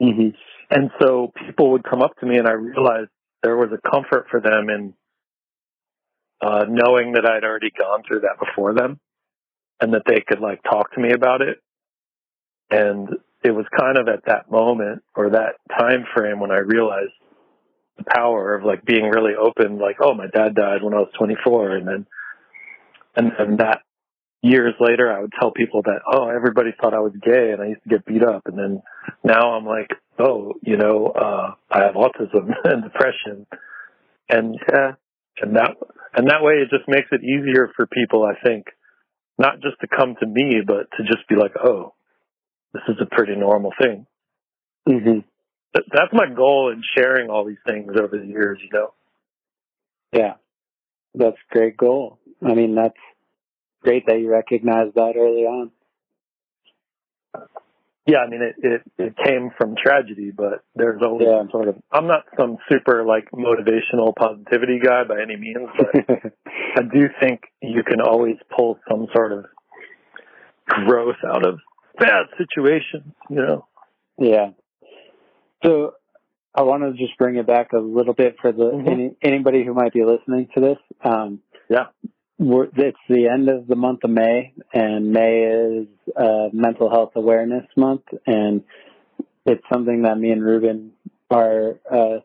Mhm. 0.00 0.34
And 0.70 0.90
so 1.00 1.32
people 1.46 1.72
would 1.72 1.84
come 1.84 2.02
up 2.02 2.16
to 2.18 2.26
me 2.26 2.38
and 2.38 2.48
I 2.48 2.52
realized 2.52 3.10
there 3.42 3.56
was 3.56 3.70
a 3.72 3.90
comfort 3.90 4.28
for 4.30 4.40
them 4.40 4.68
in, 4.70 4.94
uh, 6.40 6.66
knowing 6.68 7.12
that 7.12 7.26
I'd 7.26 7.44
already 7.44 7.70
gone 7.70 8.02
through 8.02 8.20
that 8.20 8.38
before 8.38 8.74
them 8.74 9.00
and 9.80 9.94
that 9.94 10.02
they 10.06 10.20
could 10.20 10.40
like 10.40 10.62
talk 10.62 10.92
to 10.92 11.00
me 11.00 11.12
about 11.12 11.42
it. 11.42 11.62
And 12.70 13.08
it 13.42 13.52
was 13.52 13.66
kind 13.76 13.96
of 13.96 14.08
at 14.08 14.24
that 14.26 14.50
moment 14.50 15.02
or 15.14 15.30
that 15.30 15.56
time 15.78 16.04
frame 16.14 16.40
when 16.40 16.50
I 16.50 16.58
realized 16.58 17.12
the 17.96 18.04
power 18.04 18.54
of 18.54 18.64
like 18.64 18.84
being 18.84 19.08
really 19.08 19.34
open, 19.34 19.78
like, 19.78 19.96
oh, 20.00 20.14
my 20.14 20.26
dad 20.26 20.54
died 20.54 20.82
when 20.82 20.94
I 20.94 20.98
was 20.98 21.12
24. 21.18 21.76
And 21.76 21.88
then, 21.88 22.06
and 23.16 23.32
then 23.38 23.56
that 23.56 23.82
years 24.42 24.74
later, 24.80 25.12
I 25.12 25.20
would 25.20 25.32
tell 25.38 25.50
people 25.50 25.82
that, 25.82 26.00
oh, 26.10 26.28
everybody 26.28 26.70
thought 26.80 26.94
I 26.94 27.00
was 27.00 27.12
gay 27.22 27.50
and 27.52 27.60
I 27.62 27.66
used 27.68 27.82
to 27.82 27.88
get 27.88 28.06
beat 28.06 28.22
up. 28.22 28.42
And 28.46 28.58
then 28.58 28.82
now 29.24 29.52
I'm 29.54 29.64
like, 29.66 29.90
oh, 30.18 30.54
you 30.62 30.76
know, 30.76 31.06
uh, 31.08 31.54
I 31.70 31.84
have 31.84 31.94
autism 31.94 32.50
and 32.64 32.82
depression. 32.82 33.46
And, 34.28 34.56
Yeah. 34.72 34.92
and 35.40 35.56
that, 35.56 35.76
and 36.14 36.28
that 36.28 36.42
way 36.42 36.54
it 36.54 36.70
just 36.70 36.88
makes 36.88 37.08
it 37.12 37.22
easier 37.22 37.70
for 37.76 37.86
people, 37.86 38.24
I 38.24 38.34
think, 38.46 38.66
not 39.38 39.60
just 39.60 39.80
to 39.80 39.86
come 39.88 40.16
to 40.20 40.26
me, 40.26 40.60
but 40.66 40.88
to 40.96 41.04
just 41.04 41.26
be 41.28 41.36
like, 41.36 41.52
oh, 41.62 41.94
this 42.74 42.82
is 42.88 42.96
a 43.00 43.06
pretty 43.14 43.34
normal 43.36 43.72
thing. 43.80 44.06
Mhm. 44.88 45.24
Th- 45.74 45.86
That's 45.92 46.12
my 46.12 46.26
goal 46.34 46.70
in 46.72 46.82
sharing 46.96 47.30
all 47.30 47.44
these 47.44 47.62
things 47.66 47.92
over 47.98 48.16
the 48.18 48.26
years, 48.26 48.58
you 48.62 48.70
know? 48.72 48.94
Yeah. 50.12 50.34
That's 51.14 51.36
a 51.36 51.54
great 51.54 51.76
goal. 51.76 52.18
I 52.44 52.54
mean, 52.54 52.74
that's 52.74 52.96
great 53.82 54.06
that 54.06 54.18
you 54.20 54.30
recognize 54.30 54.92
that 54.94 55.14
early 55.16 55.44
on. 55.44 55.70
Yeah, 58.06 58.18
I 58.20 58.28
mean, 58.30 58.40
it, 58.40 58.54
it, 58.64 58.82
it 58.96 59.14
came 59.22 59.50
from 59.58 59.74
tragedy, 59.76 60.30
but 60.34 60.64
there's 60.74 61.02
always 61.02 61.26
Yeah. 61.28 61.42
sort 61.50 61.68
of, 61.68 61.76
I'm 61.92 62.06
not 62.06 62.24
some 62.38 62.56
super 62.72 63.04
like 63.04 63.30
motivational 63.32 64.16
positivity 64.16 64.78
guy 64.82 65.04
by 65.04 65.20
any 65.20 65.36
means, 65.36 65.68
but 65.76 65.94
I 66.46 66.82
do 66.90 67.08
think 67.20 67.42
you 67.60 67.82
can 67.82 68.00
always 68.00 68.36
pull 68.56 68.78
some 68.88 69.08
sort 69.14 69.32
of 69.32 69.44
growth 70.66 71.16
out 71.26 71.46
of 71.46 71.58
bad 71.98 72.26
situations, 72.38 73.12
you 73.28 73.36
know? 73.36 73.66
yeah. 74.16 74.50
So 75.62 75.92
I 76.54 76.62
want 76.62 76.84
to 76.84 76.92
just 76.92 77.18
bring 77.18 77.36
it 77.36 77.46
back 77.46 77.72
a 77.74 77.78
little 77.78 78.14
bit 78.14 78.36
for 78.40 78.52
the 78.52 78.70
Mhm. 78.70 78.88
any, 78.90 79.16
anybody 79.22 79.64
who 79.64 79.74
might 79.74 79.92
be 79.92 80.02
listening 80.04 80.48
to 80.54 80.60
this. 80.60 80.78
Um, 81.04 81.40
Yeah. 81.68 81.88
It's 82.38 82.98
the 83.08 83.28
end 83.28 83.48
of 83.48 83.66
the 83.66 83.76
month 83.76 84.04
of 84.04 84.10
May, 84.10 84.52
and 84.72 85.12
May 85.12 85.42
is 85.42 85.88
uh, 86.16 86.48
Mental 86.52 86.90
Health 86.90 87.12
Awareness 87.16 87.66
Month, 87.76 88.02
and 88.26 88.62
it's 89.44 89.64
something 89.72 90.02
that 90.02 90.18
me 90.18 90.30
and 90.30 90.42
Ruben 90.42 90.92
are 91.30 91.78
uh, 91.90 92.20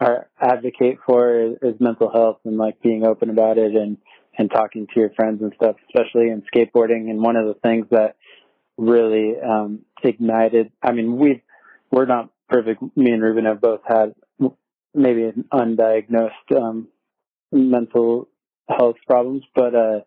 are 0.00 0.28
advocate 0.40 0.98
for 1.06 1.40
is, 1.40 1.56
is 1.62 1.80
mental 1.80 2.10
health 2.10 2.38
and 2.44 2.56
like 2.56 2.80
being 2.82 3.06
open 3.06 3.30
about 3.30 3.58
it 3.58 3.74
and 3.74 3.98
and 4.38 4.50
talking 4.50 4.86
to 4.92 5.00
your 5.00 5.10
friends 5.10 5.40
and 5.40 5.52
stuff, 5.56 5.76
especially 5.88 6.28
in 6.28 6.42
skateboarding. 6.54 7.08
And 7.08 7.22
one 7.22 7.36
of 7.36 7.46
the 7.46 7.54
things 7.54 7.86
that 7.90 8.16
really 8.76 9.34
um, 9.40 9.80
ignited. 10.02 10.70
I 10.82 10.92
mean, 10.92 11.16
we 11.16 11.42
we're 11.90 12.06
not 12.06 12.30
perfect. 12.48 12.82
Me 12.96 13.10
and 13.10 13.22
Ruben 13.22 13.44
have 13.46 13.60
both 13.60 13.80
had 13.86 14.14
maybe 14.94 15.24
an 15.24 15.44
undiagnosed 15.52 16.56
um, 16.56 16.88
mental 17.52 18.28
health 18.68 18.96
problems, 19.06 19.42
but 19.54 19.74
uh, 19.74 20.00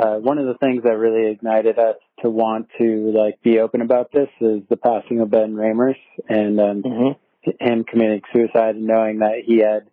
uh, 0.00 0.16
one 0.18 0.38
of 0.38 0.46
the 0.46 0.54
things 0.58 0.82
that 0.84 0.96
really 0.96 1.30
ignited 1.30 1.78
us 1.78 1.96
to 2.22 2.30
want 2.30 2.68
to 2.78 3.12
like 3.14 3.40
be 3.42 3.58
open 3.60 3.80
about 3.82 4.10
this 4.12 4.28
is 4.40 4.62
the 4.68 4.76
passing 4.76 5.20
of 5.20 5.30
Ben 5.30 5.54
Raemers 5.54 5.96
and 6.28 6.60
um, 6.60 6.82
Mm-hmm. 6.82 7.50
him 7.60 7.84
committing 7.84 8.22
suicide 8.32 8.76
and 8.76 8.86
knowing 8.86 9.18
that 9.20 9.42
he 9.44 9.58
had 9.58 9.88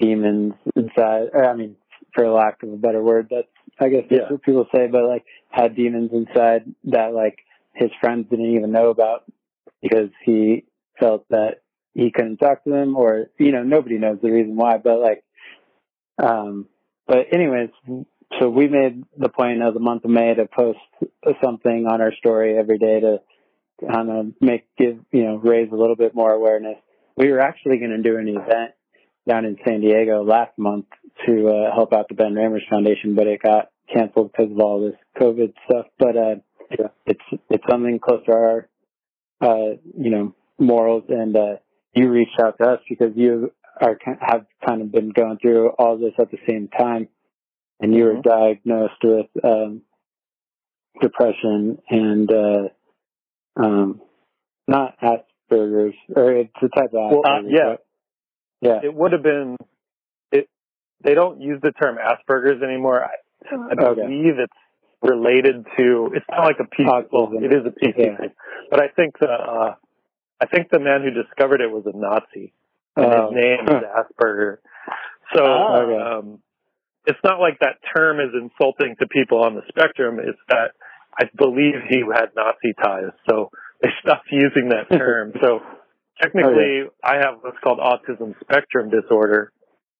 demons 0.00 0.54
inside. 0.76 1.28
Or, 1.32 1.44
I 1.44 1.54
mean, 1.54 1.76
for 2.14 2.28
lack 2.28 2.62
of 2.62 2.72
a 2.72 2.76
better 2.76 3.02
word, 3.02 3.28
that's 3.30 3.48
I 3.80 3.88
guess 3.88 4.04
that's 4.08 4.22
Yeah. 4.22 4.28
what 4.30 4.42
people 4.42 4.66
say, 4.74 4.86
but 4.86 5.04
like 5.04 5.24
had 5.50 5.74
demons 5.76 6.10
inside 6.12 6.64
that 6.84 7.12
like 7.12 7.38
his 7.74 7.90
friends 8.00 8.28
didn't 8.30 8.54
even 8.54 8.70
know 8.72 8.90
about 8.90 9.24
because 9.82 10.10
he 10.24 10.64
felt 10.98 11.26
that 11.30 11.62
he 11.94 12.10
couldn't 12.10 12.38
talk 12.38 12.64
to 12.64 12.70
them, 12.70 12.96
or 12.96 13.26
you 13.38 13.52
know 13.52 13.62
nobody 13.62 13.98
knows 13.98 14.18
the 14.22 14.30
reason 14.30 14.56
why, 14.56 14.78
but 14.78 15.00
like, 15.00 15.24
um, 16.18 16.68
but 17.06 17.26
anyways, 17.32 17.70
so 18.40 18.48
we 18.48 18.68
made 18.68 19.04
the 19.16 19.28
point 19.28 19.62
of 19.62 19.74
the 19.74 19.80
month 19.80 20.04
of 20.04 20.10
May 20.10 20.34
to 20.34 20.46
post 20.46 20.78
something 21.42 21.86
on 21.90 22.00
our 22.00 22.12
story 22.14 22.56
every 22.58 22.78
day 22.78 23.00
to 23.00 23.18
kind 23.90 24.10
of 24.10 24.26
make 24.40 24.66
give 24.78 24.98
you 25.12 25.24
know 25.24 25.36
raise 25.36 25.70
a 25.72 25.76
little 25.76 25.96
bit 25.96 26.14
more 26.14 26.32
awareness. 26.32 26.76
We 27.16 27.30
were 27.30 27.40
actually 27.40 27.78
going 27.78 27.90
to 27.90 28.02
do 28.02 28.16
an 28.16 28.28
event 28.28 28.72
down 29.28 29.44
in 29.44 29.56
San 29.64 29.80
Diego 29.80 30.22
last 30.24 30.52
month 30.58 30.86
to 31.26 31.48
uh, 31.48 31.74
help 31.74 31.92
out 31.92 32.08
the 32.08 32.14
Ben 32.14 32.34
Raemers 32.34 32.68
Foundation, 32.68 33.14
but 33.14 33.26
it 33.26 33.40
got 33.42 33.70
canceled 33.92 34.32
because 34.32 34.50
of 34.50 34.58
all 34.58 34.80
this 34.80 34.98
COVID 35.20 35.52
stuff. 35.68 35.86
But 35.98 36.16
uh, 36.16 36.34
Yeah. 36.70 36.88
it's 37.06 37.42
it's 37.50 37.64
something 37.70 37.98
close 38.00 38.24
to 38.26 38.32
our 38.32 38.68
uh, 39.40 39.76
you 39.96 40.10
know 40.10 40.34
morals, 40.58 41.04
and 41.08 41.36
uh, 41.36 41.56
you 41.94 42.10
reached 42.10 42.38
out 42.40 42.56
to 42.58 42.64
us 42.70 42.80
because 42.88 43.12
you 43.16 43.52
are 43.80 43.98
have 44.20 44.46
kind 44.66 44.82
of 44.82 44.92
been 44.92 45.10
going 45.10 45.38
through 45.38 45.70
all 45.70 45.96
this 45.98 46.12
at 46.18 46.30
the 46.30 46.38
same 46.48 46.68
time, 46.68 47.08
and 47.80 47.94
you 47.94 48.04
were 48.04 48.20
diagnosed 48.22 49.02
with 49.02 49.26
um, 49.44 49.82
depression 51.00 51.78
and 51.90 52.30
uh, 52.32 52.68
um, 53.56 54.00
not 54.66 54.96
Asperger's, 55.00 55.94
or 56.14 56.32
it's 56.32 56.50
a 56.62 56.68
type 56.68 56.94
of 56.94 57.10
Well, 57.10 57.22
uh, 57.24 57.40
Asperger's. 57.40 57.50
yeah. 57.50 57.76
yeah, 58.60 58.80
It 58.84 58.94
would 58.94 59.12
have 59.12 59.22
been. 59.22 59.56
It. 60.32 60.48
They 61.02 61.14
don't 61.14 61.40
use 61.40 61.60
the 61.62 61.72
term 61.72 61.96
Asperger's 61.98 62.62
anymore. 62.62 63.04
I, 63.04 63.10
I 63.52 63.72
Okay. 63.84 64.00
believe 64.02 64.38
it's 64.38 64.52
related 65.02 65.66
to. 65.76 66.10
It's 66.14 66.26
not 66.30 66.44
like 66.44 66.56
a 66.60 66.64
PC. 66.64 67.06
Well, 67.12 67.30
it 67.42 67.52
is 67.52 67.66
a 67.66 67.70
PC 67.70 67.94
Yeah. 67.98 68.16
thing, 68.16 68.30
but 68.70 68.80
I 68.82 68.88
think 68.88 69.18
the. 69.18 69.28
Uh, 69.28 69.74
I 70.40 70.46
think 70.46 70.68
the 70.70 70.80
man 70.80 71.02
who 71.02 71.10
discovered 71.10 71.60
it 71.60 71.70
was 71.70 71.84
a 71.86 71.96
Nazi, 71.96 72.52
and 72.96 73.04
Oh. 73.06 73.26
his 73.28 73.34
name 73.36 73.68
is 73.68 73.84
Asperger. 73.84 74.58
So 75.34 75.42
okay. 75.44 76.00
um, 76.02 76.38
it's 77.06 77.18
not 77.24 77.40
like 77.40 77.58
that 77.60 77.78
term 77.94 78.20
is 78.20 78.30
insulting 78.34 78.96
to 79.00 79.06
people 79.08 79.42
on 79.42 79.54
the 79.54 79.62
spectrum. 79.68 80.18
It's 80.20 80.38
that 80.48 80.72
I 81.18 81.28
believe 81.36 81.74
he 81.88 82.00
had 82.12 82.30
Nazi 82.36 82.72
ties, 82.82 83.10
so 83.28 83.50
they 83.82 83.88
stopped 84.00 84.28
using 84.30 84.68
that 84.70 84.88
term. 84.96 85.32
so 85.42 85.60
technically, 86.20 86.84
I 87.02 87.16
have 87.16 87.38
what's 87.42 87.58
called 87.62 87.78
autism 87.78 88.34
spectrum 88.40 88.90
disorder 88.90 89.52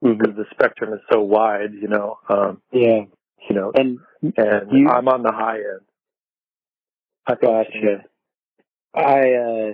Mhm. 0.02 0.18
because 0.18 0.36
the 0.36 0.44
spectrum 0.52 0.92
is 0.92 1.00
so 1.10 1.20
wide. 1.22 1.72
You 1.74 1.88
know, 1.88 2.18
um, 2.28 2.62
yeah, 2.72 3.04
you 3.48 3.54
know, 3.54 3.72
and 3.74 3.98
and 4.36 4.70
you- 4.72 4.88
I'm 4.88 5.08
on 5.08 5.22
the 5.22 5.32
high 5.32 5.58
end. 5.58 5.80
I 7.26 7.34
gotcha. 7.36 8.04
I 8.94 9.32
uh, 9.32 9.72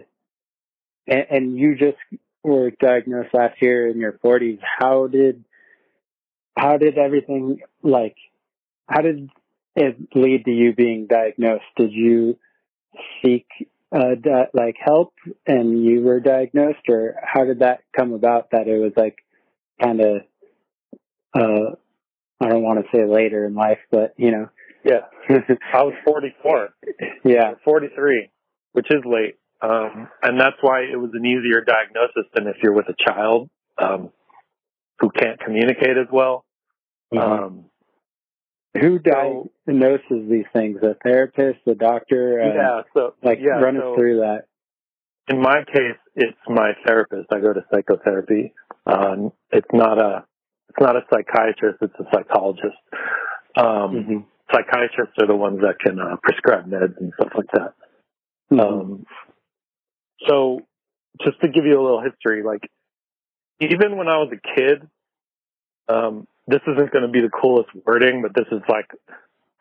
and, 1.06 1.26
and 1.30 1.56
you 1.58 1.74
just 1.76 1.98
were 2.42 2.70
diagnosed 2.70 3.34
last 3.34 3.60
year 3.60 3.88
in 3.88 3.98
your 3.98 4.12
40s. 4.24 4.58
How 4.78 5.06
did 5.06 5.44
how 6.56 6.76
did 6.78 6.98
everything 6.98 7.60
like? 7.82 8.16
How 8.88 9.02
did 9.02 9.30
it 9.76 9.96
lead 10.14 10.44
to 10.44 10.50
you 10.50 10.74
being 10.74 11.06
diagnosed? 11.06 11.64
Did 11.76 11.92
you 11.92 12.38
seek 13.22 13.46
uh, 13.92 14.14
di- 14.20 14.48
like 14.52 14.76
help 14.82 15.14
and 15.46 15.84
you 15.84 16.02
were 16.02 16.20
diagnosed, 16.20 16.88
or 16.88 17.16
how 17.22 17.44
did 17.44 17.60
that 17.60 17.80
come 17.96 18.12
about? 18.12 18.50
That 18.50 18.68
it 18.68 18.78
was 18.78 18.92
like 18.96 19.16
kind 19.80 20.00
of 20.00 20.16
uh, 21.34 21.74
I 22.40 22.48
don't 22.48 22.62
want 22.62 22.80
to 22.84 22.96
say 22.96 23.04
later 23.04 23.46
in 23.46 23.54
life, 23.54 23.78
but 23.90 24.14
you 24.16 24.30
know, 24.32 24.48
Yeah, 24.84 25.06
I 25.74 25.82
was 25.82 25.94
44. 26.04 26.70
yeah, 27.24 27.52
43, 27.64 28.30
which 28.72 28.86
is 28.90 29.02
late. 29.04 29.36
Um, 29.62 30.08
and 30.22 30.40
that's 30.40 30.56
why 30.60 30.80
it 30.82 30.96
was 30.96 31.10
an 31.14 31.24
easier 31.26 31.60
diagnosis 31.62 32.24
than 32.34 32.46
if 32.46 32.56
you're 32.62 32.72
with 32.72 32.86
a 32.88 32.94
child 33.06 33.50
um, 33.78 34.10
who 35.00 35.10
can't 35.10 35.38
communicate 35.40 35.98
as 35.98 36.06
well. 36.10 36.44
Um, 37.16 37.64
Who 38.80 38.98
diagnoses 38.98 40.30
these 40.30 40.46
things? 40.54 40.78
A 40.82 40.94
therapist, 41.02 41.58
a 41.66 41.74
doctor? 41.74 42.40
Uh, 42.40 42.54
yeah, 42.54 42.82
so 42.94 43.14
Like, 43.22 43.38
yeah, 43.42 43.60
run 43.60 43.76
so 43.80 43.92
us 43.92 43.98
through 43.98 44.20
that. 44.20 44.44
in 45.28 45.40
my 45.42 45.64
case, 45.64 45.98
it's 46.14 46.38
my 46.48 46.72
therapist. 46.86 47.32
I 47.32 47.40
go 47.40 47.52
to 47.52 47.64
psychotherapy. 47.72 48.52
Um, 48.86 49.32
it's 49.50 49.68
not 49.72 49.98
a 50.00 50.24
it's 50.68 50.80
not 50.80 50.94
a 50.96 51.00
psychiatrist. 51.12 51.78
It's 51.82 51.94
a 51.98 52.04
psychologist. 52.14 52.76
Um, 53.56 53.66
Mm-hmm. 53.66 54.16
Psychiatrists 54.52 55.14
are 55.20 55.28
the 55.28 55.36
ones 55.36 55.60
that 55.62 55.78
can 55.78 56.00
uh, 56.00 56.16
prescribe 56.24 56.66
meds 56.68 56.96
and 56.98 57.12
stuff 57.14 57.32
like 57.36 57.46
that. 57.54 57.74
Mm-hmm. 58.52 58.60
Um, 58.60 59.06
so 60.28 60.60
just 61.24 61.40
to 61.40 61.48
give 61.48 61.64
you 61.64 61.80
a 61.80 61.82
little 61.82 62.02
history, 62.02 62.42
like 62.42 62.68
even 63.60 63.96
when 63.96 64.08
I 64.08 64.18
was 64.18 64.32
a 64.32 64.54
kid, 64.60 64.88
um, 65.88 66.26
this 66.46 66.60
isn't 66.66 66.90
going 66.92 67.02
to 67.02 67.08
be 67.08 67.20
the 67.20 67.30
coolest 67.30 67.70
wording, 67.84 68.22
but 68.22 68.34
this 68.34 68.46
is 68.50 68.62
like, 68.68 68.90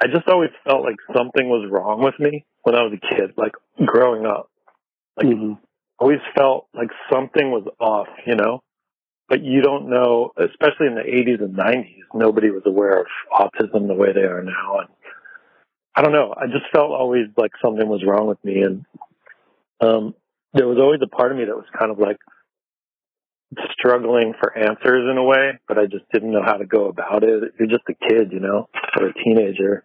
I 0.01 0.07
just 0.07 0.28
always 0.28 0.51
felt 0.64 0.84
like 0.84 0.97
something 1.16 1.49
was 1.49 1.70
wrong 1.70 2.01
with 2.01 2.18
me 2.20 2.45
when 2.64 2.76
I 2.76 2.84
was 2.84 2.93
a 2.93 3.16
kid, 3.16 3.34
like 3.38 3.53
growing 3.86 4.26
up. 4.26 4.49
Like 5.18 5.28
Mhm. 5.28 5.57
always 5.99 6.22
felt 6.36 6.68
like 6.74 6.91
something 7.12 7.51
was 7.51 7.68
off, 7.80 8.07
you 8.26 8.36
know? 8.36 8.62
But 9.28 9.43
you 9.43 9.62
don't 9.62 9.89
know, 9.89 10.32
especially 10.38 10.88
in 10.88 10.95
the 10.95 11.07
80s 11.07 11.41
and 11.41 11.55
90s, 11.55 12.03
nobody 12.14 12.49
was 12.49 12.64
aware 12.66 13.01
of 13.01 13.07
autism 13.32 13.88
the 13.88 13.93
way 13.93 14.12
they 14.14 14.24
are 14.24 14.41
now. 14.41 14.80
And 14.80 14.89
I 15.95 16.01
don't 16.01 16.14
know, 16.14 16.34
I 16.36 16.47
just 16.47 16.66
felt 16.72 16.91
always 16.91 17.28
like 17.38 17.51
something 17.62 17.88
was 17.88 18.03
wrong 18.05 18.28
with 18.28 18.43
me. 18.43 18.62
And 18.64 18.86
um, 19.82 20.16
there 20.54 20.68
was 20.68 20.78
always 20.80 21.00
a 21.04 21.08
part 21.08 21.32
of 21.32 21.38
me 21.38 21.45
that 21.45 21.56
was 21.56 21.66
kind 21.78 21.91
of 21.91 22.00
like 22.00 22.18
struggling 23.72 24.34
for 24.39 24.56
answers 24.58 25.10
in 25.10 25.18
a 25.18 25.24
way, 25.24 25.60
but 25.68 25.78
I 25.78 25.86
just 25.86 26.06
didn't 26.14 26.32
know 26.32 26.43
how 26.43 26.58
to 26.58 26.66
go 26.66 26.88
about 26.88 27.24
it. 27.24 27.54
You're 27.60 27.68
just 27.68 27.84
a 27.89 27.93
kid, 27.93 28.32
you 28.32 28.39
know, 28.39 28.70
or 29.00 29.08
a 29.08 29.14
teenager. 29.14 29.84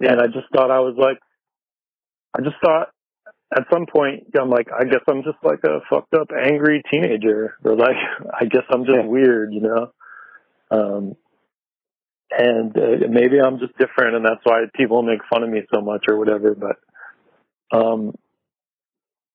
And 0.00 0.20
I 0.20 0.26
just 0.26 0.46
thought 0.54 0.70
I 0.70 0.80
was 0.80 0.94
like, 0.96 1.18
I 2.36 2.42
just 2.42 2.56
thought 2.64 2.90
at 3.56 3.64
some 3.72 3.86
point, 3.86 4.24
I'm 4.38 4.50
like, 4.50 4.68
I 4.72 4.84
guess 4.84 5.00
I'm 5.08 5.22
just 5.22 5.38
like 5.42 5.60
a 5.64 5.80
fucked 5.88 6.14
up, 6.14 6.28
angry 6.32 6.82
teenager, 6.90 7.56
or 7.64 7.76
like, 7.76 7.96
I 8.40 8.44
guess 8.44 8.64
I'm 8.70 8.84
just 8.84 8.98
Yeah. 8.98 9.06
weird, 9.06 9.52
you 9.52 9.60
know. 9.62 9.92
Um, 10.70 11.16
and 12.30 12.76
uh, 12.76 13.08
maybe 13.08 13.40
I'm 13.40 13.58
just 13.58 13.76
different, 13.78 14.16
and 14.16 14.24
that's 14.24 14.44
why 14.44 14.64
people 14.74 15.02
make 15.02 15.20
fun 15.30 15.42
of 15.42 15.48
me 15.48 15.62
so 15.74 15.80
much, 15.80 16.04
or 16.08 16.18
whatever. 16.18 16.54
But 16.54 16.76
um, 17.76 18.14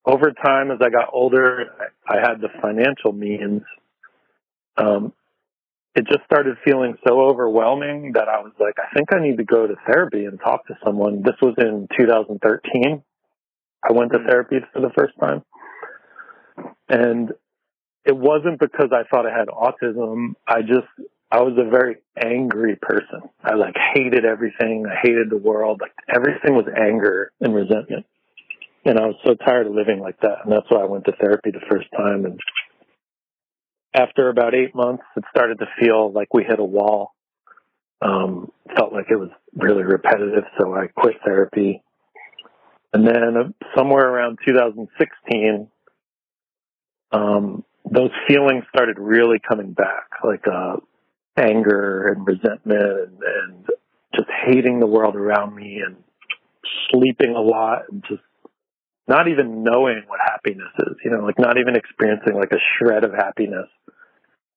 over 0.05 0.31
time, 0.31 0.71
as 0.71 0.79
I 0.81 0.89
got 0.89 1.09
older, 1.13 1.67
I, 2.07 2.17
I 2.17 2.19
had 2.19 2.41
the 2.41 2.49
financial 2.61 3.11
means. 3.13 3.61
Um, 4.77 5.13
it 5.95 6.07
just 6.07 6.25
started 6.25 6.57
feeling 6.65 6.95
so 7.07 7.21
overwhelming 7.21 8.13
that 8.15 8.27
I 8.27 8.39
was 8.39 8.53
like, 8.59 8.75
I 8.79 8.93
think 8.95 9.13
I 9.13 9.19
need 9.19 9.37
to 9.37 9.43
go 9.43 9.67
to 9.67 9.75
therapy 9.85 10.25
and 10.25 10.39
talk 10.39 10.65
to 10.67 10.77
someone. 10.83 11.21
This 11.21 11.35
was 11.41 11.53
in 11.59 11.87
2013. 11.97 13.03
I 13.87 13.93
went 13.93 14.11
to 14.13 14.19
therapy 14.27 14.57
for 14.73 14.81
the 14.81 14.89
first 14.97 15.13
time. 15.19 15.43
And 16.89 17.31
it 18.05 18.15
wasn't 18.15 18.59
because 18.59 18.89
I 18.91 19.03
thought 19.07 19.27
I 19.27 19.37
had 19.37 19.47
autism. 19.49 20.33
I 20.47 20.61
just, 20.61 20.87
I 21.31 21.41
was 21.41 21.53
a 21.57 21.69
very 21.69 21.97
angry 22.21 22.75
person. 22.75 23.29
I 23.43 23.53
like 23.55 23.75
hated 23.93 24.25
everything. 24.25 24.85
I 24.87 24.95
hated 25.01 25.29
the 25.29 25.37
world. 25.37 25.79
Like 25.79 25.93
everything 26.13 26.55
was 26.55 26.65
anger 26.75 27.31
and 27.39 27.53
resentment. 27.53 28.05
And 28.85 28.99
I 28.99 29.05
was 29.05 29.15
so 29.25 29.35
tired 29.35 29.67
of 29.67 29.73
living 29.73 29.99
like 29.99 30.19
that. 30.21 30.39
And 30.43 30.51
that's 30.51 30.65
why 30.69 30.81
I 30.81 30.85
went 30.85 31.05
to 31.05 31.13
therapy 31.13 31.51
the 31.51 31.65
first 31.69 31.87
time. 31.95 32.25
And 32.25 32.39
after 33.93 34.29
about 34.29 34.53
eight 34.53 34.75
months, 34.75 35.03
it 35.15 35.23
started 35.29 35.59
to 35.59 35.67
feel 35.79 36.11
like 36.11 36.33
we 36.33 36.43
hit 36.43 36.59
a 36.59 36.63
wall. 36.63 37.11
Um, 38.01 38.51
felt 38.75 38.91
like 38.91 39.05
it 39.09 39.15
was 39.15 39.29
really 39.55 39.83
repetitive. 39.83 40.43
So 40.59 40.75
I 40.75 40.87
quit 40.87 41.15
therapy. 41.23 41.81
And 42.93 43.07
then 43.07 43.37
uh, 43.37 43.67
somewhere 43.77 44.07
around 44.07 44.39
2016, 44.45 45.69
um, 47.13 47.63
those 47.89 48.11
feelings 48.27 48.65
started 48.73 48.99
really 48.99 49.37
coming 49.47 49.71
back, 49.71 50.09
like 50.23 50.45
uh, 50.51 50.77
anger 51.37 52.09
and 52.09 52.27
resentment 52.27 52.83
and, 52.83 53.17
and 53.23 53.65
just 54.15 54.27
hating 54.45 54.79
the 54.79 54.87
world 54.87 55.15
around 55.15 55.55
me 55.55 55.81
and 55.85 55.95
sleeping 56.91 57.35
a 57.35 57.41
lot 57.41 57.83
and 57.89 58.03
just 58.07 58.21
not 59.07 59.27
even 59.27 59.63
knowing 59.63 60.03
what 60.07 60.19
happiness 60.23 60.71
is, 60.79 60.95
you 61.03 61.11
know, 61.11 61.23
like 61.25 61.37
not 61.39 61.57
even 61.57 61.75
experiencing 61.75 62.35
like 62.35 62.51
a 62.51 62.59
shred 62.77 63.03
of 63.03 63.13
happiness. 63.13 63.67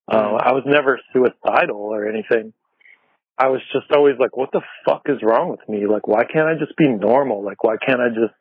Uh, 0.09 0.35
I 0.41 0.53
was 0.53 0.63
never 0.67 1.01
suicidal 1.13 1.77
or 1.79 2.09
anything. 2.09 2.53
I 3.39 3.49
was 3.49 3.61
just 3.73 3.91
always 3.91 4.15
like, 4.19 4.37
what 4.37 4.51
the 4.53 4.63
fuck 4.87 5.03
is 5.07 5.19
wrong 5.23 5.51
with 5.51 5.69
me? 5.69 5.87
Like, 5.87 6.07
why 6.07 6.25
can't 6.25 6.49
I 6.49 6.55
just 6.55 6.77
be 6.77 6.89
normal? 6.89 7.43
Like, 7.43 7.65
why 7.65 7.77
can't 7.77 8.01
I 8.01 8.09
just, 8.09 8.35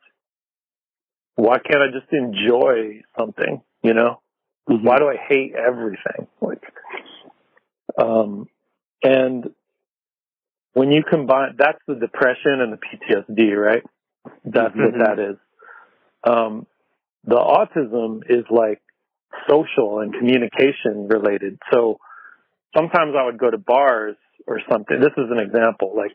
why 1.35 1.57
can't 1.59 1.81
I 1.81 1.87
just 1.91 2.11
enjoy 2.13 3.01
something, 3.17 3.61
you 3.83 3.93
know? 3.93 4.21
Mhm. 4.69 4.83
Why 4.83 4.97
do 4.99 5.09
I 5.09 5.17
hate 5.17 5.53
everything? 5.55 6.27
Like, 6.39 6.63
um, 7.97 8.47
and 9.03 9.53
when 10.73 10.91
you 10.91 11.03
combine, 11.03 11.55
that's 11.57 11.79
the 11.87 11.95
depression 11.95 12.61
and 12.61 12.71
the 12.73 12.77
PTSD, 12.77 13.55
right? 13.55 13.83
That's 14.45 14.75
what 14.75 14.93
Mhm. 14.93 14.99
that 15.05 15.19
is. 15.19 15.37
Um, 16.25 16.67
the 17.25 17.35
autism 17.35 18.21
is 18.29 18.45
like 18.49 18.81
social 19.49 19.99
and 19.99 20.13
communication 20.13 21.07
related. 21.07 21.59
So 21.71 21.99
sometimes 22.75 23.13
I 23.17 23.25
would 23.25 23.37
go 23.37 23.49
to 23.49 23.57
bars 23.57 24.15
or 24.47 24.61
something. 24.69 24.99
This 24.99 25.13
is 25.17 25.29
an 25.31 25.39
example. 25.39 25.93
Like, 25.95 26.13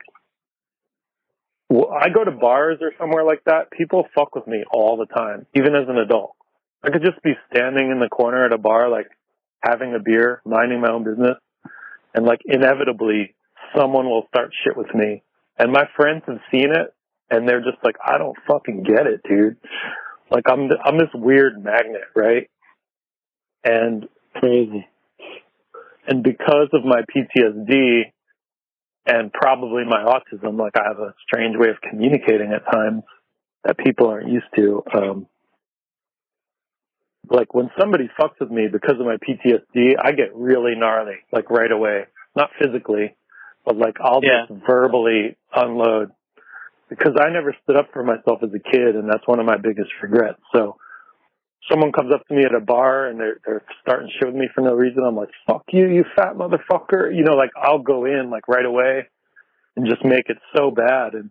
I 1.71 2.09
go 2.09 2.25
to 2.25 2.33
bars 2.33 2.79
or 2.81 2.93
somewhere 2.99 3.25
like 3.25 3.45
that. 3.45 3.71
People 3.71 4.07
fuck 4.15 4.35
with 4.35 4.47
me 4.47 4.65
all 4.73 4.97
the 4.97 5.07
time, 5.07 5.47
even 5.55 5.75
as 5.75 5.89
an 5.89 5.99
adult. 5.99 6.35
I 6.83 6.91
could 6.91 7.03
just 7.05 7.23
be 7.23 7.35
standing 7.53 7.91
in 7.91 8.01
the 8.01 8.09
corner 8.09 8.45
at 8.45 8.53
a 8.53 8.59
bar, 8.59 8.89
like 8.89 9.07
having 9.63 9.95
a 9.95 10.01
beer, 10.01 10.41
minding 10.45 10.81
my 10.81 10.91
own 10.91 11.05
business, 11.05 11.37
and 12.15 12.25
like 12.25 12.41
inevitably 12.45 13.35
someone 13.77 14.07
will 14.07 14.27
start 14.29 14.53
shit 14.65 14.77
with 14.77 14.93
me. 14.95 15.23
And 15.59 15.73
my 15.73 15.85
friends 15.95 16.23
have 16.27 16.41
seen 16.51 16.71
it, 16.75 16.95
and 17.31 17.49
they're 17.49 17.61
just 17.63 17.79
like, 17.85 17.97
I 18.05 18.19
don't 18.19 18.37
fucking 18.49 18.83
get 18.83 19.07
it, 19.07 19.21
dude. 19.29 19.57
Like 20.31 20.45
I'm 20.49 20.69
I'm 20.85 20.99
this 20.99 21.09
weird 21.15 21.63
magnet, 21.63 22.03
right? 22.15 22.49
And 23.65 24.09
Crazy. 24.35 24.87
and 26.07 26.23
because 26.23 26.69
of 26.73 26.85
my 26.85 27.03
PTSD 27.03 28.03
and 29.07 29.33
probably 29.33 29.85
my 29.85 30.05
autism, 30.05 30.59
like 30.59 30.75
I 30.77 30.87
have 30.89 30.99
a 30.99 31.15
strange 31.27 31.57
way 31.59 31.69
of 31.71 31.81
communicating 31.89 32.53
at 32.53 32.71
times 32.73 33.03
that 33.65 33.77
people 33.79 34.09
aren't 34.09 34.29
used 34.29 34.47
to. 34.57 34.83
Um, 34.95 35.27
like 37.29 37.53
when 37.55 37.71
somebody 37.79 38.09
fucks 38.19 38.41
with 38.41 38.51
me 38.51 38.69
because 38.71 38.97
of 38.99 39.07
my 39.07 39.17
PTSD, 39.17 39.95
I 40.03 40.13
get 40.13 40.35
really 40.35 40.75
gnarly, 40.77 41.17
like 41.33 41.51
right 41.51 41.71
away. 41.71 42.05
Not 42.37 42.51
physically, 42.61 43.17
but 43.65 43.77
like 43.77 43.97
I'll 44.01 44.21
Yeah. 44.23 44.47
just 44.49 44.61
verbally 44.67 45.37
unload 45.55 46.13
because 46.91 47.15
I 47.19 47.31
never 47.31 47.57
stood 47.63 47.77
up 47.77 47.89
for 47.93 48.03
myself 48.03 48.41
as 48.43 48.51
a 48.53 48.59
kid, 48.59 48.97
and 48.97 49.09
that's 49.09 49.27
one 49.27 49.41
of 49.41 49.47
my 49.47 49.57
biggest 49.57 49.91
regrets. 50.03 50.41
So 50.55 50.77
someone 51.71 51.93
comes 51.93 52.13
up 52.13 52.27
to 52.27 52.35
me 52.35 52.45
at 52.45 52.55
a 52.55 52.61
bar 52.61 53.07
and 53.07 53.19
they're 53.19 53.39
they're 53.47 53.63
starting 53.81 54.11
shit 54.19 54.27
with 54.27 54.37
me 54.37 54.49
for 54.55 54.61
no 54.61 54.75
reason. 54.75 55.05
I'm 55.05 55.17
like, 55.17 55.31
"Fuck 55.47 55.65
you, 55.73 55.87
you 55.89 56.05
fat 56.17 56.35
motherfucker!" 56.35 57.15
You 57.15 57.25
know, 57.25 57.35
like 57.35 57.51
I'll 57.57 57.83
go 57.83 58.05
in 58.05 58.31
like 58.31 58.49
right 58.49 58.65
away 58.67 59.07
and 59.77 59.89
just 59.89 60.05
make 60.05 60.29
it 60.29 60.39
so 60.57 60.71
bad. 60.71 61.15
And 61.15 61.31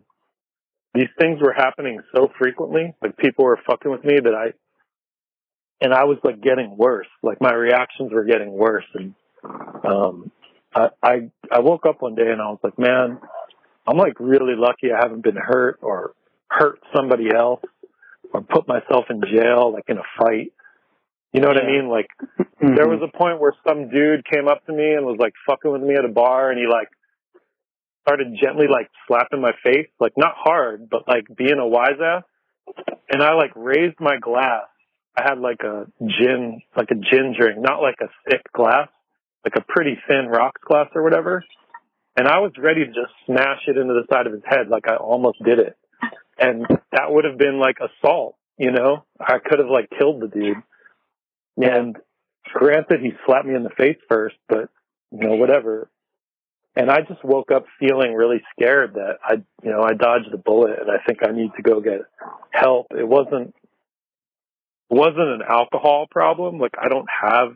these 0.94 1.08
things 1.18 1.40
were 1.40 1.52
happening 1.52 2.00
so 2.14 2.30
frequently. 2.38 2.94
Like 3.02 3.16
people 3.16 3.44
were 3.44 3.60
fucking 3.66 3.90
with 3.90 4.04
me 4.04 4.18
that 4.22 4.34
I 4.34 4.52
and 5.80 5.92
I 5.92 6.04
was 6.04 6.18
like 6.24 6.40
getting 6.40 6.76
worse. 6.76 7.08
Like 7.22 7.40
my 7.40 7.52
reactions 7.52 8.12
were 8.12 8.24
getting 8.24 8.50
worse, 8.52 8.86
and 8.94 9.14
um, 9.84 10.30
I 10.74 10.88
I 11.02 11.30
I 11.52 11.60
woke 11.60 11.86
up 11.86 12.00
one 12.00 12.14
day 12.14 12.30
and 12.30 12.40
I 12.40 12.48
was 12.50 12.60
like, 12.62 12.78
man, 12.78 13.18
I'm 13.90 13.98
like 13.98 14.20
really 14.20 14.54
lucky 14.56 14.92
I 14.92 14.98
haven't 15.02 15.22
been 15.24 15.36
hurt 15.36 15.78
or 15.82 16.12
hurt 16.48 16.78
somebody 16.94 17.28
else 17.34 17.62
or 18.32 18.42
put 18.42 18.68
myself 18.68 19.06
in 19.10 19.20
jail 19.22 19.72
like 19.72 19.84
in 19.88 19.98
a 19.98 20.06
fight. 20.18 20.52
You 21.32 21.40
know 21.40 21.48
what 21.48 21.62
I 21.62 21.66
mean? 21.66 21.88
Like 21.88 22.06
Mm-hmm. 22.62 22.74
there 22.76 22.88
was 22.88 23.00
a 23.02 23.16
point 23.16 23.40
where 23.40 23.54
some 23.66 23.88
dude 23.88 24.22
came 24.30 24.46
up 24.46 24.66
to 24.66 24.72
me 24.72 24.92
and 24.92 25.06
was 25.06 25.16
like 25.18 25.32
fucking 25.46 25.72
with 25.72 25.80
me 25.80 25.94
at 25.94 26.04
a 26.04 26.12
bar 26.12 26.50
and 26.50 26.58
he 26.58 26.66
like 26.70 26.88
started 28.02 28.36
gently 28.38 28.66
like 28.70 28.90
slapping 29.08 29.40
my 29.40 29.52
face, 29.64 29.88
like 29.98 30.12
not 30.18 30.34
hard, 30.36 30.90
but 30.90 31.08
like 31.08 31.24
being 31.38 31.58
a 31.58 31.66
wise 31.66 31.96
ass. 32.04 32.24
And 33.10 33.22
I 33.22 33.32
like 33.32 33.52
raised 33.56 33.98
my 33.98 34.18
glass. 34.18 34.64
I 35.16 35.22
had 35.24 35.38
like 35.38 35.60
a 35.64 35.86
gin, 36.02 36.60
like 36.76 36.90
a 36.90 36.94
gin 36.96 37.34
drink, 37.38 37.58
not 37.58 37.80
like 37.80 37.96
a 38.02 38.08
thick 38.28 38.42
glass, 38.52 38.88
like 39.42 39.54
a 39.56 39.64
pretty 39.66 39.98
thin 40.06 40.26
rocks 40.28 40.60
glass 40.68 40.88
or 40.94 41.02
whatever. 41.02 41.42
And 42.16 42.26
I 42.26 42.38
was 42.40 42.52
ready 42.58 42.84
to 42.84 42.92
just 42.92 43.12
smash 43.26 43.62
it 43.66 43.76
into 43.76 43.94
the 43.94 44.06
side 44.12 44.26
of 44.26 44.32
his 44.32 44.42
head, 44.44 44.68
like 44.68 44.88
I 44.88 44.96
almost 44.96 45.42
did 45.44 45.58
it. 45.58 45.76
And 46.38 46.66
that 46.92 47.10
would 47.10 47.24
have 47.24 47.38
been 47.38 47.60
like 47.60 47.76
assault, 47.80 48.36
you 48.58 48.72
know? 48.72 49.04
I 49.20 49.38
could 49.38 49.58
have 49.58 49.68
like 49.68 49.90
killed 49.98 50.20
the 50.20 50.28
dude. 50.28 50.56
And 51.56 51.96
granted, 52.52 53.00
he 53.00 53.12
slapped 53.26 53.46
me 53.46 53.54
in 53.54 53.62
the 53.62 53.70
face 53.70 53.98
first, 54.08 54.36
but 54.48 54.70
you 55.12 55.28
know, 55.28 55.36
whatever. 55.36 55.90
And 56.76 56.90
I 56.90 57.00
just 57.00 57.24
woke 57.24 57.50
up 57.50 57.66
feeling 57.78 58.14
really 58.14 58.42
scared 58.52 58.94
that 58.94 59.18
I, 59.22 59.34
you 59.62 59.70
know, 59.70 59.82
I 59.82 59.94
dodged 59.94 60.32
a 60.32 60.38
bullet 60.38 60.78
and 60.80 60.90
I 60.90 61.02
think 61.04 61.18
I 61.26 61.32
need 61.32 61.50
to 61.56 61.62
go 61.62 61.80
get 61.80 62.00
help. 62.52 62.86
It 62.90 63.06
wasn't, 63.06 63.54
wasn't 64.88 65.28
an 65.28 65.42
alcohol 65.48 66.06
problem. 66.10 66.58
Like 66.58 66.74
I 66.80 66.88
don't 66.88 67.08
have 67.22 67.54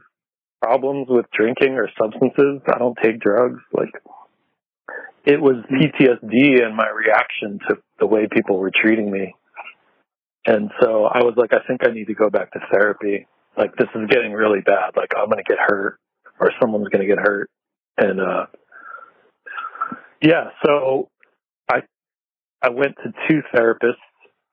problems 0.62 1.06
with 1.08 1.26
drinking 1.32 1.74
or 1.74 1.88
substances. 2.00 2.60
I 2.66 2.78
don't 2.78 2.98
take 3.02 3.20
drugs. 3.20 3.60
Like 3.72 3.92
it 5.24 5.40
was 5.40 5.56
PTSD 5.70 6.64
and 6.64 6.76
my 6.76 6.88
reaction 6.88 7.58
to 7.68 7.78
the 7.98 8.06
way 8.06 8.28
people 8.30 8.58
were 8.58 8.70
treating 8.74 9.10
me. 9.10 9.34
And 10.46 10.70
so 10.80 11.04
I 11.04 11.24
was 11.24 11.34
like, 11.36 11.54
I 11.54 11.66
think 11.66 11.80
I 11.86 11.92
need 11.92 12.08
to 12.08 12.14
go 12.14 12.28
back 12.28 12.52
to 12.52 12.60
therapy. 12.70 13.26
Like 13.56 13.74
this 13.76 13.88
is 13.94 14.10
getting 14.10 14.32
really 14.32 14.60
bad. 14.60 14.90
Like 14.96 15.12
I'm 15.16 15.30
going 15.30 15.42
to 15.42 15.48
get 15.48 15.58
hurt 15.58 15.98
or 16.38 16.50
someone's 16.60 16.88
going 16.88 17.08
to 17.08 17.14
get 17.14 17.18
hurt. 17.18 17.48
And, 17.96 18.20
uh, 18.20 18.46
yeah, 20.20 20.50
so 20.64 21.08
I, 21.70 21.82
I 22.62 22.70
went 22.70 22.96
to 23.04 23.12
two 23.28 23.40
therapists. 23.54 23.94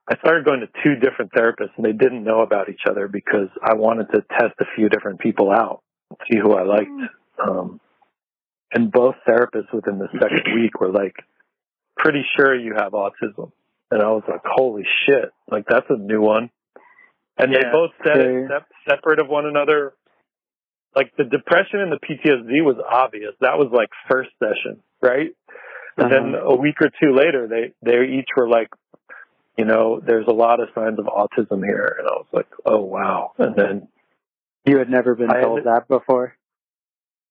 I 0.09 0.17
started 0.19 0.45
going 0.45 0.61
to 0.61 0.67
two 0.83 0.95
different 0.95 1.31
therapists 1.33 1.71
and 1.75 1.85
they 1.85 1.93
didn't 1.93 2.23
know 2.23 2.41
about 2.41 2.69
each 2.69 2.81
other 2.89 3.09
because 3.09 3.49
I 3.61 3.73
wanted 3.73 4.07
to 4.11 4.23
test 4.39 4.53
a 4.59 4.65
few 4.75 4.87
different 4.87 5.19
people 5.19 5.51
out, 5.51 5.81
see 6.29 6.37
who 6.37 6.53
I 6.53 6.63
liked. 6.63 7.11
Um, 7.45 7.81
and 8.73 8.91
both 8.91 9.15
therapists 9.27 9.73
within 9.73 9.99
the 9.99 10.07
second 10.13 10.43
week 10.55 10.79
were 10.79 10.91
like, 10.91 11.15
pretty 11.97 12.23
sure 12.37 12.55
you 12.57 12.73
have 12.77 12.93
autism. 12.93 13.51
And 13.91 14.01
I 14.01 14.07
was 14.07 14.23
like, 14.27 14.41
holy 14.45 14.83
shit, 15.05 15.31
like 15.49 15.65
that's 15.67 15.85
a 15.89 15.97
new 15.97 16.21
one. 16.21 16.49
And 17.37 17.53
they 17.53 17.61
both 17.71 17.91
said 18.05 18.17
it 18.17 18.27
Okay. 18.27 18.47
sep- 18.53 18.67
separate 18.97 19.19
of 19.19 19.27
one 19.27 19.45
another. 19.45 19.93
Like 20.95 21.11
the 21.17 21.23
depression 21.23 21.79
and 21.79 21.91
the 21.91 21.99
PTSD 21.99 22.63
was 22.63 22.75
obvious. 22.89 23.33
That 23.41 23.57
was 23.57 23.69
like 23.71 23.89
first 24.09 24.29
session, 24.39 24.81
right? 25.01 25.31
And 25.97 26.11
then 26.11 26.35
uh-huh. 26.35 26.47
a 26.51 26.55
week 26.55 26.75
or 26.81 26.89
two 27.01 27.13
later, 27.15 27.47
they, 27.47 27.73
they 27.81 28.05
each 28.19 28.29
were 28.35 28.47
like, 28.49 28.69
you 29.57 29.65
know, 29.65 29.99
there's 30.05 30.27
a 30.27 30.33
lot 30.33 30.59
of 30.59 30.69
signs 30.73 30.99
of 30.99 31.05
autism 31.05 31.63
here. 31.63 31.95
And 31.99 32.07
I 32.07 32.11
was 32.11 32.27
like, 32.31 32.47
oh 32.65 32.79
wow. 32.81 33.31
And 33.37 33.55
then 33.55 33.87
You 34.65 34.77
had 34.79 34.89
never 34.89 35.15
been 35.15 35.29
told 35.29 35.59
had- 35.59 35.67
that 35.67 35.87
before? 35.87 36.35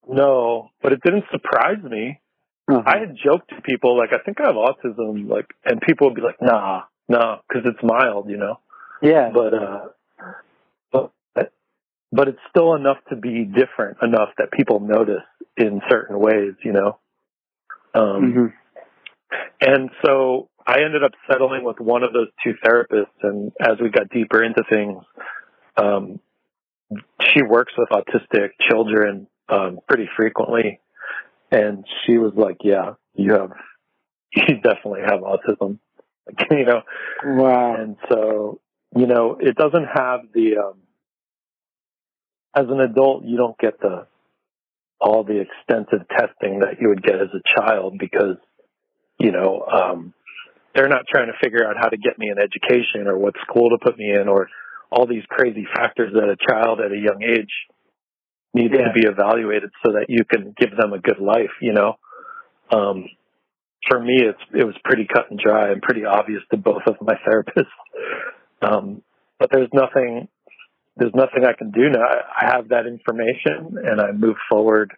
No, 0.09 0.71
but 0.83 0.93
it 0.93 1.01
didn't 1.05 1.25
surprise 1.31 1.83
me. 1.83 2.21
Uh-huh. 2.71 2.83
I 2.87 2.99
had 2.99 3.17
joked 3.23 3.51
to 3.51 3.61
people 3.63 3.97
like, 3.97 4.11
I 4.13 4.23
think 4.25 4.41
I 4.41 4.47
have 4.47 4.55
autism, 4.55 5.29
like, 5.29 5.47
and 5.65 5.81
people 5.81 6.09
would 6.09 6.15
be 6.15 6.23
like, 6.23 6.41
nah, 6.41 6.83
nah, 7.09 7.39
because 7.49 7.65
it's 7.67 7.83
mild, 7.83 8.31
you 8.31 8.37
know. 8.37 8.61
yeah. 9.03 9.31
But 9.33 9.55
uh, 9.55 9.87
but 10.93 11.13
but 12.13 12.29
it's 12.29 12.39
still 12.51 12.75
enough 12.75 12.99
to 13.11 13.17
be 13.17 13.45
different 13.45 13.99
enough 14.03 14.31
that 14.39 14.53
people 14.53 14.81
notice 14.81 15.25
in 15.57 15.81
certain 15.91 16.19
ways, 16.19 16.55
you 16.65 16.73
know. 16.73 16.99
Um, 17.95 18.33
hmm 18.33 18.47
and 19.61 19.91
so 20.05 20.49
I 20.67 20.83
ended 20.85 21.05
up 21.05 21.13
settling 21.31 21.65
with 21.65 21.79
one 21.81 22.03
of 22.03 22.13
those 22.13 22.29
two 22.43 22.55
therapists, 22.65 23.07
and 23.23 23.53
as 23.61 23.77
we 23.81 23.91
got 23.91 24.09
deeper 24.09 24.43
into 24.43 24.63
things, 24.69 25.03
um, 25.77 26.21
she 27.23 27.43
works 27.43 27.73
with 27.79 27.89
autistic 27.91 28.51
children 28.69 29.29
um, 29.51 29.81
pretty 29.89 30.09
frequently, 30.17 30.81
and 31.51 31.85
she 32.07 32.19
was 32.19 32.33
like, 32.37 32.59
"Yeah, 32.63 32.95
you 33.15 33.33
have, 33.33 33.53
you 34.35 34.61
definitely 34.61 35.03
have 35.07 35.21
autism," 35.21 35.79
like, 36.27 36.47
you 36.51 36.65
know. 36.65 36.83
Wow. 37.25 37.77
And 37.77 37.97
so, 38.11 38.61
you 38.97 39.07
know, 39.07 39.37
it 39.41 39.57
doesn't 39.57 39.87
have 39.95 40.21
the, 40.33 40.59
um, 40.59 40.79
as 42.55 42.67
an 42.69 42.81
adult, 42.81 43.25
you 43.25 43.37
don't 43.37 43.59
get 43.59 43.81
the, 43.81 44.07
all 45.01 45.25
the 45.25 45.41
extensive 45.41 46.07
testing 46.09 46.61
that 46.61 46.81
you 46.81 46.89
would 46.89 47.03
get 47.03 47.15
as 47.15 47.29
a 47.35 47.61
child 47.61 47.97
because, 47.99 48.37
you 49.19 49.33
know, 49.33 49.65
um, 49.65 50.13
they're 50.75 50.89
not 50.89 51.05
trying 51.11 51.29
to 51.29 51.39
figure 51.43 51.67
out 51.67 51.77
how 51.79 51.89
to 51.89 51.97
get 51.97 52.19
me 52.19 52.29
an 52.29 52.39
education 52.39 53.07
or 53.07 53.19
what 53.19 53.35
school 53.43 53.71
to 53.71 53.79
put 53.83 53.97
me 53.97 54.13
in 54.13 54.29
or 54.29 54.49
all 54.91 55.07
these 55.07 55.25
crazy 55.29 55.67
factors 55.75 56.13
that 56.13 56.29
a 56.29 56.37
child 56.49 56.81
at 56.81 56.93
a 56.93 56.97
young 56.97 57.23
age 57.23 57.51
needs 58.55 58.75
Yeah. 58.77 58.89
to 58.89 58.93
be 58.93 59.07
evaluated 59.07 59.71
so 59.85 59.93
that 59.93 60.07
you 60.09 60.25
can 60.25 60.55
give 60.59 60.77
them 60.77 60.93
a 60.93 60.99
good 60.99 61.19
life, 61.19 61.53
you 61.61 61.73
know? 61.73 61.97
Um, 62.71 63.09
for 63.89 63.99
me, 64.01 64.23
it's, 64.23 64.41
it 64.55 64.65
was 64.65 64.75
pretty 64.85 65.07
cut 65.07 65.31
and 65.31 65.39
dry 65.39 65.71
and 65.71 65.81
pretty 65.83 66.05
obvious 66.05 66.43
to 66.51 66.57
both 66.57 66.83
of 66.87 66.97
my 67.01 67.15
therapists. 67.27 67.67
Um, 68.63 69.03
but 69.39 69.51
there's 69.53 69.71
nothing, 69.73 70.29
there's 70.97 71.15
nothing 71.15 71.45
I 71.45 71.53
can 71.55 71.71
do 71.71 71.89
now. 71.89 72.05
I 72.05 72.47
have 72.55 72.69
that 72.69 72.87
information 72.87 73.79
and 73.85 74.01
I 74.01 74.13
move 74.13 74.37
forward 74.51 74.93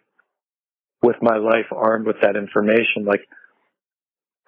with 1.01 1.17
my 1.21 1.37
life 1.37 1.67
armed 1.71 2.07
with 2.07 2.17
that 2.21 2.35
information. 2.35 3.05
Like 3.05 3.21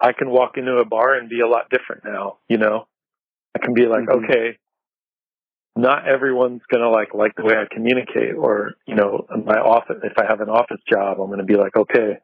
I 0.00 0.12
can 0.12 0.30
walk 0.30 0.56
into 0.58 0.76
a 0.76 0.84
bar 0.84 1.14
and 1.14 1.28
be 1.28 1.40
a 1.40 1.46
lot 1.48 1.70
different 1.70 2.04
now, 2.04 2.38
you 2.48 2.58
know? 2.58 2.86
I 3.54 3.58
can 3.64 3.72
be 3.72 3.86
like, 3.86 4.04
Mhm. 4.04 4.24
okay, 4.24 4.58
not 5.76 6.08
everyone's 6.08 6.62
gonna 6.70 6.90
like 6.90 7.14
like 7.14 7.36
the 7.36 7.44
way 7.44 7.54
I 7.54 7.72
communicate 7.72 8.34
or, 8.36 8.72
you 8.86 8.94
know, 8.94 9.26
my 9.44 9.58
office 9.58 9.96
if 10.02 10.14
I 10.18 10.24
have 10.28 10.40
an 10.40 10.48
office 10.48 10.80
job, 10.90 11.20
I'm 11.20 11.30
gonna 11.30 11.44
be 11.44 11.56
like, 11.56 11.76
okay, 11.76 12.18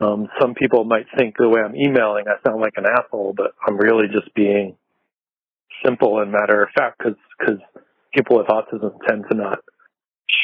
um, 0.00 0.28
some 0.40 0.54
people 0.54 0.84
might 0.84 1.06
think 1.16 1.36
the 1.38 1.48
way 1.48 1.60
I'm 1.60 1.76
emailing, 1.76 2.24
I 2.28 2.42
sound 2.46 2.60
like 2.60 2.74
an 2.76 2.84
asshole, 2.86 3.34
but 3.36 3.52
I'm 3.66 3.76
really 3.76 4.08
just 4.08 4.34
being 4.34 4.76
simple 5.84 6.20
and 6.20 6.30
matter 6.30 6.62
of 6.62 6.68
fact 6.76 6.98
because 6.98 7.18
because 7.38 7.60
people 8.14 8.36
with 8.36 8.46
autism 8.48 8.98
tend 9.08 9.24
to 9.30 9.36
not 9.36 9.60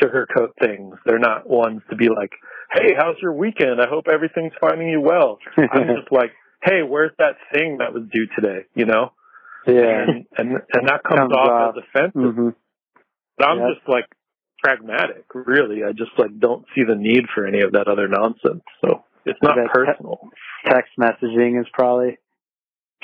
sugarcoat 0.03 0.51
things. 0.61 0.97
They're 1.05 1.19
not 1.19 1.49
ones 1.49 1.83
to 1.91 1.97
be 1.97 2.09
like, 2.09 2.33
"Hey, 2.73 2.95
how's 2.97 3.17
your 3.21 3.33
weekend? 3.33 3.81
I 3.81 3.89
hope 3.89 4.07
everything's 4.09 4.53
finding 4.61 4.89
you 4.89 5.01
well." 5.01 5.39
I'm 5.57 5.87
just 5.89 6.11
like, 6.11 6.33
"Hey, 6.63 6.83
where's 6.83 7.13
that 7.19 7.37
thing 7.53 7.79
that 7.79 7.93
was 7.93 8.05
due 8.13 8.27
today?" 8.35 8.65
You 8.75 8.87
know, 8.87 9.13
yeah. 9.67 10.05
and 10.07 10.27
and, 10.37 10.49
and 10.73 10.89
that 10.89 11.03
comes, 11.05 11.19
Comes 11.21 11.33
off, 11.33 11.51
off. 11.51 11.75
as 11.77 11.85
offensive. 11.95 12.35
hmm 12.35 12.49
But 13.37 13.49
I'm 13.49 13.59
Yep. 13.59 13.69
just 13.77 13.89
like 13.89 14.05
pragmatic, 14.63 15.25
really. 15.35 15.85
I 15.85 15.93
just 15.93 16.11
like 16.19 16.39
don't 16.39 16.65
see 16.75 16.83
the 16.85 16.95
need 16.97 17.25
for 17.35 17.47
any 17.47 17.61
of 17.63 17.73
that 17.73 17.89
other 17.89 18.09
nonsense. 18.09 18.63
So 18.85 19.05
it's 19.25 19.39
not 19.43 19.57
personal, 19.73 20.31
Text 20.69 20.93
messaging 20.99 21.61
is 21.61 21.67
probably 21.73 22.19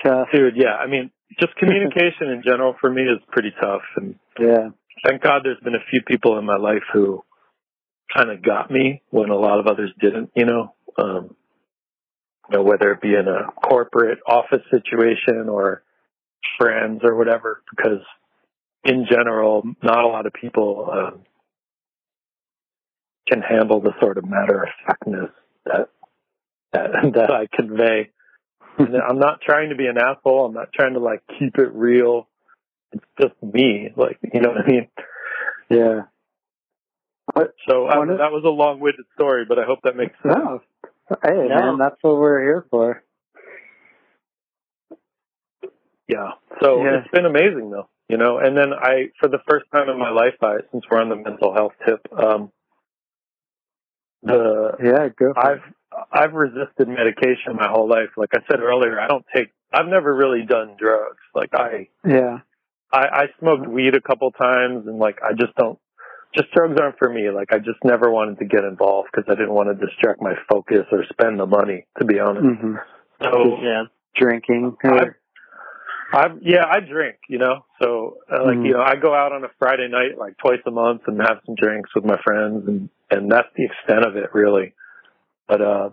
tough. 0.03 0.29
dude. 0.33 0.57
Yeah, 0.57 0.75
I 0.75 0.87
mean, 0.87 1.11
just 1.41 1.55
communication 1.59 2.29
in 2.31 2.43
general 2.45 2.75
for 2.81 2.91
me 2.91 3.03
is 3.03 3.19
pretty 3.31 3.53
tough, 3.61 3.83
and 3.97 4.17
Yeah. 4.39 4.71
thank 5.07 5.23
God 5.23 5.43
there's 5.45 5.61
been 5.61 5.75
a 5.75 5.85
few 5.91 6.03
people 6.03 6.39
in 6.39 6.45
my 6.45 6.57
life 6.57 6.83
who 6.93 7.23
kind 8.17 8.31
of 8.31 8.43
got 8.43 8.71
me 8.71 9.03
when 9.11 9.31
a 9.31 9.37
lot 9.37 9.59
of 9.61 9.67
others 9.67 9.91
didn't. 10.01 10.31
You 10.35 10.47
know, 10.47 10.75
um, 10.99 11.37
you 12.51 12.57
know, 12.59 12.63
whether 12.63 12.93
it 12.93 13.01
be 13.01 13.15
in 13.15 13.27
a 13.29 13.51
corporate 13.53 14.19
office 14.27 14.63
situation 14.71 15.49
or 15.49 15.83
friends 16.59 17.01
or 17.05 17.15
whatever, 17.15 17.63
because 17.71 18.01
in 18.85 19.07
general, 19.11 19.63
not 19.83 20.05
a 20.05 20.09
lot 20.09 20.27
of 20.27 20.33
people 20.33 20.89
um, 20.93 21.21
can 23.29 23.41
handle 23.43 23.81
the 23.81 23.93
sort 24.01 24.19
of 24.19 24.25
matter 24.29 24.65
of 24.65 24.69
factness 24.87 25.31
that 25.65 25.89
that 26.73 26.91
that 27.15 27.31
I 27.31 27.47
convey. 27.55 28.11
And 28.77 28.97
I'm 28.97 29.19
not 29.21 29.41
trying 29.41 29.69
to 29.71 29.77
be 29.77 29.87
an 29.87 29.97
asshole. 29.99 30.47
I'm 30.47 30.55
not 30.55 30.73
trying 30.73 30.95
to 30.95 31.01
like 31.01 31.23
keep 31.39 31.59
it 31.59 31.73
real. 31.73 32.29
It's 32.93 33.05
just 33.21 33.35
me, 33.43 33.91
like 33.97 34.19
you 34.33 34.41
know 34.41 34.51
what 34.51 34.65
I 34.65 34.71
mean. 34.71 34.89
Yeah. 35.71 36.03
So 37.69 37.87
I, 37.87 37.99
One 37.99 38.09
that 38.09 38.31
was 38.33 38.45
a 38.45 38.51
long-winded 38.51 39.07
story, 39.15 39.45
but 39.49 39.59
I 39.59 39.65
hope 39.65 39.81
that 39.85 39.97
makes 39.97 40.15
sense. 40.23 40.35
No. 40.37 40.61
Hey, 41.23 41.49
No. 41.49 41.49
man, 41.49 41.79
that's 41.79 41.97
what 42.03 42.17
we're 42.19 42.41
here 42.41 42.67
for. 42.71 43.03
Yeah. 46.09 46.33
So 46.63 46.85
Yeah. 46.85 46.99
it's 46.99 47.11
been 47.11 47.27
amazing 47.27 47.71
though, 47.71 47.89
you 48.09 48.17
know. 48.17 48.39
And 48.39 48.57
then 48.57 48.73
I, 48.73 49.11
for 49.21 49.29
the 49.29 49.41
first 49.49 49.67
time 49.73 49.89
in 49.89 49.99
my 49.99 50.11
life, 50.11 50.35
I 50.43 50.59
since 50.71 50.85
we're 50.91 51.01
on 51.01 51.09
the 51.09 51.17
mental 51.17 51.55
health 51.55 51.73
tip, 51.87 52.01
um, 52.13 52.51
the 54.23 54.77
Yeah, 54.83 55.09
go 55.09 55.33
I've 55.37 55.63
I've 56.13 56.33
resisted 56.33 56.89
medication 56.89 57.57
my 57.57 57.69
whole 57.69 57.89
life. 57.89 58.11
Like 58.17 58.31
I 58.35 58.41
said 58.51 58.61
earlier, 58.61 59.01
I 59.01 59.07
don't 59.07 59.25
take. 59.35 59.49
I've 59.73 59.87
never 59.87 60.15
really 60.15 60.45
done 60.45 60.77
drugs. 60.79 61.23
Like 61.35 61.51
I. 61.55 61.89
Yeah. 62.07 62.39
I, 62.93 63.07
I 63.07 63.27
smoked 63.41 63.67
weed 63.67 63.97
a 63.97 64.01
couple 64.01 64.31
times, 64.31 64.87
and 64.87 64.99
like 64.99 65.19
I 65.23 65.33
just 65.33 65.55
don't. 65.57 65.79
Just 66.35 66.51
drugs 66.53 66.79
aren't 66.81 66.99
for 66.99 67.09
me. 67.09 67.31
Like 67.31 67.53
I 67.53 67.59
just 67.59 67.79
never 67.85 68.11
wanted 68.11 68.39
to 68.39 68.45
get 68.45 68.65
involved 68.65 69.09
because 69.13 69.31
I 69.31 69.35
didn't 69.35 69.55
want 69.55 69.69
to 69.69 69.87
distract 69.87 70.21
my 70.21 70.35
focus 70.49 70.85
or 70.91 71.05
spend 71.11 71.39
the 71.39 71.47
money. 71.47 71.87
To 71.99 72.05
be 72.05 72.19
honest. 72.19 72.61
hmm 72.61 72.75
So 73.23 73.59
Yeah. 73.63 73.85
Drinking. 74.17 74.77
I, 74.85 75.07
I 76.13 76.29
yeah, 76.43 76.65
I 76.71 76.81
drink, 76.81 77.17
you 77.29 77.39
know. 77.39 77.65
So 77.83 78.19
uh, 78.31 78.45
like 78.45 78.59
Mhm. 78.59 78.67
you 78.67 78.73
know, 78.73 78.83
I 78.83 78.97
go 78.97 79.15
out 79.15 79.33
on 79.33 79.45
a 79.45 79.49
Friday 79.59 79.89
night 79.89 80.19
like 80.19 80.37
twice 80.39 80.61
a 80.67 80.71
month 80.71 81.03
and 81.07 81.21
have 81.21 81.41
some 81.47 81.55
drinks 81.55 81.95
with 81.95 82.05
my 82.05 82.17
friends, 82.23 82.67
and 82.69 82.89
and 83.11 83.31
that's 83.31 83.49
the 83.57 83.65
extent 83.65 84.05
of 84.07 84.17
it 84.17 84.35
really. 84.35 84.75
But 85.49 85.61
uh, 85.61 85.91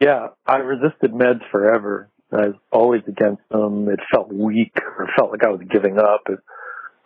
yeah, 0.00 0.28
I 0.46 0.56
resisted 0.58 1.12
meds 1.12 1.48
forever. 1.50 2.08
I 2.32 2.48
was 2.48 2.56
always 2.72 3.02
against 3.06 3.48
them. 3.50 3.88
It 3.88 4.00
felt 4.12 4.32
weak, 4.32 4.76
or 4.98 5.08
felt 5.16 5.30
like 5.30 5.44
I 5.44 5.50
was 5.50 5.62
giving 5.70 5.98
up. 5.98 6.22
It, 6.28 6.40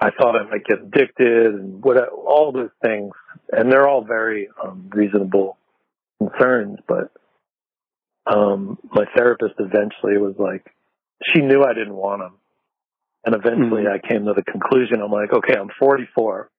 I 0.01 0.11
thought 0.11 0.35
I 0.35 0.45
might 0.45 0.65
get 0.65 0.81
addicted, 0.81 1.55
and 1.55 1.83
what 1.85 1.99
all 2.09 2.53
those 2.53 2.71
things, 2.83 3.13
and 3.53 3.71
they're 3.71 3.87
all 3.87 4.03
very 4.03 4.49
um, 4.63 4.89
reasonable 4.93 5.59
concerns. 6.19 6.79
But 6.89 7.13
um, 8.27 8.79
my 8.93 9.05
therapist 9.15 9.55
eventually 9.59 10.17
was 10.17 10.35
like, 10.39 10.65
she 11.25 11.41
knew 11.41 11.63
I 11.63 11.75
didn't 11.75 11.95
want 11.95 12.23
them. 12.23 12.35
And 13.25 13.35
eventually 13.35 13.83
Mhm. 13.85 13.93
I 13.93 13.99
came 13.99 14.25
to 14.27 14.33
the 14.33 14.43
conclusion, 14.43 15.03
I'm 15.03 15.11
like, 15.13 15.33
okay, 15.33 15.55
I'm 15.57 15.69
44. 15.79 16.51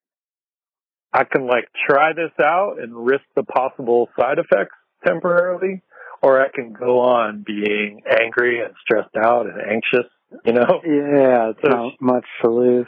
I 1.14 1.24
can 1.24 1.45
like 1.47 1.70
try 1.89 2.14
this 2.14 2.32
out 2.39 2.80
and 2.80 2.95
risk 3.05 3.26
the 3.36 3.43
possible 3.43 4.09
side 4.18 4.38
effects 4.39 4.76
temporarily, 5.05 5.82
or 6.22 6.39
I 6.39 6.49
can 6.49 6.72
go 6.74 6.99
on 6.99 7.41
being 7.45 8.03
angry 8.07 8.62
and 8.64 8.74
stressed 8.82 9.16
out 9.18 9.47
and 9.47 9.59
anxious, 9.59 10.05
you 10.45 10.53
know? 10.53 10.82
Yeah, 10.86 11.49
it's 11.49 11.62
So- 11.64 11.70
not 11.70 11.93
much 11.99 12.26
to 12.41 12.49
lose. 12.49 12.88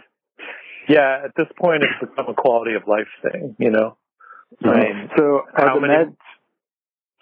Yeah, 0.88 1.22
at 1.26 1.34
this 1.36 1.48
point 1.58 1.84
it's 1.84 2.00
become 2.00 2.28
a 2.30 2.34
quality 2.34 2.76
of 2.76 2.88
life 2.88 3.08
thing, 3.24 3.56
you 3.58 3.72
know? 3.72 3.98
Um, 4.64 5.10
so 5.18 5.48
are 5.56 5.74
the 5.74 5.80
many- 5.82 5.94
meds? 6.12 6.18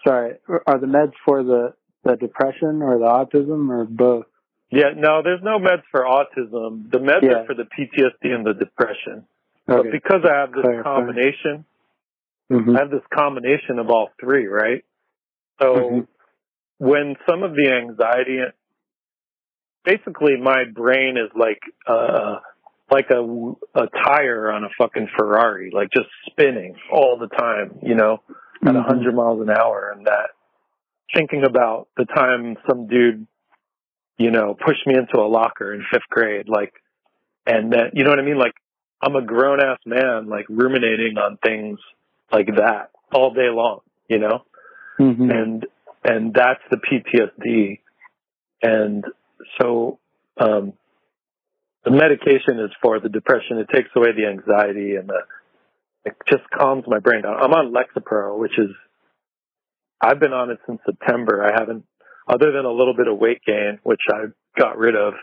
Sorry, 0.06 0.36
are 0.66 0.78
the 0.78 0.86
meds 0.86 1.14
for 1.24 1.42
the 1.42 1.74
the 2.04 2.16
depression 2.16 2.82
or 2.82 2.98
the 2.98 3.04
autism 3.06 3.70
or 3.70 3.84
both? 3.84 4.26
Yeah, 4.72 4.90
no, 4.96 5.22
there's 5.22 5.42
no 5.42 5.58
meds 5.58 5.82
for 5.90 6.00
autism. 6.04 6.90
The 6.90 6.98
meds 6.98 7.22
Yeah. 7.22 7.40
are 7.40 7.44
for 7.46 7.54
the 7.54 7.64
PTSD 7.64 8.32
and 8.34 8.44
the 8.44 8.54
depression. 8.54 9.26
Okay. 9.68 9.90
But 9.90 9.92
because 9.92 10.24
I 10.24 10.34
have 10.40 10.52
this 10.52 10.62
Clarify. 10.62 10.82
combination, 10.82 11.64
Mhm. 12.50 12.76
I 12.76 12.80
have 12.80 12.90
this 12.90 13.06
combination 13.14 13.78
of 13.78 13.90
all 13.90 14.10
three, 14.18 14.46
right? 14.46 14.82
So 15.60 15.74
Mhm. 15.74 16.06
when 16.78 17.16
some 17.28 17.42
of 17.42 17.54
the 17.54 17.70
anxiety, 17.70 18.40
basically 19.84 20.36
my 20.36 20.64
brain 20.64 21.16
is 21.18 21.30
like, 21.34 21.60
uh, 21.86 22.40
like 22.90 23.10
a, 23.10 23.22
a 23.74 23.86
tire 23.88 24.50
on 24.50 24.64
a 24.64 24.68
fucking 24.78 25.08
Ferrari, 25.16 25.70
like 25.70 25.90
just 25.90 26.08
spinning 26.26 26.76
all 26.90 27.16
the 27.18 27.28
time, 27.28 27.78
you 27.82 27.94
know, 27.94 28.22
at 28.64 28.74
a 28.74 28.80
Mhm. 28.80 28.84
hundred 28.86 29.14
miles 29.14 29.40
an 29.40 29.50
hour 29.50 29.90
and 29.94 30.06
that 30.06 30.30
thinking 31.14 31.44
about 31.44 31.88
the 31.96 32.04
time 32.06 32.56
some 32.68 32.86
dude, 32.86 33.26
you 34.18 34.30
know, 34.30 34.54
pushed 34.54 34.86
me 34.86 34.94
into 34.96 35.18
a 35.18 35.26
locker 35.26 35.72
in 35.74 35.84
fifth 35.90 36.08
grade, 36.10 36.48
like, 36.48 36.72
and 37.46 37.72
that, 37.72 37.90
you 37.94 38.04
know 38.04 38.10
what 38.10 38.18
I 38.18 38.22
mean? 38.22 38.38
Like, 38.38 38.54
I'm 39.00 39.16
a 39.16 39.22
grown 39.22 39.60
ass 39.60 39.78
man, 39.84 40.28
like 40.28 40.46
ruminating 40.48 41.18
on 41.18 41.38
things 41.44 41.78
like 42.30 42.46
that 42.56 42.90
all 43.12 43.32
day 43.34 43.48
long, 43.50 43.80
you 44.08 44.18
know? 44.18 44.44
Mhm. 44.98 45.30
and 45.32 45.66
and 46.04 46.34
that's 46.34 46.62
the 46.70 46.76
PTSD. 46.76 47.78
And 48.62 49.04
so 49.60 49.98
um, 50.36 50.72
the 51.84 51.90
medication 51.90 52.60
is 52.60 52.70
for 52.80 53.00
the 53.00 53.08
depression. 53.08 53.58
It 53.58 53.68
takes 53.74 53.88
away 53.96 54.12
the 54.12 54.26
anxiety 54.26 54.96
and 54.96 55.08
the 55.08 55.22
it 56.04 56.16
just 56.28 56.42
calms 56.50 56.84
my 56.86 56.98
brain 56.98 57.22
down. 57.22 57.36
I'm 57.40 57.52
on 57.52 57.72
Lexapro, 57.72 58.36
which 58.38 58.58
is 58.58 58.70
I've 60.00 60.18
been 60.18 60.32
on 60.32 60.50
it 60.50 60.58
since 60.66 60.80
September. 60.84 61.44
I 61.44 61.52
haven't, 61.58 61.84
other 62.28 62.52
than 62.52 62.64
a 62.64 62.70
little 62.72 62.94
bit 62.94 63.08
of 63.08 63.18
weight 63.18 63.40
gain, 63.46 63.78
which 63.82 64.00
I 64.10 64.26
got 64.58 64.78
rid 64.78 64.94
of. 64.96 65.14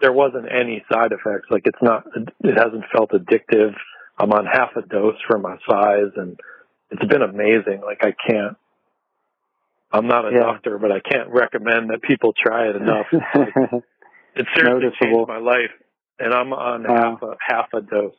There 0.00 0.12
wasn't 0.12 0.46
any 0.50 0.84
side 0.92 1.12
effects. 1.12 1.48
Like 1.50 1.62
it's 1.66 1.78
not, 1.82 2.04
it 2.16 2.54
hasn't 2.58 2.84
felt 2.92 3.10
addictive. 3.12 3.72
I'm 4.18 4.32
on 4.32 4.46
half 4.46 4.70
a 4.76 4.82
dose 4.82 5.16
for 5.28 5.38
my 5.38 5.56
size, 5.68 6.12
and 6.16 6.38
it's 6.90 7.04
been 7.04 7.22
amazing. 7.22 7.82
Like 7.84 7.98
I 8.02 8.12
can't. 8.28 8.56
I'm 9.92 10.06
not 10.08 10.24
a 10.26 10.32
Yeah. 10.32 10.40
doctor, 10.40 10.78
but 10.78 10.90
I 10.90 11.00
can't 11.00 11.28
recommend 11.28 11.90
that 11.90 12.02
people 12.02 12.32
try 12.32 12.68
it 12.68 12.76
enough. 12.76 13.06
It 14.34 14.46
seriously 14.56 14.84
Noticeable. 14.88 15.26
changed 15.26 15.28
my 15.28 15.36
life, 15.36 15.70
and 16.18 16.32
I'm 16.32 16.54
on 16.54 16.84
Wow. 16.84 17.18
half 17.20 17.22
a 17.22 17.36
half 17.38 17.68
a 17.74 17.82
dose. 17.82 18.14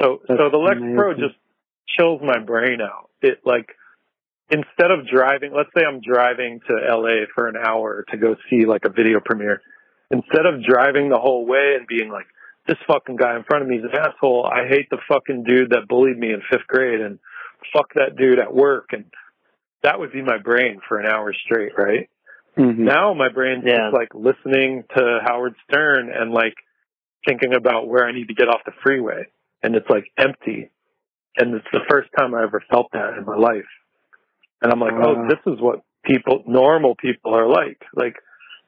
So 0.00 0.20
That's 0.28 0.38
so 0.38 0.50
the 0.50 0.56
Lexapro 0.56 1.10
amazing. 1.14 1.24
just 1.28 1.34
chills 1.88 2.20
my 2.22 2.38
brain 2.38 2.80
out. 2.80 3.10
It 3.22 3.40
like 3.44 3.66
instead 4.50 4.90
of 4.90 5.06
driving, 5.08 5.52
let's 5.54 5.70
say 5.76 5.84
I'm 5.84 6.00
driving 6.00 6.60
to 6.68 6.74
LA 6.74 7.26
for 7.34 7.48
an 7.48 7.56
hour 7.56 8.04
to 8.10 8.16
go 8.16 8.36
see 8.50 8.64
like 8.64 8.84
a 8.84 8.90
video 8.90 9.20
premiere, 9.24 9.60
instead 10.10 10.46
of 10.46 10.62
driving 10.64 11.08
the 11.08 11.18
whole 11.18 11.46
way 11.46 11.74
and 11.78 11.86
being 11.86 12.10
like, 12.10 12.26
this 12.68 12.78
fucking 12.86 13.16
guy 13.16 13.36
in 13.36 13.44
front 13.44 13.62
of 13.62 13.68
me 13.68 13.76
is 13.76 13.84
an 13.84 13.96
asshole. 13.96 14.44
I 14.44 14.66
hate 14.68 14.90
the 14.90 14.98
fucking 15.08 15.44
dude 15.44 15.70
that 15.70 15.86
bullied 15.88 16.18
me 16.18 16.32
in 16.32 16.42
fifth 16.50 16.66
grade 16.66 17.00
and 17.00 17.18
fuck 17.72 17.94
that 17.94 18.16
dude 18.16 18.40
at 18.40 18.52
work. 18.52 18.86
And 18.92 19.04
that 19.82 20.00
would 20.00 20.12
be 20.12 20.22
my 20.22 20.38
brain 20.38 20.80
for 20.88 20.98
an 20.98 21.06
hour 21.06 21.32
straight, 21.32 21.72
right? 21.78 22.08
Mhm. 22.56 22.78
Now 22.78 23.14
my 23.14 23.28
brain's 23.28 23.64
Yeah. 23.64 23.90
just 23.90 23.94
like 23.94 24.14
listening 24.14 24.82
to 24.96 25.20
Howard 25.24 25.54
Stern 25.64 26.10
and 26.10 26.32
like 26.32 26.54
thinking 27.24 27.54
about 27.54 27.86
where 27.86 28.04
I 28.04 28.12
need 28.12 28.28
to 28.28 28.34
get 28.34 28.48
off 28.48 28.64
the 28.64 28.72
freeway. 28.82 29.26
And 29.62 29.76
it's 29.76 29.88
like 29.88 30.10
empty. 30.16 30.70
And 31.38 31.54
it's 31.54 31.70
the 31.72 31.84
first 31.88 32.08
time 32.18 32.34
I 32.34 32.42
ever 32.42 32.60
felt 32.68 32.90
that 32.92 33.16
in 33.16 33.24
my 33.24 33.36
life. 33.36 33.68
And 34.62 34.72
I'm 34.72 34.80
like, 34.80 34.92
Wow. 34.92 35.16
oh, 35.16 35.28
this 35.28 35.52
is 35.52 35.60
what 35.60 35.82
people, 36.04 36.42
normal 36.46 36.94
people 36.94 37.34
are 37.34 37.48
like. 37.48 37.82
Like 37.94 38.16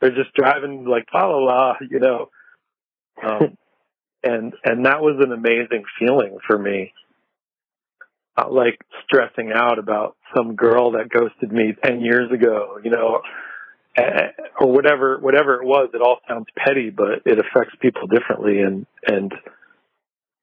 they're 0.01 0.14
just 0.14 0.34
driving 0.34 0.84
like 0.84 1.07
la 1.12 1.26
la 1.26 1.39
la, 1.39 1.74
you 1.91 2.01
know. 2.01 2.30
Um, 3.22 3.57
and 4.22 4.53
and 4.64 4.86
that 4.86 5.01
was 5.01 5.16
an 5.20 5.32
amazing 5.32 5.84
feeling 5.99 6.39
for 6.47 6.59
me. 6.59 6.93
Not 8.36 8.53
like 8.53 8.78
stressing 9.05 9.53
out 9.55 9.78
about 9.78 10.16
some 10.36 10.55
girl 10.55 10.93
that 10.93 11.09
ghosted 11.09 11.53
me 11.53 11.74
ten 11.82 12.01
years 12.01 12.30
ago, 12.30 12.78
you 12.82 12.91
know, 12.91 13.20
or 14.61 14.72
whatever 14.72 15.18
whatever 15.18 15.55
it 15.55 15.64
was. 15.64 15.91
It 15.95 16.01
all 16.01 16.18
sounds 16.28 16.47
petty, 16.57 16.91
but 16.91 17.22
it 17.24 17.39
affects 17.39 17.74
people 17.80 18.07
differently, 18.07 18.61
and 18.61 18.86
and 19.07 19.32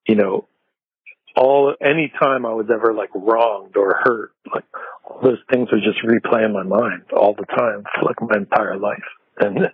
you 0.08 0.16
know, 0.16 0.48
all 1.36 1.74
any 1.82 2.12
time 2.22 2.46
I 2.46 2.54
was 2.54 2.68
ever 2.74 2.94
like 2.94 3.12
wronged 3.14 3.78
or 3.78 4.02
hurt, 4.04 4.32
like 4.54 4.66
all 5.06 5.22
those 5.22 5.40
things 5.52 5.70
are 5.72 5.80
just 5.80 6.04
replaying 6.06 6.54
my 6.54 6.64
mind 6.64 7.04
all 7.16 7.34
the 7.34 7.46
time 7.46 7.84
for 7.96 8.06
like 8.06 8.22
my 8.22 8.38
entire 8.38 8.78
life. 8.78 9.04
And 9.40 9.72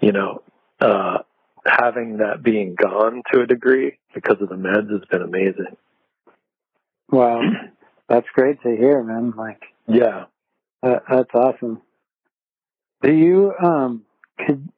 you 0.00 0.12
know, 0.12 0.42
uh 0.80 1.18
having 1.66 2.18
that 2.18 2.42
being 2.42 2.74
gone 2.74 3.22
to 3.32 3.40
a 3.42 3.46
degree 3.46 3.98
because 4.14 4.36
of 4.40 4.48
the 4.48 4.54
meds 4.54 4.90
has 4.90 5.02
been 5.10 5.22
amazing. 5.22 5.76
Wow, 7.10 7.42
that's 8.08 8.26
great 8.34 8.60
to 8.62 8.68
hear, 8.76 9.02
man. 9.02 9.32
Like, 9.36 9.62
Yeah. 9.86 10.26
that, 10.82 11.02
that's 11.10 11.30
awesome. 11.34 11.82
Do 13.02 13.12
you 13.12 13.52
um? 13.62 14.04
Could, 14.46 14.68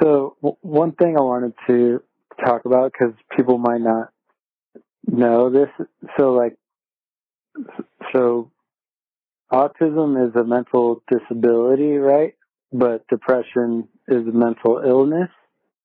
so 0.00 0.36
w- 0.40 0.56
one 0.62 0.92
thing 0.92 1.16
I 1.18 1.20
wanted 1.20 1.52
to 1.66 2.02
talk 2.44 2.64
about 2.64 2.92
because 2.92 3.14
people 3.36 3.58
might 3.58 3.80
not 3.82 4.10
know 5.06 5.50
this. 5.50 5.68
So 6.16 6.32
like, 6.32 6.56
so 8.12 8.50
autism 9.52 10.28
is 10.28 10.34
a 10.34 10.44
mental 10.44 11.02
disability, 11.10 11.96
right? 11.96 12.34
But 12.72 13.06
depression 13.08 13.88
is 14.08 14.26
a 14.26 14.32
mental 14.32 14.82
illness. 14.84 15.28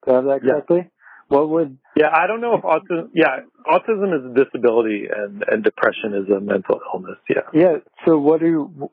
Do 0.06 0.12
I 0.14 0.16
have 0.16 0.26
that 0.26 0.42
correctly? 0.42 0.78
Yeah. 0.84 0.90
What 1.28 1.50
would 1.50 1.78
Yeah, 1.98 2.08
I 2.14 2.26
don't 2.28 2.40
know 2.40 2.56
if 2.56 2.62
autism 2.64 3.10
yeah, 3.14 3.40
autism 3.70 4.18
is 4.18 4.32
a 4.32 4.44
disability 4.46 5.08
and, 5.14 5.44
and 5.48 5.64
depression 5.64 6.14
is 6.14 6.30
a 6.30 6.40
mental 6.40 6.80
illness, 6.94 7.18
yeah. 7.30 7.42
Yeah. 7.54 7.76
So 8.06 8.18
what 8.18 8.40
do 8.40 8.90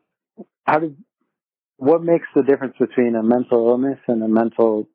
how 0.67 0.81
do, 0.81 0.97
what 1.77 2.03
makes 2.03 2.27
the 2.35 2.43
difference 2.43 2.75
between 2.81 3.15
a 3.15 3.23
mental 3.23 3.69
illness 3.69 3.99
and 4.09 4.23
a 4.23 4.29
mental 4.29 4.89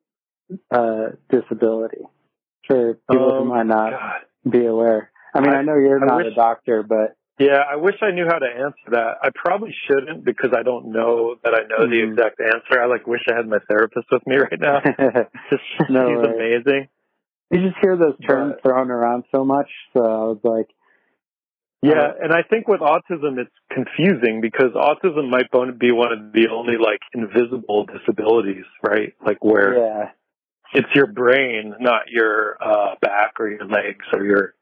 uh, 0.70 1.10
disability 1.30 2.02
for 2.66 2.94
people 3.10 3.30
who 3.36 3.42
Um, 3.42 3.48
might 3.48 3.66
not 3.66 3.90
God. 3.92 4.20
be 4.52 4.66
aware? 4.66 5.10
I 5.34 5.40
mean, 5.40 5.50
I, 5.50 5.58
I- 5.60 5.62
know 5.62 5.76
you're 5.76 6.02
I 6.02 6.06
not 6.06 6.16
wish- 6.24 6.32
a 6.32 6.34
doctor, 6.34 6.82
but 6.82 7.16
Yeah, 7.40 7.62
I 7.72 7.76
wish 7.76 7.94
I 8.02 8.10
knew 8.10 8.26
how 8.26 8.38
to 8.38 8.46
answer 8.46 8.90
that. 8.90 9.16
I 9.22 9.30
probably 9.34 9.74
shouldn't 9.86 10.24
because 10.26 10.50
I 10.54 10.62
don't 10.62 10.92
know 10.92 11.36
that 11.42 11.54
I 11.54 11.62
know 11.68 11.88
the 11.88 11.96
Mhm. 12.02 12.12
exact 12.12 12.38
answer. 12.38 12.78
I 12.80 12.84
like 12.86 13.06
wish 13.06 13.22
I 13.32 13.34
had 13.34 13.48
my 13.48 13.58
therapist 13.66 14.06
with 14.12 14.26
me 14.26 14.36
right 14.46 14.60
now. 14.60 14.80
No 15.88 16.08
she's 16.08 16.18
way. 16.18 16.34
amazing. 16.34 16.88
you 17.50 17.60
just 17.68 17.78
hear 17.80 17.96
those 17.96 18.18
terms 18.28 18.54
But- 18.54 18.62
thrown 18.62 18.90
around 18.90 19.24
so 19.34 19.44
much. 19.44 19.70
So 19.94 20.00
I 20.04 20.24
was 20.24 20.38
like, 20.44 20.68
Yeah, 21.82 22.08
Uh, 22.08 22.14
and 22.24 22.32
I 22.34 22.42
think 22.42 22.68
with 22.68 22.80
autism 22.80 23.38
it's 23.38 23.56
confusing 23.72 24.42
because 24.42 24.72
autism 24.74 25.30
might 25.30 25.50
be 25.78 25.92
one 25.92 26.12
of 26.12 26.32
the 26.32 26.48
only 26.48 26.76
like 26.76 27.00
invisible 27.14 27.86
disabilities, 27.86 28.66
right? 28.86 29.14
Like 29.24 29.42
where 29.42 29.78
yeah, 29.78 30.10
it's 30.74 30.94
your 30.94 31.06
brain, 31.06 31.74
not 31.80 32.02
your 32.10 32.58
uh 32.60 32.96
back 33.00 33.40
or 33.40 33.48
your 33.48 33.64
legs 33.64 34.04
or 34.12 34.24
your 34.26 34.54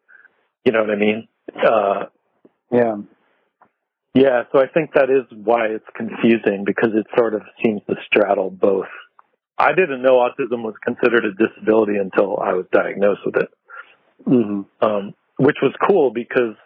you 0.64 0.70
know 0.70 0.81
what 0.83 0.91
I 0.93 0.97
mean? 0.97 1.26
Uh 1.57 2.05
yeah, 2.71 2.97
yeah, 4.14 4.43
so 4.53 4.61
I 4.61 4.66
think 4.73 4.95
that 4.95 5.11
is 5.11 5.27
why 5.45 5.66
it's 5.66 5.85
confusing 5.97 6.64
because 6.64 6.91
it 6.95 7.07
sort 7.16 7.35
of 7.35 7.43
seems 7.64 7.83
to 7.89 7.95
straddle 8.07 8.51
both. 8.51 8.89
I 9.59 9.73
didn't 9.75 10.03
know 10.03 10.14
autism 10.19 10.62
was 10.62 10.75
considered 10.85 11.25
a 11.25 11.33
disability 11.35 11.97
until 11.97 12.39
I 12.39 12.53
was 12.55 12.66
diagnosed 12.73 13.21
with 13.27 13.37
it. 13.37 13.49
hmm 14.25 14.62
um, 14.81 15.14
which 15.39 15.57
was 15.62 15.73
cool 15.89 16.11
because 16.12 16.57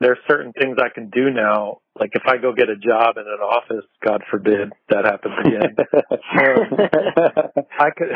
there 0.00 0.12
are 0.12 0.18
certain 0.28 0.52
things 0.52 0.78
I 0.80 0.90
can 0.94 1.10
do 1.10 1.30
now. 1.30 1.78
Like 1.98 2.10
if 2.14 2.22
I 2.26 2.36
go 2.38 2.52
get 2.52 2.68
a 2.68 2.76
job 2.76 3.16
in 3.16 3.24
an 3.26 3.40
office, 3.40 3.84
God 4.04 4.22
forbid 4.30 4.72
that 4.90 5.04
happens 5.04 5.34
again, 5.44 5.76
I 7.78 7.90
could 7.96 8.08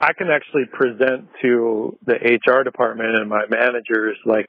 I 0.00 0.12
can 0.12 0.28
actually 0.30 0.66
present 0.72 1.28
to 1.42 1.98
the 2.06 2.14
HR 2.14 2.62
department 2.62 3.16
and 3.16 3.28
my 3.28 3.42
managers 3.50 4.16
like, 4.24 4.46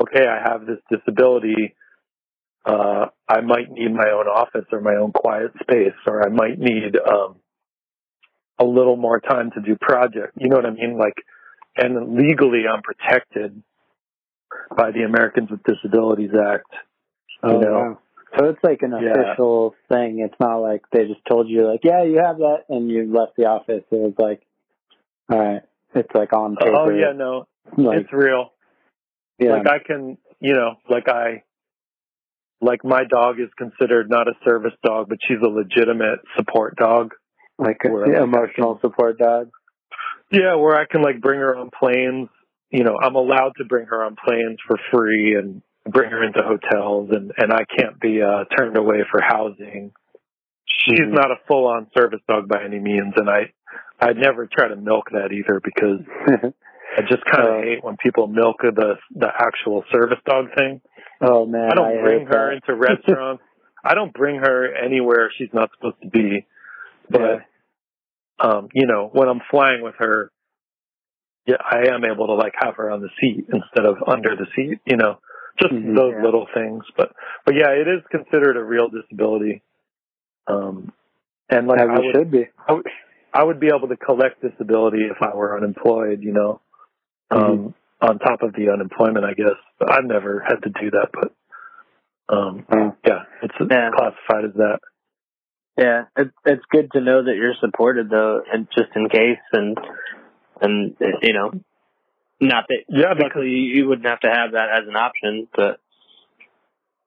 okay, 0.00 0.26
I 0.26 0.48
have 0.48 0.66
this 0.66 0.78
disability. 0.90 1.74
Uh, 2.64 3.06
I 3.28 3.40
might 3.40 3.70
need 3.70 3.92
my 3.92 4.10
own 4.10 4.26
office 4.26 4.64
or 4.72 4.80
my 4.80 4.94
own 4.94 5.12
quiet 5.12 5.52
space, 5.60 5.94
or 6.06 6.24
I 6.24 6.30
might 6.30 6.58
need 6.58 6.96
um, 6.96 7.36
a 8.58 8.64
little 8.64 8.96
more 8.96 9.20
time 9.20 9.50
to 9.52 9.60
do 9.60 9.76
project. 9.80 10.32
You 10.36 10.48
know 10.48 10.56
what 10.56 10.66
I 10.66 10.70
mean? 10.70 10.96
Like, 10.98 11.14
and 11.76 12.16
legally, 12.16 12.62
I'm 12.70 12.82
protected 12.82 13.62
by 14.76 14.92
the 14.92 15.02
Americans 15.02 15.50
with 15.50 15.62
Disabilities 15.64 16.30
Act. 16.34 16.72
oh, 17.42 17.60
know? 17.60 17.72
wow. 17.72 17.98
So 18.38 18.46
it's 18.46 18.64
like 18.64 18.82
an 18.82 18.92
Yeah. 18.92 19.12
official 19.12 19.76
thing. 19.88 20.18
It's 20.18 20.38
not 20.40 20.56
like 20.56 20.82
they 20.90 21.06
just 21.06 21.24
told 21.24 21.48
you, 21.48 21.68
like, 21.68 21.84
yeah, 21.84 22.02
you 22.02 22.18
have 22.18 22.38
that, 22.38 22.64
and 22.68 22.90
you 22.90 23.12
left 23.12 23.36
the 23.36 23.46
office. 23.46 23.84
It 23.90 23.96
was 23.96 24.14
like, 24.18 24.42
all 25.30 25.38
right, 25.38 25.62
it's 25.94 26.12
like 26.14 26.32
on 26.32 26.56
paper. 26.56 26.74
Oh 26.74 26.90
yeah, 26.90 27.12
no, 27.12 27.46
like 27.76 28.00
it's 28.00 28.12
real. 28.12 28.53
Yeah, 29.38 29.52
Like 29.52 29.68
I 29.68 29.78
can, 29.84 30.18
you 30.40 30.54
know, 30.54 30.76
like 30.88 31.08
I, 31.08 31.42
like 32.60 32.84
my 32.84 33.04
dog 33.04 33.40
is 33.40 33.48
considered 33.58 34.08
not 34.08 34.28
a 34.28 34.32
service 34.44 34.72
dog, 34.84 35.08
but 35.08 35.18
she's 35.26 35.38
a 35.44 35.48
legitimate 35.48 36.20
support 36.36 36.76
dog. 36.76 37.12
like 37.58 37.78
a 37.84 37.88
like, 37.88 38.08
emotional 38.22 38.78
support 38.80 39.18
dog. 39.18 39.50
Yeah, 40.30 40.54
where 40.56 40.76
I 40.76 40.86
can 40.86 41.02
like 41.02 41.20
bring 41.20 41.40
her 41.40 41.56
on 41.56 41.70
planes. 41.78 42.28
You 42.70 42.82
know, 42.84 42.96
I'm 43.00 43.14
allowed 43.14 43.52
to 43.58 43.64
bring 43.64 43.86
her 43.86 44.02
on 44.04 44.16
planes 44.16 44.58
for 44.66 44.76
free 44.92 45.36
and 45.36 45.62
bring 45.86 46.10
her 46.10 46.24
into 46.24 46.40
hotels, 46.42 47.10
and 47.12 47.32
and 47.36 47.52
I 47.52 47.64
can't 47.78 48.00
be 48.00 48.20
uh, 48.22 48.44
turned 48.56 48.76
away 48.76 49.04
for 49.10 49.20
housing. 49.22 49.92
She's 50.66 50.98
Mhm. 51.00 51.12
not 51.12 51.30
a 51.30 51.36
full 51.46 51.66
on 51.66 51.88
service 51.96 52.20
dog 52.26 52.48
by 52.48 52.64
any 52.64 52.78
means, 52.80 53.12
and 53.16 53.28
I 53.28 53.52
I 54.00 54.12
never 54.14 54.46
try 54.46 54.68
to 54.68 54.76
milk 54.76 55.10
that 55.12 55.30
either 55.32 55.60
because 55.62 56.00
I 56.96 57.02
just 57.02 57.24
kind 57.24 57.48
of 57.48 57.54
Oh. 57.56 57.62
hate 57.62 57.82
when 57.84 57.96
people 57.96 58.26
milk 58.26 58.56
the 58.62 58.96
the 59.14 59.28
actual 59.38 59.84
service 59.92 60.18
dog 60.26 60.46
thing. 60.56 60.80
oh 61.20 61.46
man, 61.46 61.70
I 61.72 61.74
don't 61.74 62.00
bring 62.02 62.26
her 62.26 62.50
that. 62.50 62.60
into 62.70 62.74
restaurants. 62.74 63.42
I 63.84 63.94
don't 63.94 64.12
bring 64.14 64.36
her 64.36 64.74
anywhere 64.74 65.30
she's 65.36 65.52
not 65.52 65.70
supposed 65.76 66.00
to 66.02 66.08
be. 66.08 66.46
But 67.10 67.20
Yeah. 67.20 67.38
um, 68.40 68.68
you 68.72 68.86
know, 68.86 69.08
when 69.12 69.28
I'm 69.28 69.40
flying 69.50 69.82
with 69.82 69.94
her, 69.98 70.30
yeah, 71.46 71.56
I 71.60 71.88
am 71.92 72.04
able 72.04 72.26
to 72.28 72.34
like 72.34 72.54
have 72.62 72.76
her 72.76 72.90
on 72.90 73.00
the 73.00 73.10
seat 73.20 73.46
instead 73.52 73.84
of 73.86 73.96
under 74.06 74.34
the 74.36 74.46
seat. 74.56 74.78
You 74.86 74.96
know, 74.96 75.18
just 75.60 75.72
Mhm, 75.74 75.94
those 75.96 76.14
yeah. 76.16 76.22
little 76.22 76.46
things. 76.54 76.84
But 76.96 77.12
but 77.44 77.54
yeah, 77.54 77.70
it 77.70 77.86
is 77.88 78.02
considered 78.10 78.56
a 78.56 78.64
real 78.64 78.88
disability. 78.88 79.62
Um, 80.46 80.92
and 81.50 81.66
like 81.68 81.80
As 81.80 81.88
I 81.90 81.94
it 81.96 82.04
would, 82.06 82.14
should 82.16 82.30
be. 82.30 82.48
I 82.68 82.72
would, 82.72 82.86
I 83.32 83.44
would 83.44 83.60
be 83.60 83.68
able 83.68 83.88
to 83.88 83.96
collect 83.96 84.40
disability 84.40 85.02
if 85.10 85.20
I 85.22 85.34
were 85.34 85.56
unemployed. 85.56 86.22
You 86.22 86.32
know, 86.32 86.60
um, 87.30 87.74
on 88.00 88.18
top 88.18 88.42
of 88.42 88.52
the 88.54 88.70
unemployment, 88.72 89.24
I 89.24 89.34
guess. 89.34 89.56
But 89.78 89.92
I've 89.92 90.04
never 90.04 90.44
had 90.46 90.62
to 90.62 90.70
do 90.70 90.90
that, 90.92 91.08
but. 91.12 91.32
Um, 92.26 92.66
Oh. 92.72 92.96
yeah, 93.06 93.24
it's 93.42 93.54
Yeah. 93.60 93.90
classified 93.90 94.44
as 94.46 94.54
that. 94.54 94.78
Yeah, 95.76 96.04
it, 96.16 96.30
it's 96.46 96.64
good 96.70 96.90
to 96.92 97.00
know 97.00 97.24
that 97.24 97.34
you're 97.36 97.54
supported 97.60 98.08
though, 98.08 98.42
and 98.50 98.66
just 98.74 98.90
in 98.94 99.08
case, 99.08 99.40
and 99.52 99.76
and 100.60 100.96
you 101.20 101.32
know, 101.34 101.52
not 102.40 102.66
that 102.68 102.84
Yeah, 102.88 103.12
luckily 103.18 103.50
you 103.50 103.88
wouldn't 103.88 104.06
have 104.06 104.20
to 104.20 104.30
have 104.30 104.52
that 104.52 104.68
as 104.70 104.88
an 104.88 104.96
option, 104.96 105.48
but 105.54 105.80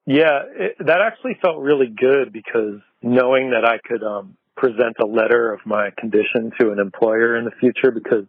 Yeah, 0.06 0.42
it, 0.54 0.76
that 0.80 1.00
actually 1.00 1.38
felt 1.40 1.58
really 1.58 1.88
good 1.88 2.32
because 2.32 2.80
knowing 3.02 3.50
that 3.50 3.64
I 3.64 3.78
could 3.78 4.02
um, 4.02 4.36
present 4.56 4.96
a 5.00 5.06
letter 5.06 5.52
of 5.52 5.60
my 5.64 5.90
condition 5.98 6.52
to 6.60 6.70
an 6.72 6.78
employer 6.78 7.36
in 7.36 7.44
the 7.44 7.52
future 7.58 7.90
because 7.90 8.24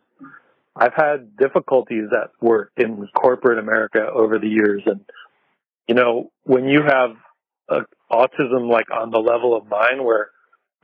I've 0.80 0.94
had 0.96 1.36
difficulties 1.38 2.06
at 2.14 2.32
work 2.42 2.72
in 2.78 3.06
corporate 3.14 3.60
America 3.60 4.00
over 4.00 4.40
the 4.40 4.48
years. 4.48 4.82
And, 4.86 5.02
you 5.88 5.96
know, 5.96 6.32
when 6.44 6.66
you 6.66 6.82
have 6.88 7.12
uh 7.70 7.82
autism 8.12 8.72
like 8.72 8.90
on 8.90 9.12
the 9.12 9.20
level 9.20 9.56
of 9.56 9.68
mine 9.68 10.04
where 10.04 10.30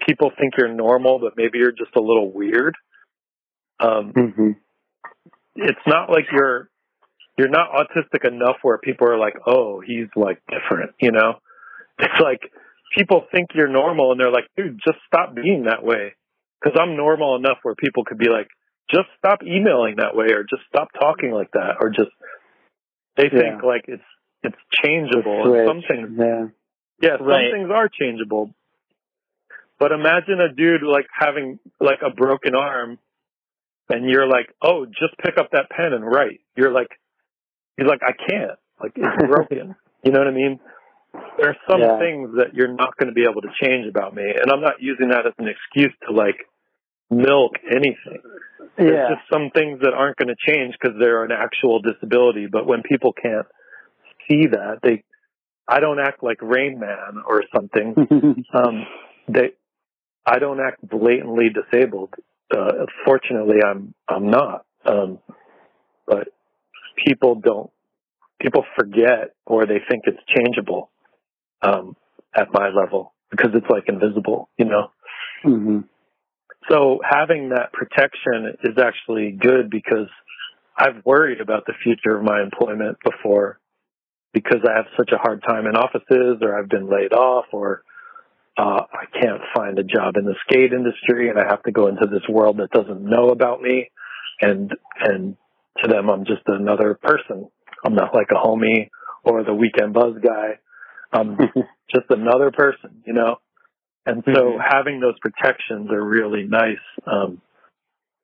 people 0.05 0.31
think 0.37 0.53
you're 0.57 0.73
normal, 0.73 1.19
but 1.19 1.33
maybe 1.37 1.59
you're 1.59 1.71
just 1.71 1.95
a 1.95 2.01
little 2.01 2.31
weird, 2.31 2.75
um, 3.79 4.11
hmm 4.15 4.51
it's 5.55 5.79
not 5.87 6.09
like 6.09 6.25
you're 6.33 6.69
you're 7.37 7.49
not 7.49 7.69
autistic 7.71 8.27
enough 8.27 8.57
where 8.61 8.77
people 8.77 9.09
are 9.09 9.17
like, 9.17 9.35
oh, 9.47 9.81
he's 9.85 10.07
like 10.15 10.41
different, 10.49 10.91
you 10.99 11.11
know? 11.11 11.35
It's 11.97 12.21
like 12.21 12.41
people 12.97 13.25
think 13.31 13.51
you're 13.53 13.69
normal 13.69 14.11
and 14.11 14.19
they're 14.19 14.31
like, 14.31 14.49
dude, 14.57 14.79
just 14.85 14.97
stop 15.07 15.33
being 15.33 15.63
that 15.63 15.81
way. 15.81 16.13
Cause 16.61 16.73
I'm 16.77 16.97
normal 16.97 17.37
enough 17.37 17.59
where 17.63 17.75
people 17.75 18.03
could 18.03 18.17
be 18.17 18.29
like, 18.29 18.49
just 18.91 19.07
stop 19.17 19.39
emailing 19.43 19.95
that 19.97 20.15
way 20.15 20.27
or 20.31 20.43
just 20.43 20.63
stop 20.69 20.89
talking 20.99 21.31
like 21.31 21.51
that 21.51 21.77
or 21.79 21.89
just, 21.89 22.11
they 23.17 23.29
think 23.29 23.61
Yeah. 23.61 23.67
like 23.67 23.85
it's, 23.87 24.03
it's 24.43 24.57
changeable. 24.83 25.53
And 25.53 25.67
some 25.67 25.81
things, 25.87 26.09
Yeah. 26.17 26.47
yeah, 27.01 27.17
some 27.17 27.27
Right. 27.27 27.51
things 27.51 27.69
are 27.71 27.89
changeable. 27.89 28.53
But 29.79 29.91
imagine 29.91 30.39
a 30.39 30.53
dude 30.53 30.83
like 30.83 31.07
having 31.11 31.59
like 31.79 31.99
a 32.05 32.09
broken 32.09 32.55
arm 32.55 32.97
and 33.89 34.09
you're 34.09 34.27
like, 34.27 34.53
oh, 34.61 34.85
just 34.85 35.17
pick 35.23 35.37
up 35.37 35.51
that 35.51 35.69
pen 35.69 35.93
and 35.93 36.05
write. 36.05 36.39
You're 36.55 36.71
like, 36.71 36.87
he's 37.77 37.87
like, 37.87 38.01
I 38.03 38.13
can't. 38.13 38.57
Like, 38.81 38.93
it's 38.95 39.27
broken. 39.27 39.75
you 40.03 40.11
know 40.11 40.19
what 40.19 40.27
I 40.27 40.31
mean? 40.31 40.59
There 41.37 41.49
are 41.49 41.57
some 41.69 41.81
Yeah. 41.81 41.99
things 41.99 42.35
that 42.37 42.53
you're 42.53 42.73
not 42.73 42.95
going 42.97 43.07
to 43.07 43.13
be 43.13 43.23
able 43.29 43.41
to 43.41 43.49
change 43.61 43.87
about 43.87 44.13
me. 44.15 44.23
And 44.23 44.51
I'm 44.51 44.61
not 44.61 44.81
using 44.81 45.09
that 45.09 45.25
as 45.27 45.33
an 45.37 45.47
excuse 45.47 45.93
to 46.07 46.13
like 46.13 46.37
milk 47.09 47.53
anything. 47.69 48.21
There's 48.77 48.91
Yeah. 48.91 49.15
just 49.15 49.29
some 49.31 49.49
things 49.51 49.79
that 49.81 49.93
aren't 49.93 50.17
going 50.17 50.27
to 50.27 50.35
change 50.51 50.75
because 50.79 50.97
they're 50.99 51.23
an 51.23 51.31
actual 51.31 51.79
disability. 51.79 52.47
But 52.47 52.65
when 52.65 52.81
people 52.83 53.13
can't 53.13 53.47
see 54.27 54.47
that, 54.47 54.79
they, 54.81 55.03
I 55.67 55.79
don't 55.79 55.99
act 55.99 56.23
like 56.23 56.41
Rain 56.41 56.79
Man 56.79 57.23
or 57.25 57.43
something. 57.53 57.95
Um, 58.53 58.85
they, 59.27 59.51
I 60.25 60.39
don't 60.39 60.59
act 60.61 60.87
blatantly 60.87 61.49
disabled. 61.49 62.13
Uh, 62.55 62.85
fortunately, 63.03 63.57
I'm, 63.65 63.93
I'm 64.07 64.29
not. 64.29 64.65
Um, 64.85 65.19
but 66.05 66.29
people 67.05 67.35
don't, 67.35 67.69
people 68.39 68.63
forget 68.77 69.33
or 69.45 69.65
they 69.65 69.79
think 69.89 70.03
it's 70.05 70.21
changeable, 70.27 70.89
um, 71.61 71.95
at 72.35 72.53
my 72.53 72.69
level 72.69 73.13
because 73.31 73.51
it's 73.55 73.69
like 73.69 73.85
invisible, 73.87 74.49
you 74.57 74.65
know? 74.65 74.91
hmm 75.43 75.79
So 76.69 76.99
having 77.07 77.49
that 77.49 77.73
protection 77.73 78.57
is 78.63 78.77
actually 78.77 79.31
good 79.31 79.69
because 79.69 80.07
I've 80.77 81.05
worried 81.05 81.41
about 81.41 81.65
the 81.65 81.73
future 81.83 82.17
of 82.17 82.23
my 82.23 82.41
employment 82.41 82.97
before 83.03 83.59
because 84.33 84.61
I 84.67 84.75
have 84.75 84.87
such 84.97 85.11
a 85.13 85.17
hard 85.17 85.43
time 85.47 85.65
in 85.67 85.75
offices 85.75 86.37
or 86.41 86.57
I've 86.57 86.69
been 86.69 86.89
laid 86.89 87.13
off 87.13 87.45
or 87.51 87.83
uh, 88.57 88.81
I 88.91 89.05
can't 89.19 89.41
find 89.55 89.77
a 89.79 89.83
job 89.83 90.17
in 90.17 90.25
the 90.25 90.35
skate 90.47 90.73
industry 90.73 91.29
and 91.29 91.39
I 91.39 91.45
have 91.47 91.63
to 91.63 91.71
go 91.71 91.87
into 91.87 92.07
this 92.07 92.27
world 92.29 92.57
that 92.57 92.71
doesn't 92.71 93.01
know 93.01 93.29
about 93.29 93.61
me 93.61 93.91
and 94.41 94.71
and 94.99 95.37
to 95.83 95.87
them 95.87 96.09
I'm 96.09 96.25
just 96.25 96.41
another 96.47 96.97
person. 97.01 97.49
I'm 97.85 97.95
not 97.95 98.13
like 98.13 98.29
a 98.31 98.35
homie 98.35 98.89
or 99.23 99.43
the 99.43 99.53
weekend 99.53 99.93
buzz 99.93 100.15
guy. 100.23 100.59
I'm 101.13 101.37
just 101.93 102.09
another 102.09 102.51
person, 102.51 103.03
you 103.05 103.13
know? 103.13 103.37
And 104.05 104.23
so 104.25 104.31
Mhm. 104.31 104.59
having 104.59 104.99
those 104.99 105.17
protections 105.19 105.91
are 105.91 106.03
really 106.03 106.43
nice. 106.43 106.79
Um, 107.05 107.41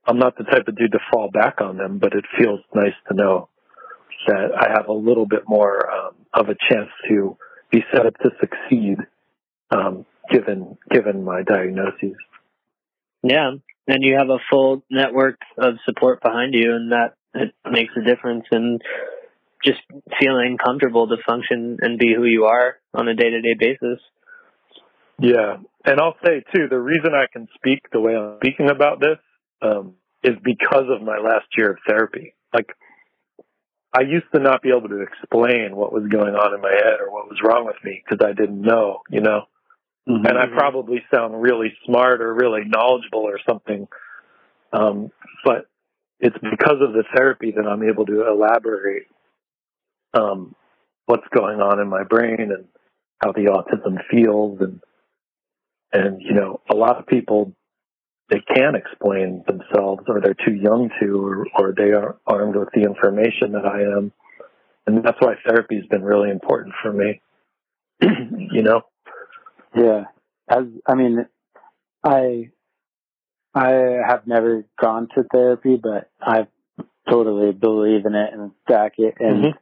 I'm 0.06 0.18
not 0.18 0.36
the 0.36 0.44
type 0.44 0.68
of 0.68 0.76
dude 0.76 0.92
to 0.92 1.00
fall 1.12 1.30
back 1.30 1.62
on 1.62 1.78
them, 1.78 1.98
but 1.98 2.14
it 2.14 2.26
feels 2.38 2.62
nice 2.74 2.96
to 3.08 3.14
know 3.14 3.50
that 4.28 4.52
I 4.56 4.72
have 4.72 4.88
a 4.88 4.94
little 4.94 5.26
bit 5.26 5.48
more 5.48 5.90
um, 5.92 6.16
of 6.34 6.50
a 6.50 6.56
chance 6.70 6.90
to 7.08 7.38
be 7.72 7.84
set 7.92 8.06
up 8.06 8.18
to 8.20 8.32
succeed, 8.40 8.98
um, 9.72 10.06
given 10.30 10.78
given 10.90 11.24
my 11.24 11.44
diagnoses. 11.44 12.16
Yeah, 13.24 13.52
and 13.88 14.04
you 14.04 14.16
have 14.18 14.30
a 14.30 14.40
full 14.50 14.84
network 14.90 15.40
of 15.58 15.76
support 15.86 16.22
behind 16.22 16.54
you, 16.54 16.74
and 16.76 16.92
that 16.92 17.14
it 17.34 17.54
makes 17.70 17.94
a 17.96 18.04
difference 18.04 18.46
in 18.52 18.80
just 19.64 19.82
feeling 20.20 20.58
comfortable 20.64 21.08
to 21.08 21.18
function 21.26 21.78
and 21.82 21.98
be 21.98 22.14
who 22.16 22.26
you 22.26 22.46
are 22.46 22.78
on 22.94 23.08
a 23.08 23.14
day 23.14 23.30
to 23.30 23.42
day 23.42 23.56
basis. 23.58 24.00
Yeah, 25.22 25.58
and 25.86 26.00
I'll 26.00 26.18
say 26.26 26.44
too, 26.54 26.68
the 26.68 26.80
reason 26.80 27.12
I 27.14 27.28
can 27.32 27.48
speak 27.56 27.82
the 27.92 28.02
way 28.02 28.16
I'm 28.16 28.38
speaking 28.38 28.70
about 28.70 29.00
this 29.00 29.20
um, 29.62 29.94
is 30.24 30.36
because 30.44 30.86
of 30.90 31.04
my 31.04 31.20
last 31.20 31.46
year 31.56 31.72
of 31.72 31.78
therapy. 31.88 32.34
Like, 32.54 32.70
I 33.94 34.02
used 34.02 34.26
to 34.34 34.40
not 34.40 34.64
be 34.64 34.70
able 34.70 34.90
to 34.90 35.02
explain 35.02 35.76
what 35.76 35.94
was 35.94 36.08
going 36.08 36.34
on 36.34 36.56
in 36.56 36.62
my 36.62 36.72
head 36.72 37.00
or 37.02 37.12
what 37.12 37.30
was 37.30 37.40
wrong 37.44 37.66
with 37.66 37.76
me 37.84 38.02
because 38.04 38.26
I 38.26 38.34
didn't 38.34 38.62
know, 38.62 39.02
you 39.10 39.22
know. 39.22 39.44
Mhm. 40.08 40.28
And 40.28 40.38
I 40.38 40.48
probably 40.48 41.06
sound 41.14 41.40
really 41.40 41.76
smart 41.86 42.22
or 42.22 42.34
really 42.34 42.64
knowledgeable 42.66 43.22
or 43.22 43.38
something, 43.48 43.88
um, 44.74 45.12
but 45.46 45.68
it's 46.20 46.38
because 46.40 46.82
of 46.82 46.94
the 46.94 47.04
therapy 47.16 47.52
that 47.52 47.68
I'm 47.68 47.84
able 47.84 48.06
to 48.08 48.28
elaborate 48.28 49.08
um, 50.14 50.56
what's 51.06 51.28
going 51.30 51.62
on 51.62 51.80
in 51.80 51.88
my 51.88 52.04
brain 52.04 52.52
and 52.52 52.68
how 53.24 53.32
the 53.34 53.46
autism 53.46 54.04
feels 54.10 54.60
and 54.62 54.82
and 55.94 56.22
you 56.22 56.34
know 56.34 56.62
a 56.70 56.76
lot 56.76 56.98
of 56.98 57.06
people 57.08 57.54
they 58.30 58.40
can't 58.56 58.76
explain 58.78 59.44
themselves 59.46 60.04
or 60.08 60.22
they're 60.22 60.34
too 60.46 60.54
young 60.54 60.90
to 61.02 61.18
or, 61.26 61.46
or 61.58 61.74
they 61.76 61.92
are 61.92 62.18
armed 62.26 62.56
with 62.56 62.70
the 62.74 62.82
information 62.82 63.52
that 63.54 63.66
I 63.66 63.82
am 63.82 64.12
and 64.88 65.04
that's 65.04 65.20
why 65.20 65.36
therapy 65.48 65.76
has 65.76 65.86
been 65.88 66.04
really 66.04 66.30
important 66.30 66.74
for 66.82 66.94
me 66.94 67.22
you 68.02 68.64
know 68.64 68.82
Yeah. 69.76 70.06
As 70.50 70.66
I 70.86 70.96
mean, 70.96 71.26
I 72.04 72.50
I 73.54 73.70
have 74.08 74.28
never 74.28 74.66
gone 74.82 75.08
to 75.16 75.24
therapy, 75.24 75.78
but 75.82 76.10
I 76.22 76.48
totally 77.10 77.52
believe 77.52 78.06
in 78.06 78.16
it 78.16 78.34
and 78.34 78.52
back 78.68 78.94
it, 78.98 79.16
and 79.20 79.46
Mhm. 79.46 79.58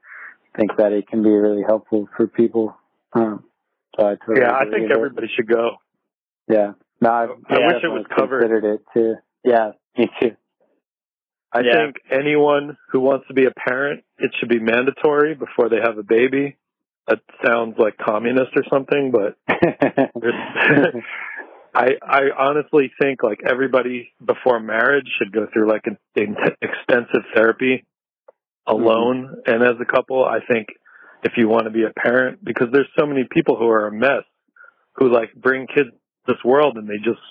think 0.56 0.76
that 0.78 0.94
it 0.94 1.08
can 1.08 1.22
be 1.22 1.30
really 1.30 1.64
helpful 1.64 2.08
for 2.16 2.28
people. 2.28 2.76
Um, 3.14 3.44
so 3.96 4.08
I 4.08 4.16
totally 4.16 4.42
yeah 4.42 4.56
I 4.56 4.66
think 4.66 4.90
it. 4.90 4.92
everybody 4.92 5.28
should 5.36 5.48
go 5.48 5.78
Yeah. 6.50 6.74
No, 7.02 7.10
I, 7.10 7.28
oh, 7.28 7.38
I 7.48 7.68
wish 7.68 7.84
it 7.84 7.88
was 7.88 8.06
covered. 8.16 8.42
Considered 8.42 8.66
it 8.66 8.82
too. 8.94 9.16
Yeah, 9.44 9.72
me 9.98 10.10
too. 10.20 10.36
I 11.52 11.62
Yeah. 11.62 11.78
think 11.78 11.96
anyone 12.12 12.78
who 12.92 13.00
wants 13.00 13.28
to 13.28 13.34
be 13.34 13.46
a 13.46 13.52
parent, 13.52 14.04
it 14.18 14.32
should 14.40 14.50
be 14.50 14.60
mandatory 14.60 15.36
before 15.36 15.70
they 15.70 15.80
have 15.82 15.98
a 15.98 16.04
baby. 16.04 16.58
That 17.08 17.22
sounds 17.44 17.78
like 17.80 17.98
communist 17.98 18.52
or 18.56 18.64
something, 18.70 19.12
but 19.12 19.36
I 21.74 21.98
I 22.04 22.30
honestly 22.38 22.92
think 23.02 23.24
like 23.24 23.42
everybody 23.48 24.12
before 24.24 24.60
marriage 24.60 25.08
should 25.18 25.32
go 25.32 25.48
through 25.52 25.70
like 25.70 25.86
an, 25.86 25.98
an 26.16 26.36
extensive 26.62 27.24
therapy 27.34 27.86
alone 28.68 29.28
mm-hmm. 29.28 29.52
and 29.52 29.64
as 29.64 29.80
a 29.82 29.86
couple. 29.86 30.24
I 30.24 30.40
think 30.46 30.68
if 31.24 31.34
you 31.36 31.48
want 31.48 31.64
to 31.64 31.72
be 31.72 31.84
a 31.84 31.90
parent, 31.90 32.44
because 32.44 32.68
there's 32.72 32.90
so 32.98 33.08
many 33.08 33.24
people 33.30 33.56
who 33.58 33.68
are 33.70 33.88
a 33.88 33.92
mess, 33.92 34.24
who 34.94 35.12
like 35.12 35.34
bring 35.34 35.66
kids 35.66 35.90
to 35.90 35.96
this 36.28 36.38
world 36.44 36.78
and 36.78 36.88
they 36.88 36.98
just 36.98 37.22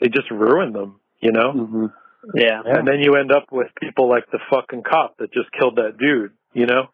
they 0.00 0.08
just 0.08 0.30
ruin 0.30 0.72
them, 0.72 1.00
you 1.20 1.32
know. 1.32 1.52
hmm 1.52 1.86
Yeah, 2.34 2.62
Yeah. 2.64 2.78
And 2.78 2.88
then 2.88 3.00
you 3.00 3.14
end 3.16 3.32
up 3.32 3.46
with 3.50 3.68
people 3.80 4.08
like 4.08 4.24
the 4.30 4.38
fucking 4.50 4.82
cop 4.88 5.16
that 5.18 5.32
just 5.32 5.50
killed 5.58 5.76
that 5.76 5.96
dude, 5.98 6.32
you 6.52 6.66
know? 6.66 6.88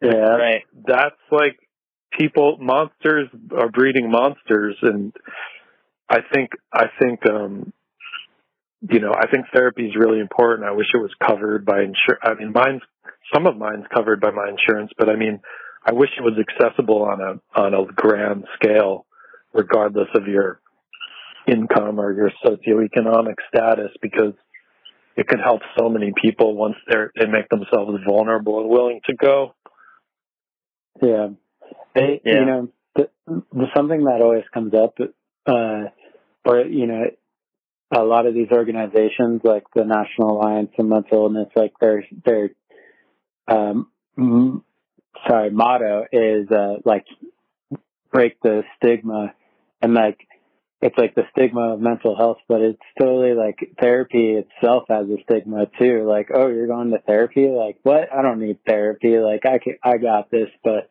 Yeah. 0.00 0.10
right. 0.10 0.62
That's 0.86 1.16
like 1.30 1.58
people, 2.16 2.56
monsters 2.60 3.28
are 3.56 3.68
breeding 3.68 4.10
monsters. 4.10 4.76
And 4.82 5.12
I 6.08 6.18
think, 6.32 6.50
I 6.72 6.86
think, 7.00 7.20
um, 7.28 7.72
you 8.88 9.00
know, 9.00 9.12
I 9.12 9.26
think 9.28 9.46
therapy 9.52 9.86
is 9.86 9.96
really 9.96 10.20
important. 10.20 10.68
I 10.68 10.72
wish 10.72 10.86
it 10.94 10.98
was 10.98 11.10
covered 11.26 11.64
by 11.64 11.78
insurance. 11.80 12.22
I 12.22 12.34
mean, 12.34 12.52
mine's, 12.52 12.82
some 13.34 13.46
of 13.46 13.56
mine's 13.56 13.84
covered 13.92 14.20
by 14.20 14.30
my 14.30 14.48
insurance, 14.48 14.92
but 14.96 15.08
I 15.08 15.16
mean, 15.16 15.40
I 15.84 15.92
wish 15.92 16.10
it 16.16 16.22
was 16.22 16.38
accessible 16.38 17.02
on 17.02 17.20
a, 17.20 17.60
on 17.60 17.74
a 17.74 17.84
grand 17.92 18.44
scale, 18.54 19.06
regardless 19.52 20.08
of 20.14 20.26
your 20.26 20.60
income 21.46 21.98
or 21.98 22.12
your 22.12 22.30
socioeconomic 22.44 23.36
status, 23.48 23.90
because 24.02 24.34
it 25.16 25.26
can 25.26 25.38
help 25.40 25.62
so 25.78 25.88
many 25.88 26.12
people 26.22 26.54
once 26.54 26.76
they're 26.88 27.10
they 27.18 27.26
make 27.26 27.48
themselves 27.48 27.98
vulnerable 28.06 28.60
and 28.60 28.68
willing 28.68 29.00
to 29.06 29.14
go. 29.14 29.54
Yeah. 31.02 31.28
They, 31.94 32.20
Yeah. 32.24 32.40
You 32.40 32.44
know, 32.46 32.68
the, 32.94 33.10
the 33.26 33.66
something 33.74 34.04
that 34.04 34.20
always 34.22 34.44
comes 34.52 34.74
up, 34.74 34.98
uh, 35.46 35.84
or 36.44 36.60
you 36.60 36.86
know, 36.86 37.04
a 37.90 38.04
lot 38.04 38.26
of 38.26 38.34
these 38.34 38.48
organizations 38.52 39.40
like 39.44 39.64
the 39.74 39.84
National 39.84 40.40
Alliance 40.40 40.70
on 40.78 40.88
Mental 40.88 41.24
Illness, 41.24 41.48
like 41.56 41.72
their 41.80 42.04
their 42.24 42.50
um, 43.48 43.88
m- 44.16 44.64
sorry 45.26 45.50
motto 45.50 46.04
is 46.12 46.50
uh, 46.50 46.76
like 46.84 47.06
break 48.12 48.40
the 48.42 48.62
stigma, 48.76 49.34
and 49.82 49.94
like 49.94 50.18
it's 50.80 50.96
like 50.96 51.14
the 51.14 51.24
stigma 51.32 51.74
of 51.74 51.80
mental 51.80 52.16
health, 52.16 52.38
but 52.48 52.60
it's 52.60 52.82
totally 53.00 53.34
like 53.34 53.58
therapy 53.80 54.34
itself 54.36 54.84
has 54.88 55.06
a 55.08 55.16
stigma 55.24 55.66
too. 55.78 56.04
Like, 56.08 56.28
oh, 56.32 56.46
you're 56.48 56.68
going 56.68 56.90
to 56.92 56.98
therapy? 56.98 57.48
Like, 57.48 57.78
what? 57.82 58.12
I 58.12 58.22
don't 58.22 58.38
need 58.38 58.58
therapy. 58.64 59.18
Like, 59.18 59.44
I 59.44 59.58
can, 59.58 59.74
I 59.82 59.96
got 59.96 60.30
this. 60.30 60.48
But, 60.62 60.88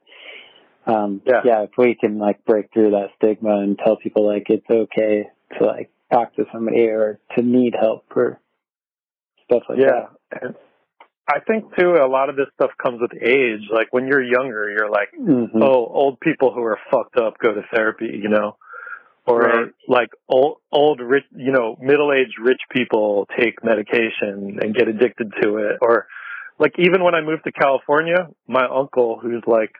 um, 0.85 1.21
Yeah. 1.25 1.41
yeah, 1.45 1.61
if 1.63 1.69
we 1.77 1.95
can 1.95 2.17
like 2.17 2.43
break 2.43 2.73
through 2.73 2.91
that 2.91 3.11
stigma 3.15 3.59
and 3.59 3.79
tell 3.79 3.95
people 3.95 4.27
like 4.27 4.47
it's 4.49 4.69
okay 4.69 5.29
to 5.57 5.65
like 5.65 5.89
talk 6.11 6.35
to 6.35 6.43
somebody 6.51 6.87
or 6.87 7.19
to 7.37 7.41
need 7.41 7.73
help 7.79 8.05
or 8.13 8.41
stuff 9.45 9.63
like 9.69 9.79
that. 9.79 10.09
Yeah. 10.33 10.49
I 11.29 11.39
think 11.39 11.75
too 11.77 11.91
a 11.91 12.07
lot 12.07 12.29
of 12.29 12.35
this 12.35 12.47
stuff 12.55 12.71
comes 12.81 12.99
with 12.99 13.11
age. 13.21 13.61
Like 13.71 13.87
when 13.91 14.07
you're 14.07 14.23
younger, 14.23 14.69
you're 14.69 14.89
like, 14.89 15.11
that. 15.11 15.49
hmm 15.53 15.61
oh, 15.63 15.85
old 15.85 16.19
people 16.19 16.53
who 16.53 16.61
are 16.63 16.79
fucked 16.91 17.15
up 17.17 17.37
go 17.37 17.53
to 17.53 17.61
therapy, 17.73 18.19
you 18.21 18.27
know, 18.27 18.57
or 19.27 19.39
Right. 19.41 19.71
like 19.87 20.09
old, 20.29 20.57
old 20.71 21.01
rich, 21.01 21.25
you 21.35 21.51
know, 21.51 21.77
middle-aged 21.81 22.39
rich 22.41 22.61
people 22.71 23.27
take 23.37 23.63
medication 23.63 24.59
and 24.61 24.73
get 24.73 24.87
addicted 24.87 25.33
to 25.41 25.57
it, 25.57 25.77
or 25.81 26.07
like 26.57 26.73
even 26.79 27.03
when 27.03 27.13
I 27.13 27.21
moved 27.21 27.43
to 27.43 27.51
California, 27.51 28.29
my 28.47 28.65
uncle, 28.65 29.19
who's 29.21 29.43
like, 29.45 29.73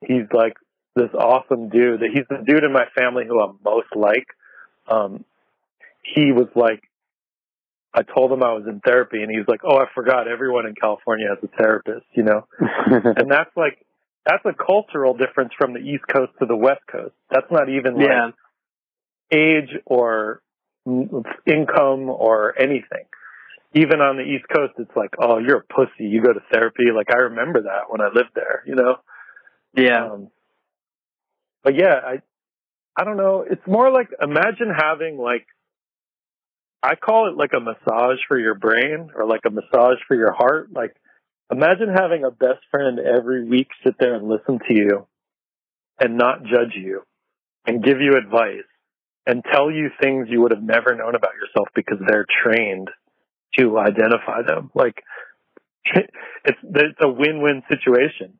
he's 0.00 0.26
like 0.32 0.54
this 0.96 1.10
awesome 1.14 1.68
dude. 1.68 2.00
That 2.00 2.10
he's 2.12 2.24
the 2.28 2.42
dude 2.44 2.64
in 2.64 2.72
my 2.72 2.86
family 2.96 3.24
who 3.28 3.40
I'm 3.40 3.58
most 3.64 3.94
like. 3.94 4.26
Um, 4.88 5.24
he 6.02 6.32
was 6.32 6.48
like, 6.56 6.82
I 7.92 8.02
told 8.02 8.32
him 8.32 8.42
I 8.42 8.52
was 8.52 8.64
in 8.66 8.80
therapy, 8.80 9.22
and 9.22 9.30
he 9.30 9.36
was 9.38 9.46
like, 9.48 9.60
"Oh, 9.64 9.76
I 9.76 9.84
forgot. 9.94 10.28
Everyone 10.28 10.66
in 10.66 10.74
California 10.74 11.26
has 11.28 11.38
a 11.42 11.62
therapist, 11.62 12.06
you 12.14 12.22
know." 12.22 12.46
and 12.58 13.30
that's 13.30 13.54
like 13.56 13.84
that's 14.26 14.44
a 14.44 14.52
cultural 14.54 15.16
difference 15.16 15.52
from 15.58 15.72
the 15.72 15.80
East 15.80 16.04
Coast 16.12 16.32
to 16.40 16.46
the 16.46 16.56
West 16.56 16.82
Coast. 16.90 17.14
That's 17.30 17.50
not 17.50 17.68
even 17.68 17.94
like 17.94 18.06
Yeah, 18.06 18.30
age 19.32 19.70
or 19.86 20.42
income 21.46 22.08
or 22.10 22.54
anything. 22.60 23.04
even 23.74 24.00
on 24.00 24.16
the 24.16 24.22
East 24.24 24.46
Coast, 24.54 24.72
it's 24.78 24.96
like, 24.96 25.10
oh, 25.20 25.38
you're 25.38 25.58
a 25.58 25.74
pussy. 25.74 26.04
You 26.04 26.22
go 26.22 26.32
to 26.32 26.40
therapy. 26.52 26.84
Like 26.94 27.08
I 27.14 27.18
remember 27.18 27.62
that 27.62 27.88
when 27.88 28.00
I 28.00 28.08
lived 28.08 28.30
there, 28.34 28.62
you 28.66 28.74
know? 28.74 28.96
Yeah. 29.74 30.10
Um, 30.12 30.28
but 31.62 31.76
yeah, 31.76 31.94
I, 32.04 32.22
I 32.96 33.04
don't 33.04 33.16
know. 33.16 33.44
It's 33.48 33.66
more 33.66 33.90
like 33.90 34.08
imagine 34.20 34.72
having 34.76 35.18
like, 35.18 35.46
I 36.82 36.94
call 36.96 37.28
it 37.28 37.36
like 37.36 37.52
a 37.54 37.60
massage 37.60 38.18
for 38.26 38.38
your 38.38 38.54
brain 38.54 39.10
or 39.14 39.26
like 39.26 39.42
a 39.46 39.50
massage 39.50 39.98
for 40.08 40.16
your 40.16 40.32
heart. 40.32 40.72
Like 40.72 40.96
imagine 41.50 41.88
having 41.94 42.24
a 42.24 42.30
best 42.30 42.60
friend 42.70 42.98
every 42.98 43.44
week 43.48 43.68
sit 43.84 43.94
there 43.98 44.14
and 44.14 44.28
listen 44.28 44.58
to 44.68 44.74
you 44.74 45.06
and 45.98 46.16
not 46.16 46.42
judge 46.42 46.74
you 46.74 47.02
and 47.66 47.84
give 47.84 48.00
you 48.00 48.16
advice 48.16 48.64
and 49.26 49.44
tell 49.52 49.70
you 49.70 49.90
things 50.00 50.28
you 50.30 50.40
would 50.40 50.52
have 50.52 50.62
never 50.62 50.94
known 50.94 51.14
about 51.14 51.34
yourself 51.34 51.68
because 51.74 51.98
they're 52.06 52.26
trained 52.42 52.88
to 53.58 53.78
identify 53.78 54.42
them. 54.46 54.70
Like 54.74 55.02
it's 55.94 56.58
it's 56.62 56.98
a 57.00 57.08
win-win 57.08 57.62
situation. 57.68 58.38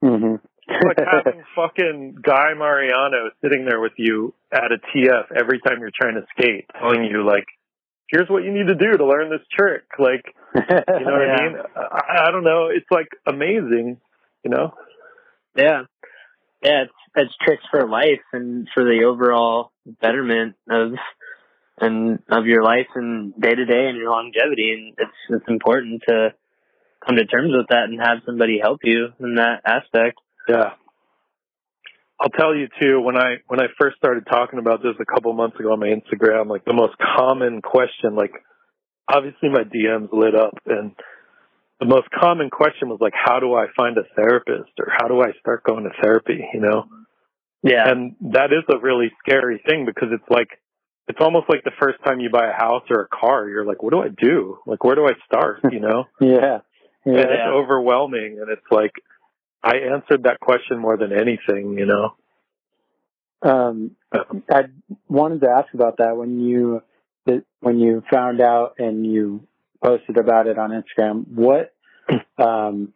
hmm 0.00 0.36
like 0.68 0.98
having 1.10 1.42
fucking 1.54 2.16
Guy 2.22 2.54
Mariano 2.56 3.30
sitting 3.42 3.64
there 3.64 3.80
with 3.80 3.92
you 3.96 4.34
at 4.52 4.72
a 4.72 4.78
TF 4.78 5.24
every 5.36 5.60
time 5.60 5.80
you're 5.80 5.90
trying 5.94 6.14
to 6.14 6.26
skate, 6.36 6.66
telling 6.78 7.04
you 7.04 7.26
like, 7.26 7.46
"Here's 8.12 8.28
what 8.28 8.44
you 8.44 8.52
need 8.52 8.68
to 8.68 8.74
do 8.76 8.96
to 8.96 9.06
learn 9.06 9.30
this 9.30 9.46
trick." 9.50 9.82
Like, 9.98 10.22
you 10.54 10.60
know 10.60 10.76
what 10.86 10.86
Yeah. 11.26 11.36
I 11.36 11.48
mean? 11.48 11.56
I, 11.74 12.28
I 12.28 12.30
don't 12.30 12.44
know. 12.44 12.68
It's 12.68 12.86
like 12.90 13.08
amazing, 13.26 14.00
you 14.44 14.50
know? 14.50 14.74
Yeah. 15.56 15.82
Yeah, 16.62 16.82
it's 16.84 16.92
it's 17.16 17.34
tricks 17.44 17.64
for 17.70 17.88
life 17.88 18.20
and 18.32 18.68
for 18.72 18.84
the 18.84 19.04
overall 19.04 19.72
betterment 20.00 20.54
of 20.70 20.92
and 21.80 22.20
of 22.30 22.46
your 22.46 22.62
life 22.62 22.86
and 22.94 23.34
day 23.40 23.54
to 23.54 23.64
day 23.64 23.86
and 23.88 23.96
your 23.98 24.10
longevity 24.10 24.72
and 24.72 24.94
it's 24.98 25.18
it's 25.30 25.48
important 25.48 26.02
to 26.08 26.32
come 27.04 27.16
to 27.16 27.26
terms 27.26 27.52
with 27.52 27.66
that 27.70 27.84
and 27.84 27.98
have 28.00 28.18
somebody 28.24 28.60
help 28.62 28.80
you 28.84 29.08
in 29.18 29.34
that 29.34 29.62
aspect. 29.66 30.20
Yeah. 30.48 30.74
I'll 32.22 32.30
tell 32.30 32.54
you 32.54 32.68
too, 32.80 33.00
when 33.00 33.16
I 33.16 33.38
when 33.48 33.60
I 33.60 33.66
first 33.80 33.96
started 33.96 34.24
talking 34.30 34.60
about 34.60 34.80
this 34.80 34.94
a 35.00 35.04
couple 35.04 35.32
months 35.32 35.58
ago 35.58 35.72
on 35.72 35.80
my 35.80 35.88
Instagram, 35.88 36.48
like 36.48 36.64
the 36.64 36.72
most 36.72 36.94
common 37.16 37.60
question, 37.60 38.14
like 38.14 38.30
obviously 39.08 39.48
my 39.48 39.64
DMs 39.64 40.12
lit 40.12 40.36
up 40.36 40.54
and 40.66 40.92
the 41.80 41.86
most 41.86 42.06
common 42.10 42.48
question 42.48 42.88
was 42.88 42.98
like, 43.00 43.12
how 43.12 43.40
do 43.40 43.54
I 43.54 43.66
find 43.76 43.98
a 43.98 44.04
therapist 44.14 44.70
or 44.78 44.86
how 44.96 45.08
do 45.08 45.20
I 45.20 45.32
start 45.40 45.64
going 45.64 45.82
to 45.82 45.90
therapy, 46.00 46.38
you 46.54 46.60
know? 46.60 46.84
Yeah. 47.64 47.90
And 47.90 48.14
that 48.32 48.52
is 48.52 48.62
a 48.72 48.78
really 48.78 49.10
scary 49.26 49.60
thing 49.66 49.84
because 49.84 50.10
it's 50.12 50.30
like, 50.30 50.48
it's 51.08 51.18
almost 51.20 51.46
like 51.48 51.64
the 51.64 51.72
first 51.80 51.98
time 52.04 52.20
you 52.20 52.30
buy 52.30 52.46
a 52.46 52.52
house 52.52 52.84
or 52.88 53.00
a 53.00 53.08
car, 53.08 53.48
you're 53.48 53.66
like, 53.66 53.82
what 53.82 53.92
do 53.92 54.00
I 54.00 54.10
do? 54.16 54.58
Like, 54.64 54.84
where 54.84 54.94
do 54.94 55.06
I 55.06 55.14
start? 55.26 55.58
You 55.72 55.80
know? 55.80 56.04
yeah. 56.20 56.60
and 57.04 57.16
it's 57.16 57.50
overwhelming 57.52 58.38
and 58.40 58.48
it's 58.48 58.70
like 58.70 58.92
I 59.62 59.76
answered 59.92 60.24
that 60.24 60.40
question 60.40 60.78
more 60.78 60.96
than 60.96 61.12
anything, 61.12 61.78
you 61.78 61.86
know. 61.86 62.14
Um, 63.42 63.96
I 64.50 64.62
wanted 65.08 65.40
to 65.42 65.48
ask 65.48 65.72
about 65.74 65.98
that 65.98 66.16
when 66.16 66.40
you 66.40 66.82
when 67.60 67.78
you 67.78 68.02
found 68.10 68.40
out 68.40 68.74
and 68.78 69.06
you 69.06 69.46
posted 69.82 70.16
about 70.16 70.46
it 70.46 70.58
on 70.58 70.70
Instagram. 70.70 71.26
What 71.28 71.72
um, 72.38 72.92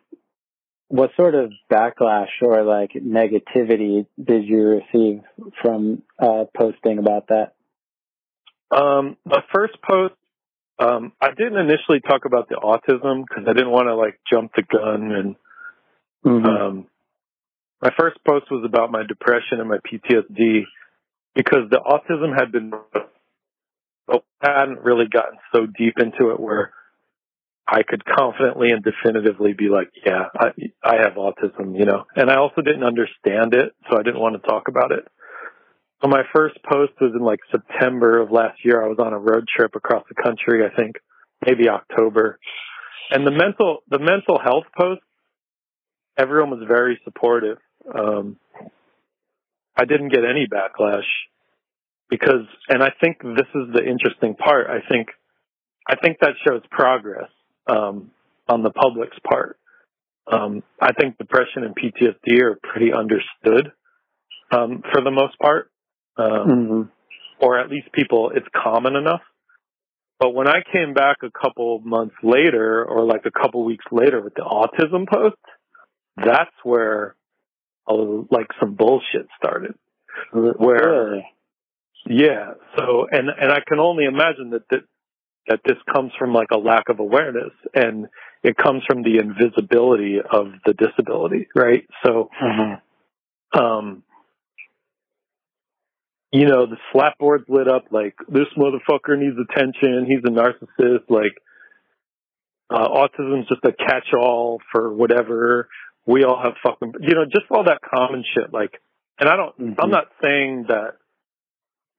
what 0.89 1.11
sort 1.17 1.35
of 1.35 1.53
backlash 1.71 2.29
or 2.43 2.63
like 2.63 2.93
negativity 2.93 4.07
did 4.23 4.45
you 4.45 4.81
receive 4.81 5.23
from 5.61 6.03
uh, 6.19 6.45
posting 6.57 6.99
about 6.99 7.29
that? 7.29 7.55
Um 8.71 9.17
the 9.25 9.43
first 9.55 9.75
post 9.83 10.15
um 10.79 11.13
I 11.21 11.31
didn't 11.31 11.59
initially 11.59 12.01
talk 12.01 12.25
about 12.25 12.49
the 12.49 12.57
autism 12.57 13.25
cuz 13.29 13.45
I 13.49 13.53
didn't 13.53 13.71
want 13.71 13.87
to 13.87 13.95
like 13.95 14.19
jump 14.31 14.53
the 14.55 14.63
gun 14.63 15.13
and 15.13 15.37
um 16.25 16.87
my 17.83 17.91
first 17.99 18.17
post 18.27 18.47
was 18.51 18.65
about 18.65 18.91
my 18.91 19.03
depression 19.07 19.61
and 19.61 19.69
my 19.69 19.79
PTSD 19.79 20.63
because 21.35 21.69
the 21.71 21.79
autism 21.79 22.39
had 22.39 22.51
been 22.51 22.73
I 24.09 24.19
hadn't 24.41 24.81
really 24.81 25.07
gotten 25.09 25.39
so 25.55 25.67
deep 25.67 25.95
into 25.99 26.31
it 26.31 26.41
where 26.41 26.73
I 27.69 27.83
could 27.83 28.05
confidently 28.05 28.69
and 28.71 28.85
definitively 28.85 29.53
be 29.53 29.69
like, 29.69 29.91
yeah, 30.05 30.27
I, 30.39 30.49
I 30.85 31.03
have 31.03 31.15
autism, 31.15 31.77
you 31.77 31.85
know. 31.85 32.05
And 32.15 32.31
I 32.31 32.37
also 32.37 32.63
didn't 32.63 32.85
understand 32.85 33.55
it, 33.55 33.75
so 33.91 33.99
I 33.99 34.03
didn't 34.03 34.21
want 34.21 34.41
to 34.41 34.49
talk 34.49 34.69
about 34.69 34.93
it. 34.93 35.05
So 36.01 36.09
my 36.09 36.23
first 36.35 36.57
post 36.71 36.93
was 37.01 37.13
in 37.15 37.23
like 37.23 37.41
September 37.51 38.21
of 38.21 38.31
last 38.31 38.65
year. 38.65 38.85
I 38.85 38.89
was 38.89 38.99
on 39.01 39.13
a 39.13 39.19
road 39.19 39.47
trip 39.49 39.75
across 39.75 40.05
the 40.09 40.23
country, 40.23 40.65
I 40.65 40.75
think, 40.77 40.97
maybe 41.45 41.69
October. 41.69 42.39
And 43.11 43.27
the 43.27 43.31
mental 43.33 43.79
the 43.89 43.99
mental 43.99 44.39
health 44.39 44.65
post, 44.79 45.01
everyone 46.19 46.51
was 46.51 46.65
very 46.67 47.01
supportive. 47.05 47.59
Um, 47.93 48.37
I 49.77 49.85
didn't 49.85 50.09
get 50.09 50.25
any 50.25 50.47
backlash 50.47 51.05
because, 52.09 52.47
and 52.69 52.83
I 52.83 52.91
think 53.01 53.19
this 53.23 53.49
is 53.55 53.75
the 53.75 53.85
interesting 53.85 54.35
part. 54.35 54.69
I 54.69 54.87
think, 54.89 55.09
I 55.89 55.97
think 55.97 56.19
that 56.21 56.35
shows 56.47 56.63
progress 56.71 57.29
um, 57.67 58.11
on 58.49 58.63
the 58.63 58.71
public's 58.71 59.19
part. 59.29 59.59
Um, 60.31 60.63
I 60.81 60.93
think 60.93 61.19
depression 61.19 61.63
and 61.63 61.75
PTSD 61.77 62.41
are 62.43 62.59
pretty 62.63 62.93
understood 62.93 63.73
um, 64.51 64.83
for 64.93 65.01
the 65.03 65.11
most 65.11 65.39
part, 65.39 65.71
um, 66.17 66.49
hmm 66.49 66.83
or 67.39 67.59
at 67.59 67.69
least 67.69 67.93
people. 67.93 68.33
It's 68.35 68.47
common 68.55 68.97
enough. 68.97 69.21
But 70.19 70.31
when 70.31 70.49
I 70.49 70.63
came 70.73 70.95
back 70.95 71.19
a 71.23 71.31
couple 71.31 71.81
months 71.81 72.15
later, 72.23 72.83
or 72.83 73.05
like 73.05 73.27
a 73.27 73.31
couple 73.31 73.63
weeks 73.63 73.85
later, 73.93 74.23
with 74.23 74.33
the 74.35 74.41
autism 74.41 75.07
post, 75.07 75.37
that's 76.17 76.55
where 76.65 77.15
like 77.89 78.49
some 78.61 78.75
bullshit 78.75 79.29
started. 79.37 79.75
Where 80.33 81.11
Really? 81.13 81.27
yeah. 82.07 82.55
So, 82.77 83.07
and 83.11 83.29
and 83.31 83.53
I 83.53 83.61
can 83.67 83.79
only 83.79 84.05
imagine 84.05 84.51
that 84.51 84.63
that 84.71 84.85
that 85.49 85.61
this 85.65 85.77
comes 85.93 86.13
from 86.19 86.33
like 86.33 86.49
a 86.53 86.59
lack 86.59 86.89
of 86.89 86.99
awareness, 86.99 87.53
and 87.75 88.09
it 88.43 88.57
comes 88.57 88.83
from 88.87 89.03
the 89.03 89.19
invisibility 89.19 90.19
of 90.21 90.53
the 90.65 90.73
disability, 90.73 91.49
right? 91.55 91.87
So, 92.05 92.31
Mhm. 92.43 92.81
um, 93.53 94.03
you 96.33 96.47
know, 96.47 96.67
the 96.67 96.77
slap 96.93 97.19
board's 97.19 97.49
lit 97.49 97.69
up 97.69 97.85
like 97.93 98.15
this 98.29 98.49
motherfucker 98.57 99.17
needs 99.19 99.37
attention. 99.39 100.07
He's 100.07 100.25
a 100.25 100.31
narcissist. 100.31 101.09
Like, 101.09 101.33
uh, 102.69 102.89
autism's 102.89 103.49
just 103.49 103.65
a 103.65 103.73
catch-all 103.73 104.61
for 104.73 104.93
whatever. 104.93 105.69
We 106.07 106.25
all 106.25 106.41
have 106.43 106.55
fucking, 106.63 106.95
you 107.01 107.15
know, 107.15 107.25
just 107.25 107.47
all 107.51 107.65
that 107.65 107.81
common 107.83 108.25
shit. 108.35 108.53
Like, 108.53 108.81
and 109.19 109.29
I 109.29 109.37
don't, 109.37 109.59
Mhm. 109.59 109.75
I'm 109.83 109.91
not 109.91 110.09
saying 110.23 110.67
that 110.69 110.95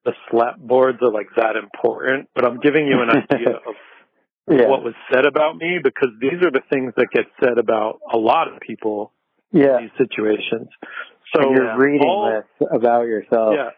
the 0.05 0.13
slap 0.31 0.57
boards 0.57 0.99
are 1.01 1.11
like 1.11 1.27
that 1.35 1.55
important, 1.57 2.29
but 2.33 2.45
I'm 2.45 2.59
giving 2.59 2.87
you 2.87 3.01
an 3.01 3.09
idea 3.09 3.55
of 3.67 3.75
Yeah. 4.49 4.67
what 4.67 4.83
was 4.83 4.93
said 5.11 5.25
about 5.25 5.57
me 5.57 5.79
because 5.83 6.09
these 6.21 6.41
are 6.41 6.51
the 6.51 6.61
things 6.69 6.93
that 6.95 7.07
get 7.11 7.25
said 7.43 7.57
about 7.57 7.99
a 8.11 8.17
lot 8.17 8.47
of 8.47 8.59
people 8.61 9.11
yeah. 9.51 9.77
in 9.77 9.83
these 9.83 9.97
situations. 9.97 10.69
So 11.35 11.41
and 11.41 11.57
you're 11.57 11.77
reading 11.77 12.07
all- 12.07 12.31
this 12.31 12.67
about 12.71 13.07
yourself 13.07 13.55
yeah, 13.55 13.71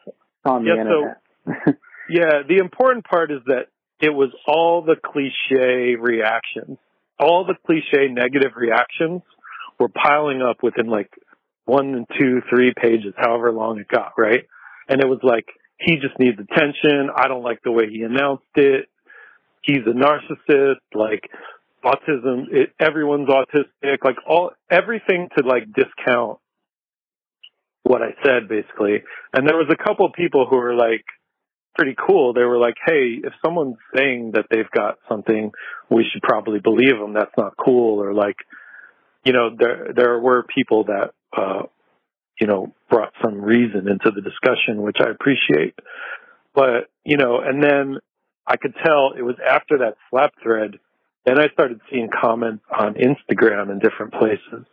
on 0.45 0.63
the 0.63 0.69
Yeah, 0.75 0.83
so- 0.83 1.07
internet. 1.47 1.77
Yeah, 2.11 2.41
the 2.47 2.57
important 2.57 3.05
part 3.05 3.31
is 3.31 3.41
that 3.45 3.67
it 4.01 4.09
was 4.09 4.29
all 4.47 4.81
the 4.81 4.95
cliche 4.95 5.95
reactions. 5.95 6.79
All 7.19 7.45
the 7.45 7.53
cliche 7.67 8.07
negative 8.07 8.53
reactions 8.55 9.21
were 9.79 9.89
piling 9.89 10.41
up 10.41 10.61
within 10.61 10.87
like 10.87 11.09
one 11.65 11.95
and 11.95 12.07
two, 12.19 12.41
three 12.49 12.73
pages, 12.75 13.13
however 13.17 13.51
long 13.51 13.79
it 13.79 13.87
got, 13.87 14.13
right? 14.17 14.45
And 14.87 15.01
it 15.01 15.07
was 15.07 15.19
like, 15.23 15.45
he 15.79 15.95
just 15.95 16.19
needs 16.19 16.37
attention. 16.39 17.09
I 17.15 17.27
don't 17.27 17.43
like 17.43 17.61
the 17.63 17.71
way 17.71 17.89
he 17.89 18.01
announced 18.01 18.43
it. 18.55 18.89
He's 19.61 19.85
a 19.85 19.93
narcissist. 19.93 20.81
Like 20.93 21.29
autism, 21.83 22.45
it, 22.51 22.73
everyone's 22.79 23.29
autistic. 23.29 24.03
Like 24.03 24.17
all, 24.27 24.51
everything 24.69 25.29
to 25.37 25.45
like 25.45 25.65
discount 25.73 26.39
what 27.83 28.01
I 28.01 28.09
said 28.23 28.49
basically. 28.49 29.03
And 29.33 29.47
there 29.47 29.55
was 29.55 29.71
a 29.71 29.81
couple 29.81 30.05
of 30.05 30.13
people 30.13 30.47
who 30.49 30.57
were 30.57 30.75
like, 30.75 31.05
pretty 31.79 31.95
cool. 31.95 32.33
They 32.33 32.43
were 32.43 32.57
like, 32.57 32.75
"Hey, 32.85 33.21
if 33.23 33.31
someone's 33.43 33.77
saying 33.95 34.31
that 34.33 34.47
they've 34.51 34.69
got 34.69 34.97
something, 35.07 35.51
we 35.89 36.03
should 36.11 36.21
probably 36.21 36.59
believe 36.59 36.97
them. 36.99 37.13
That's 37.13 37.35
not 37.37 37.55
cool." 37.57 38.03
Or 38.03 38.13
like, 38.13 38.35
you 39.29 39.33
know, 39.33 39.55
there 39.55 39.93
there 39.95 40.19
were 40.19 40.43
people 40.43 40.85
that 40.85 41.11
uh, 41.37 41.67
you 42.41 42.47
know 42.47 42.73
brought 42.89 43.13
some 43.23 43.39
reason 43.39 43.87
into 43.87 44.09
the 44.09 44.21
discussion, 44.21 44.81
which 44.81 44.97
I 44.99 45.11
appreciate. 45.11 45.75
But 46.55 46.89
you 47.05 47.17
know, 47.17 47.39
and 47.39 47.63
then 47.63 47.99
I 48.47 48.57
could 48.57 48.73
tell 48.83 49.11
it 49.15 49.21
was 49.21 49.35
after 49.47 49.77
that 49.79 49.97
slap 50.09 50.33
thread. 50.41 50.79
Then 51.27 51.37
I 51.37 51.49
started 51.53 51.79
seeing 51.91 52.09
comments 52.09 52.63
on 52.75 52.95
Instagram 52.95 53.71
in 53.71 53.77
different 53.77 54.13
places, 54.13 54.65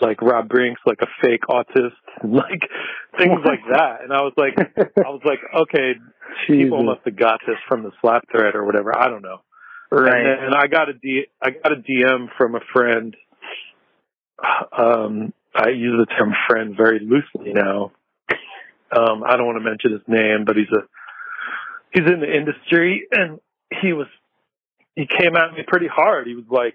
like 0.00 0.20
Rob 0.22 0.48
Brink's 0.48 0.80
like 0.84 0.98
a 1.00 1.06
fake 1.22 1.42
autist, 1.48 2.02
and 2.22 2.32
like 2.32 2.62
things 3.16 3.38
like 3.44 3.62
that. 3.70 4.02
And 4.02 4.12
I 4.12 4.22
was 4.22 4.32
like, 4.36 4.58
I 4.76 5.08
was 5.08 5.22
like, 5.24 5.38
okay, 5.54 5.92
people 6.48 6.82
must 6.82 7.02
have 7.04 7.16
got 7.16 7.38
this 7.46 7.58
from 7.68 7.84
the 7.84 7.92
slap 8.00 8.24
thread 8.28 8.56
or 8.56 8.64
whatever. 8.64 8.90
I 8.98 9.06
don't 9.08 9.22
know. 9.22 9.38
Right. 9.92 10.16
And 10.16 10.52
then 10.52 10.54
I 10.54 10.66
got 10.66 10.88
a 10.88 10.94
D, 10.94 11.26
I 11.40 11.50
got 11.50 11.70
a 11.70 11.76
DM 11.76 12.26
from 12.36 12.56
a 12.56 12.60
friend. 12.72 13.14
Um, 14.40 15.32
I 15.54 15.70
use 15.70 15.94
the 15.98 16.14
term 16.14 16.34
friend 16.48 16.76
very 16.76 17.00
loosely 17.00 17.52
now. 17.52 17.92
Um, 18.90 19.24
I 19.26 19.36
don't 19.36 19.46
want 19.46 19.58
to 19.58 19.68
mention 19.68 19.92
his 19.92 20.06
name, 20.06 20.44
but 20.46 20.56
he's 20.56 20.70
a 20.72 20.86
he's 21.92 22.10
in 22.10 22.20
the 22.20 22.32
industry, 22.32 23.06
and 23.10 23.40
he 23.82 23.92
was 23.92 24.06
he 24.94 25.06
came 25.06 25.36
at 25.36 25.52
me 25.52 25.64
pretty 25.66 25.88
hard. 25.88 26.26
He 26.26 26.34
was 26.34 26.46
like, 26.48 26.74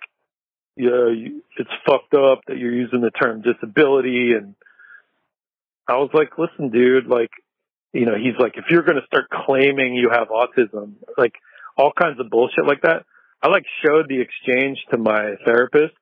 "Yeah, 0.75 1.09
you, 1.09 1.43
it's 1.57 1.69
fucked 1.85 2.13
up 2.13 2.41
that 2.47 2.57
you're 2.57 2.73
using 2.73 3.01
the 3.01 3.11
term 3.11 3.41
disability," 3.41 4.33
and 4.33 4.55
I 5.87 5.97
was 5.97 6.09
like, 6.13 6.37
"Listen, 6.37 6.69
dude, 6.69 7.07
like, 7.07 7.31
you 7.93 8.05
know, 8.05 8.15
he's 8.15 8.37
like, 8.37 8.57
if 8.57 8.65
you're 8.69 8.83
going 8.83 8.99
to 8.99 9.07
start 9.07 9.29
claiming 9.29 9.95
you 9.95 10.09
have 10.11 10.27
autism, 10.29 10.93
like." 11.17 11.33
all 11.77 11.91
kinds 11.91 12.19
of 12.19 12.29
bullshit 12.29 12.65
like 12.65 12.81
that. 12.81 13.05
I 13.41 13.49
like 13.49 13.65
showed 13.85 14.07
the 14.07 14.21
exchange 14.21 14.79
to 14.91 14.97
my 14.97 15.35
therapist 15.45 15.95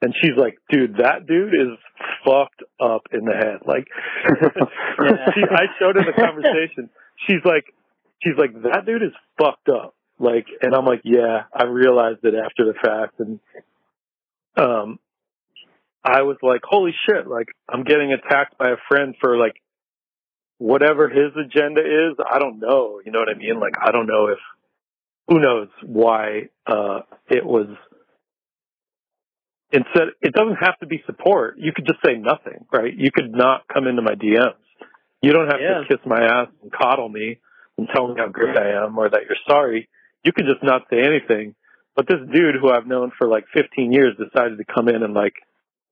and 0.00 0.14
she's 0.20 0.36
like, 0.36 0.58
dude, 0.70 0.96
that 0.98 1.26
dude 1.26 1.54
is 1.54 1.76
fucked 2.24 2.62
up 2.80 3.02
in 3.12 3.24
the 3.24 3.34
head. 3.34 3.58
Like, 3.66 3.86
she, 5.34 5.42
I 5.50 5.66
showed 5.78 5.96
her 5.96 6.04
the 6.04 6.12
conversation. 6.16 6.90
She's 7.26 7.44
like, 7.44 7.74
she's 8.22 8.36
like, 8.38 8.62
that 8.62 8.86
dude 8.86 9.02
is 9.02 9.12
fucked 9.38 9.68
up. 9.68 9.94
Like, 10.20 10.46
and 10.62 10.74
I'm 10.74 10.84
like, 10.84 11.02
yeah, 11.04 11.42
I 11.52 11.64
realized 11.64 12.20
it 12.22 12.34
after 12.34 12.64
the 12.64 12.74
fact. 12.74 13.18
And, 13.18 13.40
um, 14.56 14.98
I 16.04 16.22
was 16.22 16.36
like, 16.42 16.60
holy 16.64 16.94
shit, 17.06 17.26
like, 17.26 17.48
I'm 17.68 17.82
getting 17.82 18.12
attacked 18.12 18.56
by 18.56 18.70
a 18.70 18.76
friend 18.88 19.14
for 19.20 19.36
like, 19.36 19.56
whatever 20.58 21.08
his 21.08 21.32
agenda 21.36 21.80
is. 21.80 22.16
I 22.18 22.38
don't 22.38 22.60
know. 22.60 23.00
You 23.04 23.10
know 23.12 23.18
what 23.20 23.28
I 23.28 23.38
mean? 23.38 23.58
Like, 23.60 23.74
I 23.80 23.90
don't 23.90 24.06
know 24.06 24.28
if, 24.28 24.38
who 25.28 25.40
knows 25.40 25.68
why 25.84 26.48
uh, 26.66 27.00
it 27.28 27.44
was 27.44 27.66
instead 29.72 30.08
it 30.22 30.32
doesn't 30.32 30.56
have 30.60 30.78
to 30.78 30.86
be 30.86 31.02
support 31.06 31.56
you 31.58 31.72
could 31.74 31.86
just 31.86 31.98
say 32.04 32.14
nothing 32.14 32.64
right 32.72 32.94
you 32.96 33.10
could 33.12 33.32
not 33.32 33.66
come 33.72 33.86
into 33.86 34.02
my 34.02 34.14
dms 34.14 34.54
you 35.22 35.32
don't 35.32 35.46
have 35.48 35.60
Yeah. 35.60 35.80
to 35.80 35.84
kiss 35.88 36.04
my 36.06 36.22
ass 36.22 36.48
and 36.62 36.72
coddle 36.72 37.08
me 37.08 37.38
and 37.76 37.88
tell 37.94 38.08
me 38.08 38.14
how 38.18 38.28
great 38.28 38.56
i 38.56 38.84
am 38.84 38.98
or 38.98 39.08
that 39.08 39.20
you're 39.28 39.36
sorry 39.48 39.88
you 40.24 40.32
could 40.32 40.46
just 40.46 40.62
not 40.62 40.82
say 40.90 40.98
anything 41.00 41.54
but 41.96 42.06
this 42.08 42.18
dude 42.32 42.54
who 42.60 42.70
i've 42.70 42.86
known 42.86 43.12
for 43.18 43.28
like 43.28 43.44
15 43.54 43.92
years 43.92 44.14
decided 44.16 44.58
to 44.58 44.64
come 44.64 44.88
in 44.88 45.02
and 45.02 45.14
like 45.14 45.34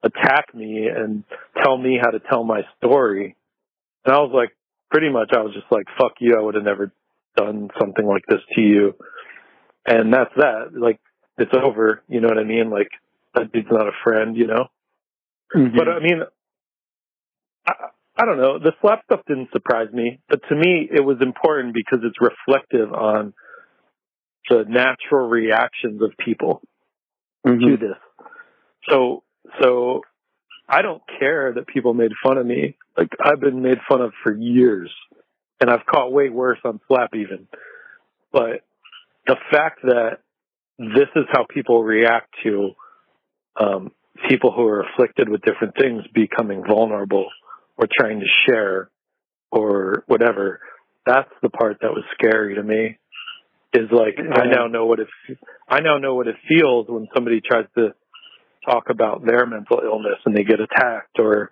attack 0.03 0.55
me 0.55 0.89
and 0.89 1.25
tell 1.63 1.77
me 1.77 1.99
how 2.01 2.11
to 2.11 2.21
tell 2.21 2.45
my 2.45 2.63
story 2.79 3.37
and 4.05 4.15
i 4.15 4.19
was 4.19 4.31
like 4.33 4.51
pretty 4.91 5.11
much 5.11 5.31
i 5.35 5.41
was 5.43 5.53
just 5.53 5.67
like 5.71 5.87
fuck 5.99 6.13
you 6.21 6.35
i 6.39 6.41
would 6.41 6.55
have 6.55 6.65
never 6.65 6.93
done 7.37 7.69
something 7.79 8.07
like 8.07 8.25
this 8.29 8.41
to 8.55 8.63
you 8.63 8.95
and 9.89 10.13
that's 10.13 10.33
that. 10.37 10.71
Like 10.77 10.99
it's 11.39 11.53
over. 11.55 12.03
You 12.09 12.21
know 12.21 12.27
what 12.27 12.39
I 12.39 12.45
mean? 12.45 12.71
Like 12.71 12.89
that 13.37 13.53
dude's 13.53 13.69
not 13.71 13.87
a 13.87 13.93
friend. 14.05 14.37
You 14.37 14.49
know. 14.49 14.67
Mhm. 15.55 15.77
But 15.77 15.89
I 15.89 16.01
mean, 16.01 16.23
I, 17.67 17.73
I 18.19 18.25
don't 18.25 18.39
know. 18.39 18.59
The 18.59 18.73
slap 18.81 19.05
stuff 19.05 19.21
didn't 19.29 19.51
surprise 19.53 19.93
me, 19.93 20.21
but 20.29 20.41
to 20.49 20.55
me, 20.55 20.89
it 20.93 21.05
was 21.05 21.19
important 21.21 21.75
because 21.75 22.01
it's 22.03 22.21
reflective 22.21 22.93
on 22.93 23.35
the 24.49 24.65
natural 24.69 25.29
reactions 25.29 26.03
of 26.03 26.13
people 26.25 26.63
Mhm. 27.47 27.71
to 27.71 27.77
this. 27.77 27.99
So, 28.89 29.23
so 29.61 30.03
I 30.69 30.83
don't 30.83 31.03
care 31.19 31.53
that 31.53 31.67
people 31.67 31.95
made 31.95 32.13
fun 32.23 32.39
of 32.39 32.47
me. 32.47 32.77
Like 32.97 33.11
I've 33.21 33.41
been 33.41 33.63
made 33.63 33.79
fun 33.89 34.01
of 34.01 34.13
for 34.23 34.35
years, 34.35 34.93
and 35.61 35.71
I've 35.71 35.85
caught 35.87 36.13
way 36.13 36.29
worse 36.29 36.59
on 36.65 36.81
Slap 36.89 37.15
even. 37.15 37.49
But 38.33 38.65
the 39.27 39.37
fact 39.51 39.83
that 39.83 40.21
this 40.79 41.09
is 41.15 41.25
how 41.33 41.45
people 41.45 41.83
react 41.85 42.35
to 42.45 42.71
um, 43.59 43.93
people 44.29 44.53
who 44.53 44.67
are 44.67 44.83
afflicted 44.83 45.29
with 45.29 45.43
different 45.43 45.75
things 45.79 46.03
becoming 46.15 46.63
vulnerable 46.67 47.29
or 47.77 47.87
trying 47.99 48.21
to 48.21 48.27
share 48.47 48.91
or 49.51 50.05
whatever. 50.07 50.61
That's 51.05 51.31
the 51.43 51.51
part 51.51 51.79
that 51.83 51.93
was 51.93 52.05
scary 52.15 52.57
to 52.57 52.63
me. 52.63 52.99
Is 53.73 53.91
like 53.93 54.17
I 54.19 54.47
now 54.47 54.69
know 54.69 54.87
what 54.87 55.01
it 55.01 55.09
I 55.69 55.81
now 55.81 55.99
know 55.99 56.15
what 56.15 56.29
it 56.29 56.37
feels 56.49 56.87
when 56.89 57.09
somebody 57.15 57.43
tries 57.43 57.67
to 57.77 57.95
talk 58.65 58.89
about 58.89 59.25
their 59.25 59.45
mental 59.45 59.81
illness 59.85 60.19
and 60.25 60.35
they 60.35 60.45
get 60.45 60.61
attacked 60.61 61.19
or 61.19 61.51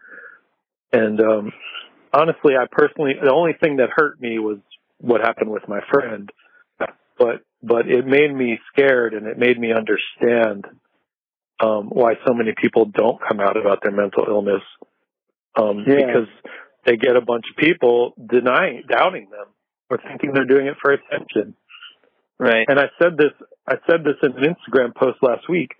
and 0.90 1.20
um 1.20 1.52
honestly 2.14 2.54
I 2.58 2.64
personally 2.70 3.14
the 3.22 3.32
only 3.32 3.52
thing 3.60 3.76
that 3.76 3.90
hurt 3.94 4.20
me 4.22 4.38
was 4.38 4.58
what 5.00 5.20
happened 5.20 5.50
with 5.50 5.68
my 5.68 5.80
friend 5.92 6.30
but 7.18 7.42
but 7.62 7.88
it 7.88 8.06
made 8.06 8.34
me 8.34 8.58
scared 8.72 9.14
and 9.14 9.26
it 9.26 9.38
made 9.38 9.58
me 9.58 9.72
understand 9.72 10.66
um 11.60 11.86
why 11.88 12.14
so 12.26 12.34
many 12.34 12.52
people 12.60 12.84
don't 12.86 13.20
come 13.26 13.40
out 13.40 13.56
about 13.56 13.80
their 13.82 13.92
mental 13.92 14.24
illness 14.28 14.62
um 15.56 15.84
Yeah. 15.86 16.06
because 16.06 16.28
they 16.86 16.96
get 16.96 17.16
a 17.16 17.20
bunch 17.20 17.44
of 17.50 17.56
people 17.56 18.14
denying 18.26 18.82
doubting 18.88 19.28
them 19.30 19.46
or 19.90 19.98
thinking 19.98 20.32
they're 20.34 20.44
doing 20.46 20.66
it 20.66 20.76
for 20.82 20.92
attention 20.92 21.54
Right. 22.38 22.66
and 22.68 22.80
I 22.80 22.86
said 23.00 23.16
this, 23.16 23.30
I 23.66 23.76
said 23.88 24.02
this 24.04 24.16
in 24.22 24.32
an 24.36 24.54
Instagram 24.56 24.92
post 24.94 25.18
last 25.22 25.48
week. 25.48 25.70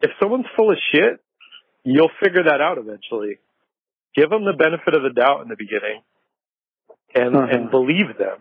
If 0.00 0.12
someone's 0.22 0.46
full 0.54 0.70
of 0.70 0.78
shit, 0.92 1.18
you'll 1.82 2.12
figure 2.22 2.44
that 2.44 2.60
out 2.60 2.78
eventually. 2.78 3.38
Give 4.14 4.30
them 4.30 4.44
the 4.44 4.52
benefit 4.52 4.94
of 4.94 5.02
the 5.02 5.10
doubt 5.10 5.42
in 5.42 5.48
the 5.48 5.56
beginning, 5.58 6.02
and 7.14 7.34
Uh-huh. 7.36 7.46
and 7.50 7.70
believe 7.72 8.16
them. 8.18 8.38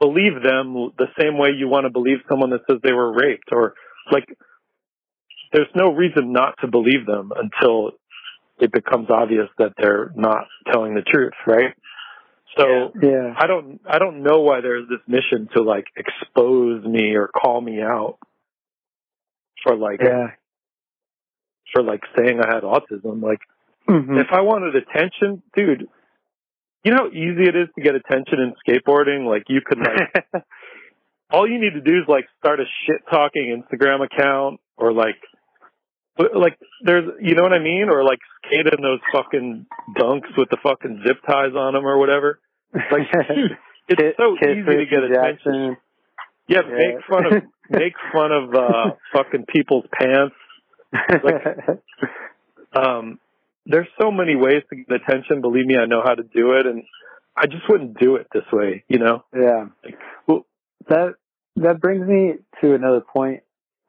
Believe 0.00 0.42
them 0.42 0.74
the 0.98 1.06
same 1.18 1.38
way 1.38 1.50
you 1.56 1.68
want 1.68 1.84
to 1.86 1.90
believe 1.90 2.18
someone 2.28 2.50
that 2.50 2.62
says 2.68 2.80
they 2.82 2.92
were 2.92 3.12
raped, 3.12 3.52
or 3.52 3.74
like. 4.10 4.26
There's 5.54 5.68
no 5.76 5.92
reason 5.92 6.32
not 6.32 6.56
to 6.62 6.66
believe 6.66 7.06
them 7.06 7.30
until 7.34 7.92
it 8.58 8.72
becomes 8.72 9.08
obvious 9.08 9.48
that 9.58 9.72
they're 9.78 10.10
not 10.16 10.46
telling 10.72 10.94
the 10.94 11.02
truth, 11.02 11.32
right? 11.46 11.74
So 12.58 12.92
Yeah. 13.00 13.34
I 13.38 13.46
don't 13.46 13.80
I 13.86 13.98
don't 13.98 14.22
know 14.22 14.40
why 14.40 14.60
there's 14.60 14.88
this 14.88 15.00
mission 15.06 15.48
to 15.56 15.62
like 15.62 15.86
expose 15.96 16.84
me 16.84 17.14
or 17.14 17.28
call 17.28 17.60
me 17.60 17.80
out 17.80 18.18
for 19.62 19.76
like 19.76 20.00
Yeah. 20.02 20.32
for 21.72 21.82
like 21.82 22.02
saying 22.18 22.40
I 22.40 22.52
had 22.54 22.64
autism. 22.64 23.22
Like 23.22 23.40
Mhm. 23.88 24.20
if 24.20 24.28
I 24.32 24.40
wanted 24.42 24.74
attention, 24.76 25.42
dude, 25.56 25.88
you 26.84 26.92
know 26.92 27.04
how 27.04 27.08
easy 27.08 27.44
it 27.48 27.56
is 27.56 27.68
to 27.76 27.80
get 27.80 27.94
attention 27.94 28.40
in 28.40 28.54
skateboarding? 28.66 29.26
Like 29.26 29.44
you 29.48 29.60
could 29.60 29.78
like 29.78 30.24
all 31.30 31.48
you 31.48 31.60
need 31.60 31.74
to 31.74 31.80
do 31.80 31.98
is 31.98 32.08
like 32.08 32.26
start 32.38 32.60
a 32.60 32.64
shit 32.86 33.02
talking 33.10 33.62
Instagram 33.62 34.04
account 34.04 34.60
or 34.76 34.92
like 34.92 35.16
but, 36.16 36.36
like 36.36 36.58
there's 36.82 37.04
you 37.20 37.34
know 37.34 37.42
what 37.42 37.52
I 37.52 37.58
mean 37.58 37.88
or 37.90 38.04
like 38.04 38.18
skate 38.46 38.66
in 38.66 38.82
those 38.82 39.00
fucking 39.12 39.66
dunks 39.98 40.36
with 40.36 40.48
the 40.50 40.58
fucking 40.62 41.02
zip 41.06 41.18
ties 41.26 41.54
on 41.56 41.74
them 41.74 41.86
or 41.86 41.98
whatever. 41.98 42.38
Like 42.74 43.08
it's 43.88 44.16
so 44.16 44.36
easy 44.36 44.62
to 44.62 44.86
get 44.90 45.04
attention. 45.04 45.14
Jackson. 45.14 45.76
Yeah, 46.48 46.60
Yeah. 46.68 46.76
make 46.76 47.04
fun 47.08 47.26
of 47.26 47.42
make 47.70 47.94
fun 48.12 48.32
of 48.32 48.54
uh 48.54 48.90
fucking 49.12 49.46
people's 49.48 49.84
pants. 49.98 50.34
Like, 50.92 51.80
Um 52.76 53.18
there's 53.66 53.88
so 53.98 54.10
many 54.10 54.36
ways 54.36 54.62
to 54.68 54.76
get 54.76 54.92
attention, 55.00 55.40
believe 55.40 55.64
me, 55.64 55.76
I 55.78 55.86
know 55.86 56.02
how 56.04 56.14
to 56.14 56.22
do 56.22 56.52
it 56.52 56.66
and 56.66 56.82
I 57.36 57.46
just 57.46 57.62
wouldn't 57.68 57.98
do 57.98 58.16
it 58.16 58.26
this 58.32 58.44
way, 58.52 58.84
you 58.88 58.98
know? 58.98 59.24
yeah. 59.34 59.66
Well, 60.26 60.44
that 60.88 61.14
that 61.56 61.80
brings 61.80 62.06
me 62.06 62.34
to 62.60 62.74
another 62.74 63.00
point 63.00 63.40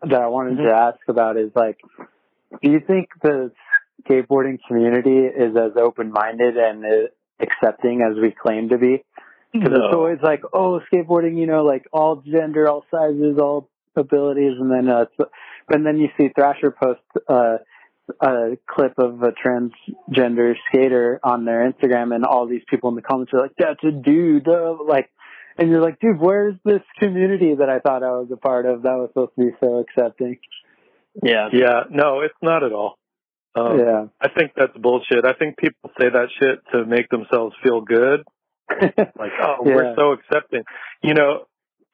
that 0.02 0.14
I 0.22 0.28
wanted 0.28 0.58
Mm-hmm. 0.60 0.68
to 0.68 0.74
ask 0.74 1.00
about 1.10 1.36
is 1.38 1.52
like, 1.56 1.78
do 2.62 2.72
you 2.72 2.80
think 2.80 3.10
the 3.22 3.52
skateboarding 4.04 4.58
community 4.68 5.18
is 5.18 5.56
as 5.56 5.72
open 5.78 6.12
minded 6.12 6.58
and 6.58 6.84
accepting 7.40 8.02
as 8.02 8.20
we 8.22 8.32
claim 8.32 8.70
to 8.70 8.78
be? 8.78 9.04
Because 9.54 9.72
it's 9.72 9.94
always 9.94 10.20
like, 10.22 10.42
oh, 10.54 10.82
skateboarding, 10.92 11.38
you 11.38 11.48
know, 11.48 11.64
like 11.64 11.86
all 11.94 12.18
gender, 12.18 12.68
all 12.68 12.84
sizes, 12.92 13.38
all 13.40 13.70
abilities, 13.96 14.54
and 14.60 14.70
then 14.70 14.90
uh, 14.90 15.06
and 15.70 15.86
then 15.86 15.98
you 15.98 16.10
see 16.18 16.30
Thrasher 16.36 16.72
post 16.72 17.00
uh, 17.30 17.58
a 18.22 18.58
clip 18.68 18.94
of 18.98 19.24
a 19.24 19.32
transgender 19.32 20.56
skater 20.68 21.20
on 21.24 21.46
their 21.46 21.72
Instagram, 21.72 22.14
and 22.14 22.26
all 22.26 22.48
these 22.48 22.64
people 22.70 22.90
in 22.90 22.96
the 22.96 23.02
comments 23.02 23.34
are 23.34 23.42
like, 23.42 23.54
"That's 23.58 23.84
a 23.84 23.92
dude," 23.92 24.48
uh, 24.48 24.76
like, 24.86 25.10
and 25.58 25.70
you're 25.70 25.82
like, 25.82 26.00
"Dude, 26.00 26.20
where's 26.20 26.56
this 26.66 26.82
community 27.00 27.56
that 27.56 27.70
I 27.70 27.80
thought 27.80 28.04
I 28.04 28.12
was 28.12 28.30
a 28.32 28.38
part 28.38 28.66
of 28.66 28.84
that 28.84 28.96
was 28.96 29.10
supposed 29.10 29.32
to 29.40 29.46
be 29.46 29.52
so 29.62 29.78
accepting?" 29.80 30.38
Yeah. 31.24 31.50
Yeah, 31.52 31.84
no, 31.90 32.22
it's 32.22 32.34
not 32.42 32.64
at 32.64 32.72
all. 32.74 32.98
Um, 33.56 33.80
yeah, 33.80 34.06
I 34.20 34.28
think 34.30 34.52
that's 34.58 34.76
bullshit. 34.78 35.24
I 35.26 35.32
think 35.34 35.58
people 35.58 35.90
say 36.00 36.10
that 36.10 36.28
shit 36.40 36.60
to 36.74 36.86
make 36.86 37.08
themselves 37.10 37.56
feel 37.64 37.82
good. 37.82 38.24
Like, 38.82 39.32
oh, 39.42 39.58
Yeah. 39.66 39.76
we're 39.76 39.96
so 39.96 40.12
accepting. 40.12 40.64
You 41.02 41.14
know, 41.14 41.46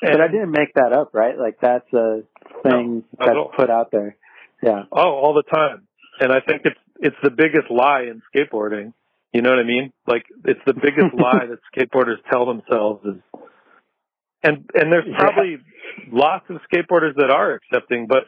but 0.02 0.19
I 0.22 0.27
didn't 0.27 0.52
make 0.52 0.73
that 0.76 0.91
up, 0.93 1.11
right? 1.14 1.38
Like 1.38 1.57
that's 1.61 1.91
a 1.93 2.22
thing 2.64 3.03
not 3.19 3.30
at 3.30 3.35
that's 3.35 3.56
put 3.56 3.69
out 3.69 3.91
there. 3.91 4.15
Yeah, 4.64 4.84
Oh, 4.91 5.11
all 5.14 5.34
the 5.35 5.43
time. 5.43 5.88
And 6.19 6.31
I 6.31 6.39
think 6.39 6.61
it's 6.65 6.80
it's 6.99 7.15
the 7.23 7.30
biggest 7.30 7.69
lie 7.69 8.03
in 8.10 8.22
skateboarding. 8.34 8.93
You 9.34 9.41
know 9.43 9.49
what 9.52 9.60
I 9.60 9.64
mean? 9.64 9.91
Like 10.07 10.23
it's 10.45 10.60
the 10.65 10.73
biggest 10.73 11.14
lie 11.14 11.45
that 11.45 11.60
skateboarders 11.76 12.18
tell 12.31 12.45
themselves 12.48 13.06
is 13.06 13.22
and 14.43 14.69
and 14.73 14.91
there's 14.91 15.06
Yeah. 15.07 15.18
probably 15.19 15.57
lots 16.11 16.45
of 16.49 16.57
skateboarders 16.72 17.15
that 17.18 17.30
are 17.30 17.53
accepting, 17.53 18.07
but 18.07 18.23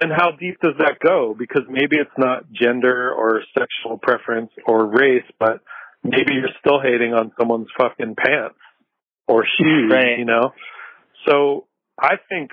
and 0.00 0.10
how 0.12 0.32
deep 0.32 0.56
does 0.60 0.74
that 0.78 0.98
go? 1.04 1.34
Because 1.38 1.62
maybe 1.68 1.96
it's 1.96 2.10
not 2.18 2.50
gender 2.52 3.12
or 3.12 3.42
sexual 3.56 3.98
preference 3.98 4.50
or 4.66 4.86
race, 4.86 5.24
but 5.38 5.60
maybe 6.02 6.34
you're 6.34 6.54
still 6.60 6.80
hating 6.80 7.14
on 7.14 7.32
someone's 7.38 7.68
fucking 7.78 8.16
pants 8.16 8.58
or 9.28 9.44
shoes, 9.58 9.90
Right. 9.92 10.18
you 10.18 10.24
know? 10.24 10.52
So 11.26 11.66
I 11.98 12.16
think, 12.28 12.50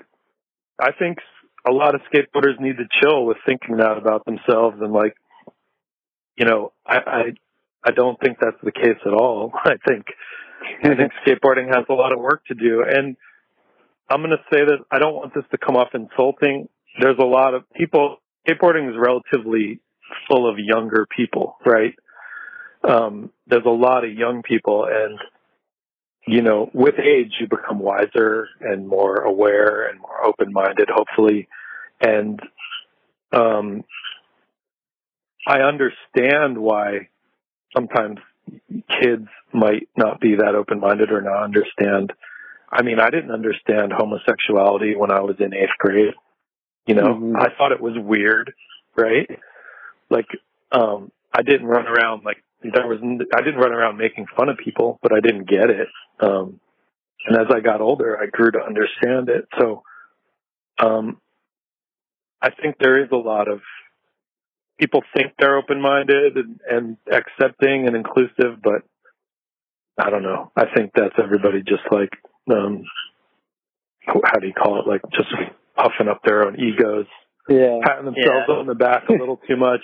I 0.79 0.91
think 0.97 1.17
a 1.67 1.71
lot 1.71 1.95
of 1.95 2.01
skateboarders 2.13 2.59
need 2.59 2.77
to 2.77 2.85
chill 3.01 3.25
with 3.25 3.37
thinking 3.45 3.77
that 3.77 3.97
about 3.97 4.25
themselves 4.25 4.77
and 4.79 4.93
like, 4.93 5.15
you 6.37 6.45
know, 6.45 6.71
I, 6.85 6.97
I, 6.97 7.21
I 7.83 7.91
don't 7.91 8.19
think 8.19 8.37
that's 8.39 8.57
the 8.63 8.71
case 8.71 8.97
at 9.05 9.13
all. 9.13 9.51
I 9.65 9.75
think, 9.87 10.05
I 10.83 10.95
think 10.95 11.11
skateboarding 11.25 11.67
has 11.73 11.85
a 11.89 11.93
lot 11.93 12.13
of 12.13 12.19
work 12.19 12.45
to 12.45 12.53
do. 12.53 12.83
And 12.87 13.17
I'm 14.09 14.21
going 14.21 14.31
to 14.31 14.43
say 14.53 14.63
that 14.63 14.79
I 14.91 14.99
don't 14.99 15.15
want 15.15 15.33
this 15.33 15.43
to 15.51 15.57
come 15.57 15.75
off 15.75 15.89
insulting. 15.93 16.69
There's 16.99 17.17
a 17.19 17.25
lot 17.25 17.53
of 17.53 17.63
people, 17.73 18.17
skateboarding 18.47 18.89
is 18.89 18.95
relatively 18.97 19.79
full 20.27 20.49
of 20.49 20.57
younger 20.59 21.07
people, 21.15 21.57
right? 21.65 21.95
Um, 22.83 23.31
there's 23.47 23.65
a 23.65 23.69
lot 23.69 24.03
of 24.03 24.11
young 24.11 24.41
people 24.43 24.87
and, 24.89 25.19
you 26.27 26.41
know, 26.41 26.69
with 26.73 26.95
age, 26.99 27.33
you 27.39 27.47
become 27.47 27.79
wiser 27.79 28.47
and 28.59 28.87
more 28.87 29.17
aware 29.17 29.87
and 29.87 29.99
more 29.99 30.25
open-minded, 30.25 30.89
hopefully. 30.93 31.47
And, 32.01 32.39
um, 33.31 33.83
I 35.47 35.61
understand 35.61 36.57
why 36.57 37.09
sometimes 37.75 38.19
kids 39.01 39.27
might 39.53 39.87
not 39.95 40.19
be 40.19 40.35
that 40.35 40.55
open-minded 40.55 41.11
or 41.11 41.21
not 41.21 41.43
understand. 41.43 42.13
I 42.71 42.83
mean, 42.83 42.99
I 42.99 43.09
didn't 43.09 43.31
understand 43.31 43.93
homosexuality 43.93 44.95
when 44.95 45.11
I 45.11 45.21
was 45.21 45.37
in 45.39 45.53
eighth 45.53 45.77
grade. 45.79 46.13
You 46.85 46.95
know, 46.95 47.13
Mhm. 47.15 47.35
I 47.37 47.49
thought 47.55 47.71
it 47.71 47.81
was 47.81 47.97
weird, 47.97 48.53
right? 48.95 49.29
Like, 50.09 50.27
um, 50.71 51.11
I 51.33 51.41
didn't 51.41 51.67
run 51.67 51.87
around 51.87 52.25
like 52.25 52.43
there 52.61 52.87
was. 52.87 52.99
I 53.01 53.41
didn't 53.41 53.59
run 53.59 53.73
around 53.73 53.97
making 53.97 54.27
fun 54.27 54.49
of 54.49 54.57
people, 54.57 54.99
but 55.01 55.13
I 55.13 55.19
didn't 55.19 55.45
get 55.45 55.69
it. 55.69 55.87
Um, 56.19 56.59
and 57.25 57.37
as 57.37 57.47
I 57.53 57.59
got 57.59 57.81
older, 57.81 58.19
I 58.21 58.25
grew 58.27 58.51
to 58.51 58.59
understand 58.63 59.29
it. 59.29 59.47
So, 59.57 59.83
um, 60.79 61.21
I 62.41 62.49
think 62.49 62.77
there 62.79 63.03
is 63.03 63.11
a 63.11 63.15
lot 63.17 63.47
of 63.47 63.61
people 64.79 65.03
think 65.15 65.33
they're 65.37 65.57
open-minded 65.57 66.37
and, 66.37 66.59
and 66.69 66.97
accepting 67.11 67.85
and 67.87 67.95
inclusive, 67.95 68.61
but 68.63 68.81
I 69.97 70.09
don't 70.09 70.23
know. 70.23 70.51
I 70.55 70.65
think 70.73 70.91
that's 70.95 71.13
everybody 71.21 71.61
just 71.61 71.83
like, 71.91 72.09
um, 72.51 72.83
how 74.05 74.39
do 74.39 74.47
you 74.47 74.53
call 74.53 74.79
it? 74.79 74.87
Like 74.87 75.01
just 75.11 75.29
puffing 75.75 76.07
up 76.09 76.21
their 76.23 76.45
own 76.47 76.59
egos, 76.59 77.05
Yeah. 77.49 77.79
patting 77.83 78.05
themselves 78.05 78.45
Yeah. 78.47 78.55
on 78.55 78.67
the 78.67 78.75
back 78.75 79.09
a 79.09 79.13
little 79.13 79.37
too 79.47 79.57
much. 79.57 79.81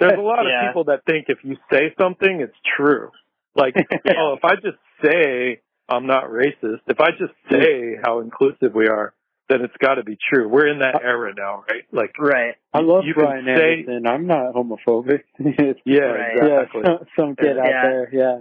There's 0.00 0.18
a 0.18 0.22
lot 0.22 0.40
of 0.40 0.46
Yeah. 0.50 0.68
people 0.68 0.84
that 0.84 1.04
think 1.06 1.26
if 1.28 1.38
you 1.42 1.56
say 1.72 1.94
something, 1.98 2.40
it's 2.40 2.56
true. 2.76 3.10
Like, 3.54 3.74
oh, 4.16 4.34
if 4.36 4.44
I 4.44 4.56
just 4.56 4.78
say 5.04 5.60
I'm 5.88 6.06
not 6.06 6.24
racist, 6.30 6.80
if 6.88 7.00
I 7.00 7.10
just 7.12 7.32
say 7.50 7.96
how 8.04 8.20
inclusive 8.20 8.74
we 8.74 8.88
are, 8.88 9.14
then 9.48 9.62
it's 9.62 9.76
got 9.78 9.94
to 9.94 10.02
be 10.02 10.18
true. 10.28 10.48
We're 10.48 10.66
in 10.66 10.80
that 10.80 11.00
era 11.02 11.32
now, 11.36 11.62
right? 11.70 11.84
Like, 11.92 12.18
Right. 12.18 12.54
I 12.74 12.80
love 12.80 13.04
you 13.04 13.14
can 13.14 13.22
Brian 13.22 13.44
say- 13.46 13.78
Anderson. 13.86 14.06
I'm 14.06 14.26
not 14.26 14.54
homophobic. 14.54 15.22
It's- 15.38 15.76
yeah, 15.84 16.00
Right. 16.00 16.36
exactly. 16.36 16.80
Yeah, 16.84 16.96
some, 16.98 17.06
some 17.16 17.36
kid 17.36 17.56
out 17.56 17.64
there. 17.64 18.08
Yeah. 18.12 18.38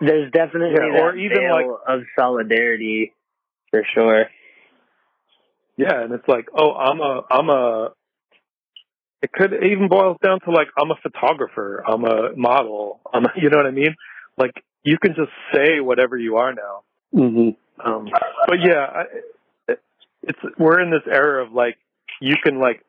There's 0.00 0.32
definitely 0.32 0.70
Yeah, 0.74 1.02
or 1.02 1.12
that 1.12 1.18
even, 1.18 1.36
veil 1.36 1.52
like- 1.52 1.66
of 1.86 2.00
solidarity 2.18 3.12
for 3.70 3.84
sure. 3.94 4.24
Yeah, 5.78 6.02
and 6.02 6.12
it's 6.12 6.26
like, 6.28 6.48
oh, 6.54 6.72
I'm 6.74 7.00
a, 7.00 7.22
I'm 7.30 7.48
a. 7.48 7.92
It 9.22 9.32
could 9.32 9.52
even 9.54 9.88
boils 9.88 10.16
down 10.22 10.40
to 10.40 10.50
like, 10.50 10.68
I'm 10.78 10.90
a 10.90 10.96
photographer, 11.02 11.82
I'm 11.86 12.04
a 12.04 12.36
model, 12.36 13.00
I'm, 13.12 13.24
a, 13.24 13.28
you 13.36 13.48
know 13.48 13.56
what 13.58 13.66
I 13.66 13.70
mean? 13.70 13.94
Like, 14.36 14.52
you 14.82 14.98
can 14.98 15.14
just 15.14 15.30
say 15.54 15.80
whatever 15.80 16.16
you 16.18 16.36
are 16.36 16.52
now. 16.52 16.82
hmm 17.12 17.50
Um, 17.84 18.08
but 18.46 18.58
yeah, 18.60 18.84
I, 18.84 19.02
it- 19.68 19.82
it's 20.22 20.38
we're 20.58 20.80
in 20.80 20.90
this 20.90 21.06
era 21.06 21.44
of 21.46 21.52
like, 21.52 21.78
you 22.20 22.34
can 22.42 22.58
like, 22.58 22.84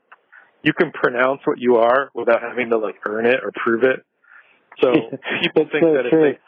you 0.64 0.74
can 0.74 0.92
pronounce 0.92 1.42
what 1.46 1.60
you 1.60 1.76
are 1.78 2.10
without 2.16 2.42
having 2.42 2.72
to 2.72 2.78
like 2.78 2.96
earn 3.08 3.28
it 3.28 3.40
or 3.44 3.52
prove 3.56 3.84
it. 3.84 4.04
So 4.82 4.92
people 5.42 5.68
think 5.72 5.84
So 5.84 5.94
that 5.94 6.06
if 6.08 6.12
they 6.12 6.40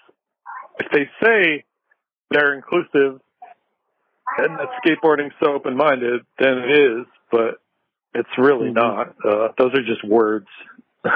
if 0.79 0.91
they 0.91 1.09
say 1.23 1.65
they're 2.31 2.55
inclusive 2.55 3.21
and 4.37 4.57
that 4.57 4.69
skateboarding's 4.85 5.33
so 5.43 5.53
open 5.53 5.75
minded, 5.75 6.21
then 6.39 6.57
it 6.59 6.71
is, 6.71 7.05
but 7.31 7.59
it's 8.13 8.29
really 8.37 8.69
Mhm. 8.69 8.75
not. 8.75 9.07
Uh, 9.25 9.49
those 9.57 9.73
are 9.73 9.83
just 9.83 10.03
words. 10.03 10.47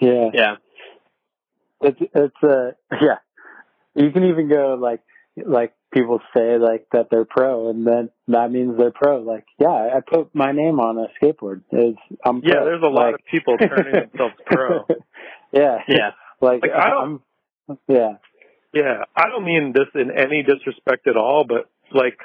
Yeah. 0.00 0.30
Yeah. 0.34 0.56
It's 1.80 1.98
it's 2.00 2.36
uh 2.42 2.72
yeah. 3.00 3.18
You 3.94 4.10
can 4.10 4.24
even 4.24 4.48
go 4.48 4.74
like 4.80 5.00
like 5.36 5.72
people 5.92 6.20
say 6.36 6.58
like 6.58 6.86
that 6.92 7.08
they're 7.10 7.24
pro 7.24 7.70
and 7.70 7.86
then 7.86 8.10
that 8.28 8.50
means 8.50 8.76
they're 8.76 8.90
pro. 8.90 9.20
Like, 9.22 9.44
yeah, 9.58 9.68
I 9.68 10.00
put 10.06 10.34
my 10.34 10.50
name 10.52 10.80
on 10.80 10.98
a 10.98 11.06
skateboard. 11.22 11.62
Is 11.70 11.94
I'm 12.24 12.40
yeah, 12.44 12.54
pro. 12.56 12.64
there's 12.64 12.82
a 12.82 12.86
lot 12.86 13.06
Like- 13.06 13.14
of 13.14 13.20
people 13.30 13.56
turning 13.56 13.92
themselves 14.10 14.34
pro. 14.46 14.84
yeah. 15.52 15.78
Yeah. 15.88 16.10
Like, 16.40 16.62
Like, 16.62 16.72
I 16.72 16.90
don't- 16.90 17.22
I'm 17.68 17.78
yeah. 17.88 18.16
Yeah, 18.72 19.04
I 19.16 19.28
don't 19.28 19.44
mean 19.44 19.72
this 19.72 19.86
in 19.94 20.10
any 20.10 20.42
disrespect 20.42 21.06
at 21.06 21.16
all, 21.16 21.44
but 21.48 21.70
like 21.92 22.18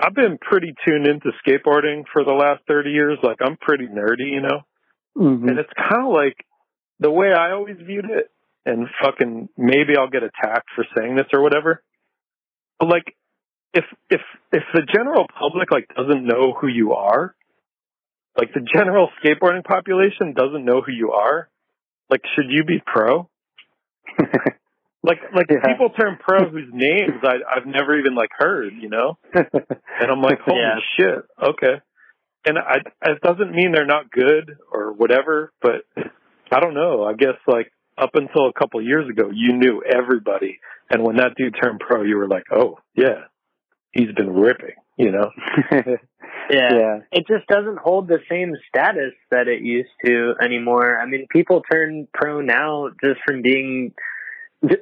I've 0.00 0.14
been 0.14 0.38
pretty 0.38 0.74
tuned 0.84 1.06
into 1.06 1.30
skateboarding 1.46 2.04
for 2.12 2.24
the 2.24 2.32
last 2.32 2.62
30 2.66 2.90
years. 2.90 3.18
Like 3.22 3.38
I'm 3.40 3.56
pretty 3.56 3.86
nerdy, 3.86 4.30
you 4.32 4.40
know? 4.40 4.60
Mhm. 5.16 5.48
And 5.48 5.58
it's 5.58 5.72
kind 5.76 6.06
of 6.06 6.12
like 6.12 6.44
the 6.98 7.10
way 7.10 7.32
I 7.32 7.52
always 7.52 7.76
viewed 7.76 8.06
it 8.10 8.30
and 8.64 8.86
fucking 9.02 9.48
maybe 9.56 9.96
I'll 9.98 10.08
get 10.10 10.22
attacked 10.22 10.68
for 10.74 10.84
saying 10.96 11.16
this 11.16 11.26
or 11.32 11.42
whatever. 11.42 11.82
But 12.78 12.88
like 12.88 13.14
if 13.74 13.84
if 14.10 14.20
if 14.52 14.62
the 14.74 14.82
general 14.82 15.26
public 15.38 15.70
like 15.70 15.88
doesn't 15.96 16.24
know 16.24 16.52
who 16.52 16.66
you 16.68 16.92
are, 16.94 17.34
like 18.36 18.52
the 18.54 18.66
general 18.74 19.08
skateboarding 19.22 19.64
population 19.64 20.32
doesn't 20.34 20.64
know 20.64 20.80
who 20.80 20.92
you 20.92 21.12
are, 21.12 21.48
like 22.10 22.22
should 22.34 22.50
you 22.50 22.64
be 22.64 22.82
pro? 22.84 23.28
Like 25.02 25.18
like 25.34 25.46
Yeah. 25.50 25.66
people 25.66 25.90
turn 25.90 26.18
pro 26.20 26.48
whose 26.50 26.70
names 26.72 27.20
I 27.22 27.36
I've 27.56 27.66
never 27.66 27.98
even 27.98 28.14
like 28.14 28.30
heard, 28.38 28.72
you 28.80 28.88
know? 28.88 29.18
And 29.34 30.10
I'm 30.10 30.22
like, 30.22 30.40
holy 30.44 30.60
Yeah. 30.60 30.76
shit, 30.96 31.24
okay. 31.42 31.80
And 32.44 32.58
I 32.58 32.78
it 33.06 33.20
doesn't 33.22 33.52
mean 33.52 33.72
they're 33.72 33.86
not 33.86 34.10
good 34.10 34.56
or 34.72 34.92
whatever, 34.92 35.52
but 35.60 35.84
I 36.50 36.60
don't 36.60 36.74
know. 36.74 37.04
I 37.04 37.14
guess 37.14 37.36
like 37.46 37.72
up 37.98 38.10
until 38.14 38.48
a 38.48 38.52
couple 38.52 38.80
years 38.82 39.08
ago, 39.08 39.30
you 39.32 39.52
knew 39.52 39.82
everybody, 39.82 40.58
and 40.90 41.02
when 41.04 41.16
that 41.16 41.34
dude 41.36 41.54
turned 41.62 41.80
pro, 41.80 42.02
you 42.02 42.16
were 42.16 42.28
like, 42.28 42.44
oh 42.52 42.78
yeah, 42.96 43.26
he's 43.92 44.12
been 44.16 44.30
ripping, 44.32 44.74
you 44.96 45.12
know? 45.12 45.30
Yeah. 46.50 46.74
yeah. 46.74 46.98
It 47.12 47.24
just 47.28 47.46
doesn't 47.46 47.78
hold 47.78 48.08
the 48.08 48.18
same 48.28 48.52
status 48.68 49.12
that 49.30 49.46
it 49.46 49.62
used 49.62 49.90
to 50.04 50.34
anymore. 50.42 50.98
I 50.98 51.06
mean, 51.06 51.26
people 51.30 51.62
turn 51.70 52.08
pro 52.12 52.40
now 52.40 52.88
just 53.02 53.20
from 53.24 53.42
being 53.42 53.94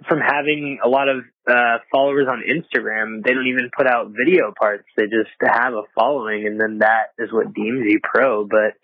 from 0.09 0.21
having 0.21 0.79
a 0.85 0.89
lot 0.89 1.09
of 1.09 1.25
uh 1.49 1.79
followers 1.91 2.27
on 2.29 2.43
Instagram. 2.43 3.23
They 3.25 3.33
don't 3.33 3.47
even 3.47 3.71
put 3.77 3.87
out 3.87 4.13
video 4.13 4.53
parts. 4.59 4.85
They 4.97 5.05
just 5.05 5.31
have 5.43 5.73
a 5.73 5.83
following 5.95 6.47
and 6.47 6.61
then 6.61 6.79
that 6.79 7.13
is 7.19 7.33
what 7.33 7.55
deems 7.55 7.85
you 7.87 8.01
pro, 8.03 8.45
but 8.45 8.75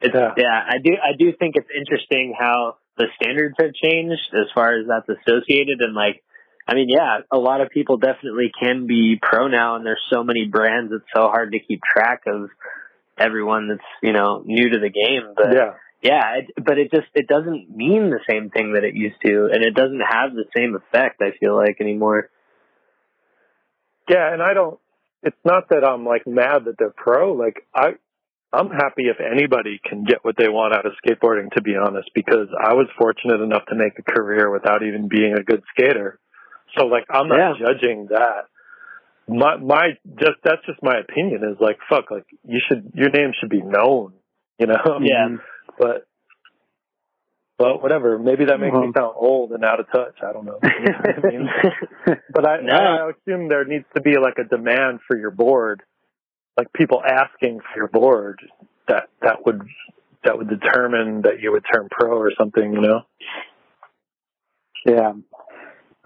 it's 0.00 0.14
Yeah. 0.14 0.34
yeah, 0.36 0.60
I 0.66 0.78
do 0.82 0.92
I 0.92 1.16
do 1.18 1.32
think 1.38 1.56
it's 1.56 1.68
interesting 1.74 2.34
how 2.38 2.76
the 2.96 3.06
standards 3.20 3.54
have 3.60 3.74
changed 3.74 4.32
as 4.32 4.46
far 4.54 4.78
as 4.78 4.86
that's 4.88 5.08
associated 5.08 5.80
and 5.80 5.94
like 5.94 6.22
I 6.68 6.74
mean, 6.74 6.88
yeah, 6.88 7.18
a 7.30 7.38
lot 7.38 7.60
of 7.60 7.70
people 7.70 7.96
definitely 7.96 8.50
can 8.60 8.88
be 8.88 9.20
pro 9.22 9.46
now, 9.46 9.76
and 9.76 9.86
there's 9.86 10.02
so 10.12 10.24
many 10.24 10.46
brands. 10.46 10.92
It's 10.92 11.04
so 11.14 11.28
hard 11.28 11.52
to 11.52 11.60
keep 11.60 11.80
track 11.80 12.22
of 12.26 12.50
everyone 13.16 13.68
that's 13.68 13.88
you 14.02 14.12
know 14.12 14.42
new 14.44 14.70
to 14.70 14.78
the 14.80 14.90
game. 14.90 15.32
But 15.36 15.54
yeah. 15.54 15.74
Yeah, 16.06 16.38
it, 16.38 16.64
but 16.64 16.78
it 16.78 16.92
just 16.92 17.08
it 17.14 17.26
doesn't 17.26 17.74
mean 17.74 18.10
the 18.10 18.20
same 18.30 18.50
thing 18.50 18.74
that 18.74 18.84
it 18.84 18.94
used 18.94 19.16
to, 19.24 19.50
and 19.52 19.64
it 19.64 19.74
doesn't 19.74 20.02
have 20.08 20.34
the 20.34 20.44
same 20.56 20.76
effect. 20.76 21.20
I 21.20 21.32
feel 21.40 21.56
like 21.56 21.80
anymore. 21.80 22.30
Yeah, 24.08 24.32
and 24.32 24.40
I 24.40 24.54
don't. 24.54 24.78
It's 25.24 25.36
not 25.44 25.70
that 25.70 25.84
I'm 25.84 26.06
like 26.06 26.24
mad 26.24 26.66
that 26.66 26.76
they're 26.78 26.94
pro. 26.96 27.32
Like 27.32 27.66
I, 27.74 27.94
I'm 28.52 28.70
happy 28.70 29.10
if 29.10 29.16
anybody 29.20 29.80
can 29.84 30.04
get 30.04 30.24
what 30.24 30.36
they 30.38 30.48
want 30.48 30.74
out 30.74 30.86
of 30.86 30.92
skateboarding. 31.04 31.50
To 31.54 31.62
be 31.62 31.74
honest, 31.74 32.10
because 32.14 32.46
I 32.56 32.74
was 32.74 32.86
fortunate 32.96 33.40
enough 33.40 33.66
to 33.70 33.74
make 33.74 33.98
a 33.98 34.02
career 34.02 34.50
without 34.50 34.84
even 34.84 35.08
being 35.08 35.34
a 35.36 35.42
good 35.42 35.64
skater. 35.74 36.20
So 36.78 36.86
like 36.86 37.06
I'm 37.10 37.28
not 37.28 37.58
judging 37.58 38.08
that. 38.10 38.46
My 39.26 39.56
my 39.56 39.88
just 40.20 40.38
that's 40.44 40.64
just 40.66 40.80
my 40.82 41.00
opinion 41.00 41.42
is 41.42 41.56
like 41.58 41.78
fuck 41.90 42.12
like 42.12 42.26
you 42.44 42.60
should 42.68 42.92
your 42.94 43.10
name 43.10 43.32
should 43.40 43.50
be 43.50 43.62
known, 43.62 44.12
you 44.58 44.68
know. 44.68 45.00
Yeah. 45.02 45.28
Mm-hmm. 45.36 45.55
But 45.78 46.06
but 47.58 47.82
whatever. 47.82 48.18
Maybe 48.18 48.44
that 48.46 48.60
makes 48.60 48.74
me 48.74 48.88
Mhm. 48.88 48.94
sound 48.98 49.14
old 49.16 49.52
and 49.52 49.64
out 49.64 49.80
of 49.80 49.90
touch. 49.90 50.16
I 50.22 50.32
don't 50.32 50.44
know. 50.44 50.58
You 50.62 50.92
know 50.92 50.98
I 51.04 51.26
mean? 51.30 52.20
But 52.32 52.46
I, 52.46 52.60
No. 52.60 52.74
I 52.74 53.10
assume 53.10 53.48
there 53.48 53.64
needs 53.64 53.86
to 53.94 54.00
be 54.02 54.18
like 54.18 54.38
a 54.38 54.44
demand 54.44 55.00
for 55.08 55.16
your 55.16 55.30
board 55.30 55.82
like 56.58 56.72
people 56.72 57.02
asking 57.04 57.60
for 57.60 57.76
your 57.76 57.88
board 57.88 58.40
that 58.88 59.08
that 59.22 59.44
would 59.46 59.60
that 60.24 60.36
would 60.38 60.48
determine 60.48 61.22
that 61.22 61.40
you 61.40 61.52
would 61.52 61.64
turn 61.72 61.88
pro 61.90 62.16
or 62.18 62.30
something, 62.38 62.72
you 62.72 62.80
know. 62.80 63.02
Yeah. 64.86 65.12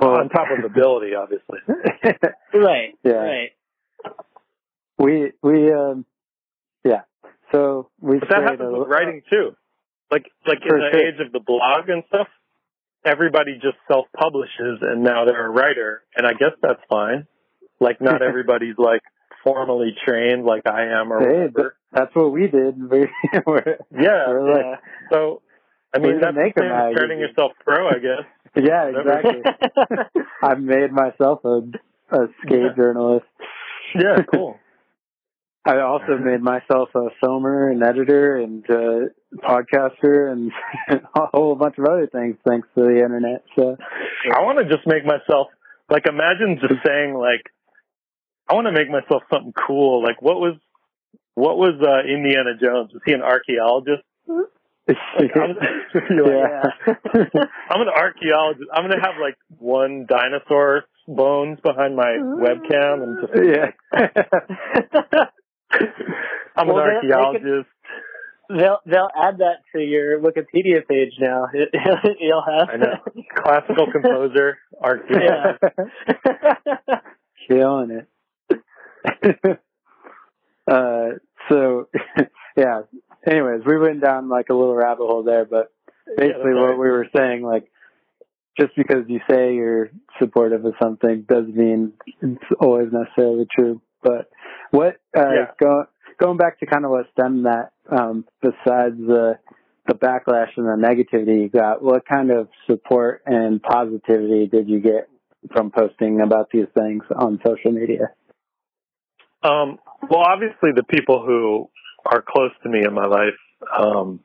Well, 0.00 0.18
on 0.18 0.28
top 0.28 0.48
of 0.56 0.64
ability, 0.70 1.14
obviously. 1.14 1.58
Right. 2.54 2.94
Yeah. 3.04 3.12
Right. 3.12 3.50
we 4.98 5.32
we 5.42 5.72
um 5.72 6.04
yeah. 6.84 7.02
So 7.52 7.90
we 8.00 8.18
But 8.18 8.28
that 8.30 8.34
strayed 8.36 8.50
happens 8.50 8.74
a- 8.74 8.78
with 8.78 8.88
writing 8.88 9.22
too. 9.30 9.56
Like 10.10 10.24
like 10.46 10.58
in 10.62 10.78
the 10.78 10.98
age 10.98 11.24
of 11.24 11.32
the 11.32 11.40
blog 11.40 11.88
and 11.88 12.02
stuff, 12.08 12.28
everybody 13.04 13.54
just 13.54 13.76
self 13.90 14.06
publishes 14.16 14.78
and 14.82 15.02
now 15.02 15.24
they're 15.24 15.46
a 15.46 15.50
writer 15.50 16.02
and 16.16 16.26
I 16.26 16.32
guess 16.32 16.52
that's 16.62 16.80
fine. 16.88 17.26
Like 17.80 18.00
not 18.00 18.20
everybody's 18.22 18.76
like 18.78 19.02
formally 19.44 19.94
trained 20.06 20.44
like 20.44 20.66
I 20.66 21.00
am 21.00 21.12
or 21.12 21.20
Hey, 21.20 21.26
whatever. 21.46 21.76
That's 21.92 22.14
what 22.14 22.32
we 22.32 22.46
did. 22.48 22.76
We, 22.90 23.06
we're, 23.46 23.78
Yeah. 23.92 24.28
we're 24.28 24.52
like, 24.72 24.80
So 25.12 25.42
I 25.94 25.98
mean 25.98 26.20
that's 26.20 26.34
the 26.36 26.42
make 26.42 26.56
a 26.56 26.60
same 26.60 26.70
as 26.72 26.84
mag. 26.92 26.96
turning 26.96 27.18
yourself 27.20 27.52
pro, 27.64 27.88
I 27.88 27.98
guess. 27.98 28.26
yeah, 28.56 28.86
exactly. 28.88 29.42
I 30.42 30.54
made 30.54 30.92
myself 30.92 31.44
a, 31.44 31.60
a 32.10 32.26
skate 32.42 32.60
Yeah. 32.62 32.74
journalist. 32.76 33.26
yeah, 33.94 34.16
cool. 34.32 34.58
I 35.64 35.80
also 35.80 36.16
made 36.16 36.40
myself 36.40 36.88
a 36.94 37.08
filmer 37.20 37.68
and 37.70 37.82
editor 37.82 38.36
and 38.36 38.64
uh, 38.68 39.44
podcaster 39.46 40.32
and 40.32 40.52
a 41.14 41.26
whole 41.26 41.54
bunch 41.54 41.76
of 41.76 41.84
other 41.84 42.06
things 42.06 42.36
thanks 42.48 42.66
to 42.76 42.82
the 42.82 43.02
internet. 43.04 43.44
So 43.56 43.76
I 44.32 44.42
want 44.42 44.58
to 44.58 44.74
just 44.74 44.86
make 44.86 45.04
myself 45.04 45.48
like 45.90 46.06
imagine 46.06 46.58
just 46.60 46.80
saying 46.86 47.14
like 47.14 47.44
I 48.48 48.54
want 48.54 48.68
to 48.68 48.72
make 48.72 48.90
myself 48.90 49.22
something 49.30 49.52
cool. 49.66 50.02
Like 50.02 50.22
what 50.22 50.36
was 50.36 50.56
what 51.34 51.58
was 51.58 51.74
uh, 51.80 52.08
Indiana 52.08 52.56
Jones? 52.60 52.92
Was 52.92 53.02
he 53.04 53.12
an 53.12 53.22
archaeologist? 53.22 54.02
Like, 54.28 55.36
I'm, 55.36 55.56
you're 56.10 56.26
like, 56.26 56.50
yeah. 56.84 57.44
I'm 57.70 57.82
an 57.82 57.88
archaeologist. 57.94 58.68
I'm 58.72 58.88
gonna 58.88 59.00
have 59.02 59.20
like 59.20 59.36
one 59.58 60.06
dinosaur 60.08 60.84
bones 61.06 61.58
behind 61.62 61.96
my 61.96 62.16
webcam 62.18 63.02
and 63.02 63.18
just 63.20 63.34
yeah. 63.92 65.24
I'm 66.56 66.66
Well, 66.68 66.78
an 66.78 66.84
they- 67.02 67.08
they 67.08 67.12
could- 67.12 67.12
archaeologist. 67.16 67.68
They'll 68.52 68.80
they'll 68.84 69.10
add 69.16 69.38
that 69.38 69.58
to 69.76 69.80
your 69.80 70.18
Wikipedia 70.18 70.84
page 70.84 71.12
now. 71.20 71.46
You'll 72.18 72.42
have. 72.44 72.68
I 72.68 72.76
know. 72.78 72.96
Classical 73.36 73.86
composer, 73.92 74.58
archaeologist. 74.82 75.62
Yeah. 76.88 76.98
Killing 77.48 78.02
it. 79.22 79.60
uh, 80.70 81.06
so, 81.48 81.88
yeah. 82.56 82.80
Anyways, 83.24 83.60
we 83.66 83.78
went 83.78 84.02
down 84.02 84.28
like 84.28 84.48
a 84.50 84.54
little 84.54 84.74
rabbit 84.74 85.06
hole 85.06 85.22
there, 85.22 85.44
but 85.44 85.72
basically 86.16 86.32
that's 86.34 86.56
all 86.56 86.60
what 86.62 86.70
right. 86.70 86.78
we 86.78 86.88
were 86.88 87.06
saying, 87.16 87.42
like, 87.42 87.70
just 88.58 88.74
because 88.76 89.04
you 89.08 89.20
say 89.30 89.54
you're 89.54 89.90
supportive 90.18 90.64
of 90.64 90.74
something 90.82 91.22
doesn't 91.28 91.54
mean 91.56 91.92
it's 92.20 92.42
always 92.58 92.88
necessarily 92.92 93.46
true. 93.54 93.80
But 94.02 94.28
what, 94.70 94.96
uh, 95.16 95.32
Yeah. 95.32 95.50
go, 95.58 95.84
going 96.18 96.36
back 96.36 96.58
to 96.60 96.66
kind 96.66 96.84
of 96.84 96.90
what 96.90 97.06
stemmed 97.12 97.46
that, 97.46 97.72
um, 97.90 98.24
besides 98.40 98.96
the, 98.98 99.38
the 99.86 99.94
backlash 99.94 100.56
and 100.56 100.66
the 100.66 100.76
negativity 100.86 101.42
you 101.42 101.48
got, 101.48 101.82
what 101.82 102.06
kind 102.06 102.30
of 102.30 102.48
support 102.66 103.22
and 103.26 103.62
positivity 103.62 104.46
did 104.46 104.68
you 104.68 104.80
get 104.80 105.08
from 105.52 105.70
posting 105.70 106.20
about 106.20 106.50
these 106.50 106.66
things 106.76 107.02
on 107.16 107.40
social 107.44 107.72
media? 107.72 108.10
Um, 109.42 109.78
well, 110.08 110.20
obviously, 110.20 110.70
the 110.74 110.84
people 110.84 111.24
who 111.24 111.70
are 112.04 112.22
close 112.26 112.52
to 112.62 112.68
me 112.68 112.84
in 112.84 112.92
my 112.92 113.06
life 113.06 113.38
um, 113.78 114.20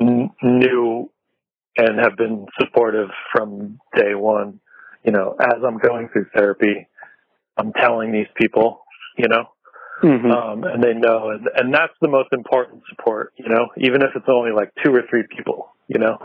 n- 0.00 0.30
knew 0.42 1.10
and 1.76 1.98
have 2.00 2.16
been 2.16 2.46
supportive 2.60 3.08
from 3.32 3.78
day 3.96 4.14
one. 4.14 4.60
You 5.04 5.12
know, 5.12 5.36
as 5.40 5.62
I'm 5.66 5.78
going 5.78 6.08
through 6.12 6.26
therapy, 6.34 6.86
I'm 7.56 7.72
telling 7.72 8.12
these 8.12 8.26
people, 8.36 8.84
you 9.16 9.28
know, 9.28 9.48
Mm-hmm. 10.02 10.32
um, 10.32 10.64
and 10.64 10.82
they 10.82 10.94
know, 10.94 11.30
and, 11.30 11.46
and 11.54 11.72
that's 11.72 11.92
the 12.00 12.08
most 12.08 12.32
important 12.32 12.82
support. 12.88 13.32
You 13.36 13.48
know, 13.48 13.68
even 13.76 14.02
if 14.02 14.10
it's 14.16 14.26
only 14.28 14.50
like 14.50 14.72
two 14.84 14.92
or 14.92 15.02
three 15.08 15.22
people, 15.30 15.72
you 15.86 16.00
know. 16.00 16.18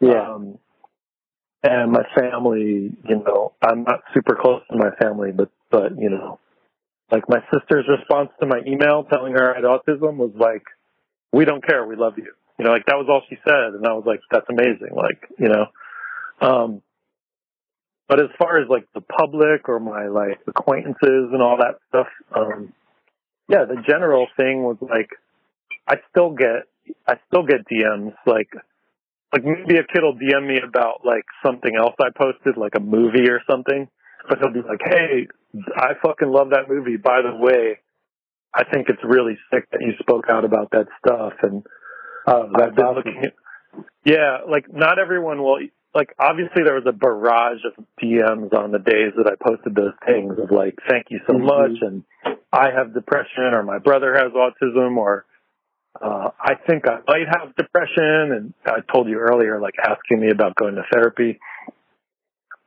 yeah. 0.00 0.34
Um, 0.34 0.58
and 1.62 1.92
my 1.92 2.02
family, 2.18 2.90
you 3.08 3.22
know, 3.24 3.52
I'm 3.64 3.84
not 3.84 4.00
super 4.12 4.36
close 4.40 4.62
to 4.72 4.76
my 4.76 4.90
family, 5.00 5.30
but, 5.30 5.50
but, 5.70 5.96
you 5.96 6.10
know, 6.10 6.40
like 7.12 7.28
my 7.28 7.38
sister's 7.52 7.86
response 7.88 8.30
to 8.40 8.46
my 8.46 8.58
email 8.66 9.04
telling 9.04 9.34
her 9.34 9.52
I 9.52 9.56
had 9.56 9.64
autism 9.64 10.16
was 10.16 10.32
like, 10.34 10.64
we 11.32 11.44
don't 11.44 11.64
care. 11.64 11.86
We 11.86 11.94
love 11.94 12.14
you. 12.16 12.32
You 12.58 12.64
know, 12.64 12.72
like 12.72 12.86
that 12.86 12.96
was 12.96 13.06
all 13.08 13.22
she 13.28 13.36
said. 13.46 13.74
And 13.74 13.86
I 13.86 13.92
was 13.92 14.02
like, 14.04 14.20
that's 14.32 14.46
amazing. 14.50 14.96
Like, 14.96 15.28
you 15.38 15.48
know, 15.48 15.66
um, 16.40 16.82
but 18.08 18.20
as 18.20 18.28
far 18.38 18.60
as 18.60 18.68
like 18.68 18.86
the 18.94 19.00
public 19.00 19.68
or 19.68 19.80
my 19.80 20.06
like 20.08 20.40
acquaintances 20.46 21.30
and 21.32 21.42
all 21.42 21.58
that 21.58 21.76
stuff, 21.88 22.06
um, 22.34 22.72
yeah, 23.48 23.64
the 23.64 23.82
general 23.88 24.26
thing 24.36 24.62
was 24.62 24.76
like, 24.80 25.10
I 25.86 25.96
still 26.10 26.30
get, 26.30 26.68
I 27.06 27.14
still 27.28 27.44
get 27.44 27.66
DMs 27.66 28.14
like, 28.26 28.48
like 29.32 29.44
maybe 29.44 29.78
a 29.78 29.84
kid 29.84 30.02
will 30.02 30.14
DM 30.14 30.46
me 30.46 30.58
about 30.66 31.04
like 31.04 31.24
something 31.44 31.72
else 31.76 31.94
I 32.00 32.10
posted, 32.16 32.56
like 32.56 32.74
a 32.76 32.80
movie 32.80 33.30
or 33.30 33.40
something, 33.50 33.88
but 34.28 34.38
he'll 34.38 34.52
be 34.52 34.60
like, 34.60 34.80
"Hey, 34.84 35.26
I 35.74 35.94
fucking 36.02 36.28
love 36.30 36.50
that 36.50 36.68
movie. 36.68 36.96
By 36.96 37.22
the 37.22 37.34
way, 37.34 37.78
I 38.54 38.64
think 38.64 38.88
it's 38.90 39.02
really 39.02 39.38
sick 39.50 39.70
that 39.72 39.80
you 39.80 39.94
spoke 40.00 40.26
out 40.28 40.44
about 40.44 40.70
that 40.72 40.86
stuff." 41.00 41.32
And 41.42 41.64
Oh, 42.26 42.48
I've 42.54 42.74
been 42.74 42.94
looking 42.94 43.24
at, 43.24 43.34
yeah, 44.04 44.38
like 44.48 44.72
not 44.72 44.98
everyone 44.98 45.42
will. 45.42 45.58
Like 45.94 46.14
obviously 46.18 46.62
there 46.64 46.74
was 46.74 46.86
a 46.86 46.92
barrage 46.92 47.60
of 47.66 47.84
DMs 48.02 48.54
on 48.54 48.72
the 48.72 48.78
days 48.78 49.12
that 49.16 49.26
I 49.26 49.36
posted 49.36 49.74
those 49.74 49.92
things 50.06 50.38
of 50.38 50.50
like, 50.50 50.78
"Thank 50.88 51.10
you 51.10 51.20
so 51.26 51.34
Mhm. 51.34 51.44
much," 51.44 51.82
and 51.82 52.04
I 52.52 52.70
have 52.70 52.94
depression, 52.94 53.52
or 53.52 53.62
my 53.62 53.78
brother 53.78 54.14
has 54.14 54.32
autism, 54.32 54.96
or 54.96 55.26
uh, 56.00 56.30
I 56.40 56.54
think 56.54 56.88
I 56.88 57.00
might 57.06 57.28
have 57.28 57.54
depression, 57.56 58.32
and 58.32 58.54
I 58.64 58.80
told 58.92 59.08
you 59.08 59.18
earlier, 59.18 59.60
like 59.60 59.74
asking 59.78 60.20
me 60.20 60.30
about 60.30 60.54
going 60.54 60.76
to 60.76 60.84
therapy. 60.90 61.38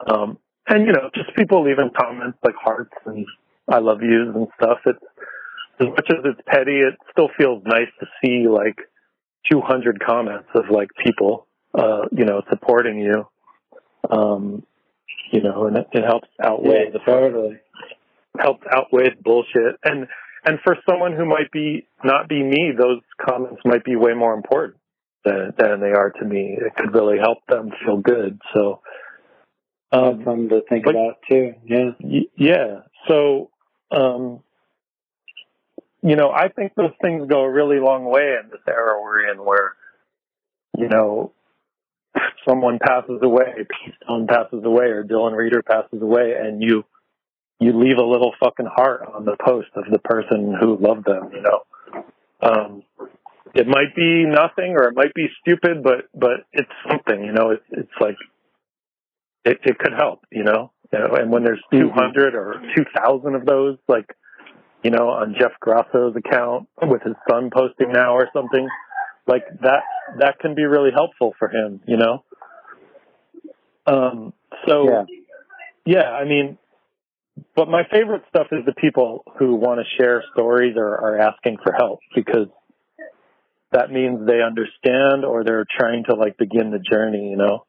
Um, 0.06 0.38
and 0.68 0.86
you 0.86 0.94
know, 0.94 1.10
just 1.16 1.36
people 1.36 1.64
leaving 1.64 1.90
comments 2.00 2.38
like 2.44 2.56
hearts 2.56 2.94
and 3.06 3.26
I 3.68 3.80
love 3.80 4.02
yous 4.04 4.36
and 4.36 4.48
stuff. 4.62 4.80
It's 4.86 5.00
as 5.80 5.88
much 5.88 6.10
as 6.10 6.24
it's 6.26 6.42
petty, 6.48 6.80
it 6.82 6.96
still 7.12 7.30
feels 7.38 7.64
nice 7.66 7.90
to 8.00 8.06
see 8.24 8.48
like 8.48 8.78
200 9.52 10.00
comments 10.04 10.48
of 10.56 10.66
like 10.70 10.90
people, 11.04 11.48
uh, 11.78 12.06
you 12.12 12.26
know, 12.26 12.42
supporting 12.50 13.00
you. 13.00 13.28
Um, 14.10 14.64
you 15.32 15.42
know, 15.42 15.66
and 15.68 15.78
it, 15.78 15.88
it 15.94 16.04
helps 16.04 16.28
outweigh 16.42 16.92
the 16.92 17.00
totally. 17.06 17.58
helps 18.40 18.64
outweigh 18.72 19.10
the 19.10 19.22
bullshit. 19.24 19.76
And 19.84 20.08
and 20.46 20.60
for 20.64 20.78
someone 20.88 21.14
who 21.14 21.26
might 21.26 21.52
be 21.52 21.88
not 22.04 22.30
be 22.30 22.44
me, 22.44 22.72
those 22.78 23.02
comments 23.20 23.62
might 23.66 23.84
be 23.84 23.96
way 23.96 24.14
more 24.14 24.34
important 24.36 24.78
than 25.26 25.54
than 25.58 25.80
they 25.82 25.92
are 25.92 26.12
to 26.12 26.26
me. 26.26 26.56
It 26.60 26.76
could 26.76 26.94
really 26.94 27.18
help 27.18 27.40
them 27.50 27.72
feel 27.84 27.98
good. 27.98 28.40
So, 28.54 28.82
That's 29.92 30.04
um, 30.06 30.22
something 30.24 30.50
to 30.50 30.62
think 30.70 30.86
but- 30.86 30.92
about 30.96 31.16
too. 31.30 31.54
Yeah. 31.66 31.92
y- 32.00 32.30
yeah. 32.38 32.82
So, 33.08 33.50
um, 33.92 34.42
you 36.04 36.16
know, 36.16 36.30
I 36.30 36.50
think 36.50 36.74
those 36.76 36.94
things 37.02 37.28
go 37.28 37.42
a 37.42 37.52
really 37.52 37.80
long 37.80 38.06
way 38.06 38.36
in 38.44 38.50
this 38.52 38.62
era 38.68 39.02
we're 39.02 39.32
in, 39.32 39.44
where 39.44 39.74
you 40.78 40.88
know, 40.90 41.32
someone 42.48 42.80
passes 42.80 43.20
away, 43.22 43.54
Pete 43.58 43.94
Stone 44.04 44.28
passes 44.28 44.64
away, 44.64 44.86
or 44.86 45.04
Dylan 45.04 45.34
Rieder 45.34 45.64
passes 45.66 46.02
away, 46.02 46.34
and 46.40 46.62
you 46.62 46.84
you 47.60 47.72
leave 47.78 47.98
a 47.98 48.04
little 48.04 48.34
fucking 48.40 48.66
heart 48.66 49.02
on 49.14 49.24
the 49.26 49.38
post 49.46 49.70
of 49.76 49.86
the 49.90 50.00
person 50.00 50.54
who 50.60 50.78
loved 50.78 51.06
them. 51.06 51.32
You 51.34 51.42
know, 51.42 52.04
um, 52.42 52.84
it 53.54 53.68
might 53.68 53.96
be 53.96 54.26
nothing 54.26 54.76
or 54.78 54.90
it 54.90 54.96
might 54.96 55.14
be 55.14 55.28
stupid, 55.42 55.82
but 55.84 56.06
but 56.14 56.46
it's 56.52 56.70
something. 56.90 57.24
You 57.24 57.32
know, 57.32 57.52
it's 57.52 57.64
it's 57.72 58.02
like 58.02 58.18
it, 59.46 59.60
it 59.64 59.78
could 59.80 59.94
help. 59.94 60.26
You 60.32 60.44
know, 60.44 60.72
You 60.92 61.00
know, 61.00 61.16
and 61.16 61.32
when 61.32 61.44
there's 61.44 61.62
Mhm. 61.72 61.80
200 61.94 62.36
or 62.36 62.62
2,000 62.76 63.36
of 63.36 63.46
those, 63.46 63.78
like 63.88 64.16
you 64.84 64.92
know, 64.92 65.10
on 65.10 65.34
Jeff 65.40 65.54
Grosso's 65.62 66.16
account 66.16 66.68
with 66.82 67.02
his 67.02 67.16
son 67.28 67.50
posting 67.50 67.92
now 67.92 68.14
or 68.14 68.30
something, 68.34 68.68
like 69.28 69.44
that 69.62 69.84
that 70.20 70.40
can 70.40 70.56
be 70.56 70.64
really 70.66 70.92
helpful 70.94 71.34
for 71.38 71.50
him. 71.50 71.82
You 71.88 71.98
know. 71.98 72.24
Um. 73.86 74.34
So 74.68 74.86
Yeah. 74.86 75.06
yeah, 75.86 76.10
I 76.10 76.26
mean, 76.26 76.58
but 77.56 77.68
my 77.68 77.84
favorite 77.92 78.24
stuff 78.30 78.48
is 78.52 78.66
the 78.66 78.74
people 78.74 79.24
who 79.38 79.56
want 79.56 79.80
to 79.80 79.86
share 79.98 80.24
stories 80.34 80.76
or 80.78 80.88
are 80.88 81.20
asking 81.20 81.58
for 81.64 81.74
help 81.74 82.00
because 82.16 82.48
that 83.72 83.92
means 83.92 84.26
they 84.26 84.42
understand 84.42 85.26
or 85.26 85.44
they're 85.44 85.66
trying 85.78 86.06
to 86.06 86.16
like 86.16 86.38
begin 86.38 86.72
the 86.72 86.80
journey, 86.80 87.30
you 87.30 87.38
know. 87.38 87.66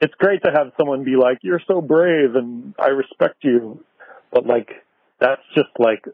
It's 0.00 0.14
great 0.14 0.42
to 0.44 0.50
have 0.50 0.72
someone 0.78 1.04
be 1.04 1.16
like, 1.16 1.38
"You're 1.42 1.60
so 1.66 1.82
brave 1.82 2.34
and 2.34 2.74
I 2.78 2.88
respect 2.88 3.44
you." 3.44 3.84
But 4.32 4.46
like 4.46 4.70
that's 5.20 5.42
just 5.54 5.70
like 5.78 6.04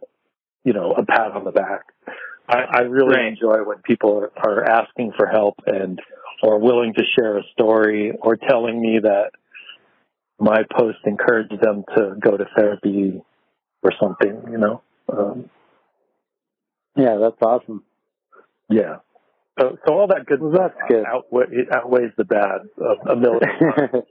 you 0.66 0.72
know, 0.72 0.92
a 0.92 1.06
pat 1.06 1.30
on 1.30 1.44
the 1.44 1.52
back. 1.52 1.84
I, 2.48 2.58
I 2.70 2.80
really 2.82 3.16
Right. 3.16 3.28
enjoy 3.28 3.64
when 3.64 3.78
people 3.78 4.18
are, 4.18 4.30
are 4.36 4.64
asking 4.68 5.12
for 5.16 5.26
help 5.26 5.56
and 5.66 6.00
or 6.42 6.58
willing 6.60 6.94
to 6.94 7.02
share 7.18 7.38
a 7.38 7.42
story 7.52 8.12
or 8.20 8.36
telling 8.36 8.80
me 8.80 9.00
that 9.02 9.30
my 10.38 10.62
post 10.76 10.98
encouraged 11.06 11.54
them 11.62 11.84
to 11.96 12.14
go 12.20 12.36
to 12.36 12.44
therapy 12.56 13.22
or 13.82 13.92
something, 14.00 14.42
you 14.50 14.58
know. 14.58 14.82
Um, 15.12 15.50
Yeah, 16.96 17.16
that's 17.20 17.40
awesome. 17.42 17.84
yeah. 18.68 18.96
So, 19.58 19.78
so 19.86 19.94
all 19.94 20.06
that 20.08 20.26
good 20.26 20.40
Well, 20.40 20.52
stuff 20.54 20.72
that's 20.78 20.90
good. 20.90 21.04
outweigh, 21.06 21.46
it 21.50 21.68
outweighs 21.74 22.12
the 22.18 22.24
bad 22.24 22.68
a, 22.78 23.12
a 23.12 23.16
million 23.16 23.40
times. 23.40 24.04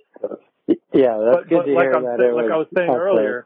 yeah, 0.93 1.17
that's 1.23 1.37
but, 1.45 1.49
good 1.49 1.57
but 1.57 1.65
to 1.65 1.71
like, 1.73 1.83
hear 1.85 1.93
I'm 1.95 2.03
that. 2.03 2.17
saying, 2.19 2.33
like 2.35 2.51
I 2.51 2.57
was 2.57 2.67
saying 2.75 2.89
earlier, 2.89 3.45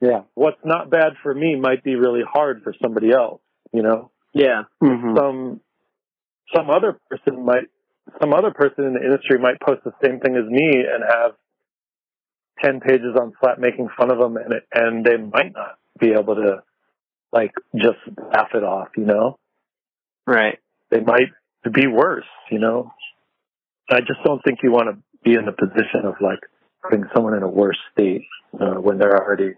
Yeah. 0.00 0.22
what's 0.34 0.60
not 0.64 0.90
bad 0.90 1.14
for 1.22 1.34
me 1.34 1.56
might 1.56 1.82
be 1.82 1.96
really 1.96 2.22
hard 2.24 2.62
for 2.62 2.72
somebody 2.80 3.10
else. 3.10 3.40
You 3.72 3.82
know, 3.82 4.11
Yeah. 4.34 4.62
hmm 4.80 5.16
some 5.16 5.60
some 6.54 6.70
other 6.70 6.98
person 7.10 7.44
might 7.44 7.64
some 8.20 8.32
other 8.34 8.50
person 8.50 8.84
in 8.84 8.94
the 8.94 9.00
industry 9.04 9.38
might 9.38 9.60
post 9.60 9.82
the 9.84 9.92
same 10.04 10.20
thing 10.20 10.36
as 10.36 10.44
me 10.48 10.84
and 10.92 11.04
have 11.08 11.32
ten 12.62 12.80
pages 12.80 13.16
on 13.20 13.32
Slap 13.40 13.58
making 13.58 13.88
fun 13.96 14.10
of 14.10 14.18
them, 14.18 14.36
and 14.36 14.52
it, 14.54 14.64
and 14.74 15.04
they 15.04 15.16
might 15.16 15.52
not 15.54 15.78
be 15.98 16.12
able 16.12 16.34
to 16.36 16.62
like 17.32 17.52
just 17.76 17.98
laugh 18.32 18.48
it 18.54 18.64
off. 18.64 18.88
You 18.96 19.04
know, 19.06 19.38
Right. 20.26 20.58
they 20.90 21.00
might 21.00 21.30
be 21.72 21.86
worse. 21.86 22.26
You 22.50 22.58
know, 22.58 22.92
I 23.90 24.00
just 24.00 24.20
don't 24.24 24.42
think 24.44 24.58
you 24.62 24.70
want 24.72 24.88
to 24.90 25.02
be 25.24 25.34
in 25.36 25.44
the 25.46 25.52
position 25.52 26.04
of 26.04 26.14
like 26.20 26.40
putting 26.82 27.04
someone 27.14 27.34
in 27.34 27.42
a 27.42 27.48
worse 27.48 27.78
state 27.92 28.22
uh, 28.60 28.74
when 28.74 28.98
they're 28.98 29.16
already 29.16 29.54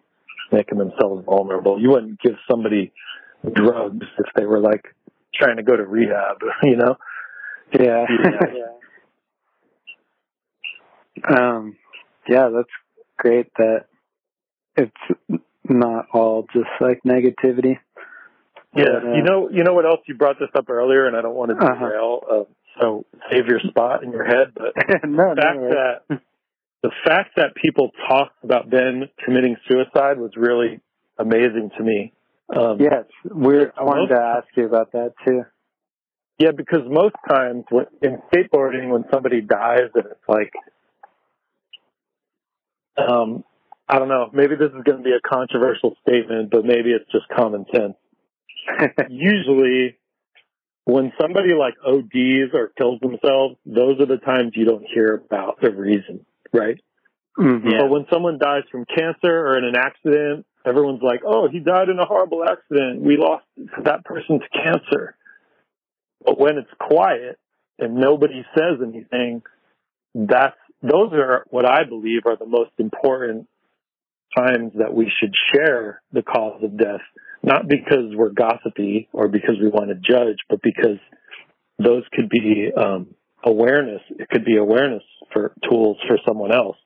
making 0.53 0.79
themselves 0.79 1.25
vulnerable. 1.25 1.81
You 1.81 1.91
wouldn't 1.91 2.21
give 2.21 2.35
somebody 2.51 2.93
drugs 3.53 4.07
if 4.19 4.27
they 4.37 4.47
were 4.47 4.61
like 4.61 4.85
trying 5.35 5.57
to 5.57 5.63
go 5.63 5.77
to 5.77 5.85
rehab. 5.85 6.39
You 6.63 6.77
know. 6.77 6.97
Yeah. 7.79 8.05
Yeah. 11.27 11.37
um, 11.37 11.77
yeah, 12.29 12.49
that's 12.55 12.69
great 13.19 13.49
that 13.59 13.87
it's 14.77 15.41
not 15.69 16.07
all 16.13 16.47
just 16.53 16.69
like 16.81 17.01
negativity. 17.07 17.79
Yeah, 18.77 18.85
But, 19.03 19.05
uh, 19.09 19.13
you 19.15 19.23
know, 19.23 19.49
you 19.51 19.63
know 19.65 19.73
what 19.75 19.87
else? 19.87 20.01
You 20.07 20.15
brought 20.17 20.39
this 20.41 20.49
up 20.57 20.69
earlier, 20.69 21.07
and 21.07 21.17
I 21.17 21.23
don't 21.23 21.35
want 21.37 21.51
to 21.53 21.57
Uh-huh. 21.57 21.75
derail. 21.89 22.21
Uh, 22.31 22.45
so 22.81 23.05
save 23.31 23.47
your 23.47 23.61
spot 23.61 24.03
in 24.03 24.11
your 24.11 24.25
head. 24.25 24.49
But 24.55 24.75
no, 25.05 25.35
the 25.35 25.41
fact 25.43 25.59
no, 25.61 25.69
that 25.71 26.21
the 26.83 26.91
fact 27.07 27.31
that 27.37 27.55
people 27.55 27.93
talked 28.09 28.43
about 28.43 28.69
Ben 28.69 29.09
committing 29.25 29.57
suicide 29.69 30.19
was 30.19 30.33
really 30.37 30.81
amazing 31.19 31.71
to 31.79 31.83
me. 31.85 32.13
Um, 32.55 32.79
yes, 32.81 33.05
we're. 33.25 33.73
I 33.77 33.85
wanted 33.85 34.15
to 34.15 34.21
ask 34.21 34.47
you 34.57 34.67
about 34.67 34.93
that 34.93 35.13
too. 35.25 35.43
yeah, 36.39 36.51
because 36.57 36.83
most 36.87 37.15
times 37.29 37.65
when, 37.71 37.87
in 38.03 38.19
skateboarding, 38.33 38.91
when 38.91 39.05
somebody 39.13 39.41
dies, 39.41 39.91
and 39.95 40.05
it's 40.07 40.29
like, 40.29 40.53
um, 42.97 43.45
I 43.89 43.99
don't 43.99 44.09
know, 44.09 44.31
maybe 44.33 44.57
this 44.57 44.69
is 44.69 44.83
going 44.85 44.99
to 44.99 45.05
be 45.05 45.13
a 45.13 45.27
controversial 45.27 45.97
statement, 46.07 46.51
but 46.51 46.65
maybe 46.65 46.91
it's 46.93 47.11
just 47.11 47.25
common 47.35 47.65
sense. 47.75 47.95
usually 49.11 49.97
when 50.85 51.13
somebody 51.21 51.55
like 51.55 51.75
ODs 51.87 52.53
or 52.55 52.69
kills 52.77 53.01
themselves, 53.01 53.57
those 53.65 54.01
are 54.01 54.07
the 54.07 54.19
times 54.19 54.53
you 54.55 54.65
don't 54.67 54.85
hear 54.93 55.15
about 55.15 55.61
the 55.61 55.71
reason, 55.71 56.25
right? 56.53 56.79
Mhm. 57.39 57.65
Yeah. 57.65 57.79
But 57.83 57.91
when 57.91 58.07
someone 58.13 58.39
dies 58.39 58.63
from 58.71 58.85
cancer 58.85 59.33
or 59.33 59.59
in 59.59 59.65
an 59.65 59.77
accident, 59.77 60.47
everyone's 60.65 61.03
like, 61.03 61.23
"Oh, 61.25 61.49
he 61.49 61.61
died 61.61 61.89
in 61.89 61.99
a 61.99 62.07
horrible 62.07 62.45
accident. 62.45 63.03
We 63.03 63.17
lost 63.17 63.45
that 63.85 64.05
person 64.05 64.41
to 64.41 64.49
cancer." 64.49 65.17
But 66.25 66.39
when 66.39 66.59
it's 66.59 66.71
quiet 66.79 67.39
and 67.79 67.97
nobody 67.97 68.45
says 68.57 68.79
anything, 68.83 69.43
that's 70.15 70.57
those 70.83 71.13
are 71.13 71.45
what 71.51 71.67
I 71.67 71.85
believe 71.85 72.23
are 72.27 72.37
the 72.37 72.47
most 72.47 72.73
important 72.79 73.49
times 74.37 74.73
that 74.75 74.93
we 74.93 75.11
should 75.21 75.33
share 75.53 76.03
the 76.13 76.23
cause 76.23 76.63
of 76.63 76.77
death, 76.77 77.01
not 77.43 77.69
because 77.69 78.15
we're 78.15 78.31
gossipy 78.31 79.09
or 79.13 79.29
because 79.29 79.57
we 79.61 79.69
want 79.69 79.89
to 79.89 79.95
judge, 79.95 80.39
but 80.49 80.61
because 80.63 80.99
those 81.79 82.03
could 82.13 82.29
be 82.29 82.71
um, 82.77 83.15
awareness. 83.45 84.03
It 84.11 84.29
could 84.29 84.45
be 84.45 84.57
awareness 84.57 85.03
for 85.33 85.55
tools 85.69 85.99
for 86.07 86.19
someone 86.27 86.53
else 86.53 86.77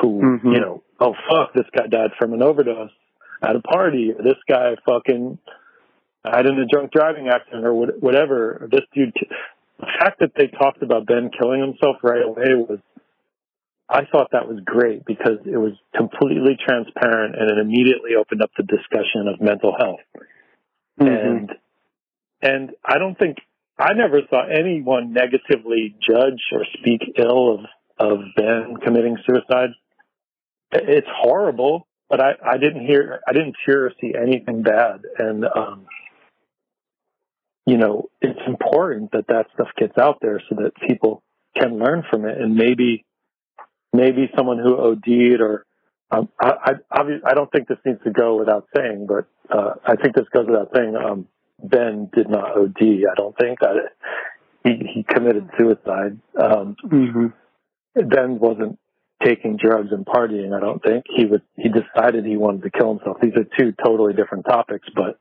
who, 0.00 0.20
Mhm. 0.20 0.54
you 0.54 0.60
know, 0.60 0.82
oh 1.00 1.14
fuck, 1.28 1.52
this 1.52 1.68
guy 1.76 1.86
died 1.86 2.12
from 2.18 2.32
an 2.32 2.42
overdose 2.42 2.92
at 3.42 3.56
a 3.56 3.60
party, 3.60 4.12
or 4.12 4.22
this 4.22 4.38
guy 4.48 4.74
fucking 4.86 5.38
died 6.24 6.46
in 6.46 6.58
a 6.58 6.66
drunk 6.66 6.92
driving 6.92 7.28
accident, 7.28 7.64
or 7.64 7.74
whatever. 7.74 8.58
Or 8.62 8.68
this 8.68 8.84
dude, 8.92 9.14
the 9.78 9.86
fact 9.98 10.20
that 10.20 10.34
they 10.34 10.48
talked 10.48 10.82
about 10.82 11.06
Ben 11.06 11.30
killing 11.30 11.60
himself 11.60 11.96
right 12.02 12.22
away 12.22 12.54
was 12.54 12.80
I 13.90 14.04
thought 14.04 14.32
that 14.32 14.46
was 14.46 14.60
great 14.60 15.06
because 15.06 15.38
it 15.46 15.56
was 15.56 15.72
completely 15.96 16.56
transparent 16.62 17.36
and 17.36 17.50
it 17.50 17.58
immediately 17.58 18.16
opened 18.16 18.42
up 18.42 18.50
the 18.56 18.62
discussion 18.62 19.28
of 19.28 19.40
mental 19.40 19.74
health. 19.78 20.00
Mhm. 21.00 21.26
And 21.26 21.56
and 22.42 22.74
I 22.84 22.98
don't 22.98 23.18
think 23.18 23.38
I 23.78 23.94
never 23.94 24.20
saw 24.28 24.42
anyone 24.44 25.12
negatively 25.12 25.94
judge 26.00 26.42
or 26.52 26.64
speak 26.78 27.00
ill 27.16 27.54
of 27.54 27.66
of 27.98 28.20
Ben 28.36 28.76
committing 28.76 29.16
suicide. 29.24 29.70
It's 30.72 31.08
horrible, 31.14 31.86
but 32.08 32.20
I 32.20 32.32
I 32.44 32.58
didn't 32.58 32.86
hear 32.86 33.20
I 33.26 33.32
didn't 33.32 33.56
hear 33.64 33.86
or 33.86 33.92
see 34.00 34.14
anything 34.14 34.62
bad 34.62 35.02
and 35.18 35.44
um 35.44 35.86
you 37.66 37.76
know, 37.76 38.08
it's 38.22 38.40
important 38.46 39.12
that 39.12 39.26
that 39.28 39.46
stuff 39.52 39.68
gets 39.76 39.98
out 39.98 40.20
there 40.22 40.40
so 40.48 40.54
that 40.56 40.72
people 40.88 41.22
can 41.54 41.78
learn 41.78 42.02
from 42.10 42.24
it 42.24 42.40
and 42.40 42.54
maybe 42.54 43.04
maybe 43.92 44.30
someone 44.34 44.58
who 44.58 44.76
OD'd 44.78 45.40
or 45.42 45.66
um, 46.10 46.30
I, 46.40 46.76
I, 46.90 47.00
I 47.26 47.34
don't 47.34 47.52
think 47.52 47.68
this 47.68 47.76
needs 47.84 48.02
to 48.04 48.10
go 48.10 48.36
without 48.38 48.66
saying, 48.74 49.06
but 49.06 49.26
uh, 49.54 49.74
I 49.84 49.96
think 49.96 50.14
this 50.16 50.24
goes 50.32 50.46
without 50.46 50.70
saying. 50.74 50.96
Um, 50.96 51.28
ben 51.62 52.08
did 52.14 52.30
not 52.30 52.56
OD. 52.56 52.80
I 52.80 53.14
don't 53.14 53.36
think 53.36 53.58
I, 53.62 53.74
he 54.64 54.90
he 54.94 55.02
committed 55.02 55.50
suicide. 55.58 56.18
Um, 56.40 56.76
Mhm. 56.86 57.34
ben 57.94 58.38
wasn't 58.38 58.78
taking 59.24 59.56
drugs 59.56 59.88
and 59.90 60.06
partying. 60.06 60.56
I 60.56 60.60
don't 60.60 60.82
think 60.82 61.04
he 61.14 61.24
would. 61.26 61.42
He 61.56 61.68
decided 61.68 62.24
he 62.24 62.36
wanted 62.36 62.62
to 62.62 62.70
kill 62.70 62.94
himself. 62.94 63.18
These 63.20 63.36
are 63.36 63.44
two 63.58 63.72
totally 63.84 64.12
different 64.14 64.46
topics. 64.46 64.88
But 64.94 65.18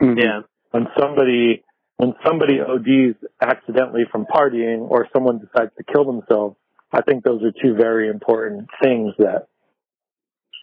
Mhm. 0.00 0.18
Yeah. 0.20 0.42
when 0.70 0.88
somebody 0.98 1.64
when 1.96 2.14
somebody 2.24 2.60
ODs 2.60 3.16
accidentally 3.40 4.04
from 4.10 4.24
partying 4.26 4.88
or 4.88 5.08
someone 5.12 5.38
decides 5.38 5.74
to 5.76 5.82
kill 5.82 6.04
themselves, 6.04 6.56
I 6.92 7.02
think 7.02 7.24
those 7.24 7.42
are 7.42 7.50
two 7.50 7.74
very 7.74 8.08
important 8.08 8.68
things 8.82 9.14
that 9.18 9.48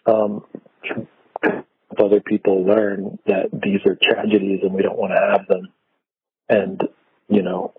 um, 0.06 0.44
other 1.98 2.20
people 2.20 2.64
learn 2.64 3.18
that 3.26 3.50
these 3.52 3.80
are 3.86 3.96
tragedies 4.02 4.60
and 4.62 4.72
we 4.72 4.82
don't 4.82 4.98
want 4.98 5.12
to 5.12 5.20
have 5.20 5.46
them. 5.46 5.68
And 6.48 6.80
you 7.28 7.42
know, 7.42 7.74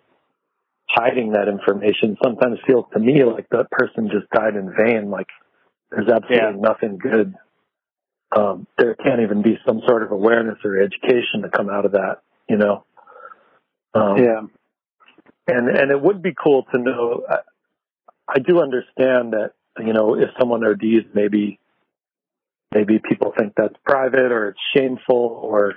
hiding 0.98 1.34
that 1.34 1.48
information 1.48 2.18
sometimes 2.24 2.58
feels 2.66 2.86
to 2.94 3.00
me 3.00 3.24
like 3.24 3.48
that 3.52 3.70
person 3.70 4.10
just 4.10 4.30
died 4.32 4.56
in 4.56 4.74
vain. 4.76 5.10
Like 5.12 5.28
there's 5.92 6.10
absolutely 6.10 6.60
nothing 6.60 6.98
good. 6.98 7.36
Um, 8.36 8.68
there 8.78 8.96
can't 8.96 9.22
even 9.22 9.42
be 9.42 9.58
some 9.66 9.82
sort 9.88 10.04
of 10.04 10.12
awareness 10.12 10.58
or 10.66 10.78
education 10.80 11.44
to 11.44 11.50
come 11.50 11.70
out 11.70 11.86
of 11.86 11.92
that. 11.94 12.22
You 12.50 12.58
know. 12.58 12.86
Um, 13.94 14.18
Yeah. 14.18 14.42
and 15.48 15.70
and 15.70 15.92
it 15.92 16.02
would 16.02 16.22
be 16.22 16.34
cool 16.34 16.64
to 16.74 16.80
know. 16.80 17.24
I, 17.30 17.38
I 18.28 18.40
do 18.40 18.62
understand 18.62 19.34
that 19.34 19.52
you 19.80 19.94
know 19.94 20.16
if 20.16 20.30
someone 20.40 20.66
ODs, 20.66 21.06
maybe 21.14 21.60
maybe 22.74 23.00
people 23.00 23.34
think 23.38 23.54
that's 23.56 23.76
private 23.86 24.32
or 24.32 24.50
it's 24.50 24.60
shameful 24.76 25.40
or 25.44 25.76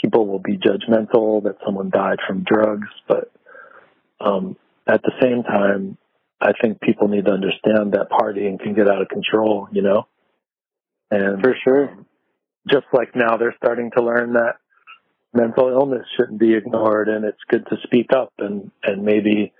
people 0.00 0.26
will 0.26 0.38
be 0.40 0.56
judgmental 0.56 1.42
that 1.44 1.56
someone 1.64 1.90
died 1.90 2.18
from 2.26 2.44
drugs. 2.44 2.88
But 3.06 3.30
um, 4.20 4.56
at 4.86 5.02
the 5.02 5.12
same 5.20 5.42
time, 5.42 5.96
I 6.40 6.52
think 6.60 6.80
people 6.80 7.08
need 7.08 7.24
to 7.26 7.32
understand 7.32 7.92
that 7.92 8.08
partying 8.10 8.60
can 8.60 8.74
get 8.74 8.88
out 8.88 9.02
of 9.02 9.08
control. 9.08 9.68
You 9.72 9.82
know, 9.82 10.06
and 11.10 11.40
For 11.42 11.54
sure. 11.62 11.96
just 12.70 12.86
like 12.92 13.14
now 13.14 13.36
they're 13.36 13.54
starting 13.58 13.90
to 13.96 14.02
learn 14.02 14.34
that 14.34 14.56
mental 15.34 15.68
illness 15.68 16.06
shouldn't 16.16 16.38
be 16.38 16.54
ignored 16.54 17.08
and 17.08 17.24
it's 17.24 17.38
good 17.48 17.66
to 17.66 17.76
speak 17.82 18.12
up 18.16 18.32
and 18.38 18.70
and 18.84 19.04
maybe 19.04 19.52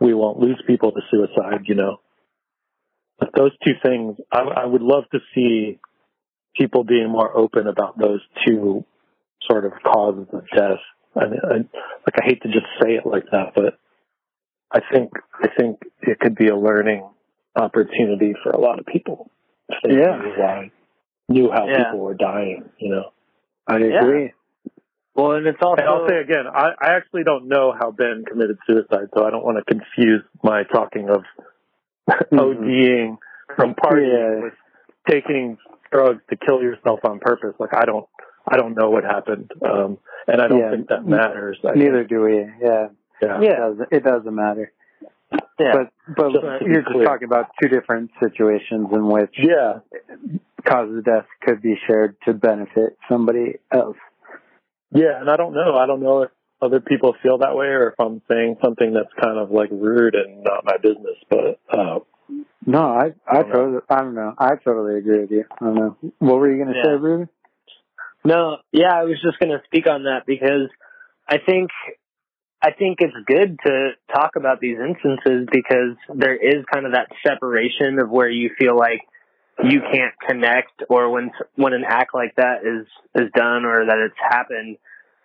we 0.00 0.12
won't 0.12 0.40
lose 0.40 0.60
people 0.66 0.90
to 0.90 1.00
suicide 1.10 1.62
you 1.66 1.74
know 1.76 2.00
but 3.18 3.30
those 3.36 3.52
two 3.64 3.74
things 3.82 4.16
i, 4.32 4.40
I 4.40 4.66
would 4.66 4.82
love 4.82 5.04
to 5.12 5.20
see 5.34 5.78
people 6.56 6.82
being 6.82 7.08
more 7.08 7.34
open 7.36 7.68
about 7.68 7.96
those 7.96 8.20
two 8.44 8.84
sort 9.48 9.64
of 9.64 9.72
causes 9.84 10.26
of 10.32 10.42
death 10.54 10.80
I, 11.16 11.26
mean, 11.26 11.40
I 11.44 11.54
like 11.54 12.18
i 12.20 12.24
hate 12.24 12.42
to 12.42 12.48
just 12.48 12.66
say 12.82 12.94
it 12.94 13.06
like 13.06 13.26
that 13.30 13.52
but 13.54 13.78
i 14.72 14.80
think 14.92 15.10
i 15.42 15.48
think 15.58 15.80
it 16.02 16.18
could 16.20 16.34
be 16.34 16.48
a 16.48 16.56
learning 16.56 17.06
opportunity 17.56 18.34
for 18.42 18.50
a 18.50 18.58
lot 18.60 18.78
of 18.78 18.86
people 18.86 19.30
if 19.68 19.78
they 19.82 19.96
Yeah. 19.98 20.16
knew 20.16 20.32
why 20.36 20.70
knew 21.28 21.50
how 21.50 21.66
Yeah. 21.66 21.84
people 21.84 22.00
were 22.00 22.14
dying 22.14 22.70
you 22.78 22.90
know 22.94 23.12
I 23.66 23.76
Yeah. 23.78 24.02
agree. 24.02 24.32
Well, 25.14 25.32
and 25.32 25.46
it's 25.46 25.58
also 25.62 25.80
And 25.80 25.88
I'll 25.88 26.08
say 26.08 26.18
again, 26.18 26.46
I, 26.48 26.70
I 26.80 26.94
actually 26.96 27.22
don't 27.24 27.46
know 27.46 27.72
how 27.78 27.90
Ben 27.92 28.24
committed 28.26 28.58
suicide, 28.66 29.08
so 29.14 29.24
I 29.24 29.30
don't 29.30 29.44
want 29.44 29.58
to 29.58 29.64
confuse 29.64 30.22
my 30.42 30.64
talking 30.64 31.08
of 31.08 31.22
ODing 32.32 33.18
from 33.54 33.74
partying 33.74 34.38
Yeah. 34.38 34.42
with 34.44 34.54
taking 35.08 35.58
drugs 35.92 36.22
to 36.30 36.36
kill 36.36 36.62
yourself 36.62 37.00
on 37.04 37.20
purpose. 37.20 37.54
Like 37.60 37.74
I 37.74 37.84
don't, 37.84 38.06
I 38.48 38.56
don't 38.56 38.74
know 38.76 38.90
what 38.90 39.04
happened, 39.04 39.50
um, 39.62 39.98
and 40.26 40.40
I 40.40 40.48
don't 40.48 40.58
Yeah. 40.60 40.70
think 40.70 40.88
that 40.88 41.06
matters. 41.06 41.58
I 41.64 41.74
Neither 41.74 42.02
do 42.04 42.22
we. 42.22 42.36
Yeah. 42.60 42.88
Think- 43.28 43.44
yeah. 43.44 43.52
It 43.52 43.56
doesn't, 43.58 43.88
it 43.92 44.04
doesn't 44.04 44.34
matter. 44.34 44.72
yeah. 45.58 45.72
But 45.74 45.92
but 46.16 46.32
Just 46.32 46.62
you're 46.66 46.82
just 46.82 46.92
clear. 46.92 47.04
talking 47.04 47.26
about 47.26 47.46
two 47.62 47.68
different 47.68 48.10
situations 48.22 48.88
in 48.92 49.06
which 49.08 49.34
Yeah, 49.38 49.80
cause 50.66 50.88
of 50.96 51.04
death 51.04 51.26
could 51.42 51.62
be 51.62 51.76
shared 51.86 52.16
to 52.26 52.34
benefit 52.34 52.96
somebody 53.08 53.58
else. 53.72 53.96
yeah, 54.90 55.20
and 55.20 55.30
I 55.30 55.36
don't 55.36 55.54
know. 55.54 55.76
I 55.76 55.86
don't 55.86 56.02
know 56.02 56.22
if 56.22 56.30
other 56.62 56.80
people 56.80 57.14
feel 57.22 57.38
that 57.38 57.56
way 57.56 57.66
or 57.66 57.88
if 57.90 57.94
I'm 58.00 58.20
saying 58.28 58.56
something 58.62 58.92
that's 58.92 59.12
kind 59.22 59.38
of 59.38 59.50
like 59.50 59.70
rude 59.70 60.14
and 60.14 60.42
not 60.44 60.64
my 60.64 60.76
business. 60.76 61.16
But 61.30 61.60
uh, 61.72 62.00
No, 62.66 62.82
I 62.82 63.14
I 63.26 63.42
don't 63.42 63.48
know. 63.48 63.54
totally 63.54 63.80
I 63.88 63.96
don't 64.00 64.14
know. 64.14 64.34
I 64.38 64.50
totally 64.56 64.98
agree 64.98 65.20
with 65.20 65.30
you. 65.30 65.44
I 65.60 65.64
don't 65.64 65.74
know. 65.74 65.96
What 66.18 66.38
were 66.38 66.50
you 66.50 66.62
gonna 66.62 66.76
Yeah. 66.76 66.82
say, 66.84 66.90
Ruben? 67.00 67.28
No, 68.24 68.58
yeah, 68.72 68.92
I 68.94 69.04
was 69.04 69.16
just 69.22 69.38
going 69.38 69.50
to 69.50 69.62
speak 69.64 69.86
on 69.86 70.02
that 70.02 70.26
because 70.26 70.68
I 71.26 71.38
think 71.38 71.70
I 72.62 72.72
think 72.72 72.98
it's 73.00 73.14
good 73.26 73.58
to 73.64 73.90
talk 74.14 74.32
about 74.36 74.60
these 74.60 74.76
instances 74.78 75.48
because 75.50 75.96
there 76.14 76.36
is 76.36 76.64
kind 76.72 76.84
of 76.84 76.92
that 76.92 77.08
separation 77.26 77.98
of 77.98 78.10
where 78.10 78.28
you 78.28 78.50
feel 78.58 78.76
like 78.76 79.00
you 79.64 79.80
can't 79.80 80.14
connect 80.26 80.82
or 80.88 81.10
when 81.10 81.30
when 81.56 81.72
an 81.72 81.84
act 81.86 82.14
like 82.14 82.34
that 82.36 82.60
is 82.64 82.86
is 83.14 83.30
done 83.34 83.64
or 83.64 83.86
that 83.86 83.98
it's 83.98 84.16
happened 84.18 84.76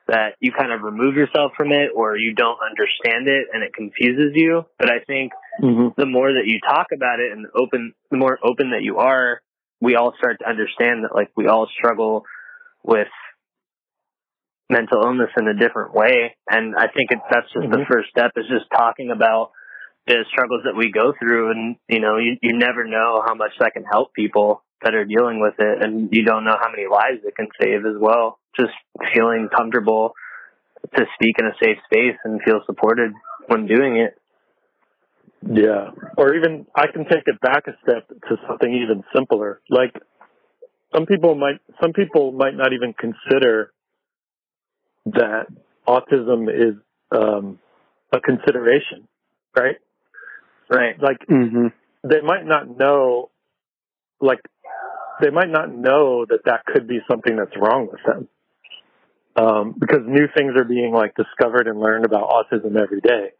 that 0.08 0.36
you 0.40 0.52
kind 0.52 0.72
of 0.72 0.82
remove 0.82 1.16
yourself 1.16 1.52
from 1.58 1.72
it 1.72 1.90
or 1.96 2.16
you 2.16 2.34
don't 2.34 2.60
understand 2.62 3.28
it 3.28 3.48
and 3.52 3.64
it 3.64 3.74
confuses 3.74 4.32
you. 4.36 4.64
But 4.78 4.90
I 4.90 5.00
think 5.00 5.32
mm-hmm. 5.62 6.00
the 6.00 6.06
more 6.06 6.32
that 6.34 6.46
you 6.46 6.60
talk 6.60 6.88
about 6.94 7.20
it 7.20 7.32
and 7.32 7.48
open, 7.56 7.94
the 8.12 8.18
more 8.18 8.38
open 8.44 8.72
that 8.72 8.84
you 8.84 8.98
are, 8.98 9.42
we 9.82 9.96
all 9.96 10.14
start 10.18 10.40
to 10.40 10.50
understand 10.50 11.04
that 11.04 11.16
like 11.16 11.32
we 11.36 11.48
all 11.48 11.68
struggle 11.76 12.24
with 12.84 13.08
mental 14.70 15.02
illness 15.04 15.30
in 15.38 15.48
a 15.48 15.54
different 15.54 15.94
way. 15.94 16.36
And 16.50 16.76
I 16.76 16.88
think 16.88 17.12
it, 17.12 17.20
that's 17.30 17.52
just 17.54 17.70
the 17.70 17.78
Mhm. 17.78 17.88
first 17.88 18.10
step 18.10 18.32
is 18.36 18.48
just 18.48 18.66
talking 18.72 19.12
about 19.12 19.52
the 20.08 20.26
struggles 20.30 20.64
that 20.66 20.76
we 20.76 20.92
go 20.92 21.14
through. 21.14 21.52
And, 21.52 21.76
you 21.88 22.00
know, 22.00 22.18
you, 22.18 22.38
you 22.42 22.58
never 22.58 22.84
know 22.86 23.22
how 23.26 23.36
much 23.36 23.52
that 23.60 23.74
can 23.74 23.84
help 23.84 24.14
people 24.14 24.64
that 24.82 24.96
are 24.96 25.06
dealing 25.06 25.40
with 25.40 25.56
it. 25.60 25.84
And 25.84 26.10
you 26.12 26.24
don't 26.26 26.46
know 26.46 26.58
how 26.60 26.70
many 26.70 26.88
lives 26.88 27.24
it 27.24 27.36
can 27.36 27.48
save 27.62 27.86
as 27.86 27.98
well. 28.00 28.40
Just 28.56 28.74
feeling 29.14 29.50
comfortable 29.56 30.14
to 30.96 31.06
speak 31.16 31.36
in 31.40 31.48
a 31.48 31.54
safe 31.62 31.78
space 31.86 32.18
and 32.24 32.42
feel 32.44 32.62
supported 32.66 33.14
when 33.48 33.68
doing 33.68 33.98
it. 33.98 34.18
Yeah. 35.48 35.92
Or 36.18 36.36
even 36.36 36.66
I 36.76 36.88
can 36.88 37.06
take 37.06 37.28
it 37.28 37.40
back 37.40 37.68
a 37.68 37.74
step 37.84 38.08
to 38.08 38.38
something 38.48 38.74
even 38.74 39.04
simpler. 39.14 39.62
Like 39.70 39.94
some 40.94 41.06
people 41.06 41.36
might 41.36 41.60
some 41.82 41.94
people 41.94 42.32
might 42.32 42.56
not 42.56 42.74
even 42.74 42.94
consider 42.94 43.72
that 45.06 45.48
autism 45.88 46.50
is 46.50 46.76
um 47.12 47.60
a 48.12 48.20
consideration, 48.20 49.08
right? 49.56 49.78
Right. 50.70 51.00
Like 51.02 51.20
Mm-hmm. 51.30 51.68
they 52.04 52.22
might 52.22 52.46
not 52.46 52.78
know 52.78 53.30
like 54.22 54.40
they 55.22 55.30
might 55.30 55.50
not 55.50 55.74
know 55.74 56.26
that 56.28 56.40
that 56.46 56.66
could 56.66 56.88
be 56.88 57.00
something 57.10 57.36
that's 57.36 57.56
wrong 57.58 57.88
with 57.92 58.02
them. 58.06 58.28
Um, 59.38 59.76
because 59.78 60.02
new 60.06 60.28
things 60.36 60.54
are 60.58 60.64
being 60.64 60.94
like 60.94 61.14
discovered 61.16 61.68
and 61.68 61.80
learned 61.80 62.06
about 62.06 62.30
autism 62.30 62.78
every 62.82 63.02
day. 63.02 63.32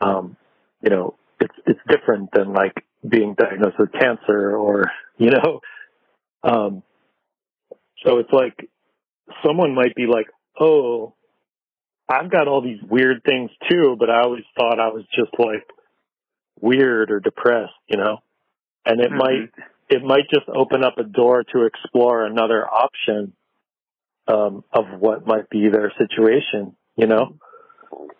Um, 0.00 0.36
you 0.82 0.90
know, 0.90 1.14
it's 1.40 1.54
it's 1.66 1.80
different 1.88 2.30
than 2.32 2.52
like 2.52 2.84
being 3.08 3.34
diagnosed 3.34 3.78
with 3.78 3.92
cancer 3.92 4.56
or 4.56 4.90
you 5.18 5.30
know. 5.30 5.60
Um, 6.42 6.82
so 8.04 8.18
it's 8.18 8.32
like 8.32 8.68
someone 9.44 9.74
might 9.74 9.94
be 9.94 10.06
like, 10.06 10.26
"Oh, 10.58 11.14
I've 12.08 12.30
got 12.30 12.48
all 12.48 12.62
these 12.62 12.82
weird 12.82 13.22
things 13.24 13.50
too, 13.70 13.96
but 13.98 14.10
I 14.10 14.22
always 14.22 14.44
thought 14.56 14.80
I 14.80 14.88
was 14.88 15.04
just 15.14 15.32
like 15.38 15.66
weird 16.60 17.10
or 17.10 17.20
depressed," 17.20 17.72
you 17.86 17.96
know. 17.96 18.18
And 18.86 19.00
it 19.00 19.10
might 19.10 19.50
it 19.88 20.02
might 20.02 20.28
just 20.32 20.48
open 20.48 20.84
up 20.84 20.98
a 20.98 21.04
door 21.04 21.44
to 21.52 21.64
explore 21.64 22.24
another 22.24 22.66
option 22.66 23.32
um, 24.26 24.64
of 24.72 24.84
what 24.98 25.26
might 25.26 25.48
be 25.50 25.68
their 25.68 25.92
situation, 25.98 26.76
you 26.96 27.06
know. 27.06 27.36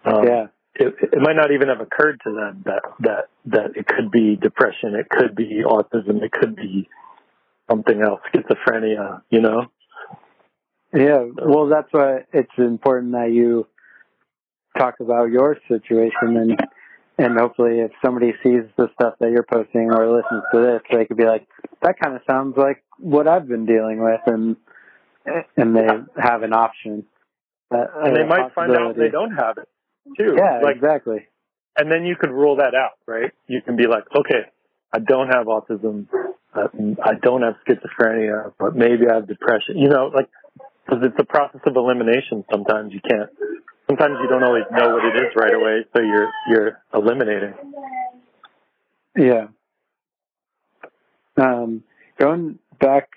Um, 0.04 0.26
yeah. 0.26 0.46
it, 0.74 0.94
it 1.12 1.20
might 1.20 1.36
not 1.36 1.52
even 1.52 1.68
have 1.68 1.80
occurred 1.80 2.20
to 2.24 2.32
them 2.32 2.62
that 2.64 2.82
that 3.00 3.24
that 3.46 3.76
it 3.76 3.86
could 3.86 4.10
be 4.10 4.36
depression, 4.36 4.94
it 4.94 5.08
could 5.08 5.34
be 5.34 5.62
autism, 5.64 6.22
it 6.22 6.32
could 6.32 6.56
be 6.56 6.88
something 7.70 8.00
else, 8.00 8.20
schizophrenia. 8.34 9.22
You 9.30 9.40
know? 9.40 9.66
Yeah. 10.94 11.24
Well, 11.44 11.66
that's 11.68 11.88
why 11.92 12.24
it's 12.32 12.50
important 12.56 13.12
that 13.12 13.30
you 13.32 13.66
talk 14.78 14.94
about 15.00 15.30
your 15.30 15.56
situation 15.68 16.36
and 16.36 16.58
and 17.18 17.36
hopefully 17.36 17.80
if 17.80 17.90
somebody 18.04 18.32
sees 18.44 18.62
the 18.76 18.88
stuff 18.94 19.14
that 19.18 19.30
you're 19.30 19.42
posting 19.42 19.90
or 19.90 20.06
listens 20.06 20.44
to 20.52 20.60
this, 20.60 20.82
they 20.92 21.04
could 21.04 21.16
be 21.16 21.24
like, 21.24 21.48
that 21.82 21.98
kind 21.98 22.14
of 22.14 22.22
sounds 22.30 22.56
like 22.56 22.84
what 22.98 23.26
I've 23.26 23.48
been 23.48 23.66
dealing 23.66 24.02
with, 24.02 24.20
and 24.26 24.56
and 25.56 25.76
they 25.76 25.86
have 26.16 26.42
an 26.42 26.52
option. 26.52 27.04
Uh, 27.70 27.84
And 28.04 28.16
they 28.16 28.24
might 28.24 28.54
find 28.54 28.72
out 28.72 28.96
they 28.96 29.10
don't 29.10 29.32
have 29.32 29.58
it 29.58 29.68
too. 30.16 30.34
Yeah, 30.36 30.60
like, 30.62 30.76
exactly. 30.76 31.26
and 31.76 31.90
then 31.90 32.04
you 32.04 32.16
could 32.16 32.30
rule 32.30 32.56
that 32.56 32.74
out, 32.74 32.92
right? 33.06 33.32
You 33.46 33.60
can 33.62 33.76
be 33.76 33.86
like, 33.86 34.04
okay, 34.16 34.48
I 34.92 35.00
don't 35.00 35.28
have 35.28 35.46
autism, 35.46 36.06
I 36.54 37.14
don't 37.20 37.42
have 37.42 37.56
schizophrenia, 37.68 38.52
but 38.58 38.74
maybe 38.74 39.08
I 39.10 39.16
have 39.16 39.26
depression. 39.28 39.76
You 39.76 39.88
know, 39.88 40.10
like 40.14 40.28
because 40.88 41.04
it's 41.04 41.16
a 41.18 41.24
process 41.24 41.60
of 41.66 41.76
elimination. 41.76 42.44
Sometimes 42.50 42.92
you 42.92 43.00
can't. 43.08 43.30
Sometimes 43.88 44.16
you 44.22 44.28
don't 44.28 44.42
always 44.42 44.64
know 44.70 44.90
what 44.94 45.04
it 45.04 45.16
is 45.16 45.32
right 45.36 45.54
away, 45.54 45.84
so 45.94 46.02
you're 46.02 46.30
you're 46.48 46.82
eliminating. 46.94 47.54
Yeah. 49.16 49.48
Um, 51.40 51.82
going 52.18 52.58
back, 52.80 53.08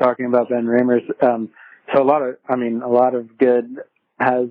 talking 0.00 0.26
about 0.26 0.48
Ben 0.48 0.64
Raemers, 0.64 1.02
um, 1.22 1.50
so 1.94 2.02
a 2.02 2.04
lot 2.04 2.22
of, 2.22 2.36
I 2.48 2.56
mean, 2.56 2.82
a 2.82 2.88
lot 2.88 3.14
of 3.14 3.36
good 3.38 3.76
has 4.18 4.48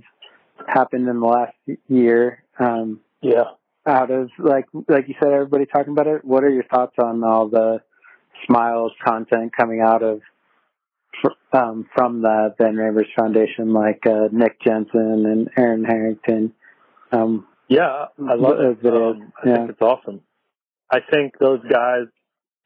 happened 0.68 1.08
in 1.08 1.20
the 1.20 1.26
last 1.26 1.56
year. 1.88 2.44
Um, 2.60 3.02
Yeah. 3.22 3.44
out 3.86 4.12
of 4.12 4.30
like, 4.38 4.66
like 4.88 5.08
you 5.08 5.16
said, 5.22 5.32
everybody 5.32 5.66
talking 5.66 5.94
about 5.94 6.08
it. 6.08 6.26
What 6.26 6.44
are 6.44 6.50
your 6.50 6.64
thoughts 6.64 6.96
on 7.00 7.24
all 7.24 7.48
the 7.48 7.82
smiles 8.46 8.92
content 9.06 9.52
coming 9.56 9.82
out 9.82 10.04
of 10.04 10.22
fr- 11.22 11.58
um, 11.58 11.88
from 11.96 12.22
the 12.22 12.54
Ben 12.58 12.76
Raemers 12.76 13.08
Foundation, 13.18 13.74
like 13.74 14.06
uh, 14.06 14.28
Nick 14.32 14.60
Jensen 14.62 15.26
and 15.26 15.50
Aaron 15.58 15.84
Harrington? 15.84 16.54
Um, 17.12 17.48
Yeah, 17.70 18.06
I 18.20 18.34
love 18.36 18.58
Those 18.58 18.78
it. 18.78 18.84
videos, 18.84 19.16
Um, 19.22 19.34
I 19.44 19.48
yeah. 19.50 19.56
think 19.58 19.70
it's 19.72 19.82
awesome. 19.82 20.22
I 20.92 21.00
think 21.12 21.38
those 21.40 21.62
guys, 21.70 22.06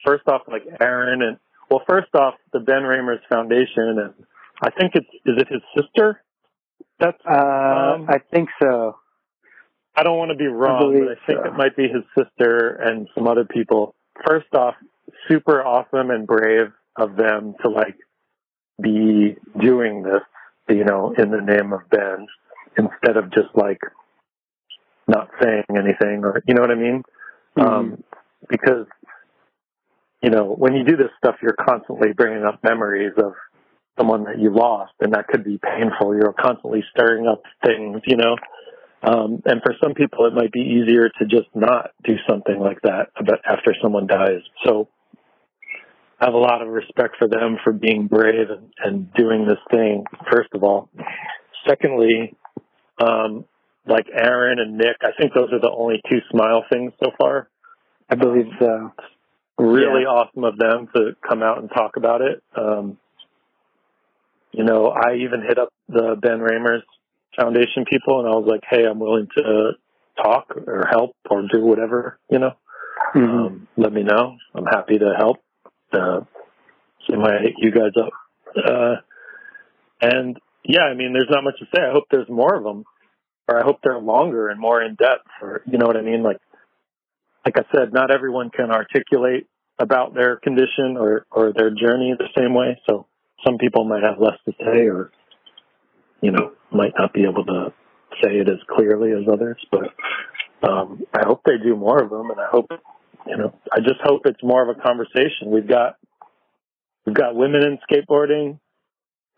first 0.06 0.28
off, 0.28 0.42
like 0.48 0.64
Aaron 0.80 1.22
and 1.22 1.38
well, 1.70 1.82
first 1.88 2.14
off, 2.16 2.36
the 2.54 2.60
Ben 2.60 2.84
Raemers 2.84 3.22
Foundation, 3.30 3.98
and 4.00 4.14
I 4.62 4.70
think 4.72 4.92
it's 4.96 5.08
is 5.26 5.38
it 5.42 5.48
his 5.50 5.62
sister? 5.76 6.22
That's 7.00 7.18
uh, 7.26 7.34
Um, 7.96 8.08
I 8.10 8.20
think 8.32 8.50
so. 8.62 8.98
I 9.96 10.04
don't 10.04 10.18
want 10.18 10.32
to 10.32 10.38
be 10.38 10.48
wrong, 10.48 10.80
believe 10.92 11.06
but 11.08 11.18
I 11.18 11.26
think 11.26 11.46
so. 11.46 11.52
it 11.52 11.58
might 11.58 11.76
be 11.76 11.84
his 11.88 12.04
sister 12.18 12.76
and 12.76 13.08
some 13.16 13.28
other 13.28 13.46
people. 13.46 13.96
First 14.28 14.54
off, 14.54 14.76
super 15.28 15.64
awesome 15.66 16.12
and 16.12 16.28
brave 16.28 16.72
of 16.96 17.16
them 17.16 17.56
to 17.64 17.70
like 17.70 17.96
be 18.82 19.36
doing 19.60 20.04
this, 20.04 20.22
you 20.70 20.84
know, 20.86 21.14
in 21.18 21.32
the 21.32 21.42
name 21.42 21.74
of 21.74 21.82
Ben 21.90 22.28
instead 22.78 23.18
of 23.18 23.32
just 23.34 23.50
like 23.56 23.80
not 25.08 25.30
saying 25.42 25.66
anything 25.70 26.24
or 26.24 26.42
you 26.48 26.54
know 26.54 26.62
what 26.62 26.72
I 26.72 26.76
mean? 26.76 27.04
Um, 27.58 28.04
because 28.50 28.88
you 30.22 30.30
know 30.30 30.46
when 30.46 30.74
you 30.76 30.84
do 30.84 30.96
this 30.96 31.10
stuff, 31.18 31.36
you're 31.42 31.56
constantly 31.60 32.14
bringing 32.14 32.44
up 32.44 32.64
memories 32.64 33.14
of 33.18 33.34
someone 33.98 34.24
that 34.24 34.40
you 34.40 34.54
lost, 34.54 34.94
and 35.00 35.14
that 35.14 35.28
could 35.28 35.44
be 35.44 35.60
painful. 35.60 36.16
You're 36.16 36.34
constantly 36.34 36.84
stirring 36.92 37.28
up 37.28 37.44
things, 37.66 38.02
you 38.06 38.18
know. 38.18 38.36
Um, 39.04 39.42
and 39.46 39.62
for 39.64 39.74
some 39.84 39.94
people, 39.94 40.26
it 40.28 40.34
might 40.34 40.52
be 40.52 40.60
easier 40.62 41.10
to 41.10 41.26
just 41.26 41.50
not 41.56 41.92
do 42.04 42.16
something 42.30 42.60
like 42.60 42.82
that 42.84 43.10
about 43.18 43.40
after 43.46 43.76
someone 43.82 44.08
dies. 44.08 44.42
So 44.66 44.90
I 46.22 46.26
have 46.26 46.36
a 46.36 46.38
lot 46.38 46.62
of 46.62 46.68
respect 46.68 47.16
for 47.18 47.28
them 47.28 47.58
for 47.64 47.74
being 47.74 48.06
brave 48.06 48.50
and, 48.52 48.72
and 48.84 49.14
doing 49.16 49.48
this 49.48 49.58
thing, 49.72 50.06
first 50.32 50.50
of 50.54 50.64
all. 50.64 50.88
Secondly, 51.68 52.36
um, 53.04 53.46
like 53.88 54.06
Aaron 54.14 54.60
and 54.60 54.78
Nick, 54.78 54.98
I 55.02 55.10
think 55.20 55.34
those 55.34 55.52
are 55.52 55.60
the 55.60 55.72
only 55.76 56.00
two 56.10 56.20
smile 56.30 56.64
things 56.72 56.94
so 57.04 57.10
far. 57.18 57.50
I 58.08 58.16
believe 58.16 58.46
so. 58.60 58.94
Really 59.58 60.06
awesome 60.06 60.44
of 60.44 60.58
them 60.58 60.90
to 60.96 61.16
come 61.28 61.42
out 61.42 61.58
and 61.58 61.70
talk 61.70 61.98
about 61.98 62.22
it. 62.22 62.44
Um, 62.56 62.98
You 64.54 64.66
know, 64.66 64.88
I 64.90 65.16
even 65.16 65.42
hit 65.42 65.58
up 65.58 65.70
the 65.88 66.18
Ben 66.22 66.40
Raemers 66.40 66.84
Foundation 67.40 67.86
people 67.90 68.20
and 68.20 68.28
I 68.28 68.36
was 68.36 68.46
like, 68.48 68.62
hey, 68.70 68.86
I'm 68.86 69.00
willing 69.00 69.28
to 69.38 69.72
talk 70.22 70.52
or 70.68 70.86
help 70.90 71.16
or 71.30 71.44
do 71.52 71.62
whatever, 71.62 72.20
you 72.30 72.38
know. 72.38 72.52
Mhm. 73.16 73.46
Um, 73.48 73.68
let 73.78 73.94
me 73.94 74.04
know. 74.04 74.36
I'm 74.54 74.66
happy 74.66 75.00
to 75.00 75.14
help. 75.18 75.38
Uh, 75.94 76.22
way 77.10 77.32
I 77.40 77.42
hit 77.42 77.54
you 77.58 77.72
guys 77.72 77.94
up. 78.00 78.14
Uh, 78.56 78.96
and 80.02 80.40
yeah, 80.64 80.84
I 80.84 80.94
mean, 80.94 81.14
there's 81.14 81.30
not 81.30 81.44
much 81.44 81.60
to 81.60 81.66
say. 81.76 81.82
I 81.82 81.92
hope 81.92 82.06
there's 82.12 82.30
more 82.30 82.56
of 82.56 82.64
them, 82.64 82.84
or 83.48 83.60
I 83.60 83.64
hope 83.64 83.80
they're 83.84 84.00
longer 84.00 84.50
and 84.50 84.60
more 84.60 84.82
in 84.82 84.96
depth, 84.96 85.28
or 85.42 85.62
you 85.66 85.78
know 85.78 85.88
what 85.88 85.98
I 85.98 86.02
mean. 86.02 86.24
Like, 86.24 86.38
like 87.46 87.58
I 87.58 87.66
said, 87.76 87.94
not 87.94 88.12
everyone 88.12 88.50
can 88.50 88.72
articulate 88.72 89.48
about 89.80 90.14
their 90.14 90.38
condition 90.38 90.98
or 90.98 91.26
or 91.32 91.54
their 91.54 91.72
journey 91.72 92.14
the 92.18 92.30
same 92.38 92.54
way. 92.54 92.80
So 92.88 93.08
some 93.46 93.58
people 93.58 93.84
might 93.84 94.04
have 94.04 94.20
less 94.20 94.38
to 94.46 94.54
say, 94.60 94.88
or 94.88 95.12
you 96.22 96.32
know, 96.32 96.52
might 96.72 96.94
not 96.98 97.14
be 97.14 97.24
able 97.24 97.46
to 97.46 97.74
say 98.22 98.38
it 98.38 98.50
as 98.50 98.60
clearly 98.70 99.12
as 99.12 99.28
others. 99.32 99.64
But 99.72 100.68
um, 100.68 101.04
I 101.14 101.26
hope 101.26 101.42
they 101.46 101.58
do 101.58 101.76
more 101.76 102.02
of 102.02 102.10
them, 102.10 102.30
and 102.30 102.40
I 102.40 102.48
hope 102.52 102.68
you 103.28 103.38
know, 103.38 103.54
I 103.72 103.80
just 103.80 104.00
hope 104.04 104.22
it's 104.26 104.44
more 104.44 104.68
of 104.68 104.76
a 104.76 104.82
conversation. 104.82 105.48
We've 105.48 105.68
got 105.68 105.96
we've 107.06 107.16
got 107.16 107.36
women 107.36 107.62
in 107.64 107.80
skateboarding 107.90 108.60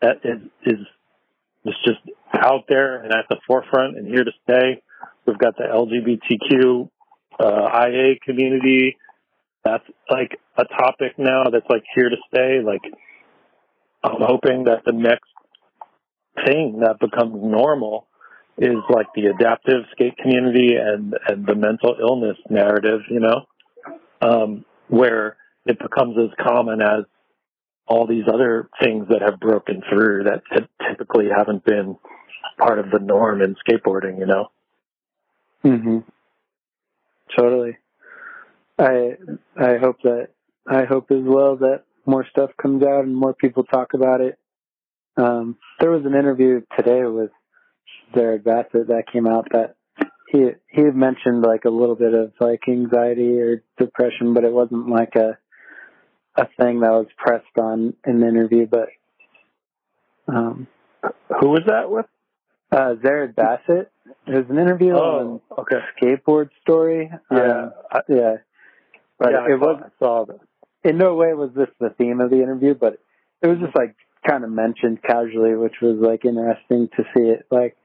that 0.00 0.16
is 0.24 0.40
is 0.64 0.80
is 1.64 1.74
just 1.84 2.00
out 2.34 2.64
there 2.68 3.02
and 3.02 3.12
at 3.12 3.26
the 3.28 3.36
forefront 3.46 3.96
and 3.96 4.06
here 4.06 4.24
to 4.24 4.32
stay. 4.42 4.82
We've 5.26 5.38
got 5.38 5.56
the 5.56 5.64
LGBTQ 5.64 6.88
uh, 7.40 7.86
IA 7.86 8.16
community. 8.24 8.96
That's 9.64 9.84
like 10.10 10.38
a 10.58 10.64
topic 10.64 11.12
now 11.18 11.44
that's 11.50 11.66
like 11.70 11.84
here 11.94 12.10
to 12.10 12.16
stay. 12.28 12.60
Like 12.64 12.82
I'm 14.02 14.20
hoping 14.20 14.64
that 14.64 14.82
the 14.84 14.92
next 14.92 15.28
thing 16.44 16.80
that 16.80 16.98
becomes 17.00 17.34
normal 17.34 18.06
is 18.58 18.76
like 18.90 19.06
the 19.14 19.26
adaptive 19.26 19.82
skate 19.92 20.16
community 20.18 20.74
and 20.76 21.14
and 21.26 21.46
the 21.46 21.54
mental 21.54 21.96
illness 21.98 22.36
narrative. 22.50 23.00
You 23.08 23.20
know, 23.20 23.46
um, 24.24 24.64
where 24.88 25.36
it 25.66 25.78
becomes 25.78 26.16
as 26.18 26.30
common 26.44 26.80
as 26.80 27.04
all 27.86 28.06
these 28.06 28.24
other 28.32 28.68
things 28.82 29.06
that 29.10 29.20
have 29.22 29.38
broken 29.38 29.82
through 29.90 30.24
that 30.24 30.42
typically 30.88 31.26
haven't 31.34 31.64
been 31.64 31.96
part 32.58 32.78
of 32.78 32.90
the 32.90 32.98
norm 32.98 33.42
in 33.42 33.54
skateboarding, 33.56 34.18
you 34.18 34.26
know? 34.26 34.50
Mhm. 35.64 36.04
Totally. 37.36 37.76
I 38.78 39.16
I 39.56 39.76
hope 39.76 40.00
that 40.02 40.28
I 40.66 40.84
hope 40.84 41.10
as 41.10 41.22
well 41.22 41.56
that 41.56 41.84
more 42.06 42.26
stuff 42.26 42.50
comes 42.56 42.82
out 42.82 43.04
and 43.04 43.16
more 43.16 43.34
people 43.34 43.64
talk 43.64 43.94
about 43.94 44.20
it. 44.20 44.38
Um, 45.16 45.58
there 45.80 45.90
was 45.90 46.04
an 46.04 46.14
interview 46.14 46.62
today 46.76 47.04
with 47.04 47.30
Derek 48.14 48.44
Bassett 48.44 48.88
that 48.88 49.10
came 49.12 49.26
out 49.26 49.48
that 49.52 49.76
he 50.34 50.50
he 50.68 50.82
had 50.82 50.96
mentioned 50.96 51.42
like 51.42 51.64
a 51.64 51.70
little 51.70 51.94
bit 51.94 52.12
of 52.12 52.32
like 52.40 52.62
anxiety 52.68 53.38
or 53.40 53.62
depression, 53.78 54.34
but 54.34 54.44
it 54.44 54.52
wasn't 54.52 54.88
like 54.88 55.14
a 55.14 55.38
a 56.36 56.46
thing 56.60 56.80
that 56.80 56.90
was 56.90 57.06
pressed 57.16 57.56
on 57.58 57.94
in 58.04 58.18
the 58.20 58.26
interview. 58.28 58.66
But 58.66 58.88
um, 60.28 60.66
Who 61.40 61.48
was 61.50 61.62
that 61.68 61.90
with? 61.90 62.06
uh, 62.72 62.94
Zered 63.04 63.36
Bassett, 63.36 63.92
it 64.26 64.34
was 64.34 64.46
an 64.50 64.58
interview 64.58 64.94
on 64.94 65.40
Oh, 65.50 65.60
okay. 65.60 65.76
Skateboard 66.02 66.48
Story. 66.62 67.08
Yeah. 67.30 67.38
Um, 67.62 67.72
I, 67.92 68.00
yeah. 68.08 68.34
But 69.18 69.30
yeah, 69.30 69.38
I 69.38 69.46
it 69.52 69.60
saw, 69.60 69.66
was 69.66 69.82
I 69.84 70.04
saw 70.04 70.24
that. 70.26 70.40
in 70.82 70.98
no 70.98 71.14
way 71.14 71.32
was 71.34 71.50
this 71.54 71.68
the 71.78 71.90
theme 71.90 72.20
of 72.20 72.30
the 72.30 72.42
interview, 72.42 72.74
but 72.74 72.98
it 73.42 73.46
was 73.46 73.58
just 73.60 73.76
like 73.76 73.94
kind 74.26 74.42
of 74.42 74.50
mentioned 74.50 75.00
casually, 75.02 75.54
which 75.54 75.74
was 75.80 75.98
like 76.00 76.24
interesting 76.24 76.88
to 76.96 77.04
see 77.14 77.22
it. 77.28 77.46
Like, 77.50 77.76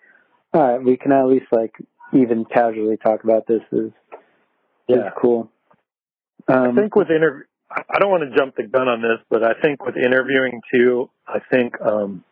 all 0.54 0.62
right, 0.62 0.84
we 0.84 0.98
can 0.98 1.12
at 1.12 1.28
least 1.28 1.46
like 1.52 1.76
even 2.14 2.46
casually 2.46 2.98
talk 2.98 3.24
about 3.24 3.48
this. 3.48 3.62
Is 3.72 3.92
Yeah. 4.88 5.08
is 5.08 5.14
cool. 5.18 5.50
Um, 6.48 6.78
I 6.78 6.82
think 6.82 6.96
with 6.96 7.10
interview, 7.10 7.44
I 7.70 7.84
I 7.90 8.00
don't 8.00 8.10
want 8.12 8.24
to 8.30 8.36
jump 8.38 8.56
the 8.56 8.64
gun 8.64 8.88
on 8.88 9.02
this, 9.02 9.20
but 9.30 9.44
I 9.44 9.54
think 9.62 9.84
with 9.86 9.96
interviewing 9.98 10.62
too, 10.74 11.10
I 11.28 11.40
think 11.52 11.80
um, 11.82 12.24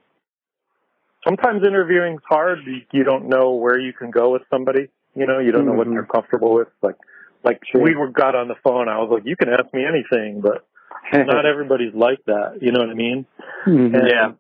sometimes 1.24 1.66
interviewing's 1.66 2.22
hard. 2.28 2.60
You, 2.66 2.82
you 2.92 3.04
don't 3.04 3.28
know 3.30 3.54
where 3.54 3.80
you 3.80 3.94
can 3.94 4.12
go 4.12 4.32
with 4.32 4.44
somebody. 4.50 4.90
You 5.16 5.26
know, 5.26 5.40
you 5.40 5.52
don't 5.52 5.66
know 5.66 5.74
what 5.74 5.88
Mhm. 5.88 5.94
they're 5.94 6.06
comfortable 6.06 6.54
with. 6.54 6.68
Like, 6.82 6.96
like 7.44 7.62
Sure. 7.66 7.82
we 7.82 7.96
were 7.96 8.10
got 8.10 8.36
on 8.36 8.48
the 8.48 8.56
phone. 8.64 8.88
I 8.88 9.00
was 9.00 9.10
like, 9.10 9.26
you 9.26 9.36
can 9.36 9.50
ask 9.50 9.72
me 9.74 9.84
anything, 9.86 10.42
but 10.42 10.66
not 11.14 11.46
everybody's 11.46 11.94
like 11.94 12.24
that. 12.26 12.62
You 12.62 12.72
know 12.72 12.80
what 12.80 12.90
I 12.90 12.94
mean? 12.94 13.26
Mhm. 13.66 13.94
And 13.96 14.08
Yeah. 14.08 14.32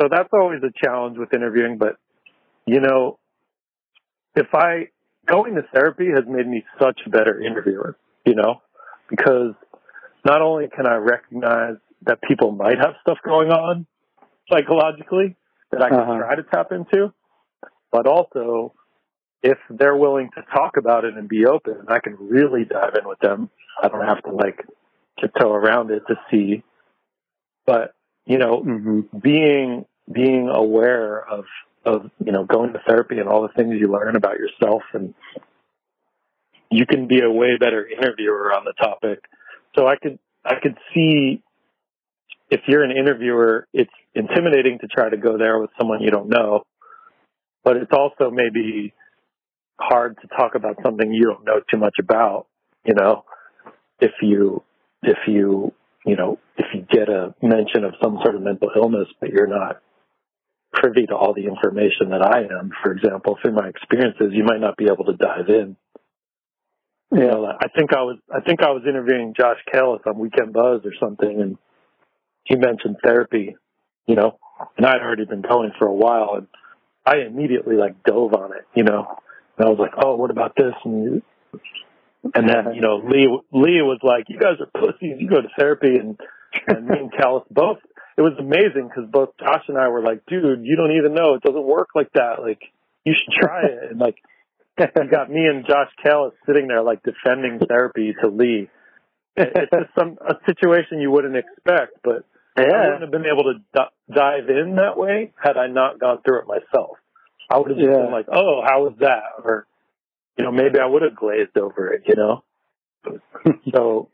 So 0.00 0.08
that's 0.10 0.28
always 0.32 0.62
a 0.62 0.70
challenge 0.84 1.16
with 1.16 1.32
interviewing, 1.32 1.78
but 1.78 1.96
you 2.66 2.80
know, 2.80 3.18
if 4.36 4.54
I 4.54 4.88
going 5.26 5.56
to 5.56 5.62
therapy 5.74 6.08
has 6.14 6.24
made 6.28 6.46
me 6.46 6.64
such 6.80 7.00
a 7.06 7.10
better 7.10 7.40
interviewer, 7.40 7.96
you 8.24 8.34
know, 8.34 8.62
because 9.08 9.54
not 10.24 10.42
only 10.42 10.68
can 10.68 10.86
I 10.86 10.96
recognize 10.96 11.76
that 12.02 12.20
people 12.22 12.52
might 12.52 12.78
have 12.78 12.94
stuff 13.00 13.18
going 13.24 13.50
on 13.50 13.86
psychologically 14.50 15.36
that 15.72 15.82
I 15.82 15.88
can 15.88 15.98
Uh-huh. 15.98 16.18
try 16.18 16.34
to 16.36 16.42
tap 16.44 16.70
into, 16.70 17.12
but 17.90 18.06
also 18.06 18.72
if 19.42 19.58
they're 19.70 19.96
willing 19.96 20.30
to 20.34 20.42
talk 20.54 20.76
about 20.76 21.04
it 21.04 21.14
and 21.14 21.28
be 21.28 21.46
open, 21.46 21.84
I 21.88 21.98
can 22.00 22.16
really 22.20 22.64
dive 22.64 22.94
in 23.00 23.08
with 23.08 23.18
them. 23.20 23.50
I 23.82 23.88
don't 23.88 24.04
have 24.06 24.22
to 24.24 24.30
like 24.30 24.64
tiptoe 25.20 25.52
around 25.52 25.90
it 25.90 26.02
to 26.08 26.16
see. 26.30 26.62
But, 27.64 27.94
you 28.26 28.38
know, 28.38 28.62
Mhm. 28.62 29.20
being 29.20 29.86
being 30.10 30.48
aware 30.48 31.26
of 31.28 31.46
of 31.86 32.10
you 32.24 32.32
know 32.32 32.44
going 32.44 32.72
to 32.72 32.80
therapy 32.86 33.18
and 33.18 33.28
all 33.28 33.42
the 33.42 33.54
things 33.56 33.76
you 33.78 33.90
learn 33.90 34.16
about 34.16 34.36
yourself 34.38 34.82
and 34.92 35.14
you 36.68 36.84
can 36.84 37.06
be 37.06 37.20
a 37.20 37.30
way 37.30 37.56
better 37.58 37.86
interviewer 37.86 38.52
on 38.52 38.64
the 38.64 38.72
topic. 38.72 39.20
So 39.76 39.86
i 39.86 39.96
could 39.96 40.18
i 40.44 40.54
could 40.60 40.76
see 40.92 41.42
if 42.50 42.60
you're 42.66 42.82
an 42.82 42.90
interviewer 42.90 43.66
it's 43.72 43.90
intimidating 44.14 44.78
to 44.80 44.86
try 44.88 45.08
to 45.08 45.16
go 45.16 45.38
there 45.38 45.58
with 45.60 45.70
someone 45.78 46.02
you 46.02 46.10
don't 46.10 46.28
know 46.28 46.64
but 47.64 47.76
it's 47.76 47.92
also 47.92 48.30
maybe 48.30 48.92
hard 49.78 50.16
to 50.22 50.28
talk 50.28 50.54
about 50.54 50.76
something 50.82 51.12
you 51.12 51.24
don't 51.24 51.44
know 51.44 51.60
too 51.70 51.76
much 51.76 51.96
about 52.00 52.46
you 52.84 52.94
know 52.94 53.24
if 54.00 54.12
you 54.22 54.62
if 55.02 55.18
you 55.26 55.72
you 56.04 56.16
know 56.16 56.38
if 56.56 56.66
you 56.74 56.86
get 56.90 57.08
a 57.08 57.34
mention 57.42 57.84
of 57.84 57.94
some 58.02 58.18
sort 58.22 58.34
of 58.34 58.42
mental 58.42 58.70
illness 58.74 59.08
but 59.20 59.30
you're 59.30 59.46
not 59.46 59.82
privy 60.76 61.06
to 61.06 61.16
all 61.16 61.34
the 61.34 61.46
information 61.46 62.10
that 62.10 62.22
I 62.22 62.42
am, 62.42 62.70
for 62.82 62.92
example, 62.92 63.38
through 63.40 63.52
my 63.52 63.68
experiences, 63.68 64.32
you 64.32 64.44
might 64.44 64.60
not 64.60 64.76
be 64.76 64.86
able 64.86 65.04
to 65.06 65.16
dive 65.16 65.48
in. 65.48 65.76
You 67.12 67.26
know, 67.26 67.46
I 67.46 67.68
think 67.68 67.92
I 67.92 68.02
was 68.02 68.18
I 68.34 68.40
think 68.40 68.62
I 68.62 68.70
was 68.70 68.82
interviewing 68.86 69.34
Josh 69.38 69.58
Kalis 69.72 70.06
on 70.06 70.18
Weekend 70.18 70.52
Buzz 70.52 70.82
or 70.84 70.92
something, 71.00 71.40
and 71.40 71.56
he 72.44 72.56
mentioned 72.56 72.96
therapy. 73.02 73.56
You 74.06 74.14
know, 74.16 74.38
and 74.76 74.86
I'd 74.86 75.00
already 75.00 75.24
been 75.24 75.42
going 75.42 75.72
for 75.78 75.86
a 75.86 75.94
while, 75.94 76.34
and 76.36 76.46
I 77.04 77.26
immediately 77.26 77.76
like 77.76 78.02
dove 78.04 78.34
on 78.34 78.52
it. 78.52 78.66
You 78.74 78.84
know, 78.84 79.06
and 79.56 79.66
I 79.66 79.70
was 79.70 79.78
like, 79.78 79.92
"Oh, 79.96 80.16
what 80.16 80.30
about 80.30 80.54
this?" 80.56 80.74
And 80.84 81.22
and 82.34 82.48
then 82.48 82.74
you 82.74 82.80
know, 82.80 82.96
Lee 82.96 83.28
Lee 83.52 83.82
was 83.82 84.00
like, 84.02 84.24
"You 84.28 84.38
guys 84.38 84.58
are 84.60 84.80
pussies. 84.80 85.16
You 85.20 85.28
go 85.28 85.40
to 85.40 85.48
therapy." 85.56 85.96
And 85.96 86.18
and 86.66 86.86
me 86.86 86.98
and 86.98 87.12
Kalis 87.12 87.44
both 87.50 87.78
it 88.16 88.22
was 88.22 88.32
amazing 88.38 88.88
because 88.88 89.10
both 89.10 89.36
Josh 89.38 89.64
and 89.68 89.76
I 89.76 89.88
were 89.88 90.02
like, 90.02 90.24
dude, 90.26 90.64
you 90.64 90.76
don't 90.76 90.96
even 90.96 91.12
know. 91.12 91.34
It 91.34 91.42
doesn't 91.42 91.64
work 91.64 91.88
like 91.94 92.10
that. 92.14 92.40
Like, 92.40 92.62
you 93.04 93.12
should 93.14 93.34
try 93.34 93.64
it. 93.66 93.90
And 93.90 94.00
like, 94.00 94.16
you 94.78 94.86
got 95.10 95.30
me 95.30 95.46
and 95.46 95.66
Josh 95.66 95.90
Kalis 96.04 96.32
sitting 96.46 96.66
there 96.66 96.82
like 96.82 97.02
defending 97.02 97.60
therapy 97.66 98.14
to 98.22 98.28
Lee. 98.28 98.70
It's 99.36 99.70
just 99.70 99.90
some 99.98 100.16
a 100.26 100.34
situation 100.46 101.00
you 101.00 101.10
wouldn't 101.10 101.36
expect, 101.36 101.98
but 102.02 102.24
I 102.56 102.62
wouldn't 102.62 103.02
have 103.02 103.10
been 103.10 103.26
able 103.26 103.52
to 103.52 103.54
d- 103.74 104.14
dive 104.14 104.48
in 104.48 104.76
that 104.76 104.96
way 104.96 105.32
had 105.42 105.58
I 105.58 105.66
not 105.66 106.00
gone 106.00 106.22
through 106.24 106.40
it 106.40 106.46
myself. 106.46 106.96
I 107.50 107.58
would 107.58 107.68
have 107.70 107.78
just 107.78 107.90
Yeah. 107.90 108.02
been 108.04 108.12
like, 108.12 108.28
oh, 108.32 108.62
how 108.64 108.84
was 108.84 108.94
that? 109.00 109.44
Or, 109.44 109.66
you 110.38 110.44
know, 110.44 110.52
maybe 110.52 110.78
I 110.80 110.86
would 110.86 111.02
have 111.02 111.14
glazed 111.14 111.56
over 111.58 111.92
it, 111.92 112.04
you 112.06 112.14
know? 112.16 112.44
so 113.74 114.08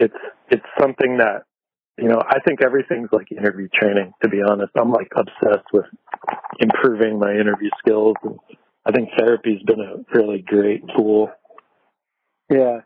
it's, 0.00 0.14
it's 0.50 0.66
something 0.80 1.18
that, 1.18 1.44
you 1.98 2.08
know, 2.08 2.22
I 2.26 2.38
think 2.40 2.62
everything's 2.62 3.08
like 3.12 3.32
interview 3.32 3.68
training, 3.74 4.12
to 4.22 4.28
be 4.28 4.40
honest. 4.42 4.72
I'm 4.76 4.90
like 4.90 5.10
obsessed 5.16 5.66
with 5.72 5.86
improving 6.60 7.18
my 7.18 7.32
interview 7.32 7.70
skills. 7.78 8.16
And 8.22 8.38
I 8.86 8.92
think 8.92 9.10
therapy's 9.18 9.62
been 9.62 9.80
a 9.80 10.16
really 10.16 10.38
great 10.40 10.82
tool. 10.96 11.30
Yeah. 12.48 12.80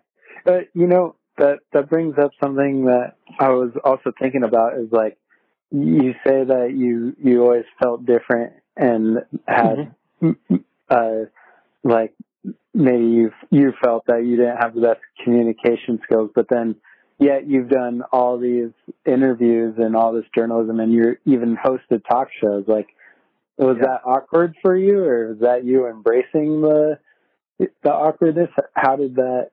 Uh, 0.47 0.60
you 0.74 0.86
know, 0.86 1.14
that, 1.39 1.59
that 1.72 1.89
brings 1.89 2.16
up 2.18 2.32
something 2.43 2.86
that 2.86 3.14
I 3.39 3.51
was 3.51 3.70
also 3.84 4.12
thinking 4.18 4.44
about 4.44 4.78
is 4.78 4.90
like, 4.90 5.18
you 5.70 6.14
say 6.26 6.44
that 6.44 6.74
you, 6.76 7.16
you 7.22 7.43
always 7.43 7.64
felt 7.82 8.05
different 8.05 8.55
and 8.76 9.18
had, 9.47 9.94
uh, 10.90 11.12
like, 11.82 12.14
maybe 12.74 13.05
you, 13.05 13.32
you 13.51 13.72
felt 13.82 14.05
that 14.06 14.24
you 14.24 14.36
didn't 14.36 14.56
have 14.56 14.74
the 14.74 14.80
best 14.80 15.01
communication 15.22 16.01
skills, 16.05 16.30
but 16.34 16.47
then 16.51 16.76
yet 17.18 17.47
you've 17.47 17.68
done 17.68 18.02
all 18.12 18.39
these 18.39 18.70
interviews 19.06 19.74
and 19.78 19.94
all 19.97 20.12
this 20.12 20.24
journalism, 20.34 20.80
and 20.80 20.93
you're 20.93 21.18
even 21.24 21.56
hosted 21.56 22.02
talk 22.09 22.28
shows. 22.40 22.64
Like, 22.66 22.89
was 23.59 23.76
Yeah. 23.78 23.86
that 23.86 24.01
awkward 24.05 24.55
for 24.62 24.76
you, 24.76 25.05
or 25.05 25.28
was 25.28 25.39
that 25.40 25.64
you 25.64 25.86
embracing 25.86 26.60
the 26.62 26.98
the 27.59 27.93
awkwardness? 27.93 28.51
How 28.74 28.97
did 28.97 29.16
that 29.16 29.51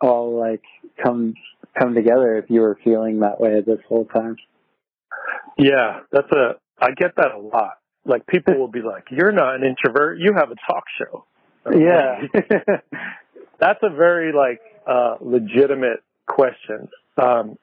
all 0.00 0.38
like 0.38 0.62
come 1.02 1.34
come 1.78 1.94
together? 1.94 2.36
If 2.38 2.50
you 2.50 2.60
were 2.60 2.78
feeling 2.82 3.20
that 3.20 3.40
way 3.40 3.60
this 3.60 3.80
whole 3.88 4.06
time. 4.06 4.36
Yeah, 5.58 6.00
that's 6.10 6.30
a. 6.32 6.56
I 6.80 6.90
get 6.92 7.16
that 7.16 7.32
a 7.32 7.38
lot. 7.38 7.78
Like 8.04 8.26
people 8.26 8.58
will 8.58 8.68
be 8.68 8.82
like, 8.82 9.04
"You're 9.10 9.32
not 9.32 9.54
an 9.56 9.64
introvert. 9.64 10.18
You 10.18 10.32
have 10.34 10.50
a 10.50 10.56
talk 10.70 10.84
show." 10.98 11.24
Yeah. 11.74 12.20
that's 13.58 13.80
a 13.82 13.90
very 13.90 14.32
like 14.32 14.60
uh, 14.86 15.16
legitimate 15.20 16.00
question. 16.26 16.88
Um, 17.20 17.56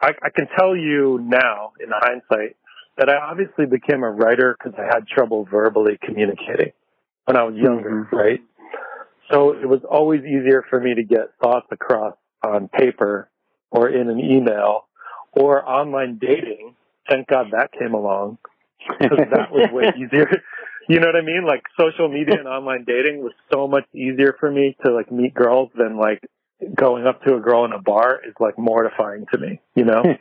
I, 0.00 0.08
I 0.22 0.30
can 0.34 0.46
tell 0.58 0.76
you 0.76 1.18
now, 1.22 1.72
in 1.80 1.88
hindsight, 1.92 2.56
that 2.96 3.08
I 3.08 3.16
obviously 3.16 3.66
became 3.66 4.02
a 4.02 4.10
writer 4.10 4.56
because 4.58 4.78
I 4.78 4.84
had 4.84 5.06
trouble 5.06 5.46
verbally 5.50 5.98
communicating 6.02 6.72
when 7.26 7.36
I 7.36 7.44
was 7.44 7.54
younger, 7.56 8.08
Mhm. 8.10 8.12
right? 8.12 8.40
So 9.30 9.52
it 9.52 9.66
was 9.68 9.80
always 9.84 10.22
easier 10.24 10.64
for 10.68 10.80
me 10.80 10.94
to 10.94 11.04
get 11.04 11.32
thoughts 11.42 11.66
across 11.70 12.16
on 12.42 12.68
paper 12.68 13.30
or 13.70 13.88
in 13.88 14.08
an 14.10 14.18
email 14.18 14.86
or 15.32 15.64
online 15.68 16.18
dating. 16.18 16.74
Thank 17.08 17.28
God 17.28 17.48
that 17.52 17.70
came 17.72 17.94
along 17.94 18.38
because 19.00 19.18
that 19.30 19.50
was 19.52 19.70
way 19.72 19.92
easier. 19.96 20.28
You 20.88 20.98
know 21.00 21.06
what 21.06 21.16
I 21.16 21.20
mean? 21.22 21.44
Like 21.46 21.62
social 21.78 22.08
media 22.08 22.38
and 22.38 22.48
online 22.48 22.84
dating 22.84 23.22
was 23.22 23.32
so 23.52 23.68
much 23.68 23.84
easier 23.94 24.34
for 24.40 24.50
me 24.50 24.76
to 24.84 24.92
like 24.92 25.10
meet 25.12 25.34
girls 25.34 25.70
than 25.76 25.96
like 25.96 26.20
going 26.74 27.06
up 27.06 27.22
to 27.24 27.34
a 27.34 27.40
girl 27.40 27.64
in 27.64 27.72
a 27.72 27.80
bar 27.80 28.20
is 28.26 28.34
like 28.40 28.58
mortifying 28.58 29.26
to 29.32 29.38
me, 29.38 29.60
you 29.74 29.84
know? 29.84 30.02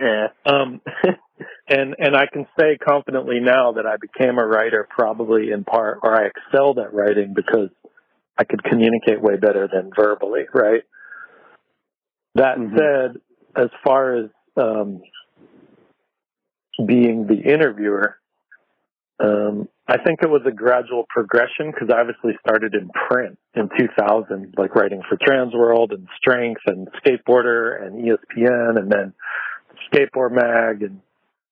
Yeah. 0.00 0.28
Um, 0.46 0.80
and 1.68 1.94
and 1.98 2.16
I 2.16 2.26
can 2.32 2.46
say 2.58 2.76
confidently 2.76 3.40
now 3.40 3.72
that 3.72 3.86
I 3.86 3.96
became 3.96 4.38
a 4.38 4.46
writer 4.46 4.86
probably 4.88 5.50
in 5.50 5.64
part, 5.64 6.00
or 6.02 6.14
I 6.14 6.26
excelled 6.28 6.78
at 6.78 6.92
writing 6.94 7.34
because 7.34 7.68
I 8.38 8.44
could 8.44 8.62
communicate 8.64 9.20
way 9.20 9.36
better 9.36 9.68
than 9.72 9.90
verbally, 9.94 10.44
right? 10.54 10.82
That 12.34 12.58
Mhm. 12.58 12.76
said, 12.76 13.20
as 13.56 13.70
far 13.84 14.14
as 14.14 14.30
um, 14.56 15.02
being 16.86 17.26
the 17.26 17.40
interviewer, 17.40 18.19
um, 19.22 19.68
I 19.86 19.98
think 19.98 20.20
it 20.22 20.30
was 20.30 20.42
a 20.46 20.50
gradual 20.50 21.04
progression 21.08 21.72
because 21.72 21.88
I 21.92 22.00
obviously 22.00 22.32
started 22.40 22.74
in 22.74 22.88
print 23.08 23.38
in 23.54 23.68
2000, 23.76 24.54
like 24.56 24.74
writing 24.74 25.02
for 25.08 25.18
Transworld 25.18 25.92
and 25.92 26.08
Strength 26.16 26.62
and 26.66 26.88
Skateboarder 27.04 27.84
and 27.84 28.04
ESPN, 28.04 28.78
and 28.78 28.90
then 28.90 29.12
Skateboard 29.92 30.32
Mag, 30.32 30.82
and 30.82 31.00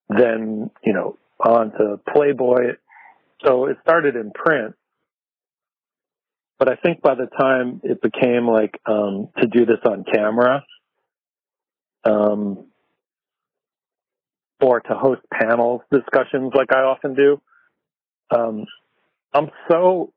then 0.08 0.70
you 0.84 0.92
know 0.92 1.18
on 1.44 1.72
to 1.72 2.00
Playboy. 2.14 2.76
So 3.44 3.66
it 3.66 3.76
started 3.82 4.16
in 4.16 4.30
print, 4.32 4.74
but 6.58 6.68
I 6.70 6.76
think 6.76 7.02
by 7.02 7.16
the 7.16 7.26
time 7.38 7.80
it 7.84 8.00
became 8.00 8.46
like 8.48 8.80
um, 8.86 9.28
to 9.40 9.46
do 9.46 9.66
this 9.66 9.80
on 9.84 10.04
camera, 10.04 10.64
um, 12.04 12.66
or 14.60 14.80
to 14.80 14.94
host 14.94 15.20
panels 15.32 15.82
discussions 15.92 16.52
like 16.54 16.72
I 16.72 16.80
often 16.80 17.14
do, 17.14 17.40
um, 18.34 18.66
I'm 19.32 19.50
so 19.70 20.12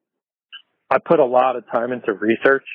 I 0.89 0.97
put 0.99 1.19
a 1.19 1.25
lot 1.25 1.55
of 1.55 1.63
time 1.71 1.91
into 1.91 2.13
research 2.13 2.65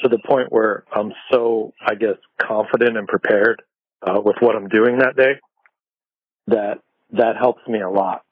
to 0.00 0.08
the 0.08 0.18
point 0.26 0.50
where 0.50 0.84
I'm 0.92 1.12
so 1.30 1.72
I 1.84 1.94
guess 1.94 2.16
confident 2.40 2.96
and 2.96 3.06
prepared 3.06 3.62
uh, 4.02 4.20
with 4.24 4.36
what 4.40 4.56
I'm 4.56 4.68
doing 4.68 4.98
that 4.98 5.16
day 5.16 5.34
that 6.48 6.80
that 7.12 7.36
helps 7.36 7.66
me 7.68 7.80
a 7.80 7.88
lot. 7.88 8.22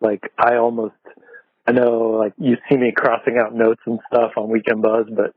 Like 0.00 0.20
I 0.38 0.56
almost 0.56 0.94
I 1.66 1.72
know 1.72 2.18
like 2.18 2.34
you 2.38 2.56
see 2.68 2.76
me 2.76 2.92
crossing 2.94 3.38
out 3.38 3.54
notes 3.54 3.80
and 3.86 4.00
stuff 4.12 4.32
on 4.36 4.50
Weekend 4.50 4.82
Buzz, 4.82 5.06
but 5.14 5.34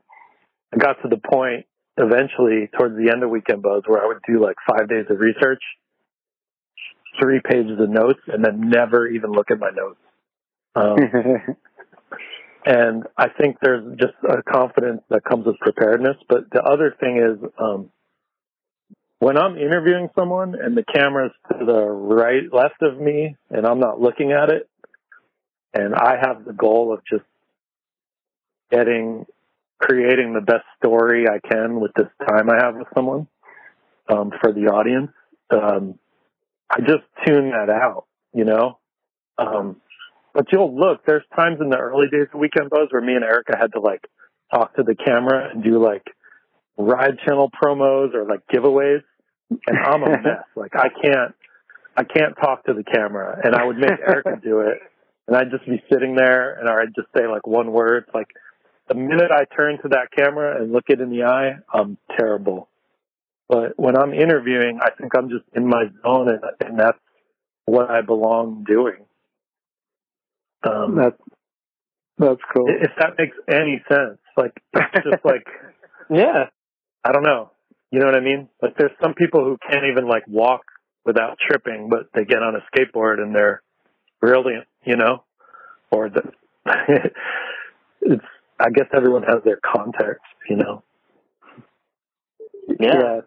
I 0.74 0.78
got 0.78 1.00
to 1.02 1.08
the 1.08 1.18
point 1.18 1.66
eventually 1.96 2.68
towards 2.76 2.96
the 2.96 3.10
end 3.12 3.22
of 3.22 3.30
Weekend 3.30 3.62
Buzz 3.62 3.82
where 3.86 4.02
I 4.02 4.06
would 4.06 4.20
do 4.26 4.42
like 4.42 4.56
five 4.68 4.88
days 4.88 5.06
of 5.08 5.20
research, 5.20 5.62
three 7.20 7.40
pages 7.40 7.78
of 7.80 7.88
notes, 7.88 8.20
and 8.26 8.44
then 8.44 8.68
never 8.68 9.06
even 9.06 9.30
look 9.30 9.50
at 9.50 9.58
my 9.58 9.70
notes. 9.70 10.00
Um, 10.76 10.98
and 12.66 13.04
I 13.16 13.28
think 13.28 13.56
there's 13.62 13.96
just 13.98 14.14
a 14.28 14.42
confidence 14.42 15.02
that 15.08 15.24
comes 15.24 15.46
with 15.46 15.58
preparedness. 15.58 16.16
But 16.28 16.50
the 16.50 16.62
other 16.62 16.94
thing 17.00 17.16
is, 17.18 17.50
um, 17.58 17.90
when 19.18 19.38
I'm 19.38 19.56
interviewing 19.56 20.10
someone 20.14 20.54
and 20.54 20.76
the 20.76 20.84
camera's 20.84 21.32
to 21.50 21.64
the 21.64 21.82
right, 21.82 22.42
left 22.52 22.82
of 22.82 23.00
me, 23.00 23.36
and 23.50 23.66
I'm 23.66 23.80
not 23.80 24.00
looking 24.00 24.32
at 24.32 24.50
it, 24.50 24.68
and 25.72 25.94
I 25.94 26.16
have 26.20 26.44
the 26.44 26.52
goal 26.52 26.92
of 26.92 27.00
just 27.10 27.24
getting, 28.70 29.24
creating 29.78 30.34
the 30.34 30.40
best 30.40 30.64
story 30.78 31.26
I 31.28 31.38
can 31.38 31.80
with 31.80 31.92
this 31.96 32.08
time 32.28 32.50
I 32.50 32.62
have 32.62 32.76
with 32.76 32.88
someone 32.94 33.26
um, 34.08 34.32
for 34.40 34.52
the 34.52 34.66
audience. 34.66 35.12
Um, 35.50 35.98
I 36.70 36.80
just 36.80 37.04
tune 37.24 37.50
that 37.50 37.70
out, 37.70 38.06
you 38.34 38.44
know. 38.44 38.78
Um, 39.38 39.80
but 40.36 40.52
you'll 40.52 40.78
look. 40.78 41.00
There's 41.06 41.24
times 41.34 41.58
in 41.62 41.70
the 41.70 41.78
early 41.78 42.08
days 42.08 42.28
of 42.32 42.38
Weekend 42.38 42.68
Buzz 42.68 42.88
where 42.90 43.00
me 43.00 43.14
and 43.14 43.24
Erica 43.24 43.56
had 43.58 43.72
to 43.72 43.80
like 43.80 44.06
talk 44.52 44.76
to 44.76 44.82
the 44.82 44.94
camera 44.94 45.48
and 45.50 45.64
do 45.64 45.82
like 45.82 46.04
ride 46.76 47.18
channel 47.26 47.50
promos 47.50 48.14
or 48.14 48.26
like 48.26 48.40
giveaways, 48.52 49.02
and 49.48 49.78
I'm 49.78 50.02
a 50.02 50.10
mess. 50.22 50.44
Like 50.54 50.76
I 50.76 50.88
can't, 50.90 51.34
I 51.96 52.04
can't 52.04 52.36
talk 52.36 52.64
to 52.66 52.74
the 52.74 52.84
camera, 52.84 53.40
and 53.42 53.54
I 53.54 53.64
would 53.64 53.78
make 53.78 53.98
Erica 54.06 54.38
do 54.44 54.60
it, 54.60 54.78
and 55.26 55.34
I'd 55.34 55.50
just 55.50 55.64
be 55.64 55.82
sitting 55.90 56.14
there, 56.14 56.58
and 56.60 56.68
I'd 56.68 56.94
just 56.94 57.08
say 57.16 57.26
like 57.26 57.46
one 57.46 57.72
word. 57.72 58.04
Like 58.12 58.28
the 58.88 58.94
minute 58.94 59.30
I 59.32 59.46
turn 59.56 59.78
to 59.82 59.88
that 59.88 60.08
camera 60.14 60.60
and 60.60 60.70
look 60.70 60.84
it 60.88 61.00
in 61.00 61.08
the 61.08 61.22
eye, 61.22 61.52
I'm 61.72 61.96
terrible. 62.14 62.68
But 63.48 63.78
when 63.78 63.96
I'm 63.96 64.12
interviewing, 64.12 64.80
I 64.82 64.90
think 64.90 65.12
I'm 65.16 65.30
just 65.30 65.44
in 65.54 65.66
my 65.66 65.84
zone, 66.02 66.28
and, 66.28 66.40
and 66.60 66.78
that's 66.78 66.98
what 67.64 67.90
I 67.90 68.02
belong 68.02 68.64
doing. 68.68 69.06
Um, 70.66 70.96
that's 70.96 71.20
that's 72.18 72.40
cool. 72.54 72.66
if 72.68 72.90
that 72.98 73.14
makes 73.18 73.36
any 73.48 73.82
sense, 73.88 74.18
like 74.36 74.52
it's 74.74 75.04
just 75.10 75.24
like 75.24 75.46
yeah. 76.10 76.46
I 77.04 77.12
don't 77.12 77.22
know. 77.22 77.50
You 77.92 78.00
know 78.00 78.06
what 78.06 78.16
I 78.16 78.20
mean? 78.20 78.48
Like 78.60 78.76
there's 78.76 78.90
some 79.02 79.14
people 79.14 79.44
who 79.44 79.56
can't 79.70 79.84
even 79.90 80.06
like 80.08 80.26
walk 80.26 80.62
without 81.04 81.38
tripping, 81.38 81.88
but 81.88 82.08
they 82.14 82.24
get 82.24 82.42
on 82.42 82.56
a 82.56 82.60
skateboard 82.74 83.20
and 83.20 83.34
they're 83.34 83.62
brilliant, 84.20 84.64
you 84.84 84.96
know? 84.96 85.22
Or 85.92 86.08
the 86.10 86.22
it's 88.00 88.24
I 88.58 88.70
guess 88.70 88.86
everyone 88.94 89.22
has 89.24 89.36
their 89.44 89.60
context, 89.64 90.24
you 90.48 90.56
know. 90.56 90.82
Yeah. 92.80 93.20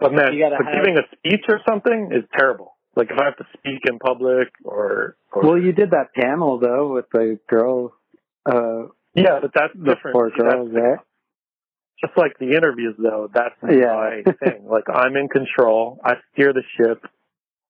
But 0.00 0.12
man, 0.12 0.32
You 0.34 0.44
gotta 0.44 0.56
but 0.58 0.66
have- 0.66 0.74
giving 0.84 0.98
a 0.98 1.02
speech 1.16 1.44
or 1.48 1.60
something 1.68 2.10
is 2.12 2.24
terrible. 2.36 2.76
Like 2.96 3.10
if 3.10 3.18
I 3.18 3.24
have 3.24 3.36
to 3.38 3.46
speak 3.58 3.80
in 3.88 3.98
public 3.98 4.48
or, 4.64 5.16
or 5.32 5.42
Well, 5.42 5.58
you 5.58 5.72
did 5.72 5.90
that 5.90 6.14
panel 6.14 6.58
though 6.58 6.94
with 6.94 7.06
the 7.12 7.38
girl, 7.48 7.92
uh, 8.46 8.88
yeah, 9.14 9.38
but 9.40 9.50
that's 9.54 9.72
the 9.74 9.94
different. 9.94 10.14
four 10.14 10.28
See, 10.30 10.34
that's 10.38 10.54
girls 10.54 10.70
there. 10.72 11.02
just 12.04 12.16
like 12.16 12.38
the 12.38 12.54
interviews 12.56 12.94
though, 12.98 13.28
that's 13.32 13.54
Yeah. 13.62 13.94
my 13.94 14.22
thing. 14.44 14.66
Like 14.66 14.84
I'm 14.92 15.16
in 15.16 15.28
control. 15.28 16.00
I 16.04 16.14
steer 16.32 16.52
the 16.52 16.62
ship. 16.76 17.04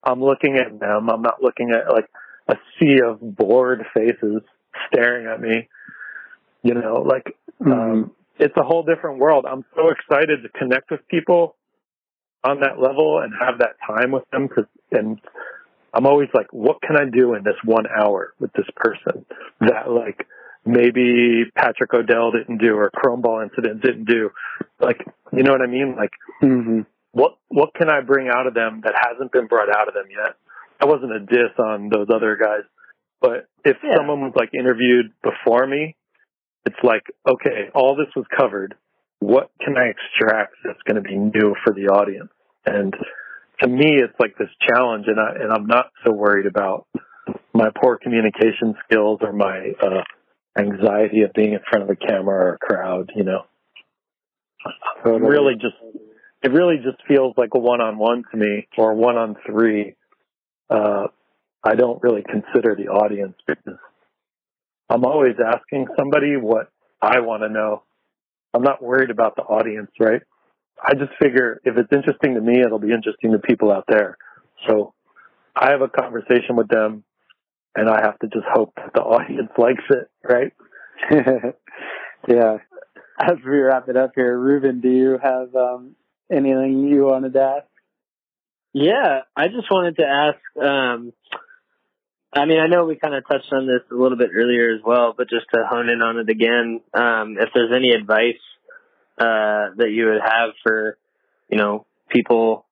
I'm 0.02 0.22
looking 0.22 0.56
at 0.56 0.78
them. 0.78 1.08
I'm 1.08 1.22
not 1.22 1.42
looking 1.42 1.70
at 1.72 1.90
like 1.92 2.08
a 2.48 2.56
sea 2.78 3.00
of 3.00 3.18
bored 3.20 3.84
faces 3.94 4.42
staring 4.88 5.26
at 5.26 5.40
me. 5.40 5.68
You 6.62 6.74
know, 6.74 7.02
like 7.06 7.36
Mhm. 7.62 7.72
um, 7.72 8.10
it's 8.38 8.56
a 8.56 8.62
whole 8.62 8.82
different 8.82 9.18
world. 9.18 9.46
I'm 9.48 9.64
so 9.76 9.88
excited 9.90 10.42
to 10.42 10.48
connect 10.58 10.90
with 10.90 11.06
people 11.08 11.56
on 12.44 12.60
that 12.60 12.78
level 12.80 13.20
and 13.20 13.32
have 13.40 13.58
that 13.58 13.76
time 13.86 14.12
with 14.12 14.24
them. 14.30 14.48
Cause, 14.48 14.66
and 14.92 15.18
I'm 15.94 16.06
always 16.06 16.28
like, 16.34 16.46
what 16.52 16.82
can 16.82 16.96
I 16.96 17.04
do 17.10 17.34
in 17.34 17.42
this 17.42 17.56
one 17.64 17.86
hour 17.86 18.34
with 18.38 18.52
this 18.52 18.66
person 18.76 19.24
that 19.60 19.90
like 19.90 20.26
maybe 20.64 21.44
Patrick 21.56 21.92
O'Dell 21.94 22.32
didn't 22.32 22.58
do 22.58 22.74
or 22.76 22.90
Chrome 22.94 23.22
Ball 23.22 23.42
incident 23.42 23.82
didn't 23.82 24.04
do? 24.04 24.30
Like, 24.78 25.00
you 25.32 25.42
know 25.42 25.52
what 25.52 25.62
I 25.62 25.66
mean? 25.66 25.96
Like, 25.96 26.12
Mhm. 26.42 26.86
what 27.12 27.36
what 27.48 27.74
can 27.74 27.88
I 27.88 28.00
bring 28.00 28.28
out 28.28 28.46
of 28.46 28.54
them 28.54 28.82
that 28.84 28.94
hasn't 28.96 29.32
been 29.32 29.46
brought 29.46 29.74
out 29.74 29.88
of 29.88 29.94
them 29.94 30.06
yet? 30.10 30.34
I 30.80 30.86
wasn't 30.86 31.12
a 31.12 31.20
diss 31.20 31.58
on 31.58 31.88
those 31.88 32.08
other 32.12 32.36
guys, 32.36 32.64
but 33.20 33.46
if 33.64 33.78
Yeah. 33.82 33.96
someone 33.96 34.20
was 34.20 34.32
like 34.36 34.52
interviewed 34.52 35.12
before 35.22 35.66
me, 35.66 35.96
it's 36.66 36.82
like, 36.82 37.04
okay, 37.26 37.70
all 37.74 37.94
this 37.94 38.12
was 38.16 38.26
covered. 38.36 38.74
What 39.20 39.50
can 39.60 39.78
I 39.78 39.86
extract 39.86 40.56
that's 40.64 40.82
going 40.82 40.96
to 40.96 41.08
be 41.08 41.16
new 41.16 41.54
for 41.64 41.72
the 41.72 41.88
audience? 41.88 42.30
And 42.66 42.94
to 43.62 43.68
me, 43.68 43.96
it's 44.02 44.18
like 44.18 44.36
this 44.38 44.48
challenge, 44.68 45.06
and 45.06 45.18
I 45.20 45.42
and 45.42 45.52
I'm 45.52 45.66
not 45.66 45.86
so 46.04 46.12
worried 46.12 46.46
about 46.46 46.86
my 47.52 47.68
poor 47.80 47.98
communication 47.98 48.74
skills 48.84 49.20
or 49.22 49.32
my 49.32 49.72
uh, 49.82 50.02
anxiety 50.58 51.22
of 51.22 51.32
being 51.34 51.52
in 51.52 51.60
front 51.68 51.84
of 51.84 51.90
a 51.90 51.96
camera 51.96 52.36
or 52.36 52.54
a 52.54 52.58
crowd. 52.58 53.10
You 53.14 53.24
know. 53.24 53.42
Totally. 55.04 55.30
Really 55.30 55.54
just 55.54 55.76
it 56.42 56.52
really 56.52 56.76
just 56.76 57.02
feels 57.06 57.34
like 57.36 57.50
a 57.54 57.58
one 57.58 57.80
on 57.80 57.98
one 57.98 58.24
to 58.30 58.36
me 58.36 58.66
or 58.76 58.94
one 58.94 59.16
on 59.16 59.36
three. 59.46 59.94
Uh 60.70 61.08
I 61.62 61.74
don't 61.74 62.02
really 62.02 62.22
consider 62.22 62.76
the 62.76 62.88
audience 62.88 63.34
because 63.46 63.78
I'm 64.90 65.04
always 65.04 65.36
asking 65.44 65.86
somebody 65.98 66.36
what 66.36 66.70
I 67.00 67.20
want 67.20 67.42
to 67.42 67.48
know. 67.48 67.82
I'm 68.52 68.62
not 68.62 68.82
worried 68.82 69.10
about 69.10 69.34
the 69.34 69.42
audience, 69.42 69.90
right? 69.98 70.22
I 70.82 70.94
just 70.94 71.12
figure 71.20 71.60
if 71.64 71.76
it's 71.76 71.92
interesting 71.92 72.34
to 72.34 72.40
me, 72.40 72.60
it'll 72.60 72.78
be 72.78 72.92
interesting 72.92 73.32
to 73.32 73.38
people 73.38 73.72
out 73.72 73.84
there. 73.88 74.16
So 74.68 74.94
I 75.56 75.70
have 75.70 75.82
a 75.82 75.88
conversation 75.88 76.56
with 76.56 76.68
them 76.68 77.04
and 77.76 77.88
I 77.88 78.02
have 78.02 78.18
to 78.20 78.26
just 78.28 78.46
hope 78.52 78.74
that 78.76 78.92
the 78.94 79.00
audience 79.02 79.50
likes 79.58 79.84
it, 79.90 80.10
right? 80.22 80.52
yeah. 82.28 82.58
As 83.20 83.36
we 83.44 83.58
wrap 83.58 83.88
it 83.88 83.96
up 83.96 84.12
here, 84.14 84.36
Ruben, 84.36 84.80
do 84.80 84.90
you 84.90 85.18
have 85.22 85.54
um, 85.54 85.94
anything 86.30 86.88
you 86.88 87.04
wanted 87.04 87.34
to 87.34 87.40
ask? 87.40 87.66
Yeah, 88.72 89.20
I 89.36 89.46
just 89.46 89.70
wanted 89.70 89.96
to 89.98 90.04
ask. 90.04 90.64
Um, 90.64 91.12
I 92.32 92.46
mean, 92.46 92.58
I 92.58 92.66
know 92.66 92.84
we 92.84 92.96
kind 92.96 93.14
of 93.14 93.22
touched 93.28 93.52
on 93.52 93.68
this 93.68 93.82
a 93.92 93.94
little 93.94 94.18
bit 94.18 94.30
earlier 94.34 94.74
as 94.74 94.80
well, 94.84 95.14
but 95.16 95.30
just 95.30 95.46
to 95.54 95.64
hone 95.64 95.88
in 95.88 96.02
on 96.02 96.18
it 96.18 96.28
again, 96.28 96.80
um, 96.92 97.36
if 97.38 97.50
there's 97.54 97.70
any 97.72 97.92
advice 97.92 98.40
uh, 99.18 99.74
that 99.76 99.90
you 99.90 100.06
would 100.06 100.20
have 100.22 100.50
for, 100.62 100.98
you 101.48 101.58
know, 101.58 101.86
people 102.08 102.66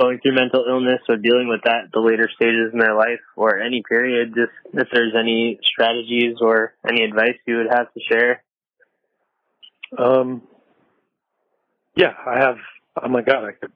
going 0.00 0.18
through 0.20 0.34
mental 0.34 0.64
illness 0.68 1.00
or 1.08 1.16
dealing 1.16 1.48
with 1.48 1.62
that 1.64 1.84
at 1.84 1.92
the 1.92 2.00
later 2.00 2.28
stages 2.34 2.72
in 2.72 2.78
their 2.78 2.94
life 2.94 3.20
or 3.36 3.58
any 3.58 3.82
period, 3.86 4.34
just 4.34 4.52
if 4.72 4.88
there's 4.92 5.14
any 5.18 5.58
strategies 5.62 6.36
or 6.40 6.74
any 6.88 7.02
advice 7.02 7.36
you 7.46 7.56
would 7.56 7.70
have 7.70 7.92
to 7.92 8.00
share. 8.08 8.42
Um, 9.98 10.42
yeah, 11.96 12.12
I 12.26 12.38
have. 12.38 12.56
Oh 13.02 13.08
my 13.08 13.22
God, 13.22 13.44
I 13.44 13.52
could, 13.52 13.72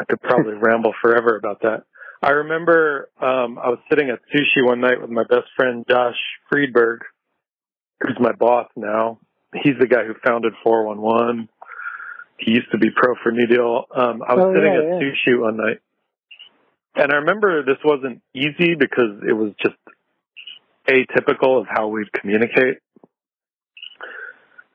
I 0.00 0.04
could 0.04 0.20
probably 0.20 0.54
ramble 0.60 0.94
forever 1.00 1.36
about 1.36 1.62
that. 1.62 1.84
I 2.22 2.30
remember 2.30 3.10
um, 3.20 3.58
I 3.58 3.68
was 3.68 3.78
sitting 3.90 4.10
at 4.10 4.20
sushi 4.34 4.64
one 4.64 4.80
night 4.80 5.00
with 5.00 5.10
my 5.10 5.24
best 5.24 5.48
friend 5.56 5.84
Josh 5.88 6.16
Friedberg, 6.50 7.00
who's 8.00 8.16
my 8.18 8.32
boss 8.32 8.68
now. 8.76 9.18
He's 9.62 9.74
the 9.78 9.86
guy 9.86 10.04
who 10.04 10.14
founded 10.26 10.52
411. 10.62 11.48
He 12.38 12.52
used 12.52 12.70
to 12.72 12.78
be 12.78 12.88
pro 12.94 13.14
for 13.22 13.30
New 13.30 13.46
Deal. 13.46 13.84
Um, 13.94 14.22
I 14.26 14.34
was 14.34 14.44
Oh, 14.46 14.54
sitting 14.54 14.72
yeah, 14.72 14.78
at 14.80 14.84
yeah. 15.02 15.08
sushi 15.32 15.40
one 15.40 15.56
night, 15.56 15.80
and 16.96 17.12
I 17.12 17.16
remember 17.16 17.62
this 17.64 17.78
wasn't 17.84 18.20
easy 18.34 18.74
because 18.74 19.22
it 19.28 19.32
was 19.32 19.52
just 19.62 19.76
atypical 20.88 21.60
of 21.60 21.66
how 21.68 21.88
we'd 21.88 22.12
communicate. 22.12 22.78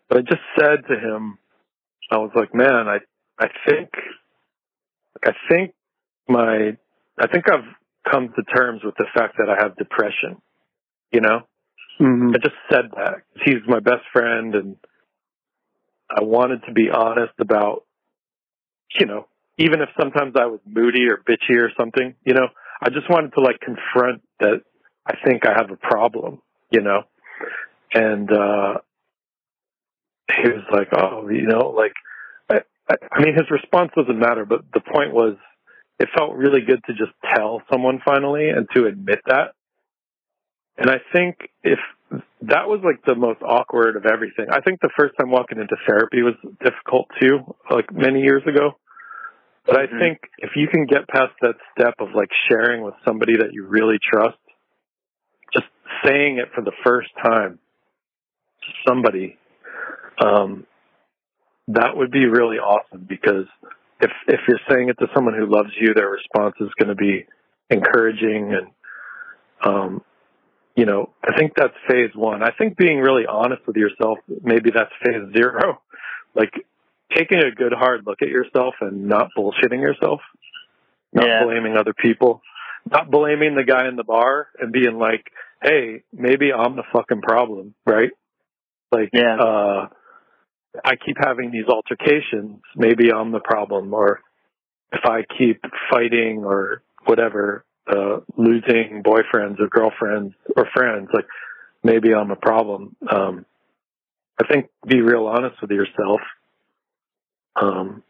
But 0.08 0.20
I 0.20 0.22
just 0.22 0.42
said 0.58 0.88
to 0.88 0.96
him, 0.98 1.38
I 2.12 2.18
was 2.18 2.32
like, 2.34 2.56
man, 2.56 2.88
I, 2.88 3.00
I 3.38 3.48
think, 3.68 3.90
I 5.24 5.32
think 5.50 5.74
my, 6.28 6.78
I 7.20 7.28
think 7.28 7.46
I've 7.52 7.66
come 8.12 8.30
to 8.36 8.44
terms 8.56 8.82
with 8.84 8.96
the 8.98 9.06
fact 9.14 9.38
that 9.38 9.50
I 9.50 9.62
have 9.62 9.76
depression, 9.76 10.42
you 11.12 11.22
know? 11.22 11.42
Mm-hmm. 12.02 12.32
I 12.36 12.38
just 12.38 12.56
said 12.72 12.92
that. 12.96 13.24
He's 13.46 13.62
my 13.68 13.80
best 13.80 14.04
friend 14.14 14.56
and 14.56 14.76
I 16.10 16.24
wanted 16.24 16.64
to 16.66 16.74
be 16.74 16.90
honest 16.90 17.34
about, 17.40 17.84
you 19.00 19.06
know, 19.06 19.28
even 19.58 19.82
if 19.82 19.90
sometimes 20.00 20.34
I 20.40 20.46
was 20.46 20.60
moody 20.66 21.08
or 21.10 21.18
bitchy 21.18 21.62
or 21.62 21.72
something, 21.78 22.16
you 22.26 22.34
know, 22.34 22.48
I 22.82 22.90
just 22.90 23.10
wanted 23.10 23.34
to 23.34 23.42
like 23.42 23.60
confront 23.60 24.22
that 24.40 24.62
I 25.06 25.16
think 25.26 25.46
I 25.46 25.54
have 25.58 25.72
a 25.72 25.76
problem, 25.76 26.42
you 26.72 26.82
know? 26.82 27.04
And, 27.94 28.32
uh, 28.32 28.76
he 30.38 30.50
was 30.50 30.64
like, 30.72 30.90
oh, 30.94 31.28
you 31.30 31.48
know, 31.48 31.74
like, 31.76 31.94
I, 32.50 32.62
I, 32.90 32.96
I 33.12 33.24
mean, 33.24 33.34
his 33.34 33.50
response 33.50 33.92
doesn't 33.96 34.20
matter, 34.20 34.46
but 34.46 34.62
the 34.74 34.80
point 34.80 35.14
was, 35.14 35.36
it 36.00 36.08
felt 36.16 36.36
really 36.36 36.62
good 36.62 36.82
to 36.86 36.94
just 36.94 37.12
tell 37.36 37.62
someone 37.72 38.00
finally 38.06 38.50
and 38.50 38.68
to 38.74 38.86
admit 38.86 39.20
that. 39.28 39.54
And 40.80 40.90
I 40.90 40.98
think 41.14 41.36
if 41.62 41.80
that 42.42 42.68
was 42.68 42.80
like 42.84 43.04
the 43.06 43.16
most 43.16 43.42
awkward 43.42 43.98
of 43.98 44.06
everything, 44.06 44.48
I 44.50 44.62
think 44.62 44.80
the 44.80 44.90
first 44.98 45.14
time 45.20 45.30
walking 45.30 45.60
into 45.60 45.76
therapy 45.86 46.22
was 46.24 46.36
difficult 46.64 47.08
too, 47.22 47.40
like 47.70 47.92
many 47.92 48.22
years 48.22 48.44
ago. 48.48 48.80
But 49.66 49.78
I 49.78 49.88
Mhm. 49.88 50.00
think 50.00 50.30
if 50.38 50.56
you 50.56 50.68
can 50.70 50.86
get 50.86 51.08
past 51.10 51.34
that 51.42 51.58
step 51.72 51.96
of 52.00 52.16
like 52.16 52.32
sharing 52.48 52.82
with 52.82 52.96
somebody 53.04 53.36
that 53.38 53.54
you 53.54 53.66
really 53.66 54.00
trust, 54.00 54.40
just 55.54 55.68
saying 56.06 56.38
it 56.38 56.52
for 56.54 56.62
the 56.62 56.72
first 56.84 57.14
time 57.18 57.60
to 58.64 58.74
somebody, 58.88 59.38
um, 60.24 60.66
that 61.68 61.96
would 61.96 62.10
be 62.10 62.26
really 62.26 62.58
awesome 62.58 63.02
because 63.02 63.48
if 64.00 64.12
if 64.28 64.40
you're 64.48 64.62
saying 64.70 64.88
it 64.90 64.98
to 65.00 65.10
someone 65.14 65.34
who 65.34 65.46
loves 65.46 65.76
you, 65.78 65.94
their 65.94 66.10
response 66.10 66.56
is 66.62 66.70
going 66.80 66.90
to 66.90 66.96
be 66.96 67.28
encouraging 67.70 68.54
and 68.54 68.68
um, 69.62 70.02
you 70.80 70.86
know, 70.86 71.10
I 71.22 71.38
think 71.38 71.52
that's 71.58 71.74
phase 71.90 72.12
one. 72.16 72.42
I 72.42 72.52
think 72.58 72.78
being 72.78 73.00
really 73.00 73.26
honest 73.30 73.68
with 73.68 73.76
yourself, 73.76 74.20
maybe 74.42 74.72
that's 74.74 74.92
phase 75.04 75.34
zero. 75.36 75.82
Like 76.36 76.54
taking 77.18 77.40
a 77.40 77.50
good 77.50 77.74
hard 77.74 78.06
look 78.06 78.22
at 78.22 78.28
yourself 78.28 78.76
and 78.82 79.08
not 79.08 79.30
bullshitting 79.36 79.82
yourself, 79.82 80.22
not 81.12 81.26
Yeah. 81.26 81.44
blaming 81.44 81.76
other 81.76 81.92
people, 81.92 82.44
not 82.90 83.10
blaming 83.10 83.56
the 83.56 83.64
guy 83.64 83.88
in 83.88 83.96
the 83.96 84.04
bar 84.04 84.48
and 84.60 84.72
being 84.72 85.00
like, 85.00 85.26
hey, 85.64 86.04
maybe 86.14 86.54
I'm 86.54 86.76
the 86.76 86.84
fucking 86.94 87.24
problem, 87.24 87.74
right? 87.84 88.12
Like, 88.92 89.10
Yeah. 89.12 89.38
uh, 89.38 89.88
I 90.86 90.96
keep 90.98 91.18
having 91.20 91.50
these 91.50 91.68
altercations, 91.68 92.62
maybe 92.76 93.12
I'm 93.12 93.32
the 93.32 93.42
problem, 93.42 93.92
or 93.92 94.22
if 94.94 95.04
I 95.04 95.24
keep 95.36 95.62
fighting 95.90 96.46
or 96.46 96.84
whatever, 97.06 97.66
uh, 97.90 98.20
losing 98.38 99.04
boyfriends 99.04 99.60
or 99.60 99.68
girlfriends 99.68 100.34
or 100.56 100.68
friends, 100.74 101.10
like 101.14 101.26
maybe 101.84 102.14
I'm 102.14 102.32
a 102.32 102.36
problem. 102.36 102.96
Um, 103.10 103.46
I 104.42 104.48
think 104.48 104.70
be 104.88 105.02
real 105.02 105.28
honest 105.28 105.62
with 105.62 105.72
yourself. 105.72 106.22
Um, 107.56 108.04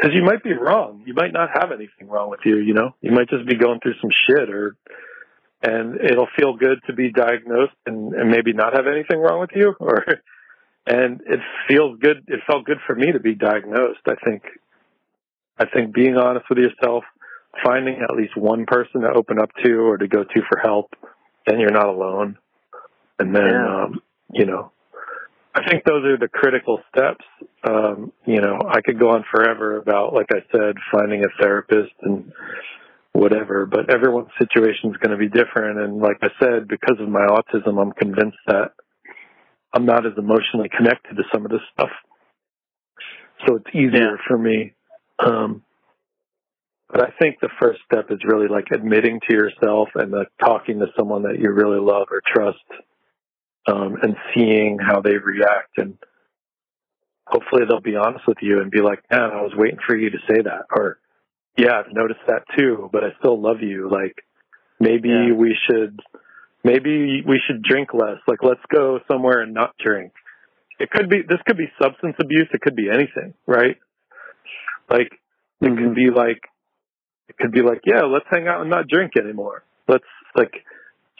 cause 0.00 0.10
you 0.12 0.22
might 0.22 0.42
be 0.42 0.52
wrong. 0.52 1.04
You 1.06 1.14
might 1.14 1.32
not 1.32 1.50
have 1.54 1.72
anything 1.72 2.08
wrong 2.08 2.30
with 2.30 2.40
you, 2.44 2.58
you 2.58 2.74
know? 2.74 2.94
You 3.00 3.12
might 3.12 3.28
just 3.28 3.46
be 3.46 3.56
going 3.56 3.80
through 3.80 3.94
some 4.00 4.10
shit 4.26 4.50
or, 4.50 4.76
and 5.62 6.00
it'll 6.00 6.28
feel 6.36 6.56
good 6.56 6.80
to 6.88 6.92
be 6.92 7.10
diagnosed 7.12 7.76
and, 7.86 8.12
and 8.14 8.30
maybe 8.30 8.52
not 8.52 8.74
have 8.74 8.86
anything 8.86 9.18
wrong 9.18 9.40
with 9.40 9.50
you 9.54 9.74
or, 9.78 10.04
and 10.86 11.20
it 11.26 11.40
feels 11.68 11.98
good. 12.00 12.24
It 12.26 12.40
felt 12.46 12.64
good 12.64 12.78
for 12.86 12.94
me 12.94 13.12
to 13.12 13.20
be 13.20 13.34
diagnosed. 13.34 14.00
I 14.06 14.16
think, 14.24 14.42
I 15.58 15.66
think 15.66 15.94
being 15.94 16.16
honest 16.16 16.46
with 16.50 16.58
yourself, 16.58 17.04
finding 17.64 17.96
at 18.02 18.16
least 18.16 18.36
one 18.36 18.66
person 18.66 19.02
to 19.02 19.12
open 19.14 19.38
up 19.38 19.50
to 19.62 19.72
or 19.74 19.98
to 19.98 20.08
go 20.08 20.24
to 20.24 20.40
for 20.48 20.58
help, 20.62 20.94
then 21.46 21.60
you're 21.60 21.70
not 21.70 21.86
alone. 21.86 22.38
And 23.18 23.34
then, 23.34 23.44
Yeah. 23.44 23.84
um, 23.84 24.02
you 24.32 24.46
know, 24.46 24.72
I 25.54 25.68
think 25.68 25.84
those 25.84 26.04
are 26.06 26.16
the 26.16 26.28
critical 26.28 26.80
steps. 26.88 27.24
Um, 27.62 28.12
you 28.24 28.40
know, 28.40 28.58
I 28.66 28.80
could 28.80 28.98
go 28.98 29.10
on 29.10 29.24
forever 29.30 29.76
about, 29.76 30.14
like 30.14 30.28
I 30.32 30.42
said, 30.50 30.76
finding 30.90 31.24
a 31.24 31.28
therapist 31.42 31.92
and 32.02 32.32
whatever, 33.12 33.66
but 33.66 33.90
everyone's 33.90 34.30
situation 34.38 34.90
is 34.90 34.96
going 34.96 35.10
to 35.10 35.18
be 35.18 35.28
different. 35.28 35.78
And 35.78 35.98
like 35.98 36.16
I 36.22 36.28
said, 36.40 36.68
because 36.68 36.98
of 37.00 37.08
my 37.08 37.26
autism, 37.26 37.80
I'm 37.80 37.92
convinced 37.92 38.38
that 38.46 38.72
I'm 39.74 39.84
not 39.84 40.06
as 40.06 40.12
emotionally 40.16 40.70
connected 40.74 41.16
to 41.16 41.22
some 41.32 41.44
of 41.44 41.50
this 41.50 41.60
stuff. 41.74 41.90
So 43.46 43.56
it's 43.56 43.74
easier 43.74 44.18
for 44.26 44.38
me. 44.38 44.72
Um, 45.18 45.62
but 46.92 47.00
I 47.02 47.10
think 47.18 47.40
the 47.40 47.48
first 47.60 47.80
step 47.90 48.10
is 48.10 48.18
really 48.22 48.48
like 48.48 48.66
admitting 48.70 49.18
to 49.28 49.34
yourself 49.34 49.88
and 49.94 50.12
like 50.12 50.28
talking 50.38 50.78
to 50.80 50.86
someone 50.96 51.22
that 51.22 51.38
you 51.40 51.50
really 51.50 51.80
love 51.80 52.08
or 52.10 52.20
trust, 52.26 52.58
um, 53.66 53.96
and 54.02 54.14
seeing 54.34 54.78
how 54.78 55.00
they 55.00 55.16
react. 55.16 55.78
And 55.78 55.96
hopefully 57.26 57.62
they'll 57.66 57.80
be 57.80 57.96
honest 57.96 58.26
with 58.28 58.38
you 58.42 58.60
and 58.60 58.70
be 58.70 58.82
like, 58.82 59.02
man, 59.10 59.30
I 59.32 59.40
was 59.40 59.52
waiting 59.56 59.78
for 59.86 59.96
you 59.96 60.10
to 60.10 60.18
say 60.28 60.42
that. 60.42 60.66
Or, 60.70 60.98
yeah, 61.56 61.78
I've 61.78 61.94
noticed 61.94 62.20
that 62.26 62.42
too, 62.58 62.90
but 62.92 63.04
I 63.04 63.08
still 63.20 63.40
love 63.40 63.62
you. 63.62 63.88
Like 63.90 64.22
maybe 64.78 65.08
Yeah. 65.08 65.32
we 65.32 65.56
should, 65.66 65.98
maybe 66.62 67.22
we 67.26 67.40
should 67.46 67.62
drink 67.62 67.94
less. 67.94 68.18
Like 68.26 68.42
let's 68.42 68.60
go 68.70 69.00
somewhere 69.10 69.40
and 69.40 69.54
not 69.54 69.74
drink. 69.82 70.12
It 70.78 70.90
could 70.90 71.08
be, 71.08 71.22
this 71.26 71.40
could 71.46 71.56
be 71.56 71.72
substance 71.80 72.16
abuse. 72.20 72.48
It 72.52 72.60
could 72.60 72.76
be 72.76 72.90
anything, 72.90 73.32
right? 73.46 73.78
Like 74.90 75.12
it 75.62 75.68
Mhm. 75.70 75.78
could 75.78 75.94
be 75.94 76.10
like, 76.10 76.40
it 77.32 77.42
could 77.42 77.52
be 77.52 77.62
like, 77.62 77.80
yeah, 77.86 78.02
let's 78.02 78.26
hang 78.30 78.46
out 78.46 78.60
and 78.60 78.70
not 78.70 78.88
drink 78.88 79.12
anymore. 79.16 79.64
Let's 79.88 80.04
like, 80.36 80.52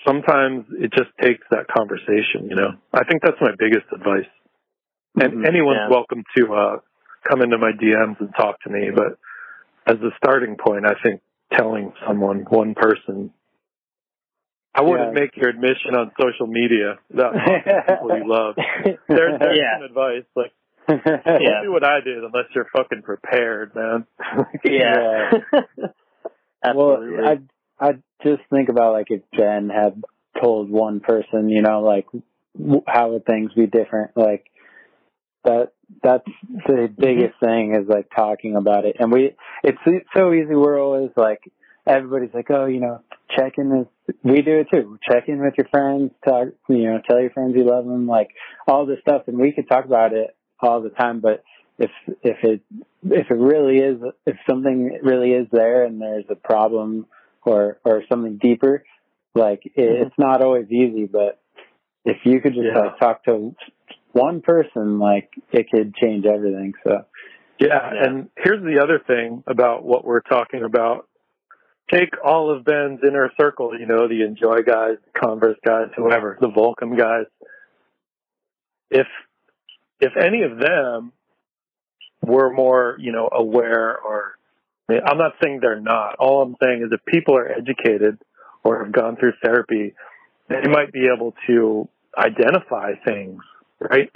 sometimes 0.07 0.67
it 0.73 0.93
just 0.93 1.11
takes 1.21 1.47
that 1.51 1.67
conversation, 1.77 2.49
you 2.49 2.57
know? 2.57 2.71
I 2.93 3.05
think 3.05 3.23
that's 3.23 3.41
my 3.41 3.53
biggest 3.59 3.87
advice. 3.93 4.29
And 5.21 5.33
Mhm. 5.45 5.47
anyone's 5.47 5.79
Yeah. 5.81 5.89
welcome 5.89 6.25
to, 6.37 6.55
uh, 6.55 6.81
come 7.29 7.41
into 7.43 7.57
my 7.59 7.73
DMs 7.73 8.19
and 8.21 8.35
talk 8.35 8.61
to 8.63 8.71
me, 8.71 8.91
but 8.91 9.19
as 9.87 10.01
a 10.03 10.11
starting 10.17 10.57
point, 10.57 10.85
I 10.87 10.95
think 11.03 11.21
telling 11.53 11.93
someone, 12.07 12.41
one 12.49 12.75
person, 12.75 13.33
I 14.75 14.83
wouldn't 14.83 15.15
Yeah. 15.15 15.21
make 15.21 15.37
your 15.37 15.51
admission 15.51 15.95
on 15.95 16.13
social 16.21 16.47
media 16.47 16.99
without 17.11 17.33
talking 17.33 17.63
people 17.87 18.17
you 18.19 18.25
love. 18.27 18.57
There's, 19.09 19.39
there's 19.39 19.59
Yeah. 19.59 19.75
some 19.77 19.83
advice. 19.85 20.25
Like, 20.35 20.53
Yeah. 20.89 21.63
do 21.63 21.71
what 21.73 21.85
I 21.85 22.01
did 22.01 22.25
unless 22.25 22.47
you're 22.55 22.69
fucking 22.77 23.03
prepared, 23.03 23.75
man. 23.75 24.07
yeah. 24.65 25.31
well, 26.75 27.03
I 27.25 27.39
I 27.81 27.93
just 28.23 28.43
think 28.51 28.69
about 28.69 28.93
like 28.93 29.09
if 29.11 29.23
Jen 29.35 29.69
had 29.69 30.03
told 30.41 30.71
one 30.71 31.01
person, 31.01 31.49
you 31.49 31.63
know, 31.63 31.81
like 31.81 32.07
how 32.87 33.11
would 33.11 33.25
things 33.25 33.53
be 33.55 33.67
different? 33.67 34.17
Like 34.17 34.47
that 35.45 35.73
that's 36.03 36.25
the 36.67 36.73
mm-hmm. 36.73 37.01
biggest 37.01 37.41
thing 37.41 37.75
is 37.75 37.89
like 37.89 38.09
talking 38.15 38.57
about 38.57 38.85
it. 38.85 38.97
And 38.99 39.13
we 39.13 39.35
it's, 39.63 39.79
it's 39.87 40.09
so 40.17 40.33
easy. 40.33 40.55
We're 40.55 40.81
always 40.81 41.11
like 41.17 41.41
everybody's 41.87 42.35
like, 42.35 42.51
oh, 42.51 42.67
you 42.67 42.81
know, 42.81 43.03
check 43.37 43.55
in 43.59 43.71
with 43.79 43.89
we 44.23 44.43
do 44.43 44.61
it 44.61 44.69
too. 44.73 44.99
Check 45.11 45.29
in 45.29 45.41
with 45.41 45.55
your 45.57 45.69
friends. 45.69 46.13
Talk, 46.25 46.49
you 46.69 46.85
know, 46.85 47.01
tell 47.09 47.21
your 47.21 47.31
friends 47.31 47.55
you 47.57 47.65
love 47.65 47.85
them. 47.85 48.07
Like 48.07 48.31
all 48.67 48.87
this 48.87 49.01
stuff, 49.01 49.23
and 49.27 49.39
we 49.39 49.53
could 49.53 49.69
talk 49.69 49.85
about 49.85 50.13
it 50.13 50.37
all 50.61 50.83
the 50.83 50.91
time. 50.91 51.21
But 51.21 51.43
if 51.79 51.91
if 52.23 52.39
it 52.45 52.61
if 53.05 53.31
it 53.31 53.35
really 53.35 53.79
is 53.79 54.01
if 54.27 54.37
something 54.49 54.99
really 55.03 55.33
is 55.33 55.47
there 55.51 55.85
and 55.85 56.01
there's 56.01 56.25
a 56.31 56.37
problem 56.37 57.07
or 57.45 57.79
or 57.85 58.03
something 58.09 58.39
deeper, 58.39 58.85
like 59.35 59.63
it, 59.65 59.77
mm-hmm. 59.77 60.03
it's 60.07 60.19
not 60.19 60.43
always 60.43 60.71
easy. 60.71 61.07
But 61.07 61.41
if 62.05 62.19
you 62.25 62.41
could 62.41 62.55
just 62.55 62.67
Yeah. 62.67 62.79
like 62.79 62.99
talk 62.99 63.25
to 63.25 63.55
one 64.13 64.43
person, 64.43 64.99
like 64.99 65.31
it 65.53 65.71
could 65.71 65.95
change 65.95 66.27
everything. 66.27 66.75
So 66.85 67.07
Yeah, 67.59 67.93
Yeah. 67.95 68.05
and 68.05 68.29
here's 68.37 68.63
the 68.63 68.81
other 68.83 68.99
thing 68.99 69.43
about 69.47 69.85
what 69.85 70.05
we're 70.05 70.21
talking 70.21 70.63
about. 70.63 71.09
Take 71.91 72.11
all 72.25 72.51
of 72.51 72.65
Ben's 72.65 73.01
inner 73.07 73.31
circle, 73.39 73.79
you 73.79 73.87
know, 73.87 74.09
the 74.09 74.23
Enjoy 74.25 74.63
guys, 74.63 74.97
the 75.05 75.21
Converse 75.21 75.59
guys, 75.67 75.89
whoever, 75.97 76.39
the 76.41 76.49
Volcom 76.49 76.97
guys. 76.97 77.27
If 78.91 79.07
if 80.01 80.13
any 80.17 80.43
of 80.43 80.59
them 80.59 81.13
were 82.23 82.53
more, 82.53 82.97
you 82.99 83.13
know, 83.13 83.29
aware 83.33 83.99
or 83.99 84.33
I 84.89 84.95
mean, 84.95 85.03
I'm 85.07 85.19
not 85.19 85.33
saying 85.43 85.61
they're 85.61 85.81
not. 85.81 86.17
All 86.19 86.43
I'm 86.43 86.57
saying 86.63 86.83
is 86.83 86.93
if 86.93 87.05
people 87.05 87.37
are 87.37 87.49
educated 87.51 88.19
or 88.65 88.85
have 88.85 88.93
gone 88.93 89.17
through 89.17 89.33
therapy, 89.43 89.95
they 90.49 90.69
might 90.69 90.93
be 90.93 91.09
able 91.15 91.35
to 91.47 91.89
identify 92.19 92.93
things, 93.05 93.41
right? 93.81 94.11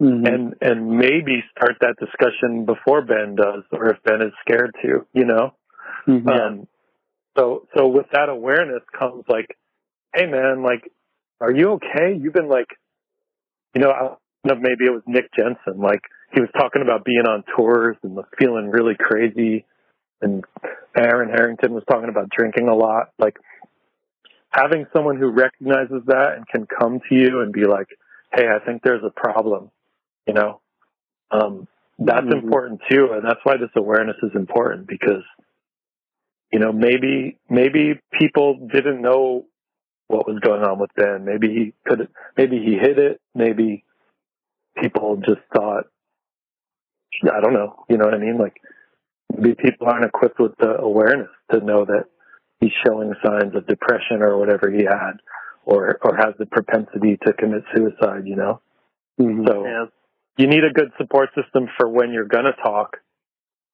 mhm. 0.00 0.26
and 0.28 0.54
and 0.60 0.90
maybe 0.98 1.42
start 1.56 1.76
that 1.80 1.96
discussion 1.98 2.64
before 2.64 3.02
Ben 3.02 3.34
does, 3.34 3.62
or 3.72 3.90
if 3.90 4.02
Ben 4.02 4.22
is 4.22 4.32
scared 4.40 4.74
to, 4.82 5.06
you 5.12 5.24
know. 5.24 5.54
Mhm. 6.06 6.28
Um, 6.28 6.68
so 7.36 7.66
so 7.76 7.88
with 7.88 8.06
that 8.12 8.28
awareness 8.28 8.82
comes 8.98 9.24
like, 9.28 9.56
hey 10.14 10.26
man, 10.26 10.62
like, 10.62 10.90
are 11.40 11.52
you 11.52 11.72
okay? 11.72 12.14
You've 12.14 12.34
been 12.34 12.48
like, 12.48 12.68
you 13.74 13.80
know, 13.80 13.90
I 13.90 14.00
don't 14.00 14.18
know 14.44 14.54
maybe 14.56 14.84
it 14.84 14.92
was 14.92 15.02
Nick 15.06 15.30
Jensen, 15.34 15.80
like 15.80 16.02
he 16.32 16.40
was 16.40 16.50
talking 16.58 16.82
about 16.82 17.04
being 17.04 17.26
on 17.26 17.44
tours 17.56 17.96
and 18.02 18.18
feeling 18.38 18.70
really 18.70 18.94
crazy, 18.98 19.64
and 20.20 20.44
Aaron 20.96 21.28
Harrington 21.28 21.72
was 21.72 21.84
talking 21.90 22.08
about 22.08 22.30
drinking 22.30 22.68
a 22.68 22.74
lot, 22.74 23.10
like. 23.18 23.38
Having 24.50 24.86
someone 24.90 25.18
who 25.18 25.28
recognizes 25.32 26.02
that 26.06 26.36
and 26.36 26.48
can 26.48 26.66
come 26.66 27.00
to 27.10 27.14
you 27.14 27.40
and 27.42 27.52
be 27.52 27.66
like, 27.66 27.88
"Hey, 28.32 28.48
I 28.48 28.58
think 28.64 28.80
there's 28.82 29.04
a 29.04 29.10
problem," 29.10 29.70
you 30.26 30.32
know, 30.32 30.60
um, 31.30 31.68
that's 31.98 32.24
Mhm. 32.26 32.42
important 32.42 32.80
too, 32.88 33.12
and 33.12 33.22
that's 33.22 33.44
why 33.44 33.58
this 33.58 33.70
awareness 33.76 34.16
is 34.22 34.34
important 34.34 34.86
because, 34.86 35.24
you 36.52 36.58
know, 36.58 36.72
maybe 36.72 37.38
maybe 37.50 38.00
people 38.12 38.54
didn't 38.68 39.02
know 39.02 39.44
what 40.08 40.26
was 40.26 40.38
going 40.38 40.62
on 40.62 40.78
with 40.78 40.94
Ben. 40.94 41.24
Maybe 41.24 41.52
he 41.52 41.74
could, 41.84 42.08
maybe 42.38 42.58
he 42.58 42.78
hid 42.78 42.98
it. 42.98 43.20
Maybe 43.34 43.84
people 44.76 45.16
just 45.16 45.42
thought, 45.54 45.86
I 47.24 47.40
don't 47.40 47.54
know, 47.54 47.84
you 47.88 47.96
know 47.96 48.04
what 48.04 48.14
I 48.14 48.18
mean? 48.18 48.38
Like 48.38 48.60
maybe 49.36 49.54
people 49.54 49.86
aren't 49.88 50.04
equipped 50.04 50.38
with 50.40 50.56
the 50.58 50.76
awareness 50.78 51.30
to 51.52 51.60
know 51.60 51.84
that 51.84 52.04
he's 52.60 52.72
showing 52.86 53.12
signs 53.24 53.54
of 53.54 53.66
depression 53.66 54.22
or 54.22 54.38
whatever 54.38 54.70
he 54.70 54.84
had, 54.84 55.20
or 55.64 55.98
or 56.02 56.16
has 56.16 56.34
the 56.38 56.46
propensity 56.46 57.18
to 57.26 57.32
commit 57.32 57.64
suicide. 57.74 58.26
You 58.26 58.36
know, 58.36 58.60
Mhm. 59.20 59.46
so 59.48 59.64
yeah. 59.66 59.86
you 60.36 60.46
need 60.46 60.64
a 60.64 60.72
good 60.72 60.92
support 60.98 61.30
system 61.34 61.68
for 61.76 61.88
when 61.88 62.12
you're 62.12 62.24
going 62.26 62.44
to 62.44 62.52
talk, 62.62 62.98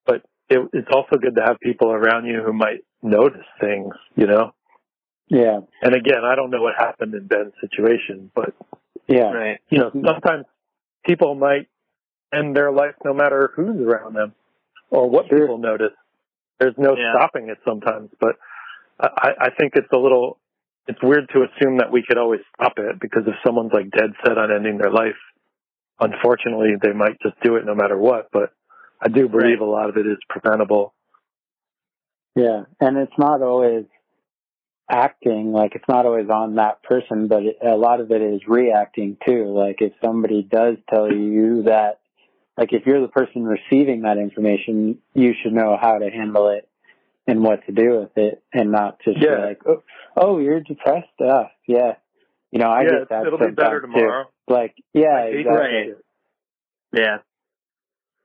but 0.07 0.23
it, 0.49 0.61
it's 0.73 0.89
also 0.93 1.17
good 1.17 1.35
to 1.37 1.43
have 1.43 1.59
people 1.61 1.93
around 1.93 2.27
you 2.27 2.43
who 2.43 2.53
might 2.53 2.85
notice 3.03 3.47
things, 3.61 3.95
you 4.17 4.27
know? 4.27 4.53
yeah, 5.29 5.61
And 5.83 5.95
again, 5.95 6.25
I 6.25 6.35
don't 6.37 6.51
know 6.51 6.61
what 6.63 6.75
happened 6.77 7.15
in 7.15 7.27
Ben's 7.27 7.55
situation, 7.61 8.31
but, 8.35 8.55
yeah, 9.09 9.33
Right. 9.33 9.59
you 9.71 9.79
know, 9.79 9.91
sometimes 9.93 10.45
people 11.07 11.35
might 11.35 11.69
end 12.33 12.57
their 12.57 12.73
life 12.73 12.95
no 13.05 13.13
matter 13.15 13.53
who's 13.55 13.81
around 13.81 14.15
them 14.15 14.35
or 14.91 15.09
what 15.09 15.27
Sure. 15.29 15.41
people 15.41 15.59
notice. 15.59 15.93
There's 16.59 16.77
no 16.79 16.97
Yeah. 16.97 17.13
stopping 17.15 17.49
it 17.49 17.59
sometimes, 17.65 18.11
but 18.21 18.37
I, 19.01 19.33
I 19.41 19.51
think 19.51 19.73
it's 19.75 19.93
a 19.93 19.99
little, 19.99 20.39
it's 20.87 21.03
weird 21.03 21.29
to 21.35 21.45
assume 21.45 21.79
that 21.79 21.91
we 21.91 22.03
could 22.07 22.19
always 22.19 22.41
stop 22.55 22.75
it 22.79 23.01
because 23.01 23.23
if 23.27 23.35
someone's 23.45 23.73
like 23.73 23.91
dead 23.91 24.13
set 24.25 24.39
on 24.39 24.53
ending 24.53 24.79
their 24.79 24.91
life, 24.91 25.17
unfortunately 26.01 26.75
they 26.81 26.93
might 26.93 27.21
just 27.23 27.41
do 27.43 27.57
it 27.57 27.65
no 27.65 27.75
matter 27.75 27.99
what, 27.99 28.29
but 28.33 28.53
I 29.01 29.09
do 29.09 29.29
believe 29.29 29.61
a 29.61 29.65
lot 29.65 29.89
of 29.89 29.97
it 29.97 30.07
is 30.07 30.19
preventable. 30.29 30.95
Yeah, 32.37 32.65
and 32.81 32.97
it's 32.97 33.19
not 33.19 33.43
always 33.43 33.85
acting 34.91 35.53
like 35.53 35.75
it's 35.75 35.89
not 35.89 36.07
always 36.07 36.29
on 36.29 36.57
that 36.57 36.83
person, 36.83 37.27
but 37.27 37.43
it, 37.43 37.57
a 37.63 37.77
lot 37.77 38.01
of 38.01 38.11
it 38.11 38.21
is 38.23 38.43
reacting 38.47 39.17
too. 39.27 39.47
Like 39.47 39.77
if 39.81 39.93
somebody 40.05 40.43
does 40.43 40.77
tell 40.89 41.11
you 41.13 41.65
that, 41.65 42.01
like 42.57 42.73
if 42.73 42.87
you're 42.87 43.01
the 43.01 43.09
person 43.09 43.45
receiving 43.45 44.03
that 44.03 44.19
information, 44.19 44.99
you 45.15 45.35
should 45.43 45.53
know 45.53 45.79
how 45.81 45.99
to 45.99 46.11
handle 46.11 46.49
it 46.49 46.69
and 47.27 47.43
what 47.43 47.65
to 47.67 47.73
do 47.73 48.01
with 48.01 48.17
it, 48.17 48.43
and 48.53 48.73
not 48.73 48.99
just 49.05 49.21
be 49.21 49.27
like, 49.27 49.61
oh, 49.67 49.83
oh, 50.17 50.39
you're 50.39 50.61
depressed. 50.61 51.09
Ah, 51.21 51.51
yeah. 51.67 51.95
You 52.51 52.59
know, 52.59 52.69
I 52.69 52.83
yeah, 52.83 52.89
get 52.91 53.09
that. 53.11 53.27
it'll 53.27 53.39
be 53.39 53.47
better 53.47 53.81
sometimes, 53.81 53.95
too. 53.95 54.01
tomorrow. 54.01 54.31
Like, 54.49 54.75
yeah, 54.93 55.23
hate 55.25 55.41
exactly. 55.41 55.61
Right. 55.61 55.95
Yeah. 56.93 57.19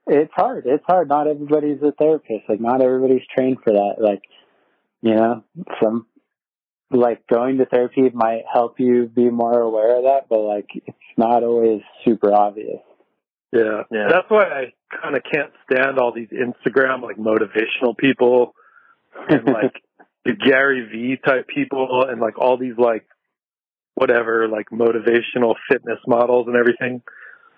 it's 0.07 0.33
hard. 0.33 0.65
It's 0.65 0.83
hard. 0.85 1.07
Not 1.07 1.27
everybody's 1.27 1.81
a 1.81 1.91
therapist. 1.91 2.49
Like 2.49 2.59
not 2.59 2.81
everybody's 2.81 3.25
trained 3.33 3.59
for 3.63 3.71
that. 3.73 3.95
Like, 3.99 4.23
you 5.01 5.15
know, 5.15 5.43
some 5.81 6.07
like 6.89 7.27
going 7.27 7.57
to 7.57 7.65
therapy 7.65 8.09
might 8.13 8.43
help 8.51 8.79
you 8.79 9.07
be 9.07 9.29
more 9.29 9.59
aware 9.59 9.97
of 9.97 10.03
that, 10.03 10.27
but 10.29 10.39
like 10.39 10.69
it's 10.73 10.97
not 11.17 11.43
always 11.43 11.81
super 12.03 12.33
obvious. 12.33 12.81
Yeah. 13.51 13.83
Yeah. 13.91 14.07
That's 14.09 14.29
why 14.29 14.43
I 14.43 14.73
kind 15.01 15.15
of 15.15 15.23
can't 15.23 15.51
stand 15.71 15.99
all 15.99 16.11
these 16.13 16.29
Instagram 16.29 17.01
like 17.01 17.17
motivational 17.17 17.97
people 17.97 18.53
and 19.29 19.45
like 19.47 19.81
the 20.25 20.33
Gary 20.33 20.87
V 20.91 21.17
type 21.25 21.47
people 21.47 22.05
and 22.09 22.19
like 22.19 22.37
all 22.37 22.57
these 22.57 22.77
like 22.77 23.05
whatever 23.95 24.47
like 24.47 24.69
motivational 24.69 25.55
fitness 25.69 25.99
models 26.05 26.47
and 26.47 26.55
everything. 26.55 27.01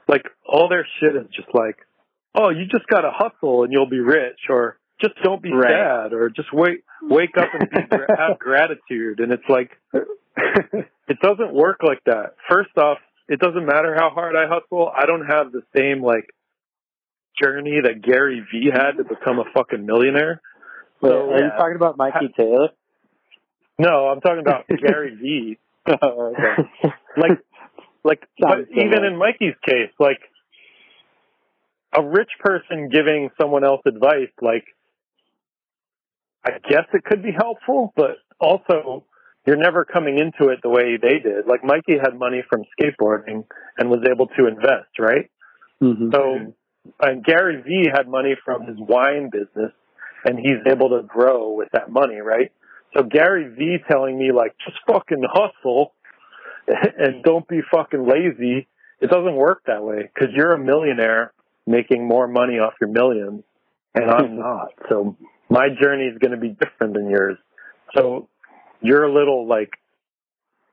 Like 0.07 0.25
all 0.45 0.69
their 0.69 0.87
shit 0.99 1.15
is 1.15 1.27
just 1.35 1.49
like, 1.53 1.77
oh, 2.35 2.49
you 2.49 2.65
just 2.65 2.87
got 2.87 3.01
to 3.01 3.11
hustle 3.13 3.63
and 3.63 3.71
you'll 3.73 3.89
be 3.89 3.99
rich, 3.99 4.39
or 4.49 4.77
just 5.01 5.13
don't 5.23 5.41
be 5.41 5.51
Right. 5.51 5.69
sad, 5.71 6.13
or 6.13 6.29
just 6.29 6.51
wait, 6.53 6.83
wake 7.01 7.35
up 7.37 7.49
and 7.53 7.69
be, 7.69 7.77
have 8.17 8.39
gratitude. 8.39 9.19
And 9.19 9.31
it's 9.31 9.47
like, 9.49 9.71
it 9.93 11.19
doesn't 11.21 11.53
work 11.53 11.79
like 11.83 12.03
that. 12.05 12.35
First 12.49 12.71
off, 12.77 12.97
it 13.29 13.39
doesn't 13.39 13.65
matter 13.65 13.95
how 13.95 14.09
hard 14.09 14.35
I 14.35 14.47
hustle. 14.47 14.91
I 14.93 15.05
don't 15.05 15.25
have 15.25 15.51
the 15.51 15.61
same 15.77 16.03
like 16.03 16.25
journey 17.41 17.79
that 17.83 18.01
Gary 18.01 18.45
V 18.51 18.69
had 18.73 18.93
to 18.97 19.03
become 19.03 19.39
a 19.39 19.45
fucking 19.53 19.85
millionaire. 19.85 20.41
Wait, 21.01 21.09
So, 21.09 21.31
are 21.31 21.43
you 21.43 21.49
talking 21.51 21.75
about 21.75 21.97
Mikey 21.97 22.33
Taylor? 22.35 22.69
No, 23.77 24.07
I'm 24.07 24.19
talking 24.19 24.39
about 24.39 24.65
Gary 24.87 25.15
V. 25.15 25.57
oh, 26.01 26.33
okay. 26.33 26.93
Like, 27.15 27.39
like, 28.03 28.23
but 28.39 28.67
even 28.71 29.05
in 29.05 29.17
Mikey's 29.17 29.55
case, 29.65 29.91
like, 29.99 30.19
a 31.93 32.03
rich 32.03 32.29
person 32.39 32.89
giving 32.89 33.29
someone 33.39 33.63
else 33.63 33.81
advice, 33.85 34.29
like, 34.41 34.65
I 36.43 36.51
guess 36.69 36.85
it 36.93 37.03
could 37.05 37.23
be 37.23 37.31
helpful, 37.31 37.93
but 37.95 38.17
also 38.39 39.05
you're 39.45 39.57
never 39.57 39.85
coming 39.85 40.17
into 40.17 40.51
it 40.51 40.59
the 40.61 40.69
way 40.69 40.97
they 41.01 41.19
did. 41.19 41.47
Like 41.47 41.63
Mikey 41.63 41.97
had 42.01 42.17
money 42.17 42.43
from 42.49 42.63
skateboarding 42.79 43.45
and 43.77 43.89
was 43.89 44.05
able 44.09 44.27
to 44.27 44.47
invest, 44.47 44.99
right? 44.99 45.29
Mhm. 45.81 46.11
So, 46.11 46.53
and 47.01 47.23
Gary 47.23 47.61
V 47.61 47.89
had 47.93 48.07
money 48.07 48.35
from 48.43 48.63
his 48.65 48.77
wine 48.77 49.29
business 49.29 49.71
and 50.25 50.37
he's 50.37 50.59
able 50.67 50.89
to 50.89 51.03
grow 51.03 51.51
with 51.51 51.69
that 51.71 51.91
money, 51.91 52.17
right? 52.17 52.51
So 52.95 53.03
Gary 53.03 53.49
V 53.49 53.77
telling 53.89 54.17
me 54.17 54.31
like, 54.31 54.55
just 54.65 54.77
fucking 54.87 55.23
hustle 55.23 55.93
and 56.67 57.23
don't 57.23 57.47
be 57.47 57.61
fucking 57.71 58.05
lazy. 58.07 58.67
It 58.99 59.09
doesn't 59.09 59.35
work 59.35 59.63
that 59.67 59.83
way 59.83 60.09
because 60.13 60.33
you're 60.35 60.51
a 60.51 60.59
millionaire 60.59 61.33
making 61.65 62.05
more 62.07 62.27
money 62.27 62.59
off 62.59 62.73
your 62.81 62.89
millions 62.89 63.43
and 63.95 64.11
I'm 64.11 64.37
not. 64.39 64.73
So 64.89 65.15
my 65.49 65.69
journey 65.81 66.05
is 66.05 66.17
going 66.17 66.31
to 66.31 66.37
be 66.37 66.49
different 66.49 66.93
than 66.93 67.09
yours. 67.09 67.37
So 67.95 68.27
your 68.81 69.09
little 69.09 69.47
like 69.47 69.71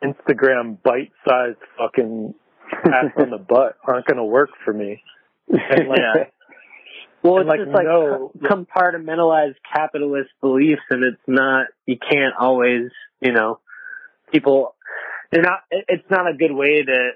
Instagram 0.02 0.78
bite 0.82 1.12
sized 1.26 1.58
fucking 1.78 2.34
ass 2.72 3.12
on 3.16 3.30
the 3.30 3.38
butt 3.48 3.76
aren't 3.84 4.06
going 4.06 4.18
to 4.18 4.24
work 4.24 4.50
for 4.64 4.72
me. 4.72 5.02
And 5.48 5.88
like, 5.88 5.98
Yeah. 5.98 6.24
Well, 7.22 7.38
it's 7.40 7.48
like, 7.48 7.60
just 7.60 7.72
like 7.72 7.86
no- 7.86 8.30
co- 8.40 8.48
compartmentalized 8.48 9.56
capitalist 9.74 10.30
beliefs, 10.40 10.82
and 10.90 11.02
it's 11.02 11.22
not. 11.26 11.66
You 11.84 11.96
can't 11.98 12.34
always, 12.38 12.90
you 13.20 13.32
know, 13.32 13.58
people. 14.30 14.74
They're 15.32 15.42
not. 15.42 15.60
It's 15.70 16.08
not 16.08 16.28
a 16.28 16.34
good 16.34 16.52
way 16.52 16.82
to 16.84 17.10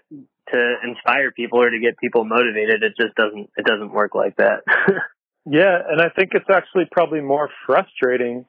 to 0.53 0.75
inspire 0.83 1.31
people 1.31 1.63
or 1.63 1.71
to 1.71 1.79
get 1.79 1.97
people 1.99 2.25
motivated. 2.25 2.83
It 2.83 2.95
just 3.01 3.15
doesn't. 3.15 3.51
It 3.57 3.65
doesn't 3.65 3.93
work 3.93 4.15
like 4.15 4.37
that. 4.37 4.65
Yeah, 5.47 5.79
and 5.89 6.03
I 6.03 6.11
think 6.11 6.33
it's 6.35 6.51
actually 6.53 6.85
probably 6.93 7.23
more 7.23 7.49
frustrating. 7.67 8.45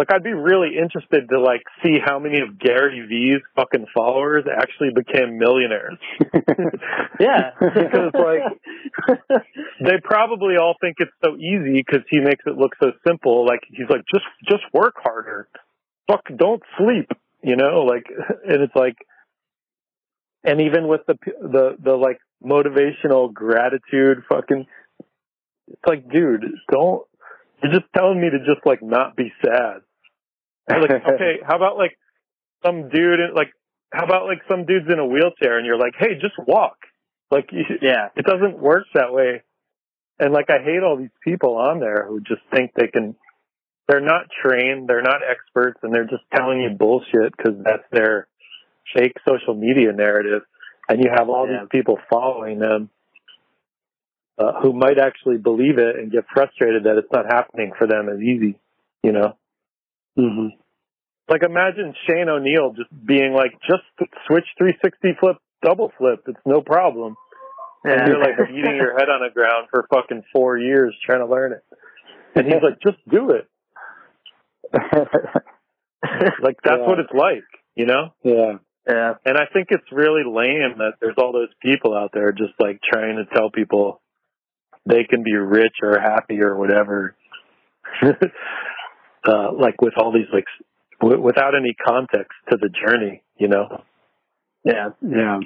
Like, 0.00 0.14
I'd 0.14 0.24
be 0.24 0.32
really 0.32 0.78
interested 0.82 1.28
to 1.28 1.38
like 1.38 1.60
see 1.82 1.98
how 2.02 2.18
many 2.18 2.40
of 2.40 2.58
Gary 2.58 3.04
V's 3.06 3.42
fucking 3.54 3.84
followers 3.94 4.44
actually 4.50 4.92
became 4.94 5.36
millionaires. 5.36 5.98
yeah, 7.20 7.50
Because, 7.60 8.10
like, 8.14 9.20
They 9.78 10.00
probably 10.02 10.54
all 10.56 10.74
think 10.80 10.96
it's 11.00 11.12
so 11.22 11.36
easy 11.36 11.84
because 11.84 12.00
he 12.08 12.18
makes 12.18 12.44
it 12.46 12.56
look 12.56 12.72
so 12.82 12.92
simple. 13.06 13.44
Like 13.44 13.60
he's 13.68 13.90
like, 13.90 14.00
just 14.10 14.24
just 14.48 14.62
work 14.72 14.94
harder, 14.96 15.48
fuck, 16.10 16.22
don't 16.34 16.62
sleep, 16.78 17.10
you 17.42 17.56
know. 17.56 17.82
Like, 17.86 18.06
and 18.48 18.62
it's 18.62 18.74
like, 18.74 18.96
and 20.44 20.62
even 20.62 20.88
with 20.88 21.02
the 21.08 21.16
the 21.42 21.76
the 21.78 21.92
like 21.92 22.20
motivational 22.42 23.30
gratitude, 23.30 24.22
fucking, 24.30 24.64
it's 25.68 25.86
like, 25.86 26.10
dude, 26.10 26.46
don't. 26.72 27.02
You're 27.62 27.72
just 27.72 27.92
telling 27.94 28.18
me 28.18 28.30
to 28.30 28.38
just 28.38 28.64
like 28.64 28.82
not 28.82 29.14
be 29.14 29.30
sad. 29.44 29.82
Like, 30.68 30.90
okay, 30.90 31.38
how 31.46 31.56
about 31.56 31.76
like 31.76 31.96
some 32.64 32.88
dude, 32.88 33.20
in, 33.20 33.34
like, 33.34 33.52
how 33.92 34.04
about 34.04 34.26
like 34.26 34.42
some 34.48 34.66
dude's 34.66 34.90
in 34.90 34.98
a 34.98 35.06
wheelchair 35.06 35.58
and 35.58 35.66
you're 35.66 35.78
like, 35.78 35.94
hey, 35.98 36.14
just 36.20 36.34
walk. 36.38 36.76
Like, 37.30 37.50
you, 37.52 37.64
yeah, 37.82 38.08
it 38.16 38.24
doesn't 38.24 38.58
work 38.58 38.84
that 38.94 39.12
way. 39.12 39.42
And 40.18 40.32
like, 40.32 40.50
I 40.50 40.62
hate 40.62 40.82
all 40.82 40.96
these 40.96 41.08
people 41.24 41.56
on 41.56 41.80
there 41.80 42.06
who 42.06 42.20
just 42.20 42.42
think 42.54 42.72
they 42.74 42.88
can, 42.88 43.16
they're 43.88 44.00
not 44.00 44.26
trained, 44.42 44.88
they're 44.88 45.02
not 45.02 45.22
experts, 45.28 45.80
and 45.82 45.92
they're 45.94 46.04
just 46.04 46.22
telling 46.34 46.60
you 46.60 46.70
bullshit 46.70 47.34
because 47.36 47.54
that's 47.64 47.84
their 47.90 48.28
fake 48.94 49.16
social 49.26 49.54
media 49.54 49.92
narrative. 49.92 50.42
And 50.88 51.02
you 51.02 51.10
have 51.14 51.28
all 51.28 51.48
Yeah. 51.48 51.60
these 51.60 51.68
people 51.70 51.98
following 52.10 52.58
them 52.58 52.90
uh, 54.38 54.60
who 54.62 54.72
might 54.72 54.98
actually 54.98 55.38
believe 55.38 55.78
it 55.78 55.96
and 55.96 56.10
get 56.10 56.24
frustrated 56.32 56.84
that 56.84 56.96
it's 56.96 57.12
not 57.12 57.26
happening 57.26 57.72
for 57.78 57.86
them 57.86 58.08
as 58.08 58.20
easy, 58.20 58.58
you 59.02 59.12
know? 59.12 59.36
Hmm 60.20 60.48
Like 61.28 61.42
imagine 61.42 61.94
Shane 62.06 62.28
O'Neill 62.28 62.72
just 62.76 62.90
being 63.06 63.32
like, 63.32 63.52
just 63.68 63.82
switch 64.26 64.46
360 64.58 65.16
flip, 65.20 65.36
double 65.62 65.92
flip. 65.98 66.24
It's 66.26 66.38
no 66.46 66.60
problem. 66.60 67.16
yeah. 67.84 67.92
And 67.92 68.08
you're 68.08 68.20
like 68.20 68.36
beating 68.48 68.76
your 68.76 68.92
head 68.98 69.08
on 69.08 69.20
the 69.26 69.32
ground 69.32 69.68
for 69.70 69.86
fucking 69.92 70.24
four 70.32 70.58
years 70.58 70.94
trying 71.04 71.20
to 71.20 71.26
learn 71.26 71.52
it. 71.52 71.64
And 72.34 72.46
he's 72.46 72.62
like, 72.62 72.78
just 72.84 72.98
do 73.10 73.30
it. 73.30 73.48
Like 76.42 76.56
that's 76.64 76.80
Yeah. 76.80 76.86
what 76.86 76.98
it's 76.98 77.12
like, 77.12 77.44
you 77.74 77.86
know? 77.86 78.14
yeah. 78.22 78.58
yeah, 78.88 79.14
And 79.24 79.36
I 79.36 79.44
think 79.52 79.68
it's 79.70 79.84
really 79.92 80.22
lame 80.24 80.78
that 80.78 80.94
there's 81.00 81.16
all 81.18 81.32
those 81.32 81.52
people 81.62 81.94
out 81.94 82.10
there 82.14 82.32
just 82.32 82.54
like 82.58 82.80
trying 82.82 83.16
to 83.16 83.24
tell 83.34 83.50
people 83.50 84.00
they 84.86 85.04
can 85.04 85.22
be 85.22 85.34
rich 85.36 85.76
or 85.82 85.98
happy 86.00 86.40
or 86.40 86.56
whatever. 86.56 87.14
uh, 89.26 89.52
like 89.52 89.80
with 89.82 89.94
all 89.96 90.12
these 90.12 90.26
like, 90.32 90.44
s- 90.60 90.66
w- 91.00 91.20
without 91.20 91.54
any 91.54 91.74
context 91.74 92.32
to 92.50 92.56
the 92.56 92.68
journey, 92.68 93.22
you 93.38 93.48
know? 93.48 93.82
yeah. 94.64 94.90
Yeah. 95.02 95.40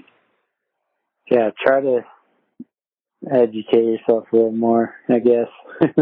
Yeah, 1.31 1.51
try 1.65 1.81
to 1.81 2.05
educate 3.31 3.85
yourself 3.85 4.25
a 4.33 4.37
little 4.37 4.53
more, 4.53 4.95
I 5.09 5.19
guess. 5.19 5.49
I 5.81 5.93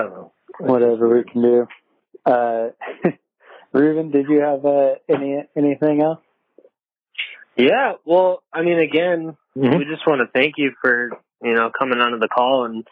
don't 0.00 0.10
know. 0.10 0.32
Whatever 0.58 1.16
we 1.16 1.24
can 1.24 1.42
do. 1.42 1.66
Uh, 2.24 2.68
Ruben, 3.72 4.10
did 4.10 4.26
you 4.28 4.40
have 4.40 4.64
uh, 4.64 4.94
any 5.08 5.42
anything 5.56 6.02
else? 6.02 6.20
Yeah, 7.56 7.94
well, 8.04 8.42
I 8.52 8.62
mean, 8.62 8.78
again, 8.78 9.36
Mhm. 9.56 9.78
we 9.78 9.84
just 9.84 10.06
want 10.06 10.20
to 10.20 10.26
thank 10.32 10.54
you 10.56 10.72
for 10.80 11.10
you 11.42 11.54
know 11.54 11.70
coming 11.76 12.00
onto 12.00 12.18
the 12.18 12.28
call 12.28 12.64
and 12.64 12.86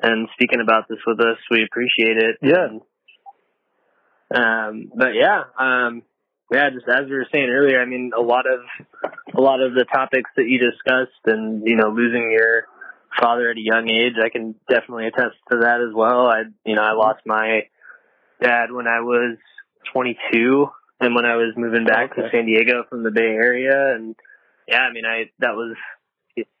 and 0.00 0.28
speaking 0.34 0.60
about 0.60 0.88
this 0.88 0.98
with 1.06 1.20
us. 1.20 1.38
We 1.50 1.64
appreciate 1.64 2.16
it. 2.16 2.36
Yeah. 2.42 2.78
Um, 4.30 4.92
but 4.94 5.14
yeah, 5.14 5.44
um, 5.58 6.02
yeah, 6.50 6.70
just 6.70 6.86
as 6.88 7.06
we 7.08 7.16
were 7.16 7.26
saying 7.32 7.48
earlier, 7.50 7.80
I 7.80 7.84
mean, 7.84 8.12
a 8.16 8.20
lot 8.20 8.44
of 8.46 8.60
a 9.34 9.40
lot 9.40 9.60
of 9.60 9.74
the 9.74 9.84
topics 9.84 10.30
that 10.36 10.46
you 10.46 10.58
discussed, 10.58 11.20
and 11.26 11.66
you 11.66 11.76
know, 11.76 11.90
losing 11.90 12.30
your 12.30 12.64
father 13.20 13.50
at 13.50 13.56
a 13.56 13.60
young 13.60 13.88
age, 13.90 14.14
I 14.22 14.28
can 14.28 14.54
definitely 14.68 15.06
attest 15.06 15.36
to 15.50 15.58
that 15.62 15.80
as 15.80 15.94
well. 15.94 16.26
I, 16.26 16.44
you 16.64 16.74
know, 16.74 16.82
I 16.82 16.92
lost 16.92 17.20
my 17.26 17.62
dad 18.40 18.70
when 18.70 18.86
I 18.86 19.00
was 19.00 19.36
22, 19.92 20.66
and 21.00 21.14
when 21.14 21.24
I 21.24 21.36
was 21.36 21.54
moving 21.56 21.84
back 21.84 22.14
to 22.16 22.28
San 22.30 22.46
Diego 22.46 22.84
from 22.88 23.02
the 23.02 23.10
Bay 23.10 23.22
Area, 23.22 23.94
and 23.94 24.14
yeah, 24.66 24.80
I 24.80 24.92
mean, 24.92 25.04
I 25.06 25.30
that 25.40 25.54
was 25.54 25.76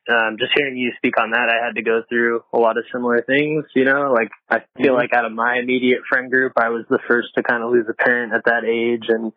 um, 0.08 0.36
just 0.38 0.52
hearing 0.56 0.76
you 0.76 0.92
speak 0.96 1.20
on 1.20 1.30
that, 1.32 1.48
I 1.50 1.64
had 1.64 1.74
to 1.76 1.82
go 1.82 2.02
through 2.08 2.42
a 2.52 2.58
lot 2.58 2.78
of 2.78 2.84
similar 2.92 3.22
things. 3.22 3.64
You 3.74 3.84
know, 3.84 4.12
like 4.12 4.30
I 4.48 4.60
feel 4.80 4.94
Mhm. 4.94 4.98
like 4.98 5.12
out 5.12 5.24
of 5.24 5.32
my 5.32 5.58
immediate 5.58 6.00
friend 6.08 6.30
group, 6.30 6.52
I 6.56 6.70
was 6.70 6.86
the 6.88 6.98
first 7.06 7.34
to 7.34 7.42
kind 7.42 7.62
of 7.62 7.70
lose 7.70 7.86
a 7.88 7.94
parent 7.94 8.32
at 8.32 8.44
that 8.44 8.64
age, 8.64 9.06
and 9.08 9.32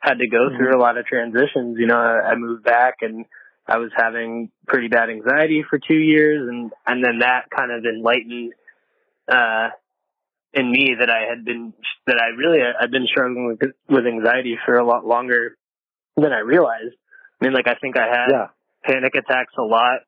had 0.00 0.18
to 0.18 0.28
go 0.28 0.50
through 0.56 0.76
a 0.76 0.80
lot 0.80 0.98
of 0.98 1.06
transitions. 1.06 1.78
You 1.78 1.86
know, 1.86 1.96
I, 1.96 2.32
I 2.32 2.34
moved 2.34 2.64
back 2.64 2.96
and 3.02 3.24
I 3.66 3.78
was 3.78 3.90
having 3.96 4.50
pretty 4.66 4.88
bad 4.88 5.08
anxiety 5.08 5.62
for 5.68 5.78
two 5.78 5.98
years, 5.98 6.48
and 6.48 6.72
and 6.86 7.04
then 7.04 7.20
that 7.20 7.48
kind 7.50 7.70
of 7.70 7.84
enlightened 7.84 8.52
uh, 9.28 9.68
in 10.52 10.70
me 10.70 10.96
that 10.98 11.08
I 11.08 11.20
had 11.30 11.44
been 11.44 11.72
that 12.06 12.20
I 12.20 12.36
really 12.36 12.58
I've 12.62 12.90
been 12.90 13.06
struggling 13.06 13.46
with 13.46 13.72
with 13.88 14.06
anxiety 14.06 14.58
for 14.66 14.76
a 14.76 14.84
lot 14.84 15.06
longer 15.06 15.56
than 16.16 16.32
I 16.32 16.40
realized. 16.40 16.94
I 17.40 17.44
mean, 17.46 17.54
like 17.54 17.66
I 17.68 17.74
think 17.80 17.96
I 17.96 18.06
had 18.06 18.30
Yeah. 18.30 18.46
Panic 18.84 19.14
attacks 19.14 19.52
a 19.58 19.62
lot 19.62 20.00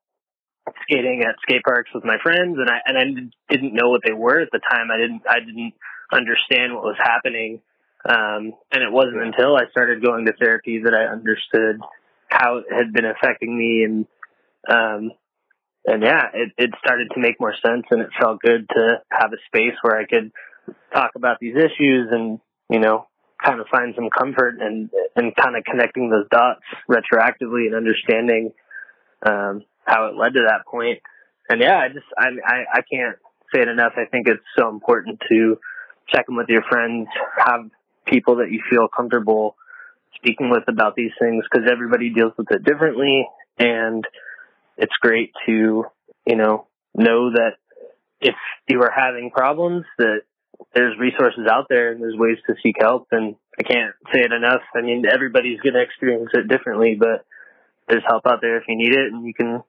skating 0.83 1.23
at 1.27 1.37
skate 1.43 1.63
parks 1.63 1.91
with 1.95 2.05
my 2.05 2.17
friends 2.23 2.57
and 2.59 2.69
I 2.71 2.79
and 2.87 2.99
I 2.99 3.53
didn't 3.53 3.75
know 3.75 3.91
what 3.91 4.03
they 4.05 4.13
were 4.13 4.41
at 4.41 4.49
the 4.51 4.61
time. 4.61 4.91
I 4.91 4.99
didn't 4.99 5.23
I 5.29 5.41
didn't 5.41 5.75
understand 6.13 6.75
what 6.75 6.85
was 6.85 6.97
happening. 6.99 7.61
Um 8.09 8.53
and 8.73 8.83
it 8.83 8.91
wasn't 8.91 9.23
until 9.23 9.57
I 9.57 9.71
started 9.71 10.03
going 10.03 10.27
to 10.27 10.33
therapy 10.33 10.83
that 10.85 10.95
I 10.95 11.13
understood 11.13 11.81
how 12.29 12.59
it 12.59 12.67
had 12.71 12.93
been 12.93 13.05
affecting 13.05 13.57
me 13.57 13.85
and 13.85 14.07
um 14.69 15.13
and 15.87 16.03
yeah, 16.03 16.29
it 16.33 16.53
it 16.57 16.71
started 16.83 17.11
to 17.15 17.21
make 17.21 17.39
more 17.39 17.55
sense 17.55 17.85
and 17.91 18.01
it 18.01 18.09
felt 18.19 18.41
good 18.41 18.67
to 18.71 19.03
have 19.11 19.33
a 19.33 19.41
space 19.47 19.77
where 19.83 20.01
I 20.01 20.07
could 20.07 20.33
talk 20.95 21.11
about 21.15 21.39
these 21.41 21.57
issues 21.57 22.09
and, 22.11 22.41
you 22.71 22.79
know, 22.79 23.07
kind 23.45 23.61
of 23.61 23.67
find 23.71 23.95
some 23.95 24.09
comfort 24.09 24.57
and 24.61 24.89
and 25.17 25.37
kind 25.37 25.57
of 25.57 25.65
connecting 25.65 26.09
those 26.09 26.27
dots 26.31 26.63
retroactively 26.89 27.67
and 27.67 27.75
understanding 27.75 28.53
um, 29.25 29.63
how 29.85 30.07
it 30.07 30.17
led 30.17 30.35
to 30.35 30.47
that 30.49 30.67
point. 30.67 31.01
And 31.49 31.61
yeah, 31.61 31.79
I 31.79 31.89
just 31.89 32.07
I, 32.17 32.29
I 32.47 32.65
I 32.73 32.81
can't 32.91 33.17
say 33.55 33.63
it 33.63 33.69
enough. 33.69 33.93
I 33.97 34.07
think 34.07 34.29
it's 34.29 34.43
so 34.59 34.69
important 34.69 35.21
to 35.29 35.59
check 36.09 36.27
in 36.29 36.37
with 36.37 36.49
your 36.49 36.63
friends, 36.63 37.09
have 37.39 37.71
people 38.07 38.37
that 38.37 38.51
you 38.51 38.63
feel 38.71 38.89
comfortable 38.89 39.57
speaking 40.17 40.51
with 40.51 40.65
about 40.69 40.95
these 40.95 41.11
things 41.19 41.45
because 41.51 41.69
everybody 41.71 42.11
deals 42.11 42.33
with 42.39 42.51
it 42.51 42.65
differently, 42.65 43.27
and 43.59 44.05
it's 44.77 44.93
great 45.01 45.33
to 45.47 45.85
you 46.27 46.37
know 46.37 46.67
know 46.95 47.31
that 47.33 47.57
if 48.21 48.35
you 48.69 48.81
are 48.83 48.93
having 48.95 49.31
problems 49.31 49.85
that 49.99 50.21
there's 50.75 50.99
resources 50.99 51.47
out 51.51 51.67
there 51.69 51.93
and 51.93 52.01
there's 52.01 52.17
ways 52.17 52.39
to 52.47 52.55
seek 52.63 52.77
help 52.81 53.09
and 53.11 53.35
I 53.59 53.63
can't 53.63 53.95
say 54.13 54.21
it 54.21 54.33
enough. 54.33 54.63
I 54.75 54.81
mean, 54.81 55.05
everybody's 55.13 55.61
going 55.61 55.75
to 55.75 55.83
experience 55.83 56.31
it 56.33 56.49
differently, 56.49 56.97
but 56.99 57.25
there's 57.89 58.03
help 58.07 58.27
out 58.27 58.41
there 58.41 58.57
if 58.59 58.65
you 58.69 58.77
need 58.77 58.95
it 58.95 59.13
and 59.13 59.27
you 59.27 59.35
can 59.35 59.63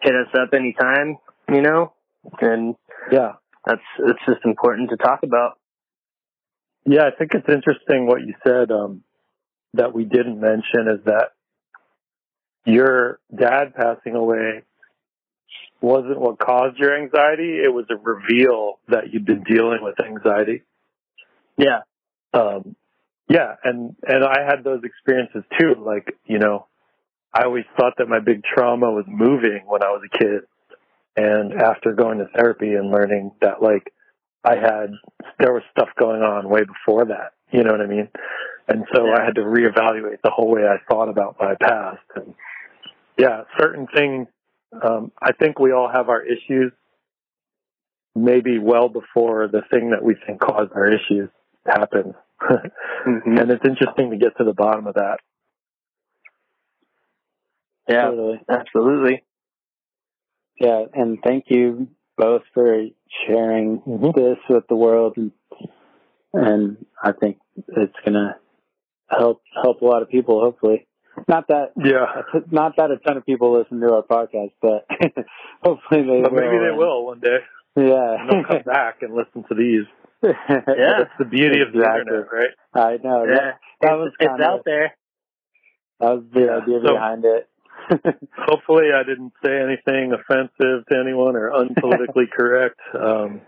hit 0.00 0.12
us 0.14 0.28
up 0.38 0.52
anytime, 0.54 1.18
you 1.48 1.62
know, 1.62 1.92
and 2.40 2.76
Yeah. 3.10 3.34
that's, 3.64 3.82
it's 4.00 4.20
just 4.26 4.44
important 4.44 4.90
to 4.90 4.96
talk 4.96 5.22
about. 5.22 5.58
Yeah, 6.84 7.06
I 7.06 7.10
think 7.16 7.34
it's 7.34 7.48
interesting 7.48 8.06
what 8.06 8.20
you 8.20 8.34
said 8.46 8.70
um, 8.70 9.02
that 9.74 9.94
we 9.94 10.04
didn't 10.04 10.40
mention 10.40 10.88
is 10.88 11.04
that 11.06 11.30
your 12.66 13.18
dad 13.34 13.74
passing 13.74 14.14
away 14.14 14.62
wasn't 15.80 16.18
what 16.18 16.38
caused 16.38 16.78
your 16.78 16.96
anxiety. 16.96 17.58
It 17.62 17.72
was 17.72 17.86
a 17.90 17.96
reveal 17.96 18.78
that 18.88 19.12
you'd 19.12 19.24
been 19.26 19.42
dealing 19.44 19.78
with 19.82 20.00
anxiety. 20.00 20.62
Yeah. 21.56 21.80
Um, 22.32 22.76
yeah, 23.28 23.54
and 23.64 23.96
and 24.06 24.24
I 24.24 24.44
had 24.46 24.64
those 24.64 24.82
experiences 24.84 25.44
too. 25.58 25.74
Like 25.78 26.16
you 26.26 26.38
know, 26.38 26.66
I 27.34 27.44
always 27.44 27.64
thought 27.78 27.94
that 27.98 28.08
my 28.08 28.20
big 28.20 28.42
trauma 28.44 28.90
was 28.92 29.04
moving 29.08 29.62
when 29.66 29.82
I 29.82 29.88
was 29.90 30.02
a 30.06 30.18
kid, 30.18 30.42
and 31.16 31.54
after 31.54 31.92
going 31.94 32.18
to 32.18 32.26
therapy 32.36 32.74
and 32.74 32.90
learning 32.90 33.32
that 33.40 33.62
like 33.62 33.92
I 34.44 34.56
had 34.56 34.90
there 35.38 35.52
was 35.52 35.62
stuff 35.72 35.88
going 35.98 36.22
on 36.22 36.48
way 36.48 36.62
before 36.64 37.06
that. 37.06 37.32
You 37.52 37.64
know 37.64 37.72
what 37.72 37.80
I 37.80 37.86
mean? 37.86 38.08
And 38.68 38.84
so 38.94 39.08
I 39.10 39.24
had 39.24 39.34
to 39.36 39.42
reevaluate 39.42 40.22
the 40.22 40.30
whole 40.30 40.50
way 40.50 40.62
I 40.62 40.78
thought 40.90 41.08
about 41.08 41.36
my 41.40 41.54
past. 41.60 42.00
And 42.16 42.34
yeah, 43.18 43.44
certain 43.58 43.86
things 43.94 44.28
Um, 44.82 45.12
I 45.22 45.32
think 45.32 45.58
we 45.60 45.72
all 45.72 45.88
have 45.88 46.08
our 46.08 46.22
issues, 46.22 46.72
maybe 48.14 48.58
well 48.58 48.88
before 48.88 49.48
the 49.48 49.62
thing 49.70 49.90
that 49.90 50.02
we 50.02 50.16
think 50.26 50.40
caused 50.40 50.72
our 50.74 50.86
issues 50.88 51.30
happens. 51.66 52.14
Mhm. 53.06 53.40
and 53.40 53.50
it's 53.50 53.64
interesting 53.66 54.10
to 54.10 54.16
get 54.16 54.36
to 54.38 54.44
the 54.44 54.52
bottom 54.54 54.86
of 54.86 54.94
that. 54.94 55.18
Yeah, 57.88 58.04
Totally. 58.06 58.40
absolutely. 58.48 59.24
Yeah, 60.58 60.84
and 60.94 61.18
thank 61.22 61.44
you 61.48 61.88
both 62.16 62.42
for 62.54 62.84
sharing 63.26 63.80
Mhm. 63.80 64.14
this 64.14 64.38
with 64.48 64.66
the 64.68 64.76
world, 64.76 65.16
and 65.16 65.32
and 66.32 66.84
I 67.02 67.12
think 67.12 67.38
it's 67.68 67.94
gonna 68.04 68.38
help 69.08 69.42
help 69.62 69.82
a 69.82 69.84
lot 69.84 70.02
of 70.02 70.08
people. 70.08 70.40
Hopefully, 70.40 70.86
not 71.28 71.48
that 71.48 71.72
Yeah. 71.76 72.22
not 72.50 72.76
that 72.76 72.90
a 72.90 72.96
ton 72.98 73.16
of 73.16 73.26
people 73.26 73.52
listen 73.52 73.80
to 73.80 73.92
our 73.94 74.02
podcast, 74.02 74.52
but 74.62 74.86
hopefully 75.62 76.02
they 76.02 76.22
But 76.22 76.32
will. 76.32 76.40
maybe 76.40 76.58
they 76.64 76.70
will 76.76 77.04
one 77.06 77.20
day. 77.20 77.38
Yeah, 77.76 78.16
And 78.20 78.30
they'll 78.30 78.44
come 78.44 78.62
back 78.62 79.02
and 79.02 79.14
listen 79.14 79.42
to 79.44 79.54
these. 79.54 79.84
Yeah. 80.22 80.30
That's 80.56 81.10
the 81.18 81.24
beauty 81.26 81.60
of 81.60 81.72
the 81.72 81.80
Exactly. 81.80 82.00
internet, 82.00 82.32
right? 82.32 82.54
I 82.72 82.96
know. 83.02 83.24
Yeah, 83.24 83.34
That, 83.34 83.58
that 83.82 83.92
it's, 83.92 83.98
was 84.00 84.12
it's 84.20 84.28
kinda- 84.28 84.44
out 84.48 84.64
there. 84.64 84.94
That 86.00 86.14
was 86.14 86.24
the 86.32 86.40
Yeah. 86.40 86.56
idea 86.58 86.80
So- 86.84 86.92
behind 86.94 87.24
it. 87.26 87.48
Hopefully 88.38 88.86
I 88.94 89.02
didn't 89.02 89.32
say 89.44 89.50
anything 89.60 90.12
offensive 90.12 90.86
to 90.90 90.98
anyone 90.98 91.36
or 91.36 91.50
unpolitically 91.50 92.30
correct. 92.36 92.80
Um, 92.94 93.40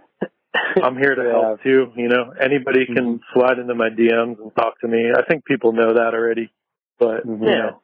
I'm 0.83 0.97
here 0.97 1.15
to 1.15 1.23
Yeah. 1.23 1.31
help 1.33 1.63
too. 1.63 1.93
You 1.97 2.09
know, 2.09 2.33
anybody 2.41 2.87
can 2.87 3.21
slide 3.35 3.59
into 3.59 3.75
my 3.75 3.89
DMs 3.91 4.41
and 4.41 4.55
talk 4.57 4.81
to 4.81 4.89
me. 4.89 5.11
I 5.17 5.23
think 5.23 5.45
people 5.45 5.73
know 5.73 5.95
that 5.95 6.15
already, 6.15 6.51
but 6.99 7.27
Mhm. 7.27 7.41
you 7.41 7.47
know, 7.57 7.83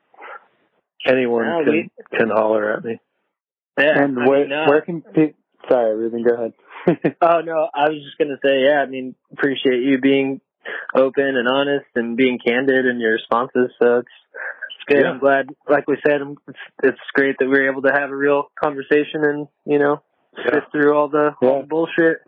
anyone 1.06 1.44
No, 1.46 1.64
can 1.64 1.72
we- 1.72 1.90
can 2.18 2.30
holler 2.30 2.72
at 2.72 2.84
me. 2.84 2.98
Yeah, 3.78 4.02
and 4.04 4.18
I 4.18 4.28
where 4.28 4.40
mean, 4.44 4.52
uh, 4.52 4.66
where 4.68 4.80
can 4.82 5.02
people? 5.02 5.38
Sorry, 5.68 5.96
Ruben, 5.96 6.22
go 6.24 6.34
ahead. 6.34 6.52
Oh 7.22 7.40
no, 7.40 7.68
I 7.72 7.88
was 7.88 8.02
just 8.02 8.18
gonna 8.18 8.38
say, 8.44 8.64
yeah. 8.64 8.80
I 8.82 8.86
mean, 8.86 9.14
appreciate 9.32 9.82
you 9.82 9.98
being 9.98 10.40
open 10.94 11.36
and 11.36 11.48
honest 11.48 11.86
and 11.94 12.16
being 12.16 12.38
candid 12.44 12.86
in 12.86 12.98
your 13.00 13.12
responses. 13.12 13.70
So 13.80 13.98
it's 13.98 14.08
it's 14.08 14.61
good. 14.86 15.00
Yeah. 15.02 15.10
I'm 15.10 15.18
glad. 15.18 15.48
Like 15.68 15.86
we 15.88 15.96
said, 16.06 16.20
it's 16.48 16.58
it's 16.82 16.98
great 17.14 17.36
that 17.38 17.46
we 17.46 17.52
were 17.52 17.70
able 17.70 17.82
to 17.82 17.92
have 17.92 18.10
a 18.10 18.16
real 18.16 18.50
conversation 18.62 19.24
and 19.24 19.48
you 19.64 19.78
know 19.78 20.02
Yeah. 20.36 20.44
sift 20.54 20.72
through 20.72 20.94
all 20.96 21.08
the, 21.08 21.34
all 21.42 21.56
Yeah. 21.56 21.60
the 21.62 21.66
bullshit. 21.66 22.18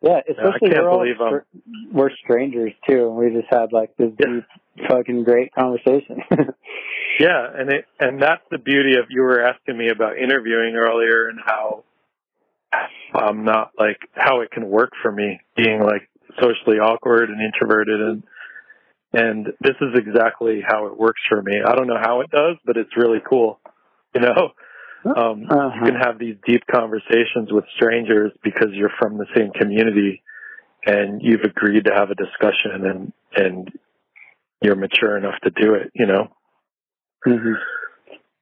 Yeah, 0.00 0.20
especially 0.28 0.70
can't 0.70 0.82
we're 0.82 0.90
all 0.90 1.00
I'm- 1.02 1.42
we're 1.92 2.10
strangers 2.24 2.72
too, 2.88 3.06
and 3.06 3.16
we 3.16 3.30
just 3.40 3.52
had 3.52 3.72
like 3.72 3.96
this 3.96 4.10
Yeah. 4.18 4.40
deep, 4.76 4.88
fucking 4.88 5.24
great 5.24 5.52
conversation. 5.54 6.22
Yeah, 7.20 7.46
and 7.54 7.70
it 7.70 7.84
and 8.00 8.20
that's 8.22 8.42
the 8.50 8.56
beauty 8.56 8.96
of 8.96 9.04
you 9.10 9.20
were 9.20 9.44
asking 9.44 9.76
me 9.76 9.90
about 9.90 10.16
interviewing 10.16 10.74
earlier 10.76 11.28
and 11.28 11.38
how 11.44 11.84
I'm 13.14 13.44
not 13.44 13.72
like 13.78 13.98
how 14.14 14.40
it 14.40 14.50
can 14.50 14.68
work 14.68 14.90
for 15.02 15.12
me 15.12 15.38
being 15.54 15.82
like 15.82 16.08
socially 16.40 16.78
awkward 16.78 17.28
and 17.28 17.38
introverted 17.42 18.00
and 18.00 18.22
and 19.12 19.46
this 19.60 19.76
is 19.80 19.94
exactly 19.94 20.62
how 20.66 20.86
it 20.86 20.96
works 20.98 21.20
for 21.28 21.42
me. 21.42 21.60
I 21.64 21.74
don't 21.74 21.86
know 21.86 22.00
how 22.00 22.20
it 22.20 22.30
does, 22.30 22.56
but 22.64 22.76
it's 22.76 22.96
really 22.96 23.20
cool. 23.28 23.60
You 24.14 24.20
know, 24.22 24.52
um, 25.04 25.46
Uh-huh. 25.50 25.70
you 25.76 25.82
can 25.84 25.96
have 25.96 26.18
these 26.18 26.36
deep 26.46 26.62
conversations 26.70 27.50
with 27.50 27.64
strangers 27.76 28.32
because 28.42 28.68
you're 28.72 28.92
from 28.98 29.18
the 29.18 29.26
same 29.36 29.50
community 29.52 30.22
and 30.86 31.20
you've 31.22 31.42
agreed 31.44 31.84
to 31.86 31.92
have 31.94 32.10
a 32.10 32.14
discussion 32.14 32.86
and 32.86 33.12
and 33.36 33.72
you're 34.60 34.76
mature 34.76 35.16
enough 35.16 35.38
to 35.42 35.50
do 35.50 35.74
it. 35.74 35.90
You 35.94 36.06
know. 36.06 36.28
Mhm. 37.26 37.54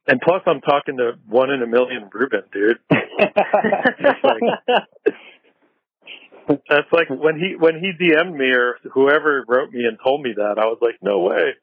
And 0.07 0.21
plus, 0.21 0.43
I'm 0.47 0.61
talking 0.61 0.97
to 0.97 1.13
one 1.29 1.51
in 1.51 1.63
a 1.63 1.67
million 1.67 2.09
Ruben, 2.13 2.43
dude. 2.53 2.79
That's 6.49 6.91
like 6.93 7.09
when 7.11 7.37
he 7.39 7.55
when 7.59 7.79
he 7.79 7.93
DM'd 7.93 8.35
me 8.37 8.47
or 8.53 8.77
whoever 8.93 9.45
wrote 9.47 9.71
me 9.73 9.85
and 9.85 9.99
told 10.03 10.23
me 10.23 10.33
that, 10.37 10.59
I 10.59 10.67
was 10.67 10.79
like, 10.81 10.97
no 11.03 11.21
way. 11.21 11.55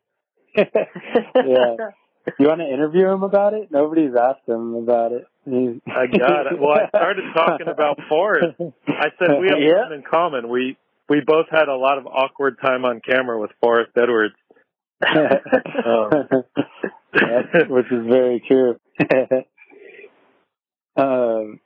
yeah. 0.55 1.75
You 2.39 2.47
want 2.47 2.59
to 2.59 2.67
interview 2.67 3.07
him 3.07 3.23
about 3.23 3.53
it? 3.53 3.69
Nobody's 3.71 4.11
asked 4.15 4.47
him 4.47 4.75
about 4.75 5.11
it. 5.13 5.25
He's- 5.45 5.79
I 5.87 6.07
got 6.07 6.47
it. 6.51 6.59
Well, 6.59 6.77
I 6.77 6.89
started 6.89 7.23
talking 7.33 7.67
about 7.69 7.99
Forrest. 8.09 8.55
I 8.87 9.07
said 9.19 9.39
we 9.39 9.47
have 9.49 9.59
Yeah. 9.61 9.83
something 9.83 9.99
in 9.99 10.03
common. 10.09 10.49
We 10.49 10.77
we 11.09 11.21
both 11.25 11.45
had 11.49 11.69
a 11.69 11.75
lot 11.75 11.97
of 11.97 12.05
awkward 12.07 12.57
time 12.61 12.83
on 12.85 12.99
camera 12.99 13.39
with 13.39 13.51
Forrest 13.61 13.91
Edwards. 13.97 14.35
Um, 15.85 17.69
which 17.69 17.85
is 17.91 18.05
very 18.07 18.43
true. 18.47 18.77
um, 20.95 21.59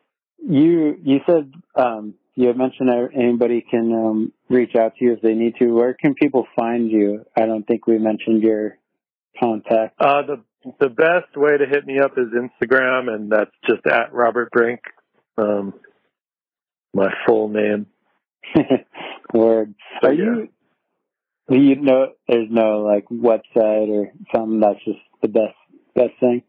you 0.48 0.98
you 1.04 1.20
said 1.26 1.52
um, 1.76 2.14
you 2.36 2.48
had 2.48 2.58
mentioned 2.58 2.90
that 2.90 3.10
anybody 3.14 3.62
can 3.70 3.94
um, 3.94 4.34
reach 4.50 4.76
out 4.76 4.96
to 4.98 5.06
you 5.06 5.14
if 5.14 5.22
they 5.22 5.34
need 5.34 5.56
to. 5.60 5.74
Where 5.74 5.94
can 5.94 6.14
people 6.14 6.48
find 6.56 6.90
you? 6.90 7.26
I 7.36 7.46
don't 7.46 7.66
think 7.68 7.88
we 7.88 7.98
mentioned 7.98 8.42
your 8.42 8.78
contact. 9.40 9.96
Uh, 10.00 10.22
the 10.24 10.44
the 10.80 10.90
best 10.90 11.36
way 11.36 11.58
to 11.58 11.66
hit 11.66 11.86
me 11.86 12.00
up 12.00 12.14
is 12.18 12.28
Instagram, 12.28 13.14
and 13.14 13.32
that's 13.32 13.52
just 13.68 13.86
at 13.88 14.14
Robert 14.14 14.52
Brink. 14.52 14.82
Um, 15.38 15.74
my 16.94 17.10
full 17.26 17.50
name. 17.50 17.88
Word. 19.34 19.74
So, 20.02 20.10
Are 20.10 20.14
yeah. 20.14 20.24
you? 20.24 20.50
You 21.50 21.76
know? 21.82 22.14
There's 22.28 22.50
no 22.50 22.82
like 22.82 23.06
website 23.10 23.90
or 23.90 24.12
something 24.34 24.60
that's 24.60 24.84
just 24.86 25.00
the 25.22 25.28
best 25.28 25.56
best 25.96 26.14
thing. 26.20 26.44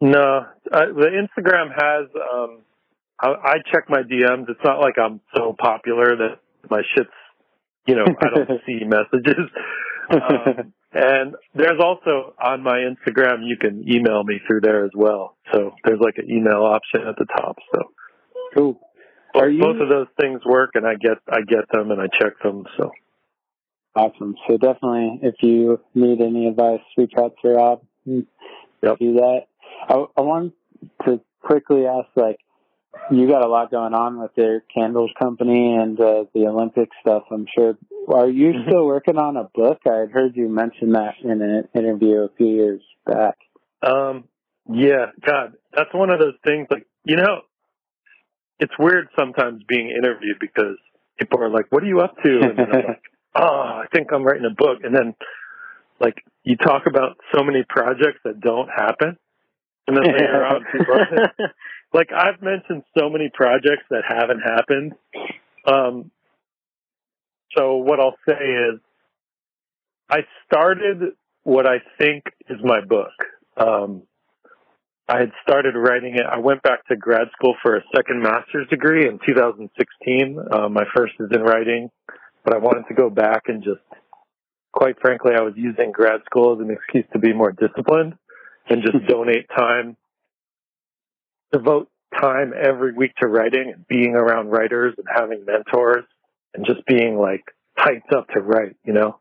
No, 0.00 0.46
uh, 0.70 0.86
the 0.86 1.26
Instagram 1.26 1.70
has. 1.70 2.08
Um, 2.14 2.58
I, 3.24 3.28
I 3.28 3.54
check 3.72 3.88
my 3.88 4.02
DMs. 4.02 4.48
It's 4.50 4.60
not 4.64 4.80
like 4.80 4.98
I'm 4.98 5.20
so 5.34 5.54
popular 5.58 6.16
that 6.16 6.40
my 6.70 6.82
shit's, 6.94 7.08
you 7.86 7.94
know, 7.94 8.04
I 8.04 8.26
don't 8.34 8.60
see 8.66 8.84
messages. 8.84 9.50
Um, 10.10 10.72
and 10.92 11.34
there's 11.54 11.80
also 11.80 12.34
on 12.42 12.62
my 12.62 12.84
Instagram, 12.84 13.46
you 13.46 13.56
can 13.58 13.84
email 13.90 14.22
me 14.24 14.40
through 14.46 14.60
there 14.60 14.84
as 14.84 14.90
well. 14.94 15.36
So 15.52 15.72
there's 15.84 16.00
like 16.00 16.18
an 16.18 16.30
email 16.30 16.64
option 16.64 17.00
at 17.08 17.16
the 17.16 17.24
top. 17.24 17.56
So 17.74 17.80
cool. 18.54 18.80
both, 19.32 19.52
you- 19.52 19.60
both 19.60 19.80
of 19.80 19.88
those 19.88 20.08
things 20.20 20.42
work, 20.44 20.72
and 20.74 20.86
I 20.86 20.94
get 20.94 21.18
I 21.28 21.40
get 21.40 21.64
them 21.72 21.90
and 21.90 22.00
I 22.00 22.06
check 22.20 22.34
them. 22.42 22.64
So 22.76 22.90
Awesome. 23.96 24.34
So 24.48 24.56
definitely, 24.56 25.20
if 25.22 25.36
you 25.40 25.80
need 25.94 26.20
any 26.20 26.48
advice, 26.48 26.80
reach 26.96 27.12
out 27.16 27.34
to 27.42 27.48
Rob. 27.50 27.82
Yep. 28.04 28.98
Do 28.98 29.14
that. 29.14 29.42
I, 29.88 30.04
I 30.16 30.20
want 30.20 30.52
to 31.06 31.20
quickly 31.40 31.86
ask, 31.86 32.08
like, 32.16 32.38
you 33.10 33.28
got 33.28 33.42
a 33.42 33.48
lot 33.48 33.70
going 33.70 33.94
on 33.94 34.20
with 34.20 34.30
your 34.36 34.60
candles 34.74 35.10
company 35.18 35.74
and 35.74 36.00
uh, 36.00 36.24
the 36.34 36.46
Olympic 36.46 36.90
stuff. 37.00 37.24
I'm 37.30 37.46
sure. 37.54 37.76
Are 38.08 38.28
you 38.28 38.52
Mhm. 38.52 38.66
still 38.66 38.86
working 38.86 39.18
on 39.18 39.36
a 39.36 39.44
book? 39.54 39.80
I 39.86 39.96
had 39.96 40.10
heard 40.10 40.36
you 40.36 40.48
mention 40.48 40.92
that 40.92 41.14
in 41.22 41.42
an 41.42 41.68
interview 41.74 42.20
a 42.20 42.28
few 42.30 42.46
years 42.46 42.82
back. 43.06 43.36
Um, 43.82 44.24
yeah, 44.70 45.10
God, 45.20 45.54
that's 45.72 45.92
one 45.92 46.10
of 46.10 46.18
those 46.18 46.36
things. 46.44 46.66
Like, 46.70 46.86
you 47.04 47.16
know, 47.16 47.42
it's 48.58 48.72
weird 48.78 49.08
sometimes 49.18 49.62
being 49.68 49.90
interviewed 49.90 50.38
because 50.40 50.76
people 51.18 51.42
are 51.42 51.50
like, 51.50 51.66
"What 51.70 51.82
are 51.82 51.86
you 51.86 52.00
up 52.00 52.16
to?" 52.22 52.40
And 52.40 52.58
then 52.58 52.72
I'm 52.72 52.84
like, 52.88 53.02
"Oh, 53.34 53.82
I 53.82 53.86
think 53.92 54.12
I'm 54.12 54.24
writing 54.24 54.46
a 54.46 54.54
book." 54.54 54.78
And 54.84 54.94
then, 54.94 55.14
like, 56.00 56.24
you 56.44 56.56
talk 56.56 56.86
about 56.86 57.18
so 57.34 57.42
many 57.42 57.64
projects 57.68 58.20
that 58.24 58.40
don't 58.40 58.68
happen, 58.68 59.18
and 59.86 59.96
then 59.96 60.04
later 60.04 60.44
on, 60.46 60.64
people 60.72 60.94
like, 61.94 62.08
I've 62.12 62.42
mentioned 62.42 62.82
so 62.98 63.08
many 63.08 63.30
projects 63.32 63.84
that 63.90 64.02
haven't 64.06 64.40
happened. 64.40 64.92
Um, 65.64 66.10
so 67.56 67.76
what 67.76 68.00
I'll 68.00 68.16
say 68.28 68.34
is, 68.34 68.80
I 70.10 70.18
started 70.44 71.12
what 71.44 71.66
I 71.66 71.76
think 71.98 72.24
is 72.50 72.58
my 72.62 72.80
book. 72.84 73.12
Um, 73.56 74.02
I 75.08 75.20
had 75.20 75.32
started 75.42 75.74
writing 75.76 76.14
it. 76.14 76.24
I 76.30 76.38
went 76.38 76.62
back 76.62 76.86
to 76.88 76.96
grad 76.96 77.28
school 77.32 77.54
for 77.62 77.76
a 77.76 77.82
second 77.94 78.22
master's 78.22 78.66
degree 78.68 79.06
in 79.06 79.18
2016. 79.26 80.38
Uh, 80.50 80.68
my 80.68 80.84
first 80.96 81.12
is 81.20 81.28
in 81.32 81.42
writing, 81.42 81.90
but 82.42 82.54
I 82.54 82.58
wanted 82.58 82.88
to 82.88 82.94
go 82.94 83.10
back 83.10 83.42
and 83.46 83.62
just, 83.62 83.82
quite 84.72 84.98
frankly, 85.00 85.32
I 85.36 85.42
was 85.42 85.54
using 85.56 85.92
grad 85.92 86.22
school 86.24 86.54
as 86.54 86.60
an 86.60 86.70
excuse 86.70 87.04
to 87.12 87.18
be 87.18 87.32
more 87.32 87.52
disciplined 87.52 88.14
and 88.68 88.82
just 88.82 89.06
donate 89.08 89.46
time, 89.56 89.96
devote 91.54 91.88
time 92.20 92.52
every 92.60 92.92
week 92.92 93.12
to 93.20 93.26
writing 93.26 93.72
and 93.74 93.86
being 93.88 94.14
around 94.14 94.50
writers 94.50 94.94
and 94.98 95.06
having 95.14 95.44
mentors 95.44 96.04
and 96.54 96.66
just 96.66 96.84
being 96.86 97.16
like 97.16 97.42
hyped 97.78 98.12
up 98.14 98.28
to 98.28 98.40
write, 98.40 98.76
you 98.84 98.92
know? 98.92 99.18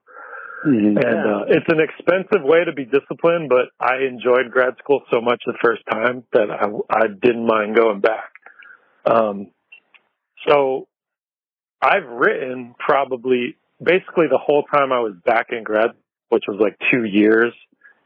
Mhm. 0.66 0.98
And 1.04 1.30
uh, 1.30 1.46
it's 1.48 1.66
an 1.68 1.80
expensive 1.80 2.44
way 2.44 2.64
to 2.64 2.72
be 2.72 2.86
disciplined, 2.86 3.50
but 3.50 3.68
I 3.80 4.04
enjoyed 4.08 4.50
grad 4.52 4.76
school 4.80 5.02
so 5.12 5.20
much 5.20 5.42
the 5.46 5.58
first 5.62 5.82
time 5.92 6.24
that 6.32 6.50
I, 6.50 6.68
I 6.90 7.08
didn't 7.08 7.46
mind 7.46 7.76
going 7.76 8.00
back. 8.00 8.32
Um, 9.06 9.52
so 10.48 10.88
I've 11.82 12.08
written 12.08 12.76
probably 12.80 13.58
basically 13.82 14.28
the 14.30 14.38
whole 14.38 14.64
time 14.64 14.94
I 14.94 15.00
was 15.00 15.14
back 15.26 15.48
in 15.52 15.64
grad, 15.64 15.92
which 16.30 16.44
was 16.48 16.58
like 16.62 16.78
two 16.92 17.04
years, 17.04 17.54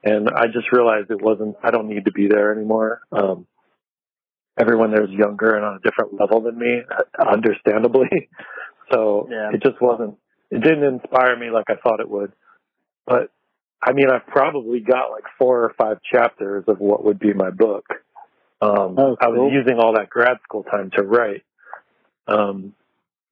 and 0.03 0.27
I 0.29 0.47
just 0.47 0.71
realized 0.71 1.11
it 1.11 1.21
wasn't. 1.21 1.57
I 1.63 1.69
don't 1.69 1.87
need 1.87 2.05
to 2.05 2.11
be 2.11 2.27
there 2.27 2.51
anymore. 2.51 3.01
Um, 3.11 3.45
everyone 4.57 4.91
there's 4.91 5.09
younger 5.09 5.55
and 5.55 5.65
on 5.65 5.75
a 5.75 5.79
different 5.79 6.19
level 6.19 6.41
than 6.41 6.57
me, 6.57 6.81
understandably. 7.19 8.29
So 8.89 9.27
Yeah. 9.29 9.49
it 9.53 9.61
just 9.61 9.81
wasn't. 9.81 10.17
It 10.49 10.61
didn't 10.61 10.85
inspire 10.85 11.35
me 11.37 11.49
like 11.49 11.65
I 11.69 11.75
thought 11.75 11.99
it 11.99 12.09
would. 12.09 12.31
But 13.05 13.31
I 13.83 13.91
mean, 13.91 14.09
I've 14.09 14.25
probably 14.27 14.79
got 14.79 15.11
like 15.11 15.25
four 15.37 15.61
or 15.65 15.73
five 15.77 15.97
chapters 16.09 16.63
of 16.69 16.79
what 16.79 17.03
would 17.03 17.19
be 17.19 17.33
my 17.33 17.49
book. 17.49 17.83
Um, 18.61 18.95
Oh, 18.97 19.17
I 19.19 19.27
was 19.27 19.51
using 19.51 19.77
all 19.77 19.95
that 19.95 20.09
grad 20.09 20.37
school 20.43 20.63
time 20.63 20.89
to 20.95 21.03
write. 21.03 21.43
Um, 22.29 22.73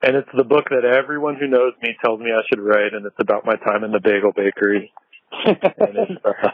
and 0.01 0.17
it's 0.17 0.29
the 0.35 0.43
book 0.43 0.65
that 0.69 0.83
everyone 0.85 1.35
who 1.37 1.47
knows 1.47 1.73
me 1.81 1.95
tells 2.03 2.19
me 2.19 2.27
I 2.31 2.41
should 2.49 2.59
write, 2.59 2.93
and 2.93 3.05
it's 3.05 3.15
about 3.19 3.45
my 3.45 3.55
time 3.55 3.83
in 3.85 3.91
the 3.91 4.01
bagel 4.01 4.33
bakery. 4.35 4.91
And 5.45 5.97
it's, 5.97 6.25
uh, 6.25 6.49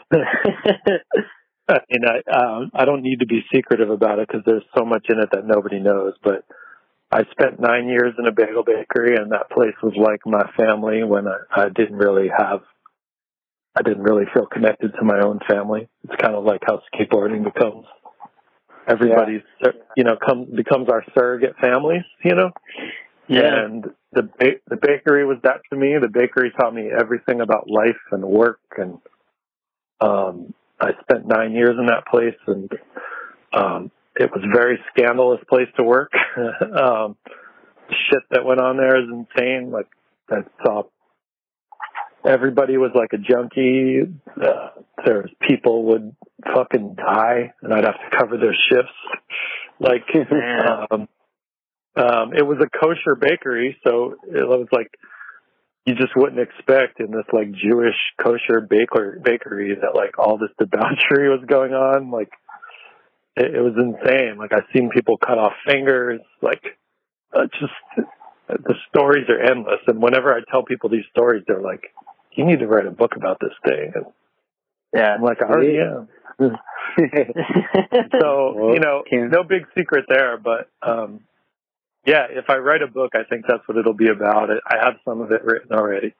I 1.76 1.80
mean, 1.90 2.02
I 2.06 2.30
um, 2.30 2.70
I 2.74 2.84
don't 2.84 3.02
need 3.02 3.20
to 3.20 3.26
be 3.26 3.44
secretive 3.54 3.90
about 3.90 4.18
it 4.18 4.28
because 4.28 4.42
there's 4.44 4.64
so 4.76 4.84
much 4.84 5.06
in 5.08 5.18
it 5.18 5.30
that 5.32 5.46
nobody 5.46 5.80
knows. 5.80 6.14
But 6.22 6.44
I 7.10 7.22
spent 7.30 7.60
nine 7.60 7.88
years 7.88 8.14
in 8.18 8.26
a 8.26 8.32
bagel 8.32 8.64
bakery, 8.64 9.16
and 9.16 9.32
that 9.32 9.50
place 9.50 9.74
was 9.82 9.94
like 9.96 10.20
my 10.26 10.50
family 10.56 11.04
when 11.04 11.26
I, 11.28 11.38
I 11.54 11.68
didn't 11.68 11.96
really 11.96 12.28
have, 12.36 12.60
I 13.76 13.82
didn't 13.82 14.02
really 14.02 14.24
feel 14.32 14.46
connected 14.46 14.92
to 14.98 15.04
my 15.04 15.20
own 15.20 15.40
family. 15.48 15.88
It's 16.04 16.20
kind 16.20 16.34
of 16.34 16.44
like 16.44 16.62
how 16.66 16.82
skateboarding 16.92 17.44
becomes 17.44 17.86
everybody's, 18.86 19.42
you 19.96 20.04
know, 20.04 20.16
comes 20.16 20.48
becomes 20.54 20.88
our 20.88 21.04
surrogate 21.14 21.56
families, 21.60 22.04
you 22.24 22.34
know. 22.34 22.50
Yeah. 23.28 23.64
And 23.64 23.84
the 24.12 24.22
ba- 24.22 24.60
the 24.68 24.76
bakery 24.76 25.24
was 25.24 25.38
that 25.44 25.60
to 25.70 25.76
me. 25.76 25.96
The 26.00 26.08
bakery 26.08 26.52
taught 26.58 26.74
me 26.74 26.90
everything 26.90 27.40
about 27.40 27.70
life 27.70 28.00
and 28.10 28.24
work, 28.24 28.60
and 28.76 28.98
um, 30.00 30.54
I 30.82 30.90
spent 31.02 31.26
nine 31.26 31.52
years 31.52 31.76
in 31.78 31.86
that 31.86 32.06
place, 32.10 32.34
and 32.46 32.70
um, 33.52 33.90
it 34.16 34.30
was 34.32 34.42
a 34.42 34.52
very 34.52 34.78
scandalous 34.90 35.40
place 35.48 35.68
to 35.76 35.84
work. 35.84 36.10
um, 36.36 37.16
shit 37.88 38.22
that 38.30 38.44
went 38.44 38.60
on 38.60 38.76
there 38.76 39.00
is 39.00 39.08
insane. 39.08 39.70
Like 39.70 39.86
I 40.28 40.42
saw 40.64 40.82
everybody 42.24 42.76
was 42.78 42.90
like 42.94 43.12
a 43.12 43.18
junkie. 43.18 44.00
Uh, 44.40 44.70
there's 45.04 45.30
people 45.48 45.84
would 45.84 46.16
fucking 46.52 46.96
die, 46.96 47.52
and 47.62 47.72
I'd 47.72 47.84
have 47.84 47.94
to 47.94 48.16
cover 48.18 48.36
their 48.36 48.56
shifts. 48.68 48.92
Like, 49.78 50.04
um, 50.90 51.08
um, 51.94 52.32
it 52.34 52.42
was 52.42 52.58
a 52.60 52.78
kosher 52.78 53.14
bakery, 53.14 53.78
so 53.84 54.16
it 54.24 54.46
was 54.48 54.66
like 54.72 54.90
you 55.84 55.94
just 55.94 56.14
wouldn't 56.16 56.40
expect 56.40 57.00
in 57.00 57.10
this 57.10 57.26
like 57.32 57.50
Jewish 57.52 57.96
kosher 58.20 58.60
baker 58.60 59.18
bakery 59.22 59.74
that 59.74 59.94
like 59.96 60.18
all 60.18 60.38
this 60.38 60.50
debauchery 60.58 61.28
was 61.28 61.44
going 61.46 61.72
on. 61.72 62.10
Like, 62.10 62.30
it, 63.36 63.56
it 63.56 63.60
was 63.60 63.74
insane. 63.76 64.36
Like 64.38 64.52
I've 64.52 64.68
seen 64.72 64.90
people 64.90 65.16
cut 65.16 65.38
off 65.38 65.54
fingers. 65.66 66.20
Like, 66.40 66.62
uh, 67.32 67.46
just 67.58 68.06
the 68.48 68.74
stories 68.88 69.28
are 69.28 69.40
endless. 69.40 69.80
And 69.86 70.00
whenever 70.00 70.32
I 70.32 70.40
tell 70.50 70.62
people 70.62 70.88
these 70.88 71.06
stories, 71.10 71.42
they're 71.48 71.60
like, 71.60 71.82
"You 72.32 72.44
need 72.44 72.60
to 72.60 72.66
write 72.66 72.86
a 72.86 72.92
book 72.92 73.16
about 73.16 73.38
this 73.40 73.54
thing." 73.64 73.92
And 73.94 74.04
Yeah. 74.94 75.14
I'm 75.14 75.22
like, 75.22 75.42
"I 75.42 75.46
already 75.46 75.78
am." 75.78 76.08
So 78.20 78.52
Well, 78.54 78.74
you 78.74 78.80
know, 78.80 79.02
no 79.10 79.42
big 79.44 79.66
secret 79.76 80.04
there, 80.08 80.36
but 80.36 80.68
um, 80.82 81.20
yeah, 82.06 82.26
if 82.30 82.46
I 82.48 82.56
write 82.56 82.82
a 82.82 82.86
book, 82.88 83.12
I 83.14 83.24
think 83.28 83.44
that's 83.48 83.66
what 83.66 83.76
it'll 83.78 83.94
be 83.94 84.08
about. 84.08 84.50
I 84.66 84.76
have 84.84 84.94
some 85.04 85.20
of 85.20 85.30
it 85.32 85.44
written 85.44 85.72
already. 85.72 86.14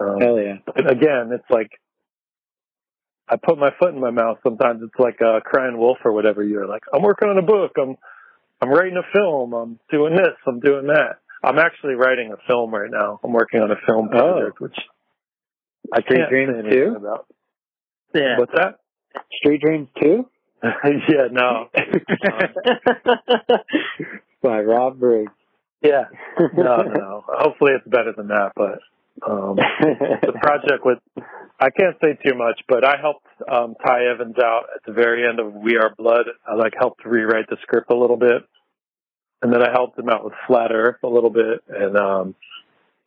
Um, 0.00 0.20
Hell 0.20 0.38
yeah. 0.40 0.56
but 0.66 0.90
again, 0.90 1.30
it's 1.32 1.48
like 1.50 1.70
I 3.28 3.36
put 3.36 3.58
my 3.58 3.70
foot 3.78 3.94
in 3.94 4.00
my 4.00 4.10
mouth. 4.10 4.38
Sometimes 4.42 4.82
it's 4.82 4.98
like 4.98 5.20
a 5.20 5.40
crying 5.40 5.78
wolf 5.78 5.98
or 6.04 6.12
whatever. 6.12 6.42
You're 6.42 6.66
like, 6.66 6.82
I'm 6.92 7.02
working 7.02 7.28
on 7.28 7.38
a 7.38 7.42
book. 7.42 7.72
I'm 7.80 7.96
I'm 8.60 8.68
writing 8.70 8.96
a 8.98 9.02
film. 9.16 9.52
I'm 9.54 9.78
doing 9.90 10.14
this. 10.16 10.34
I'm 10.46 10.60
doing 10.60 10.86
that. 10.88 11.18
I'm 11.44 11.58
actually 11.58 11.94
writing 11.94 12.32
a 12.32 12.36
film 12.46 12.72
right 12.74 12.90
now. 12.90 13.20
I'm 13.22 13.32
working 13.32 13.60
on 13.60 13.70
a 13.70 13.76
film 13.86 14.08
project, 14.08 14.26
Oh. 14.28 14.32
project, 14.40 14.60
which 14.60 14.76
I 15.92 16.00
Street 16.02 16.16
can't 16.18 16.30
Dreams 16.30 16.52
say 16.52 16.58
anything 16.60 16.90
too? 16.92 16.96
about. 16.96 17.26
yeah. 18.14 18.38
What's 18.38 18.52
that? 18.54 18.78
Street 19.40 19.60
Dreams 19.60 19.88
too? 20.00 20.28
yeah, 20.64 21.28
no. 21.30 21.68
By 24.46 24.60
Rob 24.60 25.00
Briggs. 25.00 25.32
Yeah. 25.82 26.04
No, 26.56 26.76
no, 26.76 26.92
no. 26.92 27.24
Hopefully 27.26 27.72
it's 27.74 27.86
better 27.88 28.12
than 28.16 28.28
that, 28.28 28.52
but 28.54 28.78
um 29.28 29.56
the 29.56 30.32
project 30.40 30.84
with 30.84 30.98
I 31.58 31.70
can't 31.70 31.96
say 32.00 32.16
too 32.24 32.36
much, 32.36 32.60
but 32.68 32.84
I 32.84 32.96
helped 33.00 33.26
um 33.50 33.74
Ty 33.84 34.06
Evans 34.06 34.36
out 34.38 34.66
at 34.74 34.84
the 34.86 34.92
very 34.92 35.28
end 35.28 35.40
of 35.40 35.52
We 35.52 35.76
Are 35.78 35.92
Blood. 35.98 36.26
I 36.46 36.54
like 36.54 36.74
helped 36.78 37.04
rewrite 37.04 37.48
the 37.50 37.56
script 37.62 37.90
a 37.90 37.96
little 37.96 38.16
bit. 38.16 38.42
And 39.42 39.52
then 39.52 39.62
I 39.62 39.70
helped 39.72 39.98
him 39.98 40.08
out 40.08 40.24
with 40.24 40.34
Flat 40.46 40.70
Earth 40.70 41.02
a 41.02 41.08
little 41.08 41.30
bit 41.30 41.64
and 41.68 41.96
um 41.96 42.34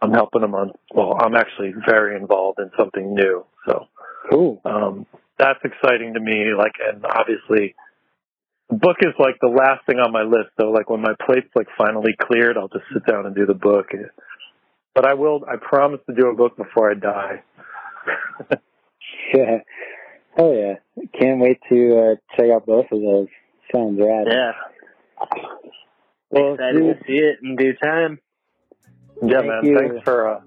I'm 0.02 0.12
helping 0.12 0.44
him 0.44 0.56
on 0.56 0.74
well, 0.94 1.18
I'm 1.22 1.36
actually 1.36 1.74
very 1.88 2.18
involved 2.18 2.60
in 2.60 2.70
something 2.78 3.14
new. 3.14 3.46
So 3.66 3.88
cool. 4.30 4.62
um 4.66 5.06
that's 5.38 5.60
exciting 5.64 6.16
to 6.16 6.20
me, 6.20 6.54
like 6.58 6.74
and 6.86 7.06
obviously 7.06 7.76
the 8.70 8.76
book 8.76 8.98
is 9.02 9.14
like 9.18 9.36
the 9.42 9.48
last 9.48 9.86
thing 9.86 9.98
on 9.98 10.12
my 10.12 10.24
list 10.24 10.50
though. 10.58 10.72
Like 10.72 10.90
when 10.90 11.02
my 11.02 11.14
plate's 11.26 11.50
like 11.56 11.68
finally 11.78 12.14
cleared, 12.22 12.58
I'll 12.58 12.68
just 12.68 12.86
sit 12.94 13.06
down 13.06 13.26
and 13.26 13.36
do 13.36 13.46
the 13.46 13.54
book. 13.54 13.88
But 14.94 15.06
I 15.06 15.14
will 15.16 15.44
I 15.48 15.56
promise 15.58 16.02
to 16.10 16.16
do 16.16 16.28
a 16.30 16.36
book 16.36 16.58
before 16.58 16.92
I 16.92 16.94
die. 16.96 17.44
Yeah. 19.34 19.60
Oh 20.38 20.54
yeah. 20.54 20.76
Can't 21.20 21.40
wait 21.40 21.60
to 21.70 21.98
uh, 21.98 22.36
check 22.36 22.50
out 22.52 22.66
both 22.66 22.86
of 22.92 23.00
those. 23.02 23.28
Sounds 23.74 24.00
rad. 24.00 24.28
yeah. 24.28 24.52
Well, 26.32 26.54
Excited 26.54 26.80
to 26.80 26.96
see 27.06 27.18
it 27.18 27.38
in 27.44 27.56
due 27.56 27.74
time. 27.76 28.20
Yeah, 29.22 29.42
man. 29.42 29.66
you. 29.66 29.78
Thanks 29.78 30.04
for 30.04 30.28
uh, 30.28 30.42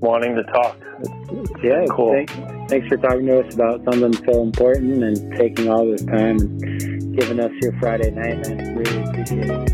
wanting 0.00 0.36
to 0.36 0.42
talk. 0.44 0.76
It's, 1.00 1.08
it's 1.32 1.64
yeah, 1.64 1.84
cool. 1.90 2.12
thanks, 2.12 2.32
thanks 2.70 2.88
for 2.88 2.96
talking 2.96 3.26
to 3.26 3.40
us 3.40 3.54
about 3.54 3.84
something 3.84 4.12
so 4.24 4.42
important 4.42 5.02
and 5.02 5.36
taking 5.38 5.68
all 5.68 5.90
this 5.90 6.04
time 6.04 6.38
and 6.38 6.91
giving 7.12 7.40
us 7.40 7.52
your 7.60 7.72
Friday 7.78 8.10
night. 8.10 8.48
man. 8.48 8.76
really 8.76 9.02
appreciate 9.02 9.50
it. 9.50 9.72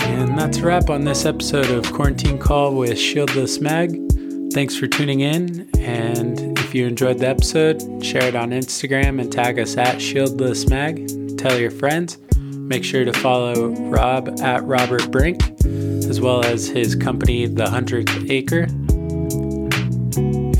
And 0.00 0.38
that's 0.38 0.58
a 0.58 0.66
wrap 0.66 0.90
on 0.90 1.04
this 1.04 1.24
episode 1.26 1.70
of 1.70 1.92
Quarantine 1.92 2.38
Call 2.38 2.74
with 2.74 2.92
Shieldless 2.92 3.60
Mag. 3.60 4.52
Thanks 4.52 4.76
for 4.76 4.86
tuning 4.86 5.20
in. 5.20 5.68
And 5.78 6.58
if 6.58 6.74
you 6.74 6.86
enjoyed 6.86 7.18
the 7.18 7.28
episode, 7.28 8.04
share 8.04 8.24
it 8.24 8.34
on 8.34 8.50
Instagram 8.50 9.20
and 9.20 9.30
tag 9.30 9.58
us 9.58 9.76
at 9.76 9.96
Shieldless 9.96 10.68
Mag. 10.68 11.36
Tell 11.38 11.58
your 11.58 11.70
friends. 11.70 12.18
Make 12.36 12.84
sure 12.84 13.04
to 13.04 13.12
follow 13.12 13.70
Rob 13.90 14.40
at 14.40 14.62
Robert 14.64 15.10
Brink, 15.10 15.42
as 15.64 16.20
well 16.20 16.44
as 16.44 16.68
his 16.68 16.94
company, 16.94 17.46
The 17.46 17.68
Hundredth 17.68 18.30
Acre. 18.30 18.66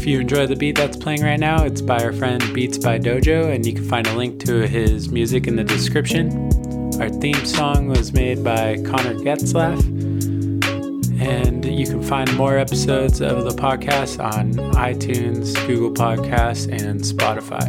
If 0.09 0.12
you 0.12 0.20
enjoy 0.20 0.47
the 0.47 0.56
beat 0.56 0.76
that's 0.76 0.97
playing 0.97 1.22
right 1.22 1.39
now, 1.39 1.64
it's 1.64 1.82
by 1.82 2.02
our 2.02 2.14
friend 2.14 2.43
Beats 2.55 2.78
by 2.78 2.98
Dojo, 2.98 3.55
and 3.55 3.66
you 3.66 3.74
can 3.74 3.85
find 3.85 4.06
a 4.06 4.14
link 4.14 4.43
to 4.47 4.66
his 4.66 5.10
music 5.10 5.47
in 5.47 5.55
the 5.55 5.64
description. 5.64 6.48
Our 6.98 7.10
theme 7.10 7.44
song 7.44 7.89
was 7.89 8.10
made 8.14 8.43
by 8.43 8.76
Connor 8.86 9.16
Getzlaff. 9.16 9.78
And 11.20 11.62
you 11.62 11.86
can 11.86 12.02
find 12.02 12.35
more 12.39 12.56
episodes 12.56 13.20
of 13.20 13.44
the 13.44 13.51
podcast 13.51 14.18
on 14.18 14.55
iTunes, 14.76 15.55
Google 15.66 15.93
Podcasts, 15.93 16.72
and 16.72 17.02
Spotify. 17.02 17.68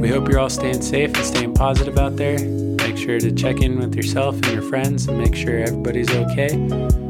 We 0.00 0.08
hope 0.08 0.28
you're 0.28 0.40
all 0.40 0.50
staying 0.50 0.82
safe 0.82 1.14
and 1.14 1.24
staying 1.24 1.54
positive 1.54 1.98
out 1.98 2.16
there. 2.16 2.36
Make 2.78 2.96
sure 2.96 3.20
to 3.20 3.30
check 3.30 3.60
in 3.60 3.78
with 3.78 3.94
yourself 3.94 4.34
and 4.34 4.46
your 4.46 4.62
friends 4.62 5.06
and 5.06 5.18
make 5.18 5.36
sure 5.36 5.56
everybody's 5.56 6.10
okay, 6.10 6.48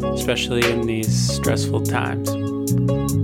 especially 0.02 0.70
in 0.70 0.86
these 0.86 1.34
stressful 1.34 1.84
times. 1.84 3.23